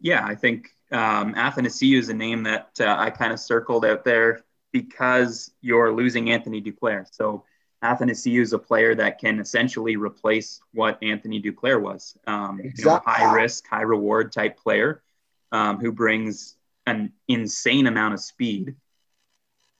Yeah, 0.00 0.24
I 0.24 0.34
think 0.34 0.68
um, 0.92 1.34
Athanasiou 1.34 1.98
is 1.98 2.08
a 2.08 2.14
name 2.14 2.44
that 2.44 2.70
uh, 2.80 2.96
I 2.98 3.10
kind 3.10 3.32
of 3.32 3.40
circled 3.40 3.84
out 3.84 4.04
there 4.04 4.44
because 4.72 5.50
you're 5.60 5.92
losing 5.92 6.30
Anthony 6.30 6.60
Duclair. 6.60 7.06
So 7.10 7.44
Athanasiou 7.82 8.40
is 8.40 8.52
a 8.52 8.58
player 8.58 8.94
that 8.94 9.18
can 9.20 9.38
essentially 9.38 9.96
replace 9.96 10.60
what 10.72 11.02
Anthony 11.02 11.40
Duclair 11.40 11.80
was. 11.80 12.16
Um, 12.26 12.60
exactly. 12.60 12.82
you 12.82 12.84
know, 12.84 13.00
high 13.04 13.34
risk, 13.34 13.66
high 13.66 13.82
reward 13.82 14.32
type 14.32 14.56
player 14.58 15.02
um, 15.52 15.78
who 15.78 15.92
brings 15.92 16.56
an 16.86 17.12
insane 17.28 17.86
amount 17.86 18.14
of 18.14 18.20
speed. 18.20 18.76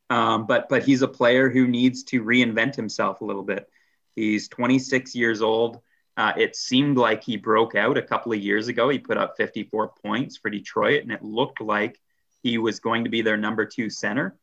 Um, 0.08 0.46
but 0.46 0.68
but 0.68 0.84
he's 0.84 1.02
a 1.02 1.08
player 1.08 1.50
who 1.50 1.66
needs 1.66 2.04
to 2.04 2.22
reinvent 2.22 2.76
himself 2.76 3.20
a 3.20 3.24
little 3.24 3.42
bit. 3.42 3.68
He's 4.14 4.48
26 4.48 5.14
years 5.14 5.42
old. 5.42 5.80
Uh, 6.16 6.32
it 6.36 6.56
seemed 6.56 6.96
like 6.96 7.22
he 7.22 7.36
broke 7.36 7.74
out 7.74 7.98
a 7.98 8.02
couple 8.02 8.32
of 8.32 8.38
years 8.38 8.68
ago. 8.68 8.88
He 8.88 8.98
put 8.98 9.18
up 9.18 9.36
54 9.36 9.92
points 10.02 10.36
for 10.36 10.48
Detroit, 10.48 11.02
and 11.02 11.12
it 11.12 11.22
looked 11.22 11.60
like 11.60 12.00
he 12.42 12.56
was 12.56 12.80
going 12.80 13.04
to 13.04 13.10
be 13.10 13.20
their 13.20 13.36
number 13.36 13.66
two 13.66 13.90
center. 13.90 14.38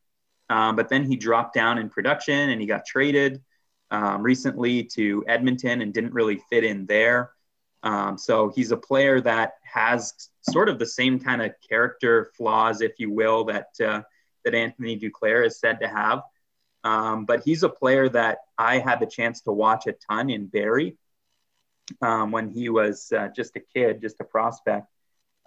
Um, 0.49 0.75
but 0.75 0.89
then 0.89 1.05
he 1.05 1.15
dropped 1.15 1.53
down 1.53 1.77
in 1.77 1.89
production 1.89 2.49
and 2.49 2.59
he 2.59 2.67
got 2.67 2.85
traded 2.85 3.41
um, 3.91 4.21
recently 4.21 4.83
to 4.95 5.23
Edmonton 5.27 5.81
and 5.81 5.93
didn't 5.93 6.13
really 6.13 6.41
fit 6.49 6.63
in 6.63 6.85
there. 6.85 7.31
Um, 7.83 8.17
so 8.17 8.51
he's 8.55 8.71
a 8.71 8.77
player 8.77 9.19
that 9.21 9.53
has 9.63 10.13
sort 10.49 10.69
of 10.69 10.79
the 10.79 10.85
same 10.85 11.19
kind 11.19 11.41
of 11.41 11.51
character 11.67 12.31
flaws, 12.37 12.81
if 12.81 12.93
you 12.97 13.11
will, 13.11 13.45
that 13.45 13.67
uh, 13.83 14.01
that 14.45 14.55
Anthony 14.55 14.99
Duclair 14.99 15.45
is 15.45 15.59
said 15.59 15.79
to 15.81 15.87
have. 15.87 16.21
Um, 16.83 17.25
but 17.25 17.43
he's 17.43 17.63
a 17.63 17.69
player 17.69 18.09
that 18.09 18.39
I 18.57 18.79
had 18.79 18.99
the 18.99 19.05
chance 19.05 19.41
to 19.41 19.51
watch 19.51 19.87
a 19.87 19.93
ton 20.09 20.29
in 20.29 20.47
Barrie 20.47 20.97
um, 22.01 22.31
when 22.31 22.49
he 22.49 22.69
was 22.69 23.11
uh, 23.15 23.29
just 23.29 23.55
a 23.55 23.61
kid, 23.61 24.01
just 24.01 24.19
a 24.19 24.25
prospect 24.25 24.87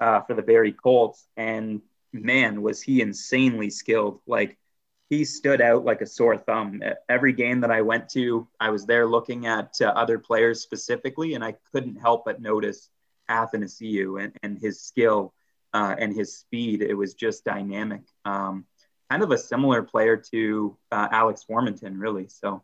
uh, 0.01 0.21
for 0.23 0.35
the 0.35 0.43
Barrie 0.43 0.73
Colts. 0.73 1.27
And 1.37 1.83
man, 2.13 2.63
was 2.63 2.81
he 2.83 3.03
insanely 3.03 3.71
skilled. 3.71 4.21
Like 4.27 4.59
he 5.09 5.25
stood 5.25 5.61
out 5.61 5.85
like 5.85 6.01
a 6.01 6.07
sore 6.07 6.37
thumb. 6.37 6.83
Every 7.09 7.33
game 7.33 7.61
that 7.61 7.71
I 7.71 7.83
went 7.83 8.09
to, 8.11 8.49
I 8.59 8.71
was 8.71 8.87
there 8.87 9.07
looking 9.07 9.47
at 9.47 9.75
uh, 9.81 9.87
other 9.87 10.19
players 10.19 10.61
specifically, 10.61 11.35
and 11.35 11.45
I 11.45 11.55
couldn't 11.73 11.97
help 11.97 12.25
but 12.25 12.41
notice 12.41 12.91
Athanasiou 13.31 14.23
and, 14.23 14.33
and 14.43 14.59
his 14.59 14.81
skill 14.81 15.33
uh, 15.73 15.95
and 15.99 16.15
his 16.15 16.37
speed. 16.37 16.83
It 16.83 16.95
was 16.95 17.15
just 17.15 17.45
dynamic. 17.45 18.03
Um, 18.25 18.67
kind 19.11 19.23
of 19.23 19.31
a 19.31 19.39
similar 19.39 19.83
player 19.83 20.17
to 20.33 20.77
uh, 20.91 21.09
Alex 21.11 21.45
Formenton, 21.49 22.01
really. 22.01 22.29
So 22.29 22.63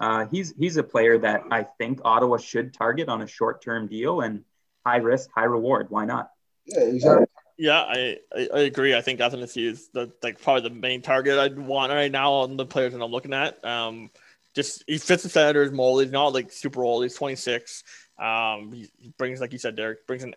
uh, 0.00 0.26
he's 0.26 0.54
he's 0.58 0.76
a 0.76 0.82
player 0.82 1.18
that 1.18 1.42
I 1.50 1.62
think 1.78 2.00
Ottawa 2.04 2.38
should 2.38 2.74
target 2.74 3.08
on 3.08 3.22
a 3.22 3.26
short 3.26 3.62
term 3.62 3.86
deal 3.86 4.20
and 4.20 4.44
high 4.84 4.96
risk, 4.96 5.30
high 5.34 5.44
reward. 5.44 5.86
Why 5.90 6.04
not? 6.04 6.30
Yeah, 6.66 6.80
exactly. 6.80 7.25
Yeah, 7.58 7.80
I, 7.80 8.18
I, 8.34 8.48
I 8.54 8.58
agree. 8.60 8.94
I 8.94 9.00
think 9.00 9.20
Athanasiou 9.20 9.70
is 9.70 9.88
the 9.88 10.12
like 10.22 10.40
probably 10.42 10.68
the 10.68 10.74
main 10.74 11.00
target 11.00 11.38
I'd 11.38 11.58
want 11.58 11.90
right 11.90 12.12
now 12.12 12.32
on 12.32 12.56
the 12.56 12.66
players 12.66 12.92
that 12.92 13.02
I'm 13.02 13.10
looking 13.10 13.32
at. 13.32 13.64
Um, 13.64 14.10
just 14.54 14.84
he 14.86 14.98
fits 14.98 15.22
the 15.22 15.28
Senators 15.30 15.72
mold. 15.72 16.02
He's 16.02 16.12
not 16.12 16.34
like 16.34 16.52
super 16.52 16.84
old. 16.84 17.02
He's 17.02 17.14
26. 17.14 17.82
Um, 18.18 18.72
he, 18.72 18.90
he 18.98 19.12
brings 19.18 19.40
like 19.40 19.52
you 19.52 19.58
said, 19.58 19.76
Derek 19.76 20.06
brings 20.06 20.22
an 20.22 20.34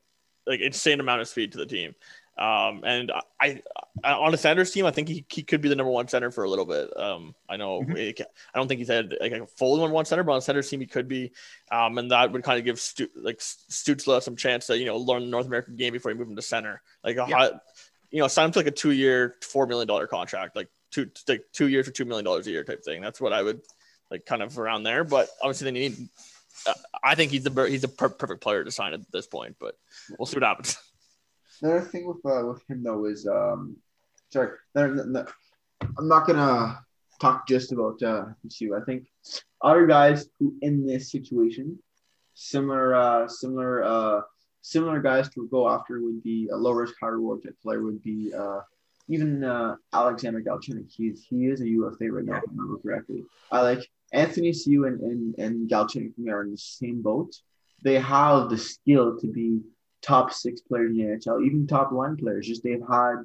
like 0.47 0.61
insane 0.61 0.99
amount 1.01 1.21
of 1.21 1.27
speed 1.27 1.51
to 1.53 1.57
the 1.57 1.65
team. 1.65 1.93
Um, 2.39 2.83
and 2.85 3.11
I, 3.41 3.61
I, 4.01 4.13
on 4.13 4.33
a 4.33 4.37
Sanders 4.37 4.71
team, 4.71 4.85
I 4.85 4.91
think 4.91 5.09
he, 5.09 5.25
he 5.29 5.43
could 5.43 5.59
be 5.59 5.67
the 5.67 5.75
number 5.75 5.91
one 5.91 6.07
center 6.07 6.31
for 6.31 6.45
a 6.45 6.49
little 6.49 6.65
bit. 6.65 6.89
Um, 6.97 7.35
I 7.49 7.57
know 7.57 7.81
mm-hmm. 7.81 7.97
it, 7.97 8.21
I 8.21 8.57
don't 8.57 8.69
think 8.69 8.79
he's 8.79 8.87
had 8.87 9.13
like 9.19 9.33
a 9.33 9.45
full 9.45 9.75
number 9.75 9.93
one 9.93 10.05
center, 10.05 10.23
but 10.23 10.31
on 10.31 10.41
Sanders 10.41 10.69
team 10.69 10.79
he 10.79 10.85
could 10.85 11.09
be. 11.09 11.33
Um, 11.69 11.97
and 11.97 12.11
that 12.11 12.31
would 12.31 12.43
kind 12.43 12.57
of 12.57 12.63
give 12.63 12.79
Stu, 12.79 13.09
like 13.13 13.39
Stützle 13.39 14.21
some 14.21 14.37
chance 14.37 14.67
to 14.67 14.77
you 14.77 14.85
know 14.85 14.95
learn 14.95 15.23
the 15.23 15.27
North 15.27 15.47
American 15.47 15.75
game 15.75 15.91
before 15.91 16.13
he 16.13 16.17
move 16.17 16.29
into 16.29 16.41
center. 16.41 16.81
Like 17.03 17.17
a 17.17 17.25
high, 17.25 17.51
you 18.09 18.21
know, 18.21 18.27
sign 18.29 18.45
him 18.45 18.51
to 18.53 18.59
like 18.59 18.67
a 18.67 18.71
two 18.71 18.91
year, 18.91 19.35
four 19.41 19.67
million 19.67 19.87
dollar 19.87 20.07
contract, 20.07 20.55
like 20.55 20.69
two 20.91 21.11
like 21.27 21.43
two 21.51 21.67
years 21.67 21.87
for 21.87 21.91
two 21.91 22.05
million 22.05 22.23
dollars 22.23 22.47
a 22.47 22.51
year 22.51 22.63
type 22.63 22.85
thing. 22.85 23.01
That's 23.01 23.19
what 23.19 23.33
I 23.33 23.43
would 23.43 23.59
like 24.09 24.25
kind 24.25 24.41
of 24.41 24.57
around 24.57 24.83
there. 24.83 25.03
But 25.03 25.27
obviously 25.41 25.65
then 25.65 25.75
you 25.75 25.89
need. 25.89 26.09
Uh, 26.65 26.73
I 27.03 27.15
think 27.15 27.31
he's 27.31 27.43
the 27.43 27.63
he's 27.63 27.83
a 27.83 27.89
per- 27.89 28.09
perfect 28.09 28.41
player 28.41 28.63
to 28.63 28.71
sign 28.71 28.93
at 28.93 29.11
this 29.11 29.27
point, 29.27 29.57
but 29.59 29.75
we'll 30.17 30.25
see 30.25 30.37
what 30.37 30.43
happens. 30.43 30.77
Another 31.61 31.81
thing 31.81 32.07
with 32.07 32.25
uh, 32.25 32.45
with 32.45 32.63
him 32.69 32.83
though 32.83 33.05
is 33.05 33.27
um, 33.27 33.75
sorry, 34.31 34.51
no, 34.75 34.87
no, 34.87 35.03
no, 35.03 35.25
I'm 35.97 36.07
not 36.07 36.25
gonna 36.25 36.79
talk 37.19 37.47
just 37.47 37.71
about 37.71 38.01
uh, 38.01 38.25
you. 38.59 38.75
I 38.75 38.81
think 38.81 39.07
other 39.61 39.85
guys 39.85 40.29
who 40.39 40.55
in 40.61 40.85
this 40.85 41.11
situation, 41.11 41.77
similar 42.33 42.95
uh, 42.95 43.27
similar 43.27 43.83
uh, 43.83 44.21
similar 44.61 45.01
guys 45.01 45.29
to 45.29 45.47
go 45.49 45.69
after 45.69 46.01
would 46.01 46.23
be 46.23 46.47
a 46.51 46.55
low 46.55 46.71
risk 46.71 46.95
high 47.01 47.07
reward 47.07 47.43
type 47.43 47.55
player 47.61 47.83
would 47.83 48.01
be 48.03 48.33
uh, 48.33 48.61
even 49.09 49.43
uh, 49.43 49.75
Alexander 49.93 50.41
Galchenyuk. 50.41 50.89
He's 50.89 51.25
he 51.29 51.47
is 51.47 51.61
a 51.61 51.67
UFA 51.67 52.11
right 52.11 52.25
now, 52.25 52.37
if 52.37 52.43
I 52.47 52.51
remember 52.51 52.79
correctly. 52.79 53.23
I 53.51 53.61
like 53.61 53.89
Athanasiou 54.13 54.87
and 54.87 55.01
and 55.01 55.35
and 55.37 55.69
Galchenyuk 55.69 56.13
are 56.29 56.43
in 56.43 56.51
the 56.51 56.57
same 56.57 57.01
boat. 57.01 57.35
They 57.83 57.99
have 57.99 58.49
the 58.49 58.57
skill 58.57 59.19
to 59.19 59.27
be 59.27 59.61
top 60.01 60.31
six 60.33 60.61
players 60.61 60.91
in 60.91 60.97
the 60.97 61.03
NHL, 61.03 61.45
even 61.45 61.67
top 61.67 61.91
one 61.91 62.17
players. 62.17 62.47
Just 62.47 62.63
they've 62.63 62.83
had 62.89 63.15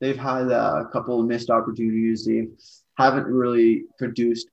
they've 0.00 0.16
had 0.16 0.50
a 0.50 0.88
couple 0.92 1.20
of 1.20 1.26
missed 1.26 1.50
opportunities. 1.50 2.24
They 2.26 2.48
haven't 2.96 3.26
really 3.26 3.84
produced 3.98 4.48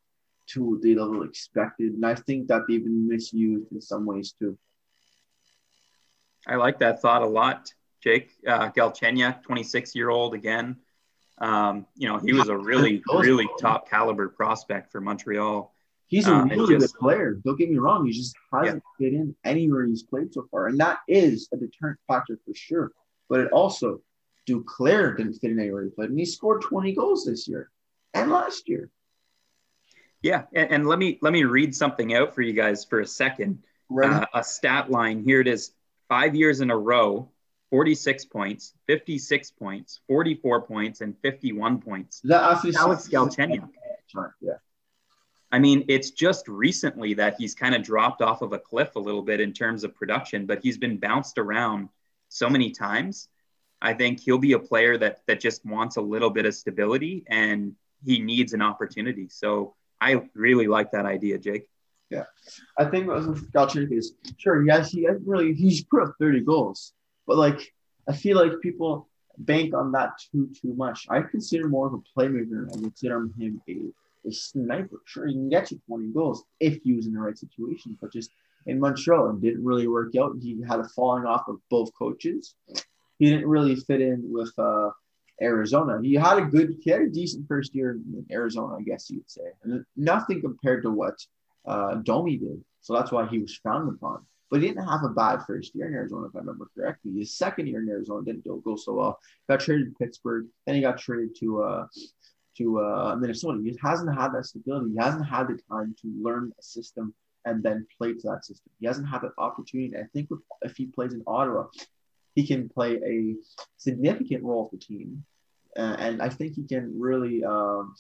to 0.47 0.79
the 0.81 0.95
level 0.95 1.23
expected, 1.23 1.93
and 1.93 2.05
I 2.05 2.15
think 2.15 2.47
that 2.47 2.63
they've 2.67 2.83
been 2.83 3.07
misused 3.07 3.71
in 3.71 3.81
some 3.81 4.05
ways 4.05 4.33
too. 4.37 4.57
I 6.47 6.55
like 6.55 6.79
that 6.79 7.01
thought 7.01 7.21
a 7.21 7.27
lot, 7.27 7.73
Jake. 8.01 8.31
Uh, 8.47 8.69
Galchenyuk, 8.71 9.43
26 9.43 9.95
year 9.95 10.09
old 10.09 10.33
again. 10.33 10.77
Um, 11.37 11.87
you 11.95 12.07
know, 12.07 12.19
he 12.19 12.33
was 12.33 12.49
a 12.49 12.57
really, 12.57 13.01
really 13.11 13.47
top 13.59 13.89
caliber 13.89 14.29
prospect 14.29 14.91
for 14.91 15.01
Montreal. 15.01 15.70
He's 16.11 16.27
a 16.27 16.33
um, 16.33 16.49
really 16.49 16.77
just, 16.77 16.93
good 16.93 16.99
player. 16.99 17.39
Don't 17.45 17.57
get 17.57 17.69
me 17.69 17.77
wrong. 17.77 18.05
He 18.05 18.11
just 18.11 18.35
hasn't 18.51 18.83
yeah. 18.99 19.07
fit 19.07 19.13
in 19.13 19.33
anywhere 19.45 19.85
he's 19.85 20.03
played 20.03 20.33
so 20.33 20.45
far. 20.51 20.67
And 20.67 20.77
that 20.81 20.99
is 21.07 21.47
a 21.53 21.57
deterrent 21.57 21.99
factor 22.05 22.37
for 22.45 22.53
sure. 22.53 22.91
But 23.29 23.39
it 23.39 23.51
also, 23.53 24.01
Duclair 24.45 25.15
didn't 25.15 25.35
fit 25.35 25.51
in 25.51 25.59
anywhere 25.59 25.85
he 25.85 25.89
played. 25.89 26.09
And 26.09 26.19
he 26.19 26.25
scored 26.25 26.63
20 26.63 26.93
goals 26.95 27.23
this 27.23 27.47
year 27.47 27.71
and 28.13 28.29
last 28.29 28.67
year. 28.67 28.89
Yeah. 30.21 30.43
And, 30.53 30.71
and 30.71 30.87
let 30.87 30.99
me 30.99 31.17
let 31.21 31.31
me 31.31 31.45
read 31.45 31.73
something 31.73 32.13
out 32.13 32.35
for 32.35 32.41
you 32.41 32.51
guys 32.51 32.83
for 32.83 32.99
a 32.99 33.07
second. 33.07 33.59
Right. 33.89 34.11
Uh, 34.11 34.25
a 34.33 34.43
stat 34.43 34.91
line. 34.91 35.23
Here 35.23 35.39
it 35.39 35.47
is. 35.47 35.71
Five 36.09 36.35
years 36.35 36.59
in 36.59 36.71
a 36.71 36.77
row, 36.77 37.31
46 37.69 38.25
points, 38.25 38.73
56 38.87 39.51
points, 39.51 40.01
44 40.09 40.63
points, 40.63 40.99
and 40.99 41.15
51 41.21 41.79
points. 41.79 42.19
That 42.25 42.43
Alex 42.43 43.07
Galchenyuk. 43.07 43.69
Yeah. 44.41 44.55
I 45.51 45.59
mean, 45.59 45.85
it's 45.89 46.11
just 46.11 46.47
recently 46.47 47.13
that 47.15 47.35
he's 47.37 47.53
kind 47.53 47.75
of 47.75 47.83
dropped 47.83 48.21
off 48.21 48.41
of 48.41 48.53
a 48.53 48.59
cliff 48.59 48.95
a 48.95 48.99
little 48.99 49.21
bit 49.21 49.41
in 49.41 49.51
terms 49.51 49.83
of 49.83 49.93
production, 49.93 50.45
but 50.45 50.61
he's 50.63 50.77
been 50.77 50.97
bounced 50.97 51.37
around 51.37 51.89
so 52.29 52.49
many 52.49 52.71
times. 52.71 53.27
I 53.81 53.93
think 53.93 54.19
he'll 54.19 54.37
be 54.37 54.53
a 54.53 54.59
player 54.59 54.97
that 54.97 55.21
that 55.27 55.39
just 55.39 55.65
wants 55.65 55.97
a 55.97 56.01
little 56.01 56.29
bit 56.29 56.45
of 56.45 56.53
stability 56.55 57.23
and 57.27 57.75
he 58.05 58.19
needs 58.19 58.53
an 58.53 58.61
opportunity. 58.61 59.27
So 59.29 59.75
I 59.99 60.21
really 60.33 60.67
like 60.67 60.91
that 60.91 61.05
idea, 61.05 61.37
Jake. 61.37 61.67
Yeah, 62.09 62.25
I 62.77 62.85
think 62.85 63.07
with 63.07 63.51
Galchenyuk 63.51 63.91
is 63.91 64.13
sure. 64.37 64.65
Yes, 64.65 64.91
he 64.91 65.03
hasn't 65.03 65.27
really 65.27 65.53
he's 65.53 65.83
put 65.83 66.03
up 66.03 66.15
thirty 66.19 66.41
goals, 66.41 66.93
but 67.25 67.37
like 67.37 67.73
I 68.07 68.13
feel 68.13 68.37
like 68.37 68.59
people 68.61 69.07
bank 69.37 69.73
on 69.73 69.91
that 69.93 70.11
too 70.31 70.49
too 70.61 70.73
much. 70.73 71.07
I 71.09 71.21
consider 71.21 71.67
more 71.67 71.87
of 71.87 71.93
a 71.93 72.19
playmaker. 72.19 72.69
I 72.69 72.79
consider 72.81 73.29
him 73.37 73.61
a 73.67 73.91
a 74.25 74.31
sniper. 74.31 75.01
Sure, 75.05 75.27
he 75.27 75.33
can 75.33 75.49
get 75.49 75.71
you 75.71 75.81
20 75.87 76.07
goals 76.07 76.43
if 76.59 76.79
he 76.83 76.93
was 76.93 77.07
in 77.07 77.13
the 77.13 77.19
right 77.19 77.37
situation, 77.37 77.97
but 78.01 78.11
just 78.11 78.31
in 78.65 78.79
Montreal, 78.79 79.31
it 79.31 79.41
didn't 79.41 79.63
really 79.63 79.87
work 79.87 80.15
out. 80.15 80.35
He 80.41 80.61
had 80.67 80.79
a 80.79 80.87
falling 80.89 81.25
off 81.25 81.47
of 81.47 81.57
both 81.69 81.89
coaches. 81.97 82.55
He 83.19 83.29
didn't 83.29 83.47
really 83.47 83.75
fit 83.75 84.01
in 84.01 84.23
with 84.31 84.51
uh, 84.57 84.89
Arizona. 85.41 85.99
He 86.01 86.13
had 86.13 86.37
a 86.37 86.41
good, 86.41 86.77
he 86.81 86.91
had 86.91 87.01
a 87.01 87.09
decent 87.09 87.47
first 87.47 87.73
year 87.73 87.91
in 87.91 88.25
Arizona, 88.31 88.75
I 88.75 88.81
guess 88.81 89.09
you'd 89.09 89.29
say. 89.29 89.41
And 89.63 89.85
nothing 89.95 90.41
compared 90.41 90.83
to 90.83 90.91
what 90.91 91.15
uh, 91.65 91.95
Domi 91.95 92.37
did. 92.37 92.63
So 92.81 92.93
that's 92.93 93.11
why 93.11 93.27
he 93.27 93.39
was 93.39 93.55
frowned 93.55 93.89
upon. 93.89 94.25
But 94.49 94.61
he 94.61 94.67
didn't 94.67 94.87
have 94.87 95.03
a 95.03 95.09
bad 95.09 95.43
first 95.47 95.73
year 95.73 95.87
in 95.87 95.93
Arizona, 95.93 96.27
if 96.27 96.35
I 96.35 96.39
remember 96.39 96.67
correctly. 96.75 97.13
His 97.17 97.37
second 97.37 97.67
year 97.67 97.81
in 97.81 97.89
Arizona 97.89 98.25
didn't 98.25 98.45
go 98.45 98.75
so 98.75 98.93
well. 98.93 99.19
Got 99.49 99.61
traded 99.61 99.87
to 99.87 100.03
Pittsburgh, 100.03 100.47
then 100.65 100.75
he 100.75 100.81
got 100.81 100.97
traded 100.97 101.35
to 101.39 101.63
uh, 101.63 101.87
to 102.57 102.79
uh, 102.79 103.15
Minnesota. 103.19 103.59
He 103.63 103.77
hasn't 103.81 104.13
had 104.17 104.33
that 104.33 104.45
stability. 104.45 104.91
He 104.91 104.97
hasn't 104.97 105.25
had 105.25 105.47
the 105.47 105.59
time 105.69 105.95
to 106.01 106.07
learn 106.21 106.51
a 106.59 106.63
system 106.63 107.13
and 107.45 107.63
then 107.63 107.87
play 107.97 108.13
to 108.13 108.27
that 108.29 108.45
system. 108.45 108.71
He 108.79 108.87
hasn't 108.87 109.07
had 109.07 109.21
that 109.21 109.31
opportunity. 109.37 109.95
I 109.97 110.03
think 110.13 110.29
if 110.61 110.75
he 110.75 110.85
plays 110.85 111.13
in 111.13 111.23
Ottawa, 111.25 111.65
he 112.35 112.45
can 112.45 112.69
play 112.69 112.95
a 112.95 113.35
significant 113.77 114.43
role 114.43 114.69
for 114.69 114.77
the 114.77 114.81
team, 114.81 115.23
uh, 115.77 115.95
and 115.99 116.21
I 116.21 116.29
think 116.29 116.53
he 116.53 116.63
can 116.63 116.99
really 116.99 117.43
um, 117.43 117.95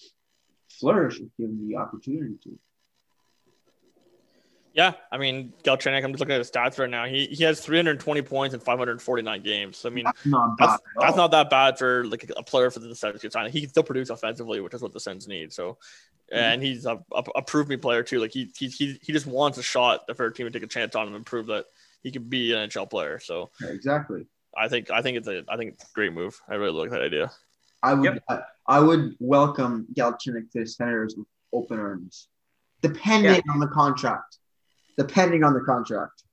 flourish 0.79 1.19
if 1.19 1.27
given 1.37 1.67
the 1.67 1.77
opportunity 1.77 2.35
to. 2.43 2.57
Yeah, 4.73 4.93
I 5.11 5.17
mean, 5.17 5.51
Galchenyuk, 5.63 6.03
I'm 6.03 6.11
just 6.11 6.21
looking 6.21 6.33
at 6.33 6.37
his 6.37 6.49
stats 6.49 6.79
right 6.79 6.89
now. 6.89 7.05
He 7.05 7.25
he 7.25 7.43
has 7.43 7.59
320 7.59 8.21
points 8.21 8.53
in 8.53 8.61
549 8.61 9.41
games. 9.41 9.85
I 9.85 9.89
mean, 9.89 10.05
That's 10.05 10.25
not 10.25 10.57
bad. 10.57 10.69
that's, 10.69 10.73
at 10.73 10.81
that's 10.99 11.17
not 11.17 11.31
that 11.31 11.49
bad 11.49 11.77
for 11.77 12.05
like 12.05 12.31
a 12.37 12.43
player 12.43 12.71
for 12.71 12.79
the 12.79 12.95
Sens 12.95 13.19
to 13.19 13.31
sign. 13.31 13.51
He 13.51 13.61
can 13.61 13.69
still 13.69 13.83
produce 13.83 14.09
offensively, 14.09 14.61
which 14.61 14.73
is 14.73 14.81
what 14.81 14.93
the 14.93 14.99
Sens 14.99 15.27
need. 15.27 15.51
So, 15.51 15.71
mm-hmm. 16.31 16.37
and 16.37 16.63
he's 16.63 16.85
a, 16.85 17.03
a, 17.13 17.23
a 17.35 17.41
prove 17.41 17.67
me 17.67 17.75
player 17.75 18.01
too. 18.01 18.19
Like 18.19 18.31
he, 18.31 18.49
he 18.57 18.67
he 18.67 18.97
he 19.01 19.11
just 19.11 19.27
wants 19.27 19.57
a 19.57 19.63
shot 19.63 20.05
for 20.15 20.27
a 20.27 20.33
team 20.33 20.45
to 20.45 20.51
take 20.51 20.63
a 20.63 20.67
chance 20.67 20.95
on 20.95 21.07
him 21.07 21.15
and 21.15 21.25
prove 21.25 21.47
that 21.47 21.65
he 22.01 22.11
can 22.11 22.23
be 22.23 22.53
an 22.53 22.69
NHL 22.69 22.89
player. 22.89 23.19
So 23.19 23.49
Yeah, 23.59 23.69
exactly. 23.69 24.25
I 24.57 24.69
think 24.69 24.89
I 24.89 25.01
think 25.01 25.17
it's 25.17 25.27
a 25.27 25.43
I 25.49 25.57
think 25.57 25.73
it's 25.73 25.83
a 25.83 25.87
great 25.93 26.13
move. 26.13 26.39
I 26.47 26.55
really 26.55 26.79
like 26.79 26.91
that 26.91 27.01
idea. 27.01 27.31
I 27.83 27.93
would 27.93 28.05
Yep. 28.05 28.23
I, 28.29 28.39
I 28.67 28.79
would 28.79 29.15
welcome 29.19 29.87
Galchenyuk 29.97 30.51
to 30.51 30.59
the 30.59 30.65
Senators 30.65 31.15
with 31.17 31.27
open 31.51 31.79
arms, 31.79 32.29
depending 32.81 33.41
on 33.49 33.59
the 33.59 33.67
contract. 33.67 34.37
Depending 34.97 35.43
on 35.43 35.53
the 35.53 35.61
contract. 35.61 36.23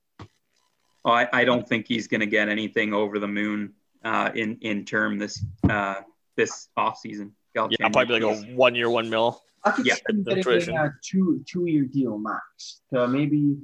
Oh, 1.05 1.11
I, 1.11 1.27
I 1.31 1.45
don't 1.45 1.67
think 1.67 1.87
he's 1.87 2.07
going 2.07 2.19
to 2.21 2.27
get 2.27 2.49
anything 2.49 2.93
over 2.93 3.19
the 3.19 3.27
moon 3.27 3.73
uh, 4.03 4.31
in 4.35 4.57
in 4.61 4.85
term 4.85 5.17
this 5.17 5.43
uh, 5.69 5.95
this 6.35 6.69
offseason. 6.77 7.31
Yeah, 7.55 7.89
probably 7.91 8.19
like 8.19 8.37
a 8.37 8.41
one 8.53 8.75
year, 8.75 8.89
one 8.89 9.09
mil. 9.09 9.41
I 9.63 9.71
could 9.71 9.85
Yeah, 9.85 9.95
see 9.95 10.01
him 10.09 10.23
the 10.23 10.29
getting 10.35 10.43
situation. 10.43 10.77
a 10.77 10.93
two 11.03 11.43
two 11.47 11.65
year 11.67 11.83
deal 11.85 12.17
max 12.17 12.81
So 12.93 13.07
maybe 13.07 13.57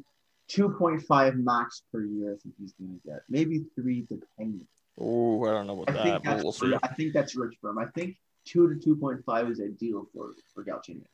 two 0.47 0.69
point 0.69 1.01
five 1.03 1.35
max 1.35 1.83
per 1.91 2.03
year. 2.03 2.33
I 2.33 2.37
think 2.41 2.55
he's 2.59 2.73
gonna 2.73 2.99
get 3.05 3.23
maybe 3.29 3.65
three 3.75 4.01
depending. 4.09 4.67
Oh, 4.97 5.43
I 5.45 5.51
don't 5.51 5.67
know 5.67 5.83
I 5.87 5.91
about 5.91 6.03
think 6.03 6.05
that, 6.05 6.23
but 6.23 6.31
that's 6.31 6.43
we'll 6.43 6.51
see. 6.53 6.73
I 6.83 6.87
think 6.87 7.13
that's 7.13 7.35
rich 7.35 7.55
for 7.61 7.69
him. 7.69 7.77
I 7.77 7.85
think 7.87 8.17
two 8.45 8.73
to 8.73 8.79
two 8.79 8.95
point 8.95 9.23
five 9.25 9.49
is 9.49 9.59
ideal 9.61 10.07
for 10.13 10.31
for 10.53 10.63
Galchenyuk 10.63 11.05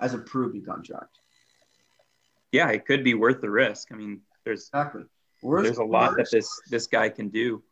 as 0.00 0.14
a 0.14 0.18
proven 0.18 0.64
contract. 0.64 1.18
Yeah, 2.52 2.68
it 2.70 2.86
could 2.86 3.02
be 3.02 3.14
worth 3.14 3.40
the 3.40 3.50
risk. 3.50 3.88
I 3.90 3.96
mean, 3.96 4.20
there's 4.44 4.68
Exactly. 4.68 5.04
Worst 5.42 5.64
there's 5.64 5.78
a 5.78 5.84
lot 5.84 6.16
that 6.16 6.30
this 6.30 6.48
this 6.70 6.86
guy 6.86 7.08
can 7.08 7.28
do 7.28 7.62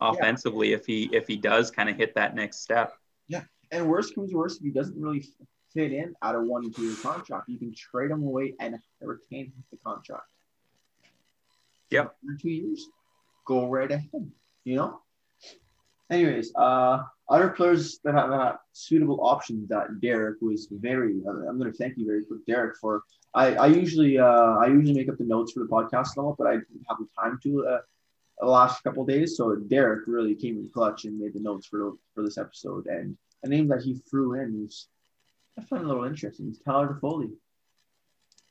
offensively 0.00 0.72
if 0.72 0.84
he 0.84 1.08
if 1.12 1.28
he 1.28 1.36
does 1.36 1.70
kind 1.70 1.88
of 1.88 1.96
hit 1.96 2.14
that 2.16 2.34
next 2.34 2.62
step. 2.62 2.94
Yeah, 3.28 3.44
and 3.70 3.88
worst 3.88 4.14
comes 4.14 4.30
to 4.30 4.36
worst, 4.36 4.58
if 4.58 4.64
he 4.64 4.72
doesn't 4.72 5.00
really 5.00 5.24
fit 5.72 5.92
in 5.92 6.14
out 6.22 6.34
of 6.34 6.42
one 6.44 6.64
and 6.64 6.74
two 6.74 6.82
year 6.82 6.96
contract, 7.00 7.48
you 7.48 7.58
can 7.58 7.72
trade 7.72 8.10
him 8.10 8.22
away 8.22 8.54
and 8.58 8.76
retain 9.00 9.52
the 9.70 9.78
contract. 9.84 10.26
Yep. 11.90 12.16
For 12.24 12.34
two 12.40 12.50
years, 12.50 12.88
go 13.44 13.68
right 13.68 13.90
ahead. 13.90 14.30
You 14.64 14.76
know. 14.76 15.00
Anyways, 16.10 16.52
uh, 16.56 17.04
other 17.28 17.50
players 17.50 18.00
that 18.02 18.14
have 18.14 18.32
uh, 18.32 18.56
suitable 18.72 19.20
options 19.22 19.68
that 19.68 20.00
Derek 20.00 20.40
was 20.40 20.66
very. 20.70 21.20
I'm 21.26 21.58
going 21.58 21.70
to 21.70 21.78
thank 21.78 21.96
you 21.96 22.06
very 22.06 22.24
quick, 22.24 22.44
Derek, 22.46 22.76
for. 22.76 23.02
I, 23.32 23.54
I 23.54 23.66
usually 23.66 24.18
uh, 24.18 24.56
I 24.58 24.66
usually 24.66 24.94
make 24.94 25.08
up 25.08 25.16
the 25.18 25.24
notes 25.24 25.52
for 25.52 25.60
the 25.60 25.66
podcast 25.66 26.16
and 26.16 26.24
all, 26.24 26.34
but 26.36 26.48
I 26.48 26.54
didn't 26.54 26.84
have 26.88 26.98
the 26.98 27.06
time 27.16 27.38
to 27.44 27.64
uh, 27.64 27.78
the 28.40 28.46
last 28.46 28.82
couple 28.82 29.04
days. 29.04 29.36
So 29.36 29.54
Derek 29.54 30.08
really 30.08 30.34
came 30.34 30.56
in 30.56 30.68
clutch 30.74 31.04
and 31.04 31.18
made 31.18 31.34
the 31.34 31.40
notes 31.40 31.66
for 31.66 31.92
for 32.14 32.24
this 32.24 32.38
episode. 32.38 32.86
And 32.86 33.16
a 33.44 33.48
name 33.48 33.68
that 33.68 33.82
he 33.82 33.94
threw 34.10 34.34
in 34.34 34.62
was 34.62 34.88
I 35.56 35.62
find 35.62 35.84
a 35.84 35.86
little 35.86 36.04
interesting. 36.04 36.48
It's 36.48 36.58
Tyler 36.58 36.98
Toffoli. 37.00 37.30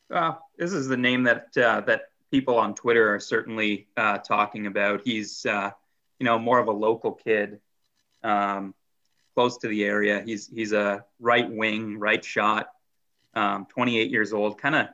Uh, 0.10 0.34
this 0.58 0.72
is 0.72 0.88
the 0.88 0.98
name 0.98 1.24
that 1.24 1.48
uh, 1.58 1.82
that 1.82 2.04
people 2.32 2.58
on 2.58 2.74
Twitter 2.74 3.14
are 3.14 3.20
certainly 3.20 3.88
uh, 3.98 4.20
talking 4.20 4.68
about. 4.68 5.02
He's 5.04 5.46
uh, 5.46 5.72
you 6.20 6.26
know 6.26 6.38
more 6.40 6.60
of 6.60 6.68
a 6.68 6.72
local 6.72 7.14
kid, 7.14 7.60
um, 8.24 8.74
close 9.36 9.58
to 9.60 9.68
the 9.68 9.84
area. 9.84 10.22
He's 10.26 10.48
he's 10.48 10.74
a 10.74 11.06
right 11.20 11.50
wing, 11.50 11.98
right 11.98 12.24
shot, 12.24 12.70
um, 13.34 13.66
28 13.70 14.12
years 14.12 14.34
old. 14.34 14.60
Kind 14.60 14.76
of 14.76 14.88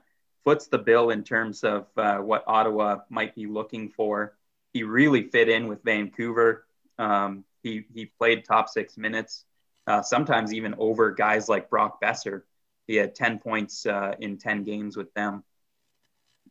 foots 0.44 0.68
the 0.68 0.78
bill 0.78 1.10
in 1.10 1.24
terms 1.24 1.64
of 1.64 1.88
uh, 1.98 2.18
what 2.18 2.44
Ottawa 2.48 3.00
might 3.10 3.36
be 3.36 3.48
looking 3.48 3.90
for. 3.90 4.36
He 4.74 4.84
really 4.84 5.24
fit 5.24 5.50
in 5.50 5.68
with 5.68 5.84
Vancouver. 5.84 6.66
Um, 6.98 7.46
he 7.64 7.86
he 7.94 8.06
played 8.06 8.46
top 8.46 8.70
six 8.70 8.98
minutes, 8.98 9.46
uh, 9.88 10.02
sometimes 10.02 10.54
even 10.54 10.76
over 10.78 11.12
guys 11.12 11.50
like 11.50 11.70
Brock 11.70 12.02
Boeser 12.02 12.44
he 12.88 12.96
had 12.96 13.16
10 13.16 13.40
points 13.40 13.86
uh, 13.86 14.16
in 14.20 14.38
10 14.38 14.64
games 14.64 14.96
with 14.96 15.14
them. 15.14 15.44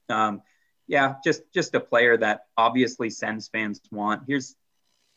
Um, 0.08 0.42
yeah, 0.86 1.14
just 1.24 1.42
just 1.54 1.74
a 1.74 1.80
player 1.80 2.16
that 2.18 2.46
obviously 2.58 3.08
Sens 3.08 3.48
fans 3.48 3.80
want. 3.90 4.24
Here's 4.26 4.54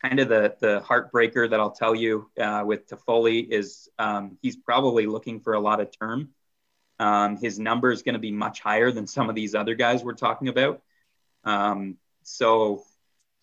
kind 0.01 0.19
of 0.19 0.29
the 0.29 0.55
the 0.59 0.81
heartbreaker 0.81 1.49
that 1.49 1.59
I'll 1.59 1.71
tell 1.71 1.95
you 1.95 2.29
uh, 2.39 2.63
with 2.65 2.87
Toffoli 2.87 3.47
is 3.49 3.89
um, 3.99 4.37
he's 4.41 4.55
probably 4.55 5.05
looking 5.05 5.39
for 5.39 5.53
a 5.53 5.59
lot 5.59 5.79
of 5.79 5.89
term. 5.97 6.29
Um, 6.99 7.37
his 7.37 7.59
number 7.59 7.91
is 7.91 8.01
going 8.01 8.13
to 8.13 8.19
be 8.19 8.31
much 8.31 8.59
higher 8.59 8.91
than 8.91 9.05
some 9.05 9.29
of 9.29 9.35
these 9.35 9.53
other 9.53 9.75
guys 9.75 10.03
we're 10.03 10.13
talking 10.13 10.47
about. 10.47 10.81
Um, 11.43 11.97
so 12.23 12.83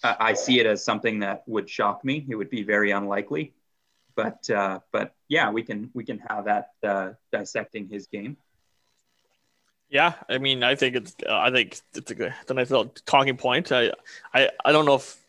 I, 0.02 0.16
I 0.18 0.32
see 0.34 0.58
it 0.58 0.66
as 0.66 0.84
something 0.84 1.20
that 1.20 1.44
would 1.46 1.70
shock 1.70 2.04
me. 2.04 2.26
It 2.28 2.34
would 2.34 2.50
be 2.50 2.62
very 2.62 2.90
unlikely 2.90 3.54
but 4.14 4.48
uh, 4.50 4.80
but 4.92 5.14
yeah, 5.28 5.50
we 5.50 5.62
can 5.62 5.90
we 5.94 6.04
can 6.04 6.18
have 6.28 6.44
that 6.46 6.70
uh, 6.82 7.10
dissecting 7.32 7.88
his 7.88 8.06
game. 8.06 8.36
Yeah, 9.90 10.14
I 10.28 10.38
mean, 10.38 10.62
I 10.62 10.74
think 10.74 10.96
it's 10.96 11.14
I 11.28 11.50
think 11.50 11.80
it's 11.94 12.10
a 12.10 12.26
it's 12.26 12.50
a 12.50 12.54
nice 12.54 12.70
little 12.70 12.92
talking 13.06 13.36
point. 13.36 13.72
I, 13.72 13.92
I 14.32 14.50
I 14.64 14.72
don't 14.72 14.86
know 14.86 14.96
if 14.96 15.23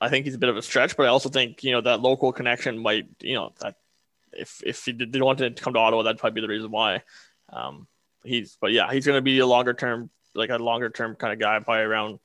I 0.00 0.08
think 0.08 0.24
he's 0.24 0.34
a 0.34 0.38
bit 0.38 0.48
of 0.48 0.56
a 0.56 0.62
stretch, 0.62 0.96
but 0.96 1.06
I 1.06 1.10
also 1.10 1.28
think 1.28 1.62
you 1.62 1.72
know 1.72 1.80
that 1.82 2.00
local 2.00 2.32
connection 2.32 2.78
might 2.78 3.06
you 3.20 3.34
know 3.34 3.52
that 3.60 3.76
if 4.32 4.62
if 4.64 4.84
he 4.84 4.92
did, 4.92 5.12
did 5.12 5.22
want 5.22 5.38
to 5.38 5.50
come 5.50 5.74
to 5.74 5.78
Ottawa, 5.78 6.02
that'd 6.02 6.18
probably 6.18 6.40
be 6.40 6.46
the 6.46 6.52
reason 6.52 6.70
why. 6.70 7.02
Um, 7.52 7.86
he's 8.24 8.56
but 8.60 8.72
yeah, 8.72 8.92
he's 8.92 9.06
going 9.06 9.18
to 9.18 9.22
be 9.22 9.38
a 9.38 9.46
longer 9.46 9.74
term 9.74 10.10
like 10.34 10.50
a 10.50 10.56
longer 10.56 10.90
term 10.90 11.16
kind 11.16 11.32
of 11.32 11.38
guy, 11.38 11.58
probably 11.60 11.82
around 11.82 12.18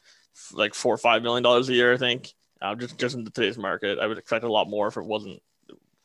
like 0.53 0.73
four 0.73 0.93
or 0.93 0.97
five 0.97 1.23
million 1.23 1.43
dollars 1.43 1.69
a 1.69 1.73
year, 1.73 1.93
I 1.93 1.97
think. 1.97 2.33
Uh, 2.61 2.75
just 2.75 2.97
just 2.97 3.15
in 3.15 3.25
today's 3.25 3.57
market, 3.57 3.99
I 3.99 4.07
would 4.07 4.17
expect 4.17 4.43
a 4.43 4.51
lot 4.51 4.69
more 4.69 4.87
if 4.87 4.97
it 4.97 5.03
wasn't 5.03 5.41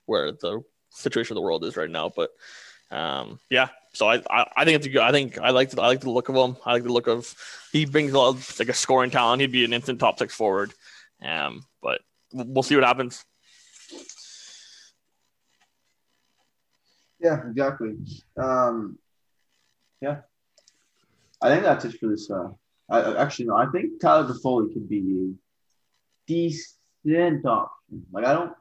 where 0.07 0.33
the 0.33 0.63
situation 0.91 1.35
of 1.35 1.37
the 1.37 1.43
world 1.43 1.65
is 1.65 1.77
right 1.77 1.91
now. 1.91 2.11
But 2.15 2.31
um, 2.91 3.39
yeah, 3.49 3.69
so 3.93 4.09
I, 4.09 4.23
I, 4.29 4.47
I 4.57 4.65
think 4.65 4.77
it's 4.77 4.87
a 4.87 4.91
good. 4.91 5.03
I 5.03 5.13
think 5.13 5.39
I 5.39 5.51
like 5.51 5.71
the, 5.71 5.81
I 5.81 5.87
like 5.87 6.01
the 6.01 6.11
look 6.11 6.29
of 6.29 6.35
him. 6.35 6.57
I 6.65 6.73
like 6.73 6.83
the 6.83 6.93
look 6.93 7.07
of 7.07 7.35
he 7.73 7.87
brings 7.87 8.13
a 8.13 8.19
lot 8.19 8.31
of, 8.31 8.59
like 8.59 8.69
a 8.69 8.75
scoring 8.75 9.11
talent. 9.11 9.41
He'd 9.41 9.53
be 9.53 9.65
an 9.65 9.73
instant 9.73 10.01
top 10.01 10.19
six 10.19 10.35
forward. 10.35 10.73
Um, 11.23 11.65
but 11.83 12.01
we'll 12.33 12.63
see 12.63 12.75
what 12.75 12.85
happens. 12.85 13.25
Yeah, 17.21 17.41
exactly. 17.49 17.97
Um, 18.39 18.99
yeah, 20.01 20.21
I 21.43 21.49
think 21.49 21.65
that's 21.65 21.85
it 21.85 21.99
for 22.01 22.09
this. 22.09 22.31
Uh, 22.31 22.49
I, 22.89 23.15
actually 23.23 23.47
no, 23.47 23.57
I 23.57 23.67
think 23.67 24.01
Tyler 24.01 24.27
Toffoli 24.27 24.73
could 24.73 24.89
be 24.89 24.99
a 24.99 25.33
decent 26.27 27.45
option. 27.45 28.07
Like 28.11 28.25
I 28.25 28.33
don't 28.33 28.53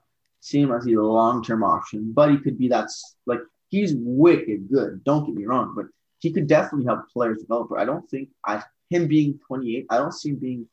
see 0.41 0.61
him 0.61 0.71
as 0.71 0.85
a 0.85 0.91
long 0.91 1.43
term 1.43 1.63
option, 1.63 2.11
but 2.13 2.31
he 2.31 2.37
could 2.37 2.57
be 2.57 2.67
that's 2.67 3.15
like 3.25 3.39
he's 3.69 3.93
wicked 3.95 4.69
good. 4.69 5.03
Don't 5.05 5.25
get 5.25 5.35
me 5.35 5.45
wrong, 5.45 5.73
but 5.75 5.85
he 6.19 6.31
could 6.33 6.47
definitely 6.47 6.85
help 6.85 7.09
players 7.11 7.39
develop. 7.39 7.69
But 7.69 7.79
I 7.79 7.85
don't 7.85 8.09
think 8.09 8.29
I 8.45 8.61
him 8.89 9.07
being 9.07 9.39
28, 9.47 9.85
I 9.89 9.97
don't 9.97 10.13
see 10.13 10.29
him 10.29 10.37
being 10.37 10.67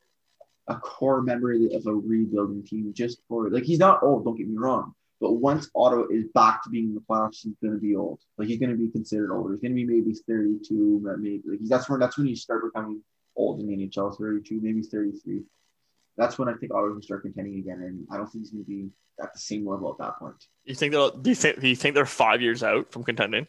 a 0.67 0.75
core 0.75 1.21
member 1.21 1.53
of, 1.53 1.85
a 1.85 1.93
rebuilding 1.93 2.63
team 2.65 2.91
just 2.93 3.19
for 3.27 3.49
like 3.49 3.63
he's 3.63 3.79
not 3.79 4.03
old. 4.03 4.25
Don't 4.25 4.35
get 4.35 4.47
me 4.47 4.57
wrong. 4.57 4.93
But 5.19 5.33
once 5.33 5.69
Otto 5.73 6.07
is 6.09 6.25
back 6.33 6.63
to 6.63 6.69
being 6.69 6.89
in 6.89 6.93
the 6.93 7.01
playoffs, 7.01 7.39
he's 7.41 7.55
going 7.61 7.73
to 7.73 7.79
be 7.79 7.95
old. 7.95 8.19
Like 8.37 8.49
he's 8.49 8.59
going 8.59 8.69
to 8.69 8.77
be 8.77 8.89
considered 8.89 9.31
older. 9.33 9.53
He's 9.53 9.61
going 9.61 9.71
to 9.71 9.75
be 9.75 9.85
maybe 9.85 10.13
32, 10.13 11.01
maybe 11.17 11.41
like 11.45 11.59
that's 11.63 11.89
when 11.89 11.99
that's 11.99 12.17
when 12.17 12.27
you 12.27 12.35
start 12.35 12.63
becoming 12.65 13.01
old 13.35 13.59
in 13.59 13.67
the 13.67 13.75
NHL. 13.75 14.15
32, 14.17 14.59
maybe 14.61 14.81
33. 14.83 15.41
That's 16.17 16.37
when 16.37 16.49
I 16.49 16.53
think 16.53 16.73
Otto 16.73 16.93
will 16.93 17.01
start 17.01 17.21
contending 17.21 17.59
again, 17.59 17.81
and 17.81 18.07
I 18.11 18.17
don't 18.17 18.27
think 18.27 18.43
he's 18.43 18.51
going 18.51 18.65
to 18.65 18.69
be 18.69 18.89
at 19.21 19.33
the 19.33 19.39
same 19.39 19.67
level 19.67 19.91
at 19.91 19.97
that 19.99 20.19
point. 20.19 20.35
You 20.65 20.75
think 20.75 20.91
they'll? 20.91 21.11
Do 21.11 21.29
you 21.29 21.35
think? 21.35 21.59
Do 21.59 21.67
you 21.67 21.75
think 21.75 21.95
they're 21.95 22.05
five 22.05 22.41
years 22.41 22.63
out 22.63 22.91
from 22.91 23.03
contending? 23.03 23.47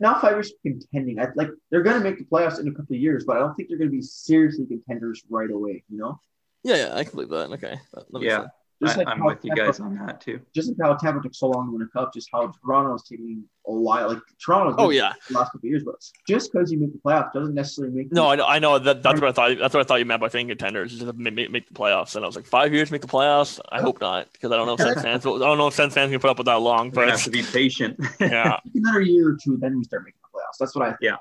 Not 0.00 0.20
five 0.20 0.32
years 0.32 0.52
contending. 0.62 1.20
I 1.20 1.28
like 1.36 1.50
they're 1.70 1.82
going 1.82 2.02
to 2.02 2.08
make 2.08 2.18
the 2.18 2.24
playoffs 2.24 2.58
in 2.60 2.66
a 2.68 2.72
couple 2.72 2.94
of 2.94 3.00
years, 3.00 3.24
but 3.24 3.36
I 3.36 3.40
don't 3.40 3.54
think 3.54 3.68
they're 3.68 3.78
going 3.78 3.90
to 3.90 3.96
be 3.96 4.02
seriously 4.02 4.66
contenders 4.66 5.22
right 5.30 5.50
away. 5.50 5.84
You 5.88 5.98
know, 5.98 6.20
Yeah, 6.64 6.76
yeah, 6.76 6.94
I 6.94 7.04
can 7.04 7.12
believe 7.12 7.28
that. 7.30 7.50
Okay, 7.52 7.78
that, 7.94 8.04
that 8.12 8.22
Yeah, 8.22 8.44
just 8.82 8.96
I, 8.96 9.00
like 9.00 9.08
I'm 9.08 9.18
how 9.18 9.26
with 9.26 9.44
you 9.44 9.50
Tampa- 9.54 9.66
guys 9.72 9.80
on 9.80 9.94
that 10.06 10.20
too. 10.20 10.40
Just 10.54 10.68
like 10.68 10.76
how 10.80 10.94
Tampa 10.94 11.20
took 11.20 11.34
so 11.34 11.48
long 11.48 11.66
to 11.66 11.72
win 11.72 11.82
a 11.82 11.88
cup, 11.88 12.12
just 12.14 12.28
how 12.32 12.52
Toronto's 12.64 13.02
taking 13.08 13.44
a 13.66 13.72
while. 13.72 14.08
Like 14.10 14.18
Toronto's 14.44 14.74
Oh 14.78 14.90
yeah, 14.90 15.12
the 15.28 15.34
last 15.38 15.52
couple 15.52 15.60
of 15.66 15.70
years, 15.70 15.82
but 15.84 15.94
just 16.28 16.52
because 16.52 16.70
you 16.70 16.78
make 16.78 16.92
the 16.92 16.98
playoffs 16.98 17.32
doesn't 17.32 17.54
necessarily 17.54 17.94
make 17.94 18.12
no, 18.12 18.28
I 18.30 18.36
know, 18.36 18.46
I 18.46 18.58
know 18.60 18.78
that. 18.78 19.02
That's 19.02 19.20
what 19.20 19.28
I 19.30 19.32
thought. 19.32 19.58
That's 19.58 19.74
what 19.74 19.80
I 19.80 19.84
thought 19.84 19.96
you 19.98 20.04
meant 20.04 20.20
by 20.20 20.28
saying 20.28 20.48
contenders. 20.48 20.92
Just 20.92 21.04
to 21.06 21.12
make, 21.12 21.34
make, 21.34 21.50
make 21.50 21.66
the 21.68 21.74
playoffs. 21.74 22.14
And 22.16 22.24
I 22.24 22.28
was 22.28 22.36
like, 22.36 22.46
five 22.46 22.72
years 22.72 22.90
make 22.90 23.00
the 23.02 23.08
playoffs. 23.08 23.58
I 23.70 23.80
hope 23.80 24.00
not, 24.00 24.32
because 24.32 24.52
I 24.52 24.56
don't 24.56 24.66
know 24.66 24.74
if 24.74 24.80
Sens 24.80 25.02
fans. 25.02 25.26
I 25.26 25.30
don't 25.30 25.58
know 25.58 25.66
if 25.68 25.74
Sens 25.74 25.94
fans 25.94 26.10
can 26.10 26.20
put 26.20 26.30
up 26.30 26.38
with 26.38 26.46
that 26.46 26.60
long. 26.60 26.90
We're 26.90 27.02
gonna 27.02 27.10
have 27.12 27.20
But 27.20 27.24
to 27.24 27.30
be 27.30 27.42
patient. 27.42 27.98
yeah, 28.20 28.58
another 28.74 29.00
year 29.00 29.28
or 29.30 29.36
two, 29.42 29.56
then 29.58 29.78
we 29.78 29.84
start 29.84 30.04
making 30.04 30.18
the 30.22 30.38
playoffs. 30.38 30.58
That's 30.60 30.74
what 30.76 30.84
I 30.86 30.90
think. 30.94 31.16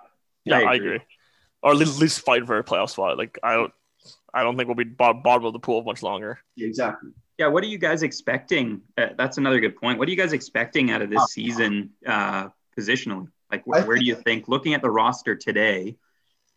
yeah, 0.45 0.57
I 0.57 0.61
I 0.63 0.73
agree. 0.75 0.87
agree. 0.95 0.99
or 1.63 1.75
least, 1.75 1.95
at 1.95 2.01
least 2.01 2.21
fight 2.21 2.45
for 2.47 2.57
a 2.57 2.63
playoff 2.63 2.89
spot. 2.89 3.17
Like 3.19 3.37
I 3.43 3.53
don't, 3.53 3.73
I 4.33 4.43
don't 4.43 4.55
think 4.57 4.67
we'll 4.67 4.75
be 4.75 4.83
bottom, 4.83 5.21
bottom 5.21 5.45
of 5.45 5.53
the 5.53 5.59
pool 5.59 5.83
much 5.83 6.03
longer. 6.03 6.39
Exactly. 6.57 7.11
Yeah, 7.37 7.47
what 7.47 7.63
are 7.63 7.67
you 7.67 7.77
guys 7.77 8.03
expecting? 8.03 8.81
Uh, 8.97 9.07
that's 9.17 9.37
another 9.37 9.59
good 9.59 9.75
point. 9.75 9.97
What 9.97 10.07
are 10.07 10.11
you 10.11 10.17
guys 10.17 10.33
expecting 10.33 10.91
out 10.91 11.01
of 11.01 11.09
this 11.09 11.25
season 11.31 11.91
uh, 12.05 12.49
positionally? 12.77 13.27
Like, 13.51 13.63
wh- 13.63 13.87
where 13.87 13.97
do 13.97 14.05
you 14.05 14.15
think, 14.15 14.47
looking 14.47 14.73
at 14.73 14.81
the 14.81 14.89
roster 14.89 15.35
today, 15.35 15.97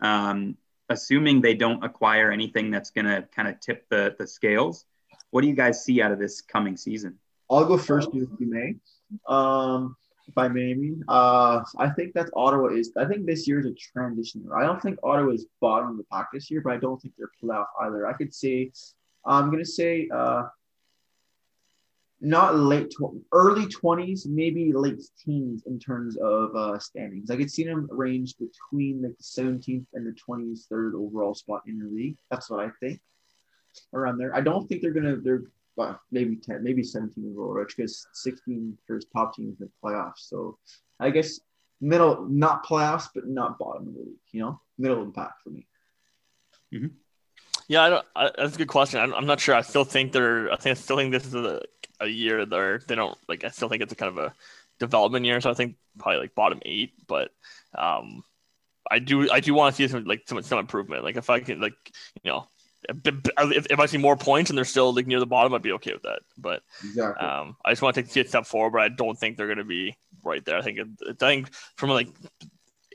um, 0.01 0.56
assuming 0.88 1.40
they 1.40 1.55
don't 1.55 1.82
acquire 1.82 2.30
anything 2.30 2.70
that's 2.70 2.90
going 2.90 3.06
to 3.06 3.26
kind 3.34 3.48
of 3.48 3.59
tip 3.60 3.88
the, 3.88 4.14
the 4.18 4.26
scales, 4.26 4.84
what 5.30 5.40
do 5.40 5.48
you 5.48 5.55
guys 5.55 5.84
see 5.84 6.02
out 6.02 6.12
of 6.12 6.18
this 6.18 6.40
coming 6.42 6.76
season? 6.76 7.18
I'll 7.51 7.64
go 7.64 7.78
first 7.78 8.10
if 8.12 8.28
you 8.38 8.51
may. 8.51 8.76
Um, 9.26 9.96
if 10.26 10.38
I 10.38 10.48
may, 10.48 10.70
I 10.70 10.74
mean, 10.74 11.05
uh, 11.09 11.62
I 11.78 11.90
think 11.90 12.14
that 12.14 12.30
Ottawa 12.34 12.68
is. 12.68 12.92
I 12.96 13.05
think 13.05 13.26
this 13.26 13.46
year 13.46 13.60
is 13.60 13.66
a 13.66 13.74
transition 13.74 14.42
year. 14.42 14.56
I 14.56 14.64
don't 14.64 14.80
think 14.80 14.98
Ottawa 15.02 15.32
is 15.32 15.46
bottom 15.60 15.90
of 15.90 15.96
the 15.96 16.05
pack 16.05 16.28
this 16.32 16.51
year, 16.51 16.60
but 16.62 16.72
I 16.72 16.78
don't 16.78 17.01
think 17.01 17.14
they're 17.18 17.30
playoff 17.42 17.66
either. 17.82 18.06
I 18.06 18.14
could 18.14 18.34
say, 18.34 18.72
I'm 19.26 19.51
gonna 19.51 19.64
say, 19.64 20.09
uh, 20.12 20.44
not 22.20 22.56
late, 22.56 22.90
tw- 22.90 23.22
early 23.32 23.66
twenties, 23.66 24.26
maybe 24.26 24.72
late 24.72 25.02
teens 25.22 25.64
in 25.66 25.78
terms 25.78 26.16
of 26.16 26.56
uh, 26.56 26.78
standings. 26.78 27.30
I 27.30 27.36
could 27.36 27.51
see 27.51 27.64
them 27.64 27.86
range 27.90 28.34
between 28.38 29.02
like 29.02 29.16
the 29.18 29.24
17th 29.24 29.86
and 29.92 30.06
the 30.06 30.16
23rd 30.26 30.94
overall 30.94 31.34
spot 31.34 31.62
in 31.66 31.78
the 31.78 31.86
league. 31.86 32.16
That's 32.30 32.48
what 32.48 32.64
I 32.64 32.70
think 32.80 32.98
around 33.92 34.18
there. 34.18 34.34
I 34.34 34.40
don't 34.40 34.66
think 34.66 34.80
they're 34.80 34.92
gonna. 34.92 35.16
They're 35.16 35.42
well, 35.76 36.01
maybe 36.10 36.36
10, 36.36 36.62
maybe 36.62 36.82
17 36.82 37.32
overall, 37.32 37.52
Rich, 37.52 37.76
because 37.76 38.06
16 38.12 38.78
for 38.86 39.01
top 39.12 39.34
teams 39.34 39.60
in 39.60 39.66
the 39.66 39.72
playoffs. 39.82 40.28
So 40.28 40.59
I 41.01 41.10
guess 41.10 41.40
middle, 41.80 42.26
not 42.28 42.64
playoffs, 42.64 43.09
but 43.14 43.26
not 43.26 43.59
bottom 43.59 43.88
of 43.88 43.94
the 43.94 44.01
league. 44.01 44.16
You 44.32 44.40
know, 44.40 44.60
middle 44.78 45.01
of 45.01 45.06
the 45.06 45.12
pack 45.12 45.32
for 45.42 45.51
me. 45.51 45.66
Yeah, 47.66 47.82
I 47.82 47.88
don't, 47.88 48.06
I, 48.14 48.30
that's 48.36 48.55
a 48.55 48.59
good 48.59 48.68
question. 48.68 49.01
I'm, 49.01 49.14
I'm 49.14 49.26
not 49.26 49.40
sure. 49.40 49.55
I 49.55 49.62
still 49.62 49.84
think 49.84 50.12
they're. 50.12 50.52
I 50.52 50.56
think 50.56 50.76
I 50.76 50.80
still 50.80 50.96
think 50.96 51.12
this 51.12 51.26
is 51.26 51.34
a, 51.34 51.62
a 52.01 52.06
year 52.06 52.44
they're 52.44 52.78
they 52.78 52.94
don't 52.94 53.16
like. 53.28 53.44
I 53.44 53.48
still 53.48 53.68
think 53.68 53.82
it's 53.82 53.92
a 53.92 53.96
kind 53.96 54.16
of 54.16 54.18
a 54.18 54.34
development 54.78 55.24
year. 55.24 55.40
So 55.40 55.51
I 55.51 55.55
think 55.55 55.76
probably 55.98 56.20
like 56.20 56.34
bottom 56.34 56.60
eight. 56.64 56.92
But 57.06 57.30
um, 57.76 58.22
I 58.90 58.98
do 58.98 59.30
I 59.30 59.40
do 59.40 59.55
want 59.55 59.74
to 59.74 59.76
see 59.76 59.88
some 59.88 60.05
like 60.05 60.22
some 60.26 60.42
some 60.42 60.59
improvement. 60.59 61.05
Like 61.05 61.16
if 61.16 61.30
I 61.30 61.40
can 61.40 61.60
like 61.60 61.74
you 62.22 62.30
know. 62.30 62.46
If, 62.89 63.66
if 63.70 63.78
I 63.78 63.86
see 63.86 63.98
more 63.98 64.16
points 64.16 64.51
and 64.51 64.56
they're 64.56 64.65
still 64.65 64.94
like 64.94 65.06
near 65.06 65.20
the 65.20 65.27
bottom, 65.27 65.55
I'd 65.55 65.62
be 65.62 65.73
okay 65.73 65.93
with 65.93 66.02
that. 66.02 66.20
But 66.36 66.62
Exactly. 66.85 67.27
um, 67.27 67.56
I 67.65 67.70
just 67.70 67.82
want 67.82 67.94
to 67.94 68.02
take 68.02 68.27
a 68.27 68.28
step 68.28 68.47
forward, 68.47 68.73
but 68.73 68.82
I 68.82 68.89
don't 68.89 69.19
think 69.19 69.36
they're 69.36 69.47
going 69.47 69.59
to 69.59 69.65
be 69.65 69.97
right 70.23 70.44
there. 70.44 70.59
I 70.59 70.62
think 70.62 70.78
it, 70.78 70.89
I 71.09 71.12
think 71.12 71.52
from 71.77 71.90
like 71.90 72.09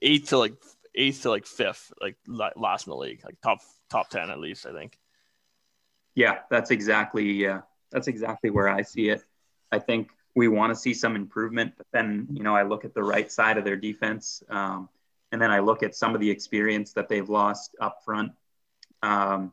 eighth 0.01 0.29
to 0.29 0.37
like 0.37 0.53
eighth 0.95 1.23
to 1.23 1.29
like 1.29 1.45
fifth, 1.45 1.91
like 2.01 2.15
last 2.27 2.87
in 2.87 2.91
the 2.91 2.97
league, 2.97 3.21
like 3.23 3.39
top 3.41 3.59
top 3.89 4.09
ten 4.09 4.29
at 4.29 4.39
least. 4.39 4.65
I 4.65 4.73
think. 4.73 4.97
Yeah, 6.15 6.39
that's 6.49 6.71
exactly 6.71 7.31
yeah, 7.31 7.61
that's 7.91 8.07
exactly 8.07 8.49
where 8.49 8.67
I 8.67 8.81
see 8.81 9.09
it. 9.09 9.23
I 9.71 9.79
think 9.79 10.09
we 10.35 10.47
want 10.47 10.71
to 10.71 10.75
see 10.75 10.93
some 10.93 11.15
improvement, 11.15 11.73
but 11.77 11.87
then 11.91 12.27
you 12.31 12.43
know 12.43 12.55
I 12.55 12.63
look 12.63 12.85
at 12.85 12.93
the 12.93 13.03
right 13.03 13.31
side 13.31 13.57
of 13.57 13.65
their 13.65 13.77
defense, 13.77 14.43
um, 14.49 14.89
and 15.31 15.41
then 15.41 15.51
I 15.51 15.59
look 15.59 15.83
at 15.83 15.95
some 15.95 16.15
of 16.15 16.21
the 16.21 16.29
experience 16.29 16.93
that 16.93 17.07
they've 17.07 17.29
lost 17.29 17.75
up 17.79 18.03
front, 18.03 18.31
um, 19.01 19.51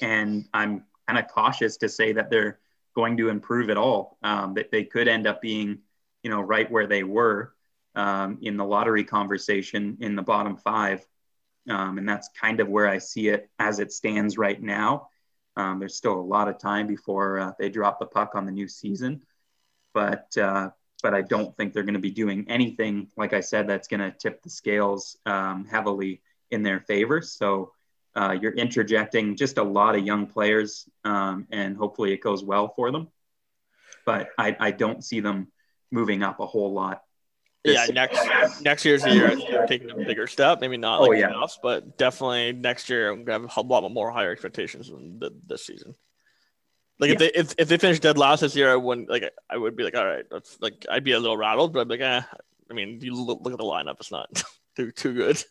and 0.00 0.46
I'm 0.52 0.84
kind 1.06 1.18
of 1.18 1.28
cautious 1.28 1.76
to 1.78 1.88
say 1.88 2.12
that 2.12 2.30
they're 2.30 2.58
going 2.94 3.16
to 3.18 3.28
improve 3.28 3.70
at 3.70 3.76
all. 3.76 4.18
Um, 4.22 4.54
that 4.54 4.70
they 4.70 4.84
could 4.84 5.08
end 5.08 5.26
up 5.26 5.40
being, 5.40 5.78
you 6.22 6.30
know, 6.30 6.40
right 6.40 6.70
where 6.70 6.86
they 6.86 7.02
were 7.02 7.52
um, 7.94 8.38
in 8.42 8.56
the 8.56 8.64
lottery 8.64 9.04
conversation 9.04 9.98
in 10.00 10.16
the 10.16 10.22
bottom 10.22 10.56
five, 10.56 11.06
um, 11.68 11.98
and 11.98 12.08
that's 12.08 12.28
kind 12.40 12.60
of 12.60 12.68
where 12.68 12.88
I 12.88 12.98
see 12.98 13.28
it 13.28 13.50
as 13.58 13.80
it 13.80 13.92
stands 13.92 14.38
right 14.38 14.60
now. 14.60 15.08
Um, 15.56 15.78
there's 15.78 15.96
still 15.96 16.20
a 16.20 16.20
lot 16.20 16.48
of 16.48 16.58
time 16.58 16.86
before 16.86 17.38
uh, 17.38 17.52
they 17.58 17.70
drop 17.70 17.98
the 17.98 18.06
puck 18.06 18.34
on 18.34 18.44
the 18.44 18.52
new 18.52 18.68
season, 18.68 19.22
but 19.94 20.36
uh, 20.36 20.70
but 21.02 21.14
I 21.14 21.22
don't 21.22 21.56
think 21.56 21.72
they're 21.72 21.82
going 21.82 21.94
to 21.94 22.00
be 22.00 22.10
doing 22.10 22.46
anything 22.48 23.08
like 23.16 23.32
I 23.32 23.40
said 23.40 23.66
that's 23.68 23.88
going 23.88 24.00
to 24.00 24.16
tip 24.16 24.42
the 24.42 24.50
scales 24.50 25.16
um, 25.24 25.64
heavily 25.64 26.22
in 26.50 26.62
their 26.62 26.80
favor. 26.80 27.22
So 27.22 27.72
uh, 28.16 28.36
you're 28.40 28.52
interjecting 28.54 29.36
just 29.36 29.58
a 29.58 29.62
lot 29.62 29.94
of 29.94 30.04
young 30.04 30.26
players, 30.26 30.88
um, 31.04 31.46
and 31.50 31.76
hopefully 31.76 32.12
it 32.12 32.20
goes 32.20 32.42
well 32.42 32.72
for 32.74 32.90
them. 32.90 33.08
But 34.04 34.30
I, 34.38 34.56
I 34.58 34.70
don't 34.70 35.04
see 35.04 35.20
them 35.20 35.48
moving 35.90 36.22
up 36.22 36.40
a 36.40 36.46
whole 36.46 36.72
lot. 36.72 37.02
Yeah, 37.64 37.86
next 37.86 38.62
next 38.62 38.84
year's 38.84 39.02
the 39.02 39.12
year 39.12 39.26
I 39.26 39.34
think 39.34 39.50
they're 39.50 39.66
taking 39.66 39.90
a 39.90 39.96
bigger 39.96 40.28
step. 40.28 40.60
Maybe 40.60 40.76
not 40.76 41.00
Oh, 41.00 41.06
like 41.06 41.18
yeah. 41.18 41.30
playoffs, 41.30 41.58
but 41.60 41.98
definitely 41.98 42.52
next 42.52 42.88
year 42.88 43.10
I'm 43.10 43.24
gonna 43.24 43.48
have 43.48 43.64
a 43.64 43.68
lot 43.68 43.90
more 43.90 44.10
higher 44.12 44.30
expectations 44.30 44.88
than 44.88 45.18
the, 45.18 45.32
this 45.46 45.66
season. 45.66 45.96
Like 47.00 47.10
if 47.10 47.18
they 47.18 47.30
if, 47.34 47.54
if 47.58 47.68
they 47.68 47.76
finish 47.76 47.98
dead 47.98 48.18
last 48.18 48.40
this 48.40 48.54
year, 48.54 48.72
I 48.72 48.76
wouldn't 48.76 49.10
like 49.10 49.24
I 49.50 49.56
would 49.56 49.74
be 49.76 49.82
like, 49.82 49.96
all 49.96 50.06
right, 50.06 50.24
that's 50.30 50.56
like 50.60 50.86
I'd 50.88 51.02
be 51.04 51.12
a 51.12 51.18
little 51.18 51.36
rattled, 51.36 51.72
but 51.72 51.80
I'd 51.80 51.88
be 51.88 51.94
like, 51.94 52.00
eh. 52.02 52.22
I 52.70 52.74
mean, 52.74 53.00
you 53.00 53.14
look, 53.14 53.40
look 53.42 53.52
at 53.52 53.58
the 53.58 53.64
lineup; 53.64 53.96
it's 54.00 54.12
not 54.12 54.30
too 54.76 54.92
too 54.92 55.12
good. 55.12 55.42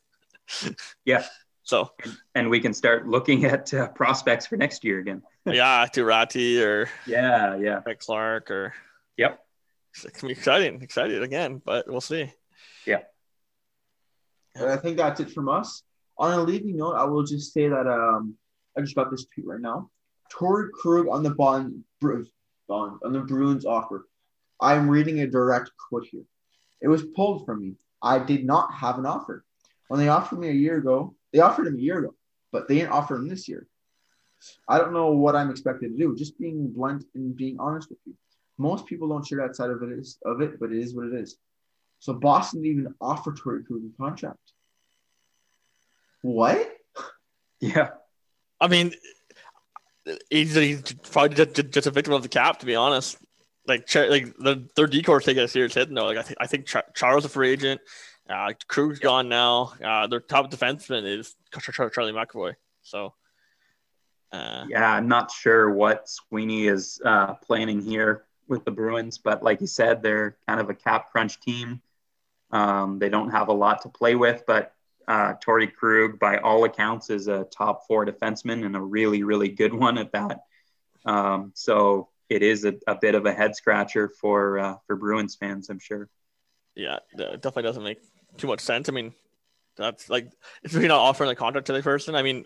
Yeah. 1.03 1.25
So 1.65 1.89
and 2.35 2.49
we 2.49 2.59
can 2.59 2.73
start 2.73 3.07
looking 3.07 3.43
at 3.45 3.73
uh, 3.73 3.87
prospects 3.89 4.45
for 4.45 4.55
next 4.55 4.83
year 4.83 4.99
again. 4.99 5.23
yeah, 5.45 5.85
Turati 5.91 6.63
or 6.63 6.87
Yeah, 7.07 7.57
yeah, 7.57 7.81
Mike 7.85 7.99
Clark 7.99 8.51
or 8.51 8.73
yep. 9.17 9.43
it's 9.95 10.03
gonna 10.03 10.33
be 10.33 10.39
exciting, 10.39 10.81
excited 10.83 11.23
again, 11.23 11.61
but 11.65 11.89
we'll 11.89 12.01
see. 12.01 12.31
Yeah. 12.85 13.01
And 14.53 14.69
I 14.69 14.77
think 14.77 14.97
that's 14.97 15.19
it 15.19 15.31
from 15.31 15.49
us. 15.49 15.81
On 16.19 16.31
a 16.31 16.41
leading 16.41 16.77
note, 16.77 16.93
I 16.93 17.03
will 17.03 17.23
just 17.23 17.51
say 17.51 17.67
that 17.67 17.87
um, 17.87 18.35
I 18.77 18.81
just 18.81 18.95
got 18.95 19.09
this 19.09 19.25
tweet 19.25 19.47
right 19.47 19.59
now. 19.59 19.89
Torrey 20.31 20.69
Krug 20.71 21.07
on 21.07 21.23
the 21.23 21.31
bond, 21.31 21.83
bond 21.99 22.27
on 22.69 23.11
the 23.11 23.21
Bruins 23.21 23.65
offer. 23.65 24.07
I'm 24.61 24.89
reading 24.89 25.19
a 25.19 25.27
direct 25.27 25.71
quote 25.89 26.05
here. 26.09 26.23
It 26.81 26.87
was 26.87 27.03
pulled 27.15 27.45
from 27.45 27.61
me. 27.61 27.73
I 28.03 28.19
did 28.19 28.45
not 28.45 28.71
have 28.73 28.99
an 28.99 29.05
offer. 29.05 29.43
When 29.87 29.99
they 29.99 30.09
offered 30.09 30.39
me 30.39 30.49
a 30.49 30.53
year 30.53 30.77
ago, 30.77 31.15
they 31.35 31.41
offered 31.41 31.67
him 31.67 31.75
a 31.75 31.81
year 31.81 31.99
ago, 31.99 32.15
but 32.53 32.69
they 32.69 32.75
didn't 32.75 32.93
offer 32.93 33.17
him 33.17 33.27
this 33.27 33.49
year. 33.49 33.67
I 34.69 34.77
don't 34.77 34.93
know 34.93 35.11
what 35.11 35.35
I'm 35.35 35.49
expected 35.49 35.91
to 35.91 35.97
do. 35.97 36.15
Just 36.15 36.39
being 36.39 36.69
blunt 36.69 37.03
and 37.13 37.35
being 37.35 37.57
honest 37.59 37.89
with 37.89 37.99
you. 38.05 38.13
Most 38.57 38.85
people 38.85 39.09
don't 39.09 39.27
share 39.27 39.45
that 39.45 39.53
side 39.53 39.69
of 39.69 39.83
it, 39.83 39.89
is, 39.99 40.17
of 40.23 40.39
it, 40.39 40.61
but 40.61 40.71
it 40.71 40.79
is 40.79 40.95
what 40.95 41.07
it 41.07 41.13
is. 41.13 41.35
So 41.99 42.13
Boston 42.13 42.61
didn't 42.61 42.79
even 42.79 42.95
offer 43.01 43.33
Torrey 43.33 43.65
Krug 43.65 43.81
a 43.81 44.01
contract. 44.01 44.39
What? 46.21 46.71
Yeah, 47.59 47.89
I 48.61 48.69
mean, 48.69 48.93
he's, 50.29 50.55
he's 50.55 50.93
probably 51.11 51.35
just, 51.35 51.71
just 51.71 51.87
a 51.87 51.91
victim 51.91 52.13
of 52.13 52.21
the 52.21 52.29
cap, 52.29 52.59
to 52.59 52.65
be 52.65 52.75
honest. 52.75 53.17
Like, 53.67 53.93
like 53.93 54.37
the, 54.37 54.69
their 54.77 54.87
decor 54.87 55.19
taking 55.19 55.43
a 55.43 55.47
serious 55.49 55.73
hit. 55.73 55.91
No, 55.91 56.05
like 56.05 56.17
I, 56.17 56.21
th- 56.21 56.37
I 56.39 56.47
think 56.47 56.65
Char- 56.65 56.85
Charles 56.95 57.25
a 57.25 57.29
free 57.29 57.49
agent. 57.49 57.81
Uh, 58.30 58.53
Krug's 58.68 58.99
gone 58.99 59.30
now. 59.30 59.73
Uh, 59.84 60.07
their 60.07 60.19
top 60.19 60.49
defenseman 60.49 61.06
is 61.06 61.35
Char- 61.53 61.73
Char- 61.73 61.89
Charlie 61.89 62.11
McAvoy. 62.11 62.56
So, 62.81 63.14
uh, 64.31 64.65
yeah. 64.68 64.93
I'm 64.93 65.07
not 65.07 65.31
sure 65.31 65.72
what 65.72 66.10
Sweeney 66.10 66.68
is 66.68 66.99
uh, 67.06 67.35
planning 67.35 67.81
here 67.81 68.26
with 68.47 68.65
the 68.65 68.72
Bruins, 68.72 69.18
but 69.18 69.43
like 69.43 69.61
you 69.61 69.68
said, 69.68 70.02
they're 70.02 70.38
kind 70.47 70.60
of 70.60 70.69
a 70.69 70.73
cap 70.73 71.11
crunch 71.11 71.39
team. 71.39 71.81
Um, 72.52 72.99
they 72.99 73.10
don't 73.10 73.31
have 73.31 73.47
a 73.47 73.53
lot 73.53 73.81
to 73.84 73.89
play 73.89 74.15
with, 74.15 74.43
but 74.47 74.73
uh, 75.07 75.34
Torrey 75.41 75.68
Krug, 75.68 76.19
by 76.19 76.38
all 76.38 76.64
accounts, 76.64 77.10
is 77.10 77.27
a 77.27 77.43
top 77.45 77.88
four 77.88 78.06
defenseman 78.06 78.65
and 78.65 78.76
a 78.76 78.81
really, 78.81 79.23
really 79.23 79.49
good 79.49 79.73
one 79.73 79.97
at 79.97 80.11
that. 80.14 80.41
Um, 81.06 81.52
so 81.53 82.10
it 82.30 82.41
is 82.41 82.65
a, 82.65 82.73
a 82.88 82.95
bit 82.95 83.14
of 83.14 83.26
a 83.27 83.34
head 83.34 83.56
scratcher 83.56 84.10
for 84.10 84.57
uh, 84.57 84.76
for 84.88 84.95
Bruins 84.95 85.35
fans, 85.35 85.69
I'm 85.69 85.80
sure. 85.80 86.10
yeah, 86.76 86.97
it 87.14 87.41
definitely 87.41 87.64
doesn't 87.64 87.84
make 87.84 87.99
too 88.37 88.47
much 88.47 88.61
sense. 88.61 88.89
I 88.89 88.91
mean, 88.91 89.13
that's 89.75 90.09
like 90.09 90.31
if 90.63 90.73
you're 90.73 90.87
not 90.87 90.99
offering 90.99 91.29
a 91.29 91.35
contract 91.35 91.67
to 91.67 91.73
the 91.73 91.81
person. 91.81 92.15
I 92.15 92.21
mean, 92.21 92.45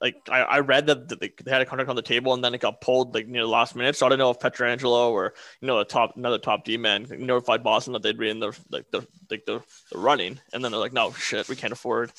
like 0.00 0.16
I, 0.28 0.40
I 0.40 0.58
read 0.60 0.86
that 0.86 1.08
they, 1.08 1.32
they 1.42 1.50
had 1.50 1.62
a 1.62 1.66
contract 1.66 1.90
on 1.90 1.96
the 1.96 2.02
table 2.02 2.34
and 2.34 2.44
then 2.44 2.54
it 2.54 2.60
got 2.60 2.80
pulled 2.80 3.14
like 3.14 3.26
near 3.26 3.42
the 3.42 3.48
last 3.48 3.74
minute. 3.74 3.96
So 3.96 4.06
I 4.06 4.08
don't 4.08 4.18
know 4.18 4.30
if 4.30 4.38
Pietrangelo 4.38 5.10
or 5.10 5.34
you 5.60 5.66
know 5.66 5.78
a 5.78 5.84
top 5.84 6.16
another 6.16 6.38
top 6.38 6.64
D 6.64 6.76
man 6.76 7.06
notified 7.10 7.62
Boston 7.62 7.92
that 7.94 8.02
they'd 8.02 8.18
be 8.18 8.28
in 8.28 8.40
the 8.40 8.56
like 8.70 8.90
the 8.90 9.06
like 9.30 9.44
the, 9.46 9.62
the 9.90 9.98
running, 9.98 10.40
and 10.52 10.64
then 10.64 10.72
they're 10.72 10.80
like, 10.80 10.92
no 10.92 11.12
shit, 11.12 11.48
we 11.48 11.56
can't 11.56 11.72
afford 11.72 12.12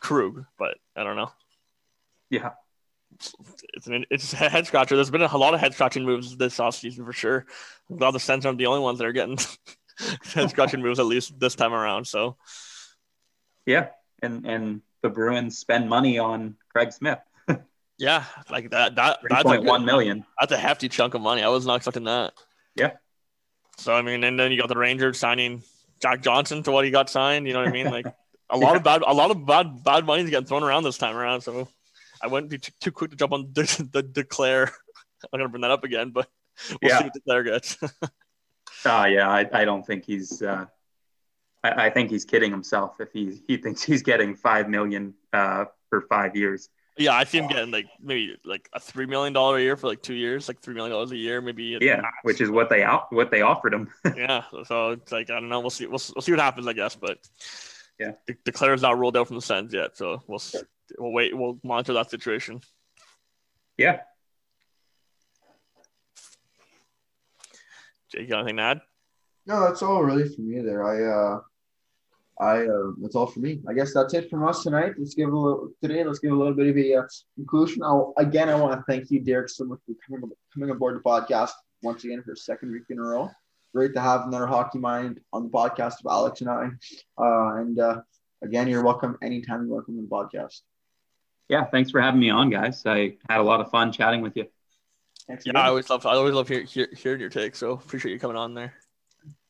Krug. 0.00 0.44
But 0.58 0.78
I 0.96 1.04
don't 1.04 1.16
know. 1.16 1.30
Yeah. 2.30 2.52
It's 3.74 3.86
an 3.86 4.04
it's 4.10 4.32
a 4.32 4.48
head 4.48 4.66
scratcher. 4.66 4.94
There's 4.94 5.10
been 5.10 5.22
a 5.22 5.36
lot 5.36 5.54
of 5.54 5.60
head 5.60 5.74
scratching 5.74 6.04
moves 6.04 6.36
this 6.36 6.58
offseason 6.58 7.04
for 7.04 7.12
sure. 7.12 7.46
I'm 7.90 7.96
glad 7.96 8.12
the 8.12 8.20
Sens 8.20 8.46
aren't 8.46 8.58
the 8.58 8.66
only 8.66 8.80
ones 8.80 8.98
that 8.98 9.06
are 9.06 9.12
getting 9.12 9.38
scratching 10.48 10.82
moves 10.82 10.98
at 10.98 11.06
least 11.06 11.38
this 11.38 11.54
time 11.54 11.72
around. 11.72 12.06
So 12.06 12.36
Yeah. 13.66 13.88
And 14.22 14.46
and 14.46 14.82
the 15.02 15.08
Bruins 15.08 15.58
spend 15.58 15.88
money 15.88 16.18
on 16.18 16.56
Craig 16.72 16.92
Smith. 16.92 17.18
yeah, 17.98 18.24
like 18.50 18.70
that 18.70 18.96
that 18.96 19.20
that's 19.28 19.44
like 19.44 19.62
one 19.62 19.84
million. 19.84 20.24
That's 20.40 20.52
a 20.52 20.56
hefty 20.58 20.88
chunk 20.88 21.14
of 21.14 21.20
money. 21.20 21.42
I 21.42 21.48
was 21.48 21.66
not 21.66 21.76
expecting 21.76 22.04
that. 22.04 22.32
Yeah. 22.74 22.92
So 23.76 23.94
I 23.94 24.02
mean, 24.02 24.24
and 24.24 24.38
then 24.38 24.50
you 24.50 24.58
got 24.58 24.68
the 24.68 24.76
Rangers 24.76 25.18
signing 25.18 25.62
Jack 26.02 26.20
Johnson 26.22 26.62
to 26.64 26.72
what 26.72 26.84
he 26.84 26.90
got 26.90 27.08
signed. 27.08 27.46
You 27.46 27.52
know 27.52 27.60
what 27.60 27.68
I 27.68 27.72
mean? 27.72 27.90
Like 27.90 28.06
a 28.50 28.56
lot 28.58 28.74
of 28.76 28.82
bad, 28.88 29.02
a 29.02 29.14
lot 29.14 29.30
of 29.30 29.46
bad, 29.46 29.84
bad 29.84 30.04
money's 30.04 30.30
getting 30.30 30.46
thrown 30.46 30.64
around 30.64 30.82
this 30.82 30.98
time 30.98 31.16
around. 31.16 31.42
So 31.42 31.68
I 32.20 32.26
wouldn't 32.26 32.50
be 32.50 32.58
too, 32.58 32.72
too 32.80 32.90
quick 32.90 33.10
to 33.12 33.16
jump 33.16 33.32
on 33.32 33.52
the, 33.52 33.62
the 33.92 34.02
Duclair. 34.02 34.68
I'm 35.32 35.38
gonna 35.38 35.48
bring 35.48 35.60
that 35.62 35.70
up 35.70 35.84
again, 35.84 36.10
but 36.10 36.28
we'll 36.82 36.90
Yeah. 36.90 36.98
see 36.98 37.04
what 37.04 37.12
Duclair 37.24 37.44
gets. 37.44 37.76
Uh, 38.84 39.06
yeah, 39.10 39.28
I, 39.28 39.46
I 39.52 39.64
don't 39.64 39.84
think 39.86 40.04
he's. 40.04 40.42
Uh, 40.42 40.66
I, 41.64 41.86
I 41.86 41.90
think 41.90 42.10
he's 42.10 42.24
kidding 42.24 42.50
himself 42.50 42.96
if 43.00 43.12
he 43.12 43.40
he 43.48 43.56
thinks 43.56 43.82
he's 43.82 44.02
getting 44.02 44.34
five 44.36 44.68
million 44.68 45.14
uh, 45.32 45.64
for 45.90 46.02
five 46.02 46.36
years. 46.36 46.68
yeah, 46.96 47.12
I 47.14 47.24
see 47.24 47.38
him 47.38 47.48
getting 47.48 47.70
like 47.72 47.86
maybe 48.00 48.36
like 48.44 48.68
a 48.72 48.78
three 48.80 49.06
million 49.06 49.32
dollar 49.32 49.56
a 49.58 49.60
year 49.60 49.76
for 49.76 49.88
like 49.88 50.02
two 50.02 50.14
years, 50.14 50.46
like 50.48 50.60
three 50.60 50.74
million 50.74 50.92
dollars 50.92 51.10
a 51.10 51.16
year, 51.16 51.40
maybe. 51.40 51.78
Yeah, 51.80 51.96
max. 52.02 52.16
which 52.22 52.40
is 52.40 52.50
what 52.50 52.68
they 52.68 52.82
out 52.84 53.12
what 53.12 53.30
they 53.30 53.42
offered 53.42 53.74
him. 53.74 53.88
yeah. 54.16 54.44
So 54.64 54.90
it's 54.92 55.10
like 55.12 55.30
I 55.30 55.34
don't 55.40 55.48
know. 55.48 55.60
We'll 55.60 55.70
see. 55.70 55.86
We'll, 55.86 56.00
we'll 56.14 56.22
see 56.22 56.32
what 56.32 56.40
happens, 56.40 56.66
I 56.68 56.72
guess. 56.74 56.94
But 56.94 57.18
Yeah. 57.98 58.12
the, 58.26 58.34
De- 58.34 58.52
Duclair's 58.52 58.82
not 58.82 58.98
ruled 58.98 59.16
out 59.16 59.26
from 59.26 59.36
the 59.36 59.42
Sens 59.42 59.72
yet, 59.74 59.96
so 59.96 60.22
we'll 60.28 60.40
we'll 60.98 61.12
wait. 61.12 61.36
We'll 61.36 61.58
monitor 61.64 61.92
that 61.94 62.10
situation. 62.10 62.60
yeah. 63.76 64.00
Jake, 68.10 68.22
you 68.22 68.28
got 68.28 68.40
anything 68.40 68.56
to 68.56 68.62
add? 68.62 68.80
No, 69.46 69.60
that's 69.60 69.82
all 69.82 70.02
really 70.02 70.28
for 70.28 70.40
me 70.40 70.60
there. 70.60 70.84
I 70.84 71.02
uh 71.04 71.40
I 72.40 72.66
uh 72.66 72.92
that's 73.00 73.14
all 73.16 73.26
for 73.26 73.40
me. 73.40 73.60
I 73.68 73.72
guess 73.72 73.92
that's 73.94 74.14
it 74.14 74.30
from 74.30 74.46
us 74.46 74.62
tonight. 74.62 74.92
Let's 74.98 75.14
give 75.14 75.32
a 75.32 75.38
little 75.38 75.70
today, 75.82 76.04
let's 76.04 76.18
give 76.18 76.32
a 76.32 76.36
little 76.36 76.54
bit 76.54 76.68
of 76.68 76.76
a 76.76 76.94
uh, 76.94 77.02
conclusion. 77.34 77.82
I'll 77.82 78.12
again 78.16 78.48
I 78.48 78.54
want 78.54 78.78
to 78.78 78.84
thank 78.86 79.10
you, 79.10 79.20
Derek, 79.20 79.48
so 79.48 79.64
much 79.64 79.80
for 79.86 79.94
coming 80.06 80.30
coming 80.52 80.70
aboard 80.70 80.96
the 80.96 81.00
podcast 81.00 81.52
once 81.82 82.04
again 82.04 82.22
for 82.22 82.32
a 82.32 82.36
second 82.36 82.72
week 82.72 82.84
in 82.90 82.98
a 82.98 83.02
row. 83.02 83.30
Great 83.74 83.94
to 83.94 84.00
have 84.00 84.26
another 84.26 84.46
hockey 84.46 84.78
mind 84.78 85.20
on 85.32 85.44
the 85.44 85.50
podcast 85.50 86.00
of 86.00 86.06
Alex 86.10 86.40
and 86.40 86.50
I. 86.50 86.68
Uh 87.18 87.56
and 87.56 87.78
uh 87.78 88.00
again 88.42 88.68
you're 88.68 88.84
welcome 88.84 89.16
anytime 89.22 89.66
you're 89.66 89.76
welcome 89.76 89.98
on 89.98 90.04
the 90.04 90.10
podcast. 90.10 90.60
Yeah, 91.48 91.64
thanks 91.64 91.90
for 91.90 92.00
having 92.00 92.20
me 92.20 92.28
on, 92.28 92.50
guys. 92.50 92.84
I 92.84 93.16
had 93.28 93.40
a 93.40 93.42
lot 93.42 93.62
of 93.62 93.70
fun 93.70 93.90
chatting 93.90 94.20
with 94.20 94.36
you. 94.36 94.46
Thanks 95.28 95.46
Yeah, 95.46 95.50
again. 95.50 95.62
I 95.62 95.68
always 95.68 95.88
love 95.90 96.06
I 96.06 96.14
always 96.14 96.34
love 96.34 96.48
hear, 96.48 96.62
hear, 96.62 96.88
hearing 96.96 97.20
your 97.20 97.28
take. 97.28 97.54
So 97.54 97.72
appreciate 97.72 98.12
you 98.12 98.18
coming 98.18 98.36
on 98.36 98.54
there. 98.54 98.72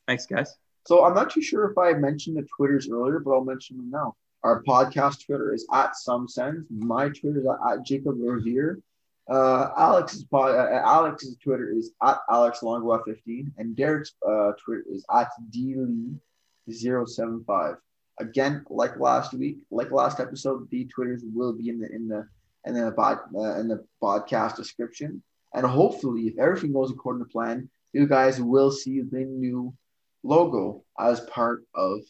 Thanks, 0.06 0.26
guys. 0.26 0.54
So 0.86 1.04
I'm 1.04 1.14
not 1.14 1.30
too 1.30 1.42
sure 1.42 1.70
if 1.70 1.78
I 1.78 1.92
mentioned 1.92 2.36
the 2.36 2.46
Twitters 2.56 2.88
earlier, 2.90 3.20
but 3.20 3.32
I'll 3.32 3.44
mention 3.44 3.76
them 3.76 3.90
now. 3.90 4.16
Our 4.42 4.62
podcast 4.64 5.24
Twitter 5.26 5.52
is 5.52 5.66
at 5.72 5.96
some 5.96 6.28
sense. 6.28 6.64
My 6.70 7.08
Twitter 7.08 7.40
is 7.40 7.46
at, 7.46 7.72
at 7.72 7.84
Jacob 7.84 8.16
Revere. 8.18 8.80
Uh, 9.28 9.70
Alex's 9.76 10.24
pod, 10.24 10.54
uh, 10.54 10.80
Alex's 10.84 11.36
Twitter 11.36 11.70
is 11.70 11.92
at 12.02 12.18
Alex 12.30 12.62
Longo 12.62 12.98
15 13.04 13.52
and 13.58 13.76
Derek's 13.76 14.14
uh, 14.26 14.52
Twitter 14.64 14.84
is 14.90 15.04
at 15.14 15.28
dlee075. 15.54 17.76
Again, 18.20 18.64
like 18.70 18.98
last 18.98 19.34
week, 19.34 19.58
like 19.70 19.90
last 19.90 20.18
episode, 20.18 20.68
the 20.70 20.86
Twitters 20.86 21.22
will 21.34 21.52
be 21.52 21.68
in 21.68 21.78
the 21.78 21.94
in 21.94 22.08
the 22.08 22.26
in 22.64 22.74
the 22.74 22.90
pod, 22.92 23.18
uh, 23.34 23.60
in 23.60 23.68
the 23.68 23.84
podcast 24.02 24.56
description. 24.56 25.22
And 25.54 25.66
hopefully, 25.66 26.28
if 26.28 26.38
everything 26.38 26.72
goes 26.72 26.90
according 26.90 27.24
to 27.24 27.30
plan, 27.30 27.68
you 27.92 28.06
guys 28.06 28.40
will 28.40 28.70
see 28.70 29.00
the 29.00 29.24
new 29.24 29.74
logo 30.22 30.84
as 30.98 31.20
part 31.20 31.64
of 31.74 32.00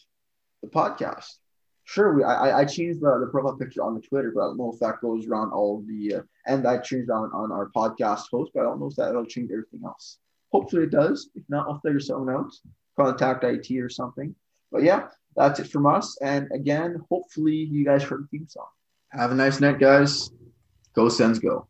the 0.63 0.69
podcast. 0.69 1.27
Sure, 1.85 2.15
we 2.15 2.23
I, 2.23 2.61
I 2.61 2.65
changed 2.65 3.01
the, 3.01 3.19
the 3.19 3.31
profile 3.31 3.57
picture 3.57 3.83
on 3.83 3.95
the 3.95 4.01
Twitter, 4.01 4.33
but 4.35 4.43
I 4.43 4.45
don't 4.49 4.59
know 4.59 4.73
if 4.73 4.81
that 4.81 5.01
goes 5.01 5.27
around 5.27 5.53
all 5.53 5.83
the 5.87 6.17
uh, 6.17 6.23
and 6.47 6.67
I 6.67 6.79
changed 6.79 7.11
on 7.11 7.31
on 7.33 7.51
our 7.51 7.71
podcast 7.75 8.25
host, 8.31 8.51
but 8.55 8.61
I 8.61 8.65
don't 8.65 8.81
know 8.81 8.89
if 8.89 8.97
that'll 8.97 9.25
change 9.25 9.51
everything 9.51 9.81
else. 9.85 10.19
Hopefully 10.53 10.83
it 10.83 10.91
does. 10.91 11.31
If 11.35 11.45
not, 11.49 11.67
I'll 11.67 11.81
figure 11.81 12.01
something 12.01 12.35
out. 12.35 12.53
Contact 12.97 13.45
IT 13.45 13.71
or 13.79 13.89
something. 13.89 14.35
But 14.71 14.83
yeah, 14.83 15.09
that's 15.37 15.61
it 15.61 15.69
from 15.69 15.87
us. 15.87 16.19
And 16.21 16.51
again, 16.53 17.01
hopefully 17.09 17.55
you 17.55 17.85
guys 17.85 18.03
heard 18.03 18.25
the 18.25 18.39
theme 18.39 18.49
song. 18.49 18.67
Have 19.11 19.31
a 19.31 19.35
nice 19.35 19.61
night, 19.61 19.79
guys. 19.79 20.31
Go 20.95 21.09
Sens, 21.09 21.39
go. 21.39 21.69